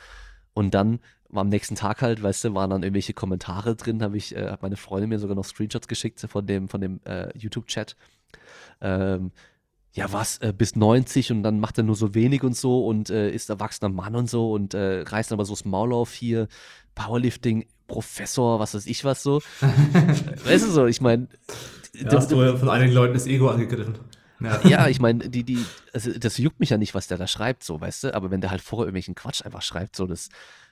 [0.52, 4.16] Und dann war am nächsten Tag halt, weißt du, waren dann irgendwelche Kommentare drin, habe
[4.16, 7.28] ich, äh, hat meine Freundin mir sogar noch Screenshots geschickt von dem, von dem äh,
[7.38, 7.96] YouTube-Chat.
[8.80, 9.32] Ähm,
[9.92, 13.10] ja, was, äh, bis 90 und dann macht er nur so wenig und so und
[13.10, 16.48] äh, ist erwachsener Mann und so und äh, reißt aber so das Maul auf hier,
[16.94, 19.40] Powerlifting, Professor, was weiß ich was so.
[20.44, 21.28] weißt du so, ich meine.
[21.94, 23.98] Ja, hast du von einigen Leuten das Ego angegriffen.
[24.40, 27.26] Ja, ja ich meine, die, die, also das juckt mich ja nicht, was der da
[27.26, 30.28] schreibt, so, weißt du, aber wenn der halt vorher irgendwelchen Quatsch einfach schreibt, so, das,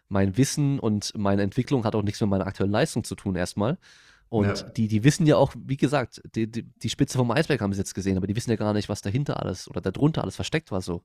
[0.09, 3.79] mein Wissen und meine Entwicklung hat auch nichts mit meiner aktuellen Leistung zu tun, erstmal.
[4.29, 4.69] Und ja.
[4.71, 7.79] die, die wissen ja auch, wie gesagt, die, die, die, Spitze vom Eisberg haben sie
[7.79, 10.73] jetzt gesehen, aber die wissen ja gar nicht, was dahinter alles oder darunter alles versteckt
[10.73, 11.03] war so.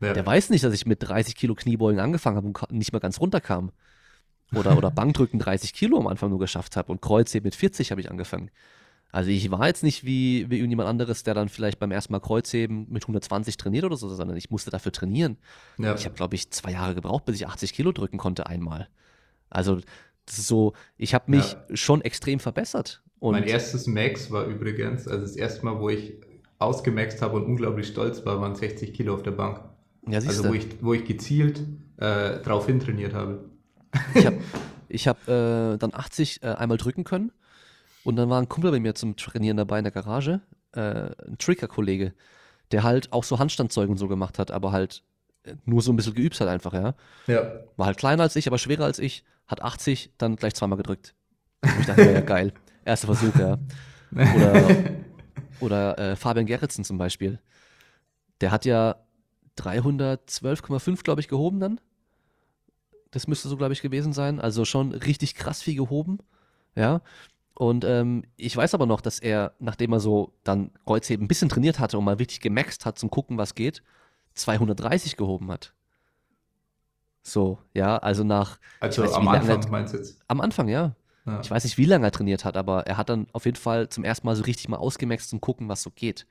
[0.00, 0.12] Ja.
[0.12, 3.20] Der weiß nicht, dass ich mit 30 Kilo Kniebeugen angefangen habe und nicht mal ganz
[3.20, 3.72] runterkam.
[4.54, 8.00] Oder, oder Bankdrücken 30 Kilo am Anfang nur geschafft habe und Kreuzheben mit 40 habe
[8.00, 8.50] ich angefangen.
[9.10, 12.20] Also ich war jetzt nicht wie, wie irgendjemand anderes, der dann vielleicht beim ersten Mal
[12.20, 15.38] Kreuzheben mit 120 trainiert oder so, sondern ich musste dafür trainieren.
[15.78, 15.94] Ja.
[15.94, 18.88] Ich habe, glaube ich, zwei Jahre gebraucht, bis ich 80 Kilo drücken konnte einmal.
[19.48, 19.80] Also
[20.28, 21.76] das ist so, ich habe mich ja.
[21.76, 23.02] schon extrem verbessert.
[23.18, 26.14] Und mein erstes Max war übrigens, also das erste Mal, wo ich
[26.58, 29.60] ausgemaxt habe und unglaublich stolz war, waren 60 Kilo auf der Bank.
[30.06, 31.62] Ja, also wo ich, wo ich gezielt
[31.96, 33.44] äh, drauf hintrainiert habe.
[34.14, 34.38] Ich habe
[34.88, 37.32] ich hab, äh, dann 80 äh, einmal drücken können
[38.04, 40.40] und dann war ein Kumpel bei mir zum Trainieren dabei in der Garage,
[40.72, 42.12] äh, ein Tricker-Kollege,
[42.70, 45.02] der halt auch so Handstandzeugen und so gemacht hat, aber halt
[45.64, 46.94] nur so ein bisschen geübt hat einfach, ja.
[47.26, 47.52] Ja.
[47.76, 51.14] War halt kleiner als ich, aber schwerer als ich, hat 80, dann gleich zweimal gedrückt.
[51.62, 52.52] Und ich dachte, ja, geil.
[52.84, 53.58] Erster Versuch, ja.
[54.12, 54.68] Oder,
[55.60, 57.40] oder äh, Fabian Gerritsen zum Beispiel.
[58.40, 58.96] Der hat ja
[59.58, 61.80] 312,5, glaube ich, gehoben dann.
[63.10, 64.40] Das müsste so, glaube ich, gewesen sein.
[64.40, 66.18] Also schon richtig krass viel gehoben.
[66.74, 67.00] Ja.
[67.54, 71.48] Und ähm, ich weiß aber noch, dass er, nachdem er so dann Kreuzheben ein bisschen
[71.48, 73.82] trainiert hatte und mal richtig gemaxt hat zum Gucken, was geht,
[74.38, 75.74] 230 gehoben hat.
[77.22, 78.58] So, ja, also nach.
[78.80, 80.20] Also weiß, am Anfang er, meinst du jetzt?
[80.28, 80.94] Am Anfang, ja.
[81.26, 81.40] ja.
[81.40, 83.88] Ich weiß nicht, wie lange er trainiert hat, aber er hat dann auf jeden Fall
[83.88, 86.26] zum ersten Mal so richtig mal ausgemaxt zum Gucken, was so geht.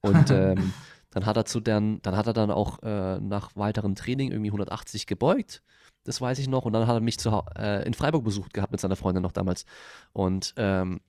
[0.00, 0.72] Und ähm,
[1.10, 4.50] dann hat er zu dann, dann hat er dann auch äh, nach weiterem Training irgendwie
[4.50, 5.62] 180 gebeugt
[6.04, 6.64] das weiß ich noch.
[6.64, 9.32] Und dann hat er mich zu, äh, in Freiburg besucht gehabt mit seiner Freundin noch
[9.32, 9.64] damals.
[10.12, 11.00] Und ähm,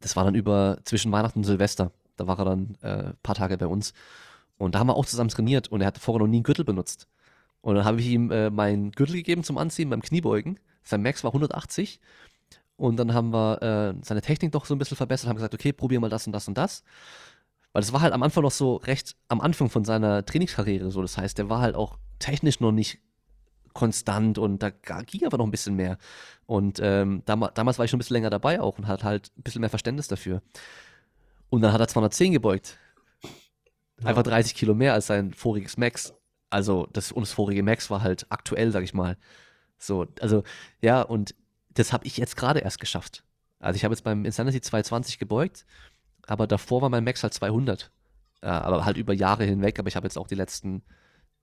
[0.00, 1.92] das war dann über zwischen Weihnachten und Silvester.
[2.16, 3.92] Da war er dann äh, ein paar Tage bei uns.
[4.58, 6.64] Und da haben wir auch zusammen trainiert und er hatte vorher noch nie einen Gürtel
[6.64, 7.08] benutzt.
[7.60, 10.58] Und dann habe ich ihm äh, meinen Gürtel gegeben zum Anziehen beim Kniebeugen.
[10.82, 12.00] Sein Max war 180.
[12.76, 15.72] Und dann haben wir äh, seine Technik doch so ein bisschen verbessert, haben gesagt, okay,
[15.72, 16.82] probier mal das und das und das.
[17.72, 21.00] Weil das war halt am Anfang noch so recht am Anfang von seiner Trainingskarriere so.
[21.00, 22.98] Das heißt, der war halt auch technisch noch nicht
[23.72, 25.96] konstant und da ging aber noch ein bisschen mehr.
[26.46, 29.30] Und ähm, dam damals war ich schon ein bisschen länger dabei auch und hatte halt
[29.38, 30.42] ein bisschen mehr Verständnis dafür.
[31.48, 32.78] Und dann hat er 210 gebeugt.
[34.04, 36.14] Einfach 30 Kilo mehr als sein voriges Max.
[36.50, 39.16] Also das, und das vorige Max war halt aktuell, sag ich mal.
[39.78, 40.42] So, also
[40.80, 41.34] ja, und
[41.70, 43.24] das habe ich jetzt gerade erst geschafft.
[43.58, 45.64] Also ich habe jetzt beim Insanity 220 gebeugt,
[46.26, 47.90] aber davor war mein Max halt 200.
[48.42, 50.82] Äh, aber halt über Jahre hinweg, aber ich habe jetzt auch die letzten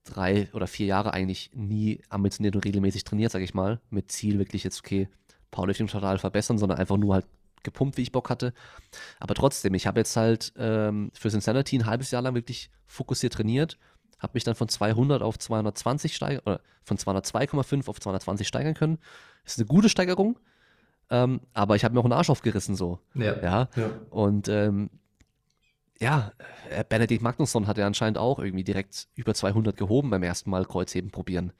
[0.04, 4.38] drei oder vier Jahre eigentlich nie ambitioniert und regelmäßig trainiert, sage ich mal, mit Ziel
[4.38, 5.08] wirklich jetzt, okay,
[5.50, 7.26] Powerlifting total verbessern, sondern einfach nur halt
[7.62, 8.52] gepumpt, wie ich Bock hatte.
[9.18, 13.34] Aber trotzdem, ich habe jetzt halt ähm, für Insanity ein halbes Jahr lang wirklich fokussiert
[13.34, 13.78] trainiert,
[14.18, 18.98] habe mich dann von 200 auf 220 steigern, oder von 202,5 auf 220 steigern können.
[19.44, 20.38] Ist eine gute Steigerung,
[21.10, 22.98] ähm, aber ich habe mir auch einen Arsch aufgerissen so.
[23.14, 23.40] Ja.
[23.42, 23.68] ja?
[23.76, 23.90] ja.
[24.10, 24.90] Und ähm,
[26.00, 26.32] ja,
[26.70, 30.64] äh, Benedikt Magnusson hat ja anscheinend auch irgendwie direkt über 200 gehoben beim ersten Mal
[30.64, 31.52] Kreuzheben probieren.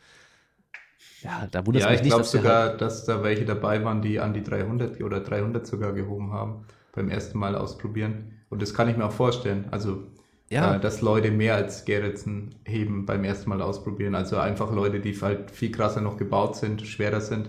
[1.23, 2.13] Ja, da wundert es ja, mich nicht.
[2.13, 5.21] Ja, ich glaube sogar, halt dass da welche dabei waren, die an die 300 oder
[5.21, 8.41] 300 sogar gehoben haben beim ersten Mal ausprobieren.
[8.49, 9.67] Und das kann ich mir auch vorstellen.
[9.71, 10.05] Also,
[10.51, 10.77] ja.
[10.77, 14.15] äh, dass Leute mehr als Gerritsen heben beim ersten Mal ausprobieren.
[14.15, 17.49] Also einfach Leute, die halt viel krasser noch gebaut sind, schwerer sind.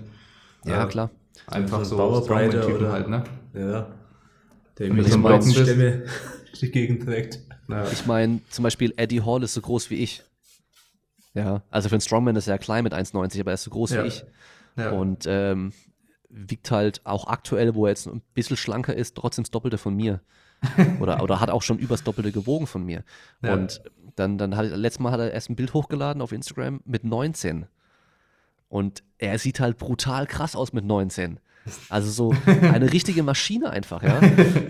[0.66, 1.10] Ja, äh, klar.
[1.48, 3.24] Einfach so, so Strongman-Typen halt, ne?
[3.54, 3.88] Ja.
[4.78, 6.04] Der mit so einer Stimme
[6.62, 7.40] die Gegend trägt.
[7.68, 7.86] Ja.
[7.92, 10.24] Ich meine, zum Beispiel Eddie Hall ist so groß wie ich.
[11.34, 13.92] Ja, also für einen Strongman ist er klein mit 1,90, aber er ist so groß
[13.92, 14.03] ja.
[14.03, 14.26] wie ich.
[14.76, 14.92] Ja.
[14.92, 15.74] Und ähm,
[16.30, 19.95] wiegt halt auch aktuell, wo er jetzt ein bisschen schlanker ist, trotzdem das Doppelte von
[19.95, 20.22] mir.
[21.00, 23.03] oder, oder hat auch schon übers Doppelte gewogen von mir.
[23.42, 23.53] Ja.
[23.53, 23.82] Und
[24.16, 27.66] dann, dann hat letztes Mal hat er erst ein Bild hochgeladen auf Instagram mit 19.
[28.69, 31.40] Und er sieht halt brutal krass aus mit 19.
[31.90, 34.22] Also so eine richtige Maschine einfach, ja.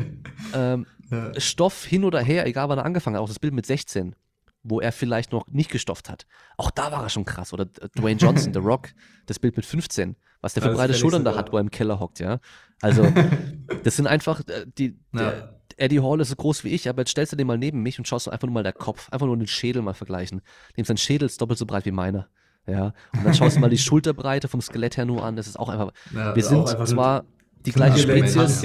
[0.53, 1.40] ähm, ja.
[1.40, 4.15] Stoff hin oder her, egal wann er angefangen hat, auch das Bild mit 16.
[4.64, 6.25] wo er vielleicht noch nicht gestofft hat.
[6.57, 7.53] Auch da war er schon krass.
[7.53, 8.90] Oder Dwayne Johnson, The Rock,
[9.25, 11.99] das Bild mit 15, was der für breite Schultern da hat, wo er im Keller
[11.99, 12.40] hockt, ja.
[12.81, 13.07] Also,
[13.83, 15.31] das sind einfach, äh, die, ja.
[15.31, 17.81] der, Eddie Hall ist so groß wie ich, aber jetzt stellst du den mal neben
[17.81, 20.41] mich und schaust einfach nur mal der Kopf, einfach nur den Schädel mal vergleichen.
[20.77, 22.27] Dem sein Schädel ist doppelt so breit wie meiner.
[22.67, 25.35] Ja, und dann schaust du mal die Schulterbreite vom Skelett her nur an.
[25.35, 25.91] Das ist auch einfach.
[26.14, 27.25] Ja, wir sind zwar
[27.65, 28.64] die gleiche Spezies.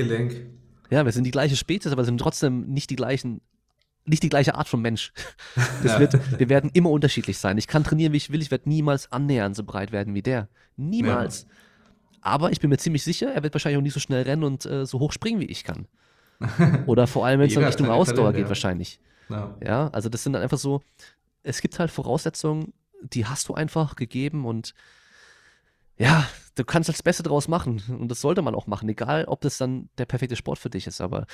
[0.90, 3.40] Ja, wir sind die gleiche Spezies, aber sind trotzdem nicht die gleichen,
[4.06, 5.12] nicht die gleiche Art von Mensch.
[5.82, 7.58] Das wird, wir werden immer unterschiedlich sein.
[7.58, 8.42] Ich kann trainieren, wie ich will.
[8.42, 10.48] Ich werde niemals annähernd so breit werden wie der.
[10.76, 11.42] Niemals.
[11.42, 11.48] Ja.
[12.22, 14.66] Aber ich bin mir ziemlich sicher, er wird wahrscheinlich auch nicht so schnell rennen und
[14.66, 15.86] äh, so hoch springen, wie ich kann.
[16.86, 18.48] Oder vor allem, wenn es in Richtung Ausdauer Talent, geht, ja.
[18.48, 19.00] wahrscheinlich.
[19.28, 19.56] Ja.
[19.64, 20.82] ja, also das sind dann einfach so,
[21.42, 24.74] es gibt halt Voraussetzungen, die hast du einfach gegeben und
[25.98, 29.40] ja, du kannst das Beste draus machen und das sollte man auch machen, egal ob
[29.40, 31.26] das dann der perfekte Sport für dich ist, aber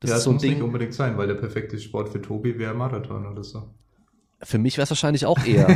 [0.00, 0.52] das ja, ist so ein muss Ding.
[0.54, 3.74] nicht unbedingt sein, weil der perfekte Sport für Tobi wäre Marathon oder so.
[4.42, 5.66] Für mich wäre es wahrscheinlich auch eher,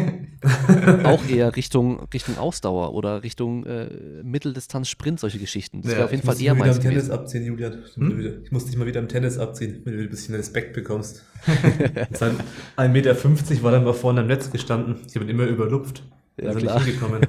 [1.05, 3.89] auch eher Richtung, Richtung Ausdauer oder Richtung äh,
[4.23, 5.81] Mitteldistanz-Sprint, solche Geschichten.
[5.81, 6.77] Das wäre auf jeden Fall eher meins.
[6.79, 7.85] Ich muss dich mal wieder im Tennis abziehen, Julian.
[7.95, 8.43] Hm?
[8.45, 11.25] Ich muss dich mal wieder im Tennis abziehen, wenn du ein bisschen Respekt bekommst.
[11.47, 14.97] 1,50 Meter war dann mal vorne am Netz gestanden.
[15.09, 16.03] Ich habe ihn immer überlupft.
[16.39, 16.79] Ja, also klar.
[16.79, 17.27] nicht hingekommen.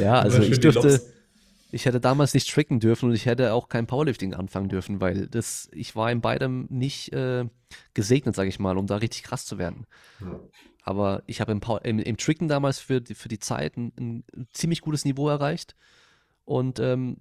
[0.00, 1.00] ja, also ich dürfte,
[1.72, 5.26] ich hätte damals nicht tricken dürfen und ich hätte auch kein Powerlifting anfangen dürfen, weil
[5.28, 7.46] das, ich war in beidem nicht äh,
[7.94, 9.86] gesegnet, sage ich mal, um da richtig krass zu werden.
[10.20, 10.40] Ja.
[10.82, 14.24] Aber ich habe im, im, im, Tricken damals für die, für die Zeit ein, ein
[14.52, 15.76] ziemlich gutes Niveau erreicht.
[16.44, 17.18] Und ähm,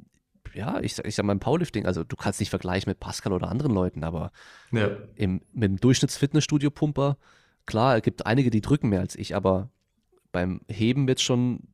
[0.54, 3.50] ja, ich, ich sag mal im Powerlifting, also du kannst nicht vergleichen mit Pascal oder
[3.50, 4.32] anderen Leuten, aber
[4.72, 4.90] ja.
[5.16, 7.18] im, mit dem Durchschnittsfitnessstudio-Pumper,
[7.66, 9.70] klar, es gibt einige, die drücken mehr als ich, aber
[10.32, 11.68] beim Heben wird es schon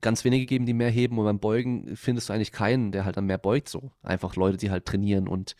[0.00, 3.16] ganz wenige geben, die mehr heben und beim Beugen findest du eigentlich keinen, der halt
[3.16, 3.92] dann mehr beugt so.
[4.02, 5.56] Einfach Leute, die halt trainieren und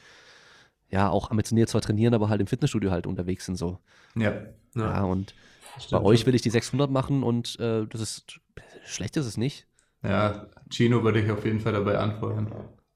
[0.91, 3.79] ja, auch ambitioniert zwar trainieren, aber halt im Fitnessstudio halt unterwegs sind so.
[4.17, 4.33] Ja.
[4.75, 5.35] Ja, ja und
[5.91, 8.41] bei euch will ich die 600 machen und äh, das ist,
[8.85, 9.67] schlecht ist es nicht.
[10.03, 12.53] Ja, Gino würde ich auf jeden Fall dabei anfeuern.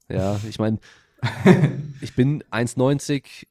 [0.09, 0.79] Ja, ich meine,
[2.01, 3.45] ich bin 1,90,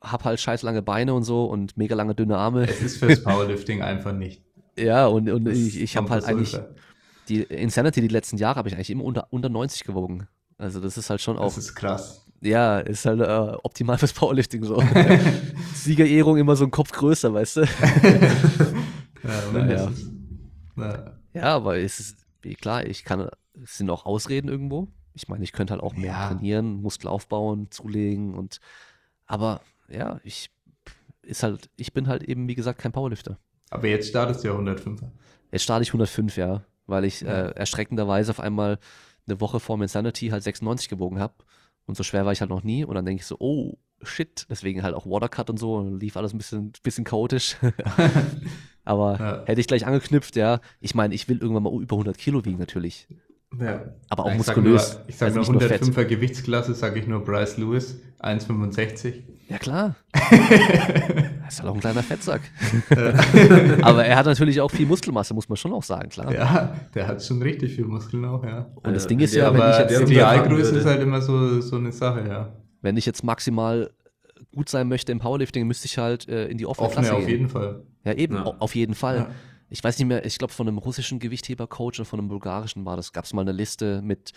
[0.00, 2.68] hab halt scheiß lange Beine und so und mega lange dünne Arme.
[2.68, 4.42] Es ist fürs Powerlifting einfach nicht.
[4.78, 6.58] Ja, und, und ich, ich habe halt eigentlich,
[7.28, 10.28] die Insanity die letzten Jahre habe ich eigentlich immer unter, unter 90 gewogen.
[10.56, 11.44] Also das ist halt schon auch.
[11.44, 12.24] Das ist krass.
[12.40, 14.82] Ja, ist halt äh, optimal fürs Powerlifting so.
[15.74, 17.60] Siegerehrung immer so ein Kopf größer, weißt du?
[19.24, 19.92] ja, ja.
[20.76, 21.12] ja.
[21.34, 22.16] ja, aber es ist
[22.60, 23.28] klar, ich kann,
[23.62, 24.88] es sind auch Ausreden irgendwo.
[25.14, 26.28] Ich meine, ich könnte halt auch mehr ja.
[26.28, 28.60] trainieren, Muskel aufbauen, zulegen und
[29.26, 30.50] aber ja, ich
[31.22, 33.38] ist halt, ich bin halt eben, wie gesagt, kein Powerlifter.
[33.70, 35.02] Aber jetzt startest du ja 105.
[35.52, 37.28] Jetzt starte ich 105, ja weil ich ja.
[37.28, 38.78] äh, erschreckenderweise auf einmal
[39.28, 41.34] eine Woche vor Insanity halt 96 gewogen habe.
[41.86, 42.84] Und so schwer war ich halt noch nie.
[42.84, 44.46] Und dann denke ich so, oh, shit.
[44.50, 45.76] Deswegen halt auch Watercut und so.
[45.76, 47.56] Und lief alles ein bisschen, bisschen chaotisch.
[48.84, 49.42] Aber ja.
[49.44, 50.60] hätte ich gleich angeknüpft, ja.
[50.80, 53.06] Ich meine, ich will irgendwann mal über 100 Kilo wiegen, natürlich.
[53.58, 53.84] Ja.
[54.08, 54.88] Aber auch ich muskulös.
[54.88, 59.22] Sag nur, ich sage also nur 105er Gewichtsklasse, sage ich nur Bryce Lewis, 1,65.
[59.48, 59.96] Ja, klar.
[61.48, 62.42] er ist halt auch ein kleiner Fettsack.
[63.82, 66.32] Aber er hat natürlich auch viel Muskelmasse, muss man schon auch sagen, klar.
[66.32, 68.70] Ja, der hat schon richtig viel Muskeln auch, ja.
[68.74, 70.08] Und das Ding ist ja, wenn ich jetzt.
[70.08, 72.52] Die Idealgröße ist halt immer so, so eine Sache, ja.
[72.82, 73.90] Wenn ich jetzt maximal
[74.54, 77.28] gut sein möchte im Powerlifting, müsste ich halt äh, in die offene Offene Klasse auf
[77.28, 77.82] jeden Fall.
[78.04, 78.44] Ja, eben, ja.
[78.44, 79.16] auf jeden Fall.
[79.16, 79.30] Ja.
[79.70, 82.96] Ich weiß nicht mehr, ich glaube von einem russischen Gewichtheber-Coach oder von einem bulgarischen war
[82.96, 84.32] das, gab es mal eine Liste mit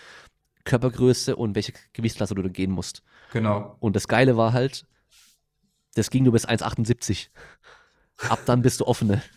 [0.63, 3.03] Körpergröße und welche Gewichtsklasse du da gehen musst.
[3.33, 3.75] Genau.
[3.79, 4.85] Und das Geile war halt,
[5.95, 7.27] das ging nur bis 1,78.
[8.29, 9.21] Ab dann bist du offene.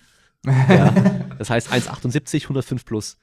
[0.47, 0.91] Ja,
[1.39, 3.17] das heißt 1,78, 105 plus.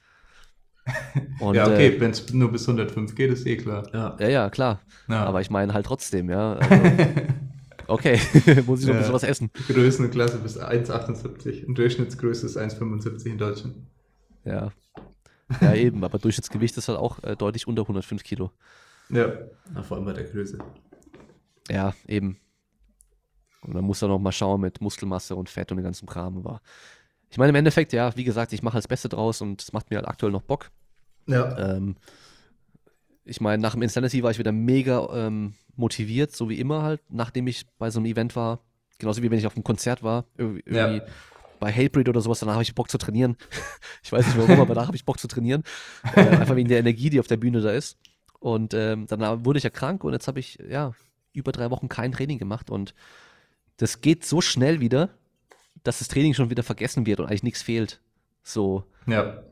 [1.39, 3.87] Und, ja, okay, äh, wenn es nur bis 105 geht, ist eh klar.
[3.93, 4.81] Ja, ja, ja klar.
[5.07, 5.25] Ja.
[5.25, 6.57] Aber ich meine halt trotzdem, ja.
[7.91, 8.19] Also, okay,
[8.65, 9.51] muss ich noch ein bisschen was essen.
[9.67, 13.75] Größenklasse bis 1,78 und Durchschnittsgröße ist 1,75 in Deutschland.
[14.45, 14.71] Ja.
[15.59, 18.51] Ja, eben, aber Durchschnittsgewicht ist halt auch äh, deutlich unter 105 Kilo.
[19.09, 19.31] Ja.
[19.73, 20.57] Na, vor allem bei der Größe.
[21.69, 22.37] Ja, eben.
[23.61, 26.37] Und dann muss er noch mal schauen mit Muskelmasse und Fett und dem ganzen Kram.
[26.37, 26.61] Aber
[27.29, 29.89] ich meine, im Endeffekt, ja, wie gesagt, ich mache das Beste draus und es macht
[29.89, 30.71] mir halt aktuell noch Bock.
[31.27, 31.75] Ja.
[31.75, 31.95] Ähm,
[33.23, 37.01] ich meine, nach dem Insanity war ich wieder mega ähm, motiviert, so wie immer halt,
[37.09, 38.59] nachdem ich bei so einem Event war.
[38.97, 40.25] Genauso wie wenn ich auf einem Konzert war.
[40.37, 41.01] Irgendwie ja.
[41.59, 43.37] bei Hatebreed oder sowas, danach habe ich Bock zu trainieren.
[44.03, 45.63] ich weiß nicht warum, aber danach habe ich Bock zu trainieren.
[46.15, 47.97] Äh, einfach wegen der Energie, die auf der Bühne da ist.
[48.39, 50.93] Und ähm, dann wurde ich ja krank und jetzt habe ich, ja,
[51.33, 52.93] über drei Wochen kein Training gemacht und
[53.81, 55.09] das geht so schnell wieder,
[55.83, 57.99] dass das Training schon wieder vergessen wird und eigentlich nichts fehlt.
[58.43, 58.83] So.
[59.07, 59.43] Ja.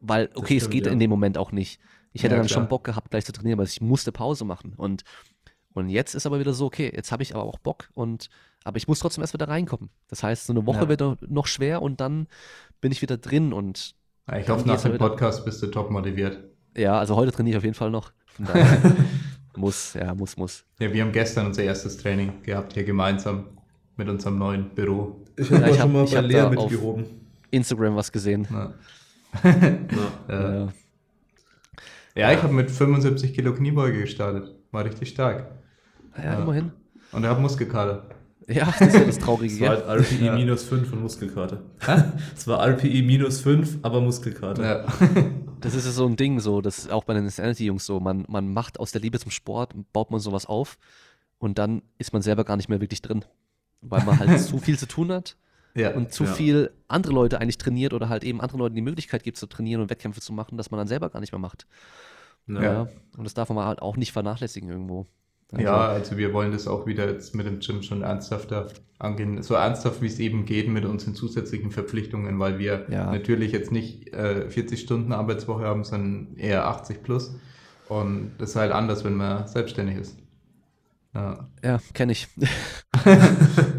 [0.00, 0.92] Weil, okay, stimmt, es geht ja.
[0.92, 1.80] in dem Moment auch nicht.
[2.12, 2.60] Ich hätte ja, dann klar.
[2.62, 4.74] schon Bock gehabt, gleich zu trainieren, aber ich musste Pause machen.
[4.76, 5.04] Und
[5.74, 8.28] Und jetzt ist aber wieder so, okay, jetzt habe ich aber auch Bock und
[8.64, 9.90] aber ich muss trotzdem erst wieder reinkommen.
[10.08, 10.88] Das heißt, so eine Woche Ja.
[10.88, 12.26] wird noch schwer und dann
[12.80, 13.94] bin ich wieder drin und
[14.36, 14.98] ich hoffe, nach dem.
[14.98, 16.42] Podcast bist du top motiviert.
[16.76, 18.10] ja, also heute trainiere ich auf jeden Fall noch.
[18.26, 18.96] Von daher
[19.56, 20.64] muss, ja, muss, muss.
[20.80, 23.46] Ja, wir haben gestern unser erstes Training gehabt, hier gemeinsam
[23.96, 25.24] mit unserem neuen Büro.
[25.36, 27.04] Ich Ja, habe ich schon hab- mal ich bei Lea da auf- mitgehoben.
[27.50, 28.46] Instagram was gesehen.
[28.50, 28.74] Ja,
[29.44, 29.50] Ja.
[30.28, 30.58] ja.
[30.64, 30.68] Ja.
[32.14, 34.54] ja ich habe mit 75 Kilo Kniebeuge gestartet.
[34.72, 35.46] War richtig stark.
[36.16, 36.42] Ja, Ja.
[36.42, 36.72] immerhin.
[37.12, 38.06] Und er hat Muskelkater.
[38.48, 39.54] Ja, das ist ja das Traurige.
[39.54, 40.34] Es war halt RPI Ja.
[40.34, 41.62] minus 5 und Muskelkater.
[42.36, 44.62] Es war RPI minus 5, aber Muskelkater.
[44.64, 44.86] Ja.
[45.58, 47.98] Das ist ja so ein Ding, so, das ist auch bei den Insanity-Jungs so.
[47.98, 50.76] Man, man macht aus der Liebe zum Sport, baut man sowas auf
[51.38, 53.24] und dann ist man selber gar nicht mehr wirklich drin.
[53.80, 55.36] Weil man halt zu viel zu tun hat
[55.74, 55.94] ja.
[55.94, 56.32] und zu Ja.
[56.32, 59.80] viel andere Leute eigentlich trainiert oder halt eben anderen Leuten die Möglichkeit gibt zu trainieren
[59.82, 61.66] und Wettkämpfe zu machen, dass man dann selber gar nicht mehr macht.
[62.48, 62.62] Ja.
[62.62, 62.88] Ja.
[63.16, 65.06] Und das darf man halt auch nicht vernachlässigen irgendwo.
[65.52, 69.42] Also, Ja, also wir wollen das auch wieder jetzt mit dem Gym schon ernsthafter angehen.
[69.42, 73.10] So ernsthaft, wie es eben geht mit unseren zusätzlichen Verpflichtungen, weil wir Ja.
[73.12, 77.34] natürlich jetzt nicht äh, 40 Stunden Arbeitswoche haben, sondern eher 80 plus.
[77.88, 80.18] Und das ist halt anders, wenn man selbstständig ist.
[81.16, 82.28] Ja, Ja, kenne ich.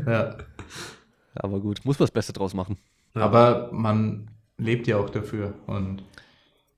[0.07, 0.38] ja.
[1.35, 2.77] Aber gut, muss man das Beste draus machen.
[3.16, 3.22] Ja.
[3.22, 5.53] Aber man lebt ja auch dafür.
[5.67, 6.03] Und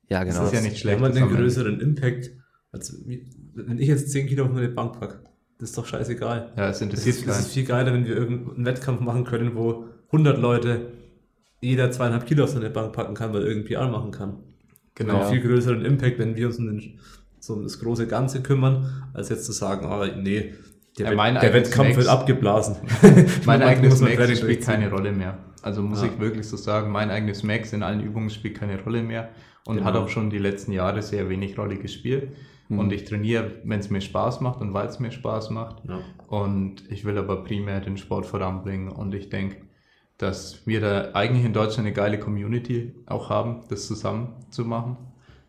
[0.09, 0.47] Ja, Das genau.
[0.47, 0.95] ist ja nicht schlecht.
[0.95, 2.31] Wenn man das den größeren Impact,
[2.71, 5.21] als wie- wenn ich jetzt 10 Kilo auf meine Bank packe,
[5.59, 6.53] das ist doch scheißegal.
[6.57, 7.45] ja, es Das interessiert ist, das keinen.
[7.45, 10.91] ist viel geiler, wenn wir irgendeinen Wettkampf machen können, wo 100 Leute
[11.61, 14.37] jeder zweieinhalb Kilo auf seine Bank packen kann, weil irgendwie PR machen kann.
[14.95, 15.21] Genau.
[15.21, 16.99] Einen viel größeren Impact, wenn wir uns um, den,
[17.39, 20.53] so um das große Ganze kümmern, als jetzt zu sagen, ah, nee,
[20.97, 22.75] der, Ja, mein der Wettkampf wird abgeblasen.
[23.45, 25.37] Mein eigenes Max spielt keine Rolle mehr.
[25.61, 26.07] Also muss Ja.
[26.07, 29.29] ich wirklich so sagen, mein eigenes Max in allen Übungen spielt keine Rolle mehr
[29.65, 29.87] und Genau.
[29.87, 32.31] hat auch schon die letzten Jahre sehr wenig Rolle gespielt.
[32.69, 32.79] Mhm.
[32.79, 35.83] Und ich trainiere, wenn es mir Spaß macht und weil es mir Spaß macht.
[35.87, 35.99] Ja.
[36.27, 38.89] Und ich will aber primär den Sport voranbringen.
[38.89, 39.57] Und ich denke,
[40.17, 44.97] dass wir da eigentlich in Deutschland eine geile Community auch haben, das zusammen zu machen.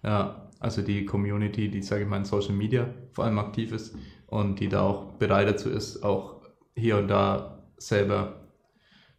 [0.02, 3.96] Ja, also die Community, die, sage ich mal, in Social Media vor allem aktiv ist
[4.26, 6.42] und die da auch bereit dazu ist, auch
[6.76, 8.46] hier und da selber,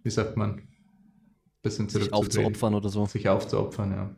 [0.04, 0.62] wie sagt man,
[1.62, 3.06] bisschen sich aufzuopfern oder so.
[3.06, 4.16] Sich aufzuopfern, ja.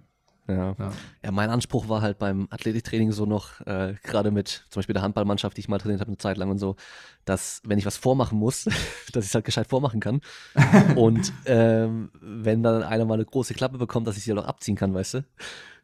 [0.47, 0.75] Ja.
[0.77, 0.91] ja.
[1.23, 5.01] Ja, mein Anspruch war halt beim Athletiktraining so noch, äh, gerade mit zum Beispiel der
[5.01, 6.75] Handballmannschaft, die ich mal trainiert habe eine Zeit lang und so,
[7.23, 8.65] dass wenn ich was vormachen muss,
[9.13, 10.19] dass ich es halt gescheit vormachen kann.
[10.95, 14.47] und ähm, wenn dann einer mal eine große Klappe bekommt, dass ich sie halt auch
[14.47, 15.25] abziehen kann, weißt du?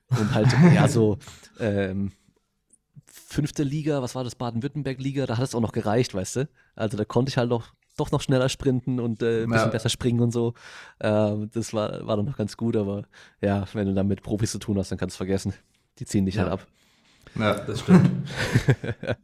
[0.10, 1.18] Und halt, ja, so
[1.60, 2.12] ähm,
[3.06, 6.50] fünfte Liga, was war das, Baden-Württemberg-Liga, da hat es auch noch gereicht, weißt du?
[6.76, 9.72] Also da konnte ich halt noch, doch noch schneller sprinten und äh, ein bisschen Ja.
[9.72, 10.54] besser springen und so.
[11.00, 13.04] Ähm, das war, war dann noch ganz gut, aber
[13.42, 15.54] ja, wenn du dann mit Profis zu tun hast, dann kannst du es vergessen.
[16.00, 16.44] Die ziehen dich Ja.
[16.44, 16.68] halt ab.
[17.36, 17.54] ja.
[17.54, 18.10] Das stimmt.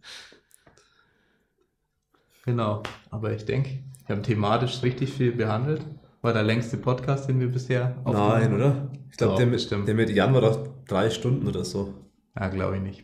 [2.45, 5.83] Genau, aber ich denke, wir haben thematisch richtig viel behandelt.
[6.25, 8.87] War der längste Podcast, den wir bisher Nein, oder?
[9.11, 9.87] Ich glaube, der, mit- bestimmt.
[9.87, 11.93] der Median war doch drei Stunden oder so.
[12.35, 13.03] Ja, glaube ich nicht.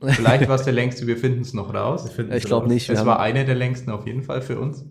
[0.02, 2.06] Vielleicht war es der längste, wir finden es noch raus.
[2.30, 2.90] Ich glaube nicht.
[2.90, 4.84] Es haben war einer der längsten auf jeden Fall für uns.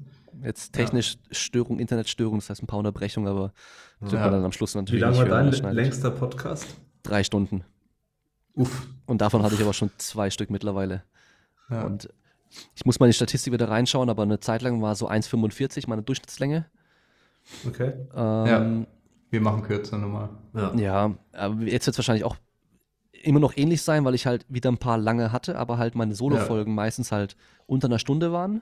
[0.44, 3.54] jetzt technisch Störung, Internetstörung, das heißt ein paar Unterbrechungen, aber
[4.02, 4.26] das wird Ja.
[4.28, 6.66] man dann am Schluss Wie natürlich lang nicht war dein er längster Podcast?
[7.04, 7.64] Drei Stunden.
[8.56, 8.88] Uff.
[9.06, 11.04] Und davon hatte ich aber schon zwei Stück mittlerweile.
[11.70, 11.84] Ja.
[11.86, 12.10] Und
[12.76, 15.88] ich muss mal in die Statistik wieder reinschauen, aber eine Zeit lang war so 1,45
[15.88, 16.66] meine Durchschnittslänge.
[17.68, 17.94] Okay.
[18.16, 18.88] Ähm,
[19.30, 20.30] wir machen kürzer nochmal.
[20.54, 20.74] Ja.
[20.76, 21.16] ja.
[21.34, 22.38] aber jetzt wird es wahrscheinlich auch
[23.24, 26.16] immer noch ähnlich sein, weil ich halt wieder ein paar lange hatte, aber halt meine
[26.16, 27.36] Solo-Folgen meistens halt
[27.66, 28.62] unter einer Stunde waren.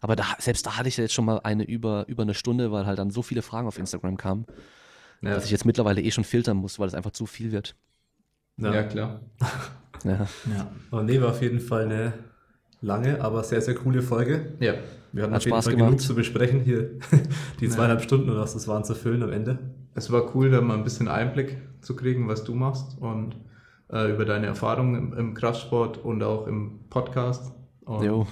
[0.00, 2.70] Aber da, selbst da hatte ich ja jetzt schon mal eine über, über eine Stunde,
[2.70, 4.46] weil halt dann so viele Fragen auf Instagram kamen,
[5.22, 7.74] Ja, dass ich jetzt mittlerweile eh schon filtern muss, weil es einfach zu viel wird.
[8.58, 8.72] Ja.
[8.72, 9.20] ja klar.
[10.04, 10.26] Ja.
[10.54, 10.70] Ja.
[10.90, 12.12] Aber nee, war auf jeden Fall eine
[12.80, 14.52] lange, aber sehr, sehr coole Folge.
[14.60, 14.74] ja.
[15.12, 15.88] Wir hatten Hat auf jeden Spaß Fall gemacht.
[15.92, 16.90] genug zu besprechen hier.
[17.60, 19.58] Die zweieinhalb Stunden oder was das waren zu füllen am Ende.
[19.94, 23.34] Es war cool, da mal ein bisschen Einblick zu kriegen, was du machst und
[23.90, 27.54] äh, über deine Erfahrungen im, im Kraftsport und auch im Podcast.
[27.86, 28.26] Und Jo.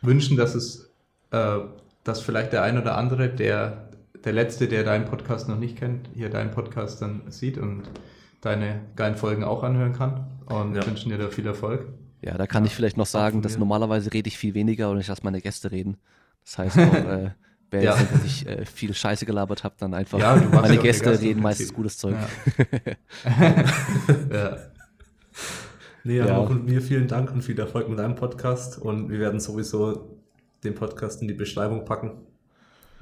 [0.00, 0.90] wünschen, dass es,
[1.32, 1.58] äh,
[2.04, 3.90] dass vielleicht der ein oder andere, der,
[4.24, 7.82] der Letzte, der deinen Podcast noch nicht kennt, hier deinen Podcast dann sieht und
[8.40, 10.28] deine geilen Folgen auch anhören kann.
[10.46, 10.86] Und Ja.
[10.86, 11.88] wünschen dir da viel Erfolg.
[12.22, 14.98] Ja, da kann Ja, ich vielleicht noch sagen, dass normalerweise rede ich viel weniger und
[14.98, 15.96] ich lasse meine Gäste reden.
[16.44, 17.30] Das heißt auch, äh,
[17.70, 17.96] wer Ja.
[17.96, 21.72] jetzt ich äh, viel Scheiße gelabert habe, dann einfach Ja, meine Gäste Gast reden meistens
[21.72, 22.16] gutes Zeug.
[24.32, 24.56] Ja.
[26.04, 28.78] Nee, aber auch mir vielen Dank und viel Erfolg mit deinem Podcast.
[28.78, 30.16] Und wir werden sowieso
[30.64, 32.12] den Podcast in die Beschreibung packen,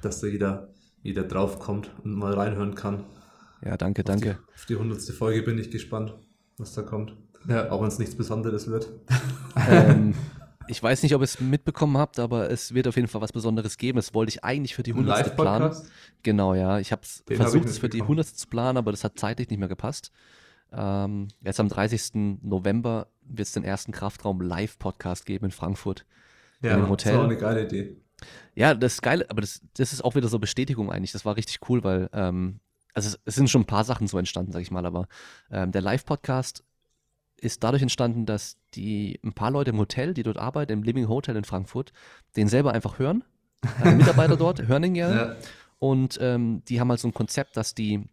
[0.03, 0.69] dass da jeder,
[1.03, 3.05] jeder draufkommt und mal reinhören kann.
[3.65, 4.39] Ja, danke, Auf danke.
[4.49, 6.15] die, auf die hundertste Folge bin ich gespannt,
[6.59, 7.15] was da kommt.
[7.49, 7.71] Ja.
[7.71, 8.89] Auch wenn es nichts Besonderes wird.
[9.69, 10.15] ähm,
[10.69, 13.33] ich weiß nicht, ob ihr es mitbekommen habt, aber es wird auf jeden Fall was
[13.33, 13.97] Besonderes geben.
[13.97, 15.37] Das wollte ich eigentlich für die 100.
[15.37, 15.75] planen.
[16.23, 16.79] Genau, ja.
[16.79, 18.27] Ich habe es versucht, es für die 100.
[18.27, 20.11] zu planen, aber das hat zeitlich nicht mehr gepasst.
[20.73, 22.41] Ähm, jetzt am 30.
[22.43, 26.05] November wird es den ersten Kraftraum Live-Podcast geben in Frankfurt.
[26.63, 27.13] Ja, dem Hotel.
[27.13, 27.97] das ist auch eine geile Idee.
[28.55, 31.13] Ja, das ist geil, aber das, das ist auch wieder so Bestätigung eigentlich.
[31.13, 32.61] Das war richtig cool, weil ähm,
[32.95, 35.07] also es, es, sind schon ein paar Sachen so entstanden, sag ich mal, aber
[35.51, 36.65] ähm, der Live-Podcast
[37.41, 41.09] ist dadurch entstanden, dass die ein paar Leute im Hotel, die dort arbeiten, im Living
[41.09, 41.93] Hotel in Frankfurt,
[42.37, 43.25] den selber einfach hören.
[43.81, 45.17] Also Mitarbeiter dort hören ihn gerne.
[45.17, 45.37] Ja.
[45.79, 48.05] Und ähm, die haben halt so ein Konzept, dass die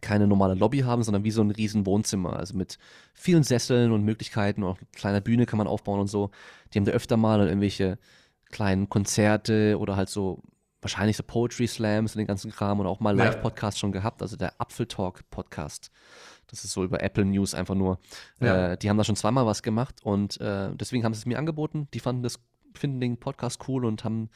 [0.00, 2.78] keine normale Lobby haben, sondern wie so ein riesen Wohnzimmer, also mit
[3.12, 6.30] vielen Sesseln und Möglichkeiten, auch eine kleine Bühne kann man aufbauen und so.
[6.72, 7.98] Die haben da öfter mal irgendwelche
[8.50, 10.42] kleinen Konzerte oder halt so
[10.82, 14.36] wahrscheinlich so Poetry Slams und den ganzen Kram und auch mal Live-Podcasts schon gehabt, also
[14.36, 15.90] der Apfeltalk-Podcast.
[16.46, 17.98] Das ist so über Apple News einfach nur.
[18.40, 18.72] Ja.
[18.72, 21.38] Äh, die haben da schon zweimal was gemacht und äh, deswegen haben sie es mir
[21.38, 21.88] angeboten.
[21.94, 22.40] Die fanden das,
[22.74, 24.30] finden den Podcast cool und haben,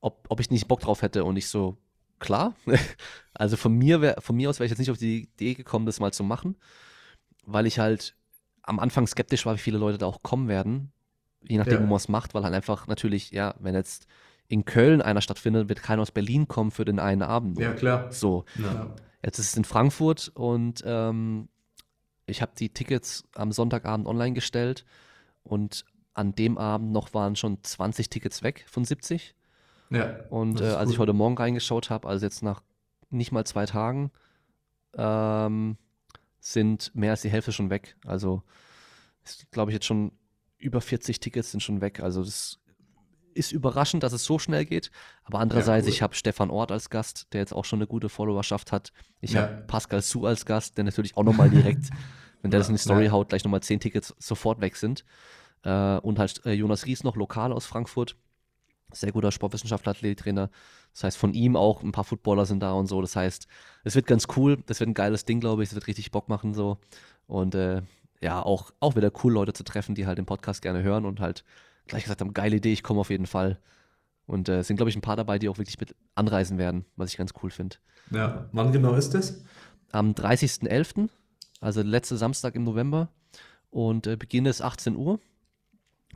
[0.00, 1.78] ob, ob ich nicht Bock drauf hätte und ich so,
[2.20, 2.54] klar.
[3.34, 5.86] also von mir, wär, von mir aus wäre ich jetzt nicht auf die Idee gekommen,
[5.86, 6.56] das mal zu machen,
[7.44, 8.14] weil ich halt
[8.62, 10.92] am Anfang skeptisch war, wie viele Leute da auch kommen werden,
[11.42, 11.80] je nachdem, ja.
[11.80, 14.06] wo man es macht, weil halt einfach natürlich, ja, wenn jetzt
[14.50, 17.56] in Köln einer stattfindet, wird keiner aus Berlin kommen für den einen Abend.
[17.60, 18.10] Ja, klar.
[18.10, 18.44] So.
[18.58, 18.92] Ja.
[19.22, 21.48] Jetzt ist es in Frankfurt und ähm,
[22.26, 24.84] ich habe die Tickets am Sonntagabend online gestellt
[25.44, 29.36] und an dem Abend noch waren schon 20 Tickets weg von 70.
[29.90, 30.18] Ja.
[30.30, 30.92] Und äh, als cool.
[30.94, 32.60] ich heute Morgen reingeschaut habe, also jetzt nach
[33.08, 34.10] nicht mal zwei Tagen,
[34.96, 35.76] ähm,
[36.40, 37.96] sind mehr als die Hälfte schon weg.
[38.04, 38.42] Also
[39.52, 40.10] glaube ich jetzt schon
[40.58, 42.00] über 40 Tickets sind schon weg.
[42.00, 42.59] Also das
[43.34, 44.90] ist überraschend, dass es so schnell geht.
[45.24, 45.94] Aber andererseits, ja, cool.
[45.94, 48.92] ich habe Stefan Ort als Gast, der jetzt auch schon eine gute Followerschaft hat.
[49.20, 49.42] Ich ja.
[49.42, 51.90] habe Pascal Su als Gast, der natürlich auch nochmal direkt,
[52.42, 55.04] wenn der das in die Story haut, gleich nochmal 10 Tickets sofort weg sind.
[55.62, 58.16] Äh, und halt äh, Jonas Ries noch, lokal aus Frankfurt.
[58.92, 60.50] Sehr guter Sportwissenschaftler, Athletiktrainer.
[60.92, 63.00] Das heißt, von ihm auch ein paar Footballer sind da und so.
[63.00, 63.46] Das heißt,
[63.84, 64.62] es wird ganz cool.
[64.66, 65.68] Das wird ein geiles Ding, glaube ich.
[65.68, 66.78] Es wird richtig Bock machen so.
[67.26, 67.82] Und äh,
[68.20, 71.20] ja, auch, auch wieder cool, Leute zu treffen, die halt den Podcast gerne hören und
[71.20, 71.44] halt
[71.90, 73.58] gleich gesagt haben, geile Idee, ich komme auf jeden Fall.
[74.26, 76.84] Und äh, es sind, glaube ich, ein paar dabei, die auch wirklich mit anreisen werden,
[76.96, 77.76] was ich ganz cool finde.
[78.10, 79.42] Ja, wann genau ist das?
[79.92, 81.08] Am 30.11.,
[81.60, 83.08] also letzte Samstag im November.
[83.70, 85.20] Und äh, Beginn ist 18 Uhr.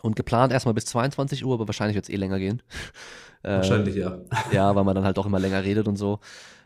[0.02, 2.62] Und geplant erstmal bis 22 Uhr, aber wahrscheinlich wird es eh länger gehen.
[3.42, 4.20] Äh, wahrscheinlich, ja.
[4.52, 6.20] Ja, weil man dann halt auch immer länger redet und so.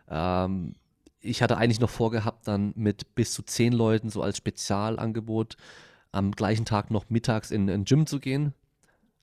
[0.08, 0.74] Ähm,
[1.18, 5.56] ich hatte eigentlich noch vorgehabt, dann mit bis zu 10 Leuten so als Spezialangebot
[6.12, 8.54] am gleichen Tag noch mittags in ein Gym zu gehen.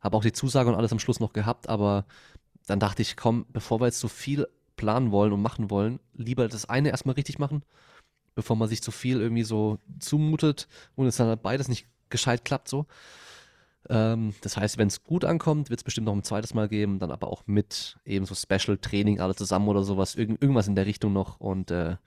[0.05, 2.05] Habe auch die Zusage und alles am Schluss noch gehabt, aber
[2.67, 6.47] dann dachte ich, komm, bevor wir jetzt so viel planen wollen und machen wollen, lieber
[6.47, 7.63] das eine erstmal richtig machen,
[8.35, 12.45] bevor man sich zu viel irgendwie so zumutet und es dann halt beides nicht gescheit
[12.45, 12.85] klappt so.
[13.89, 16.99] Ähm, das heißt, wenn es gut ankommt, wird es bestimmt noch ein zweites Mal geben,
[16.99, 20.75] dann aber auch mit eben so Special Training alle zusammen oder sowas, irgend, irgendwas in
[20.75, 21.39] der Richtung noch.
[21.39, 21.97] Und äh,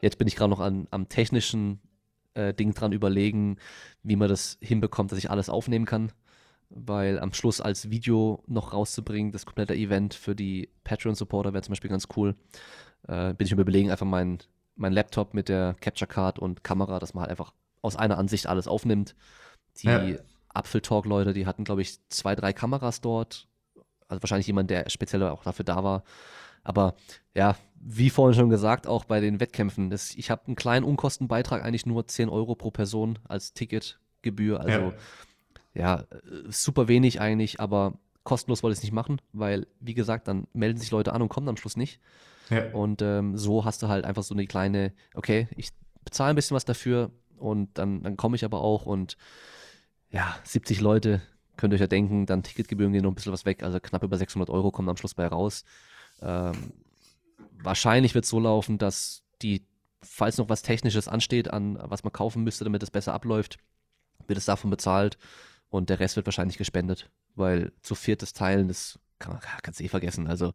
[0.00, 1.80] jetzt bin ich gerade noch an, am technischen
[2.32, 3.58] äh, Ding dran überlegen,
[4.02, 6.12] wie man das hinbekommt, dass ich alles aufnehmen kann
[6.70, 11.72] weil am Schluss als Video noch rauszubringen, das komplette Event für die Patreon-Supporter wäre zum
[11.72, 12.34] Beispiel ganz cool.
[13.06, 14.38] Äh, bin ich mir überlegen, einfach mein,
[14.74, 18.46] mein Laptop mit der Capture Card und Kamera, dass man halt einfach aus einer Ansicht
[18.46, 19.14] alles aufnimmt.
[19.78, 20.18] Die ja.
[20.48, 23.46] Apfeltalk-Leute, die hatten, glaube ich, zwei, drei Kameras dort.
[24.08, 26.02] Also wahrscheinlich jemand, der speziell auch dafür da war.
[26.64, 26.94] Aber
[27.34, 31.62] ja, wie vorhin schon gesagt, auch bei den Wettkämpfen, das, ich habe einen kleinen Unkostenbeitrag,
[31.62, 34.60] eigentlich nur 10 Euro pro Person als Ticketgebühr.
[34.60, 34.92] Also ja
[35.76, 36.06] ja, äh,
[36.48, 40.78] super wenig eigentlich, aber kostenlos wollte ich es nicht machen, weil, wie gesagt, dann melden
[40.78, 42.00] sich Leute an und kommen am Schluss nicht.
[42.50, 42.70] Ja.
[42.72, 45.70] Und ähm, so hast du halt einfach so eine kleine, okay, ich
[46.04, 49.16] bezahle ein bisschen was dafür und dann, dann komme ich aber auch und
[50.10, 51.20] ja, 70 Leute,
[51.56, 54.02] könnt ihr euch ja denken, dann Ticketgebühren gehen noch ein bisschen was weg, also knapp
[54.02, 55.64] über 600 Euro kommen am Schluss bei raus.
[56.22, 56.72] Ähm,
[57.62, 59.66] wahrscheinlich wird es so laufen, dass die,
[60.02, 63.58] falls noch was Technisches ansteht, an was man kaufen müsste, damit es besser abläuft,
[64.26, 65.18] wird es davon bezahlt.
[65.68, 69.84] Und der Rest wird wahrscheinlich gespendet, weil zu viertes Teilen, das kann man, kannst du
[69.84, 70.26] eh vergessen.
[70.26, 70.52] Also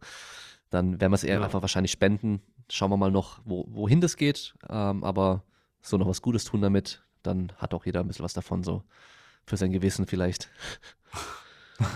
[0.69, 1.43] dann werden wir es eher ja.
[1.43, 2.41] einfach wahrscheinlich spenden.
[2.69, 4.55] Schauen wir mal noch, wo, wohin das geht.
[4.69, 5.43] Ähm, aber
[5.81, 8.83] so noch was Gutes tun damit, dann hat auch jeder ein bisschen was davon, so
[9.45, 10.49] für sein Gewissen vielleicht.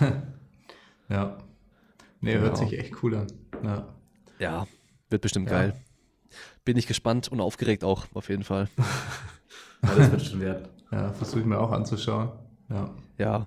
[1.08, 1.38] ja.
[2.20, 2.44] Nee, genau.
[2.44, 3.26] hört sich echt cool an.
[3.62, 3.94] Ja,
[4.38, 4.66] ja
[5.08, 5.58] wird bestimmt ja.
[5.58, 5.74] geil.
[6.64, 8.68] Bin ich gespannt und aufgeregt auch, auf jeden Fall.
[9.82, 10.68] ja, das wird schon wert.
[10.90, 12.30] Ja, versuche ich mir auch anzuschauen.
[12.68, 12.90] Ja.
[13.18, 13.46] Ja,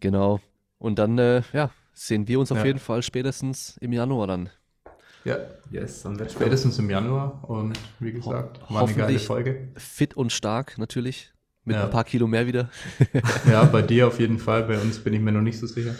[0.00, 0.40] genau.
[0.78, 2.64] Und dann, äh, ja, sehen wir uns auf ja.
[2.66, 4.50] jeden Fall spätestens im Januar dann.
[5.24, 5.36] Ja,
[5.70, 9.68] yes, dann spätestens im Januar und wie gesagt, Ho war eine geile Folge.
[9.76, 11.32] Fit und stark natürlich.
[11.64, 11.84] Mit Ja.
[11.84, 12.70] ein paar Kilo mehr wieder.
[13.50, 14.62] Ja, bei dir auf jeden Fall.
[14.62, 15.94] Bei uns bin ich mir noch nicht so sicher.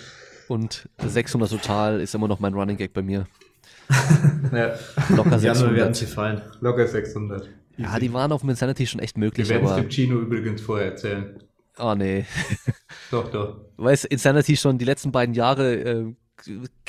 [0.48, 3.26] Und 600 total ist immer noch mein Running Gag bei mir.
[4.52, 4.74] Ja,
[5.10, 5.96] Locker Januar werden 600.
[5.96, 6.40] sie fallen.
[6.60, 7.48] locker 600.
[7.76, 10.60] Ja, die waren auf dem Insanity schon echt Wir möglich, werden es dem Chino übrigens
[10.60, 11.42] vorher erzählen.
[11.80, 12.26] Oh nee.
[13.10, 13.56] Doch, doch.
[13.76, 16.14] Weißt Insanity schon die letzten beiden Jahre, äh,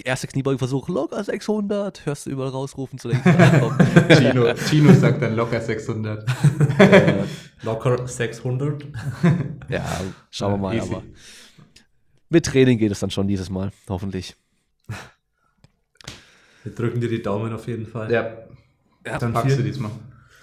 [0.04, 3.30] erster Kniebeugeversuch, locker 600, hörst du überall rausrufen zu denken.
[3.30, 3.78] ah, komm.
[4.18, 6.26] Chino, Chino sagt dann locker 600.
[6.80, 7.24] äh,
[7.64, 8.86] Locker 600.
[9.70, 9.84] ja,
[10.30, 10.90] schauen wir mal, Easy.
[10.94, 11.04] aber
[12.30, 14.36] mit Training geht es dann schon dieses Mal, hoffentlich.
[16.64, 18.12] Wir drücken dir die Daumen auf jeden Fall.
[18.12, 18.38] Ja,
[19.06, 19.92] Ja, Dann packst du diesmal.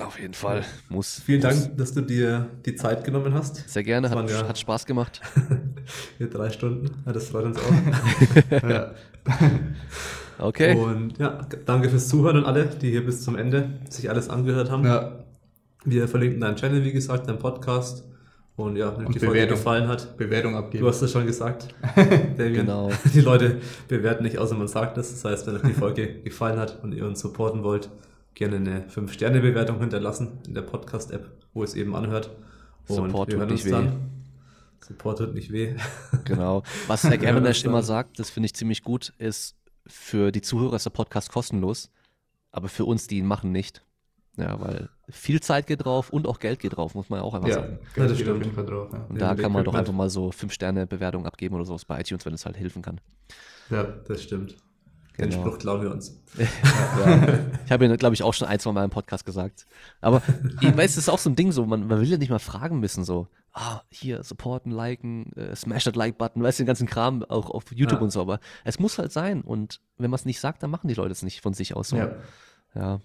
[0.07, 0.65] Auf jeden Fall.
[0.89, 1.21] Muss.
[1.25, 1.63] vielen muss.
[1.65, 3.69] Dank, dass du dir die Zeit genommen hast.
[3.69, 5.21] Sehr gerne, hat, ja- hat Spaß gemacht.
[6.19, 6.91] Hier drei Stunden.
[7.07, 8.63] Ja, das freut uns auch.
[8.69, 8.93] Ja.
[10.39, 10.75] Okay.
[10.77, 14.71] Und ja, danke fürs Zuhören und alle, die hier bis zum Ende sich alles angehört
[14.71, 14.85] haben.
[14.85, 15.25] ja.
[15.85, 18.05] Wir verlinken deinen Channel, wie gesagt, deinen Podcast.
[18.57, 19.57] Und ja, wenn euch Und die Folge Bewertung.
[19.57, 20.83] gefallen hat, Bewertung abgeben.
[20.83, 21.69] du hast es schon gesagt.
[22.37, 22.55] Damien.
[22.55, 22.91] Genau.
[23.15, 25.11] Die Leute bewerten nicht, außer man sagt es.
[25.13, 27.89] Das heißt, wenn euch die Folge gefallen hat und ihr uns supporten wollt,
[28.39, 32.31] gerne eine 5-Sterne-Bewertung hinterlassen in der Podcast-App, wo es eben anhört.
[32.89, 33.71] Und Support tut nicht weh.
[33.71, 34.11] dann.
[34.81, 35.77] Support tut nicht weh.
[36.25, 36.63] Genau.
[36.87, 40.85] Was Herr Gavinesh immer sagt, das finde ich ziemlich gut, ist, für die Zuhörer ist
[40.87, 41.91] der Podcast kostenlos,
[42.51, 43.83] aber für uns, die ihn machen, nicht.
[44.37, 47.35] Ja, weil viel Zeit geht drauf und auch Geld geht drauf, muss man ja auch
[47.35, 47.79] einfach Ja, sagen.
[47.97, 48.45] Ja, das geht auf stimmt.
[48.45, 48.89] jeden Fall drauf.
[48.93, 49.07] Ja.
[49.09, 52.25] Und Ja, da kann man doch einfach mal so 5-Sterne-Bewertung abgeben oder sowas bei iTunes,
[52.25, 53.01] wenn es halt helfen kann.
[53.71, 53.83] Ja.
[54.07, 54.57] Das stimmt.
[55.19, 55.43] Den Genau.
[55.43, 56.21] Spruch klauen wir uns.
[56.39, 57.39] Ja.
[57.65, 59.67] Ich habe ihn, glaube ich, auch schon ein, zwei Mal im Podcast gesagt.
[60.01, 60.23] Aber
[60.61, 62.39] ich weiß, es ist auch so ein Ding so, man, man will ja nicht mal
[62.39, 66.87] fragen müssen, so, ah, hier, supporten, liken, äh, smash that Like-Button, weißt du, den ganzen
[66.89, 68.05] Kram auch auf YouTube Ja.
[68.05, 70.89] und so, aber es muss halt sein und wenn man es nicht sagt, dann machen
[70.89, 71.97] die Leute es nicht von sich aus so.
[71.97, 72.11] Ja.
[72.75, 73.01] ja.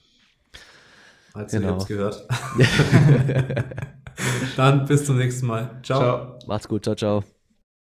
[1.33, 1.67] Also, Genau.
[1.69, 2.27] ihr habt's gehört.
[4.57, 5.79] Dann bis zum nächsten Mal.
[5.83, 5.99] Ciao.
[5.99, 6.39] Ciao.
[6.47, 7.23] Macht's gut, ciao, ciao.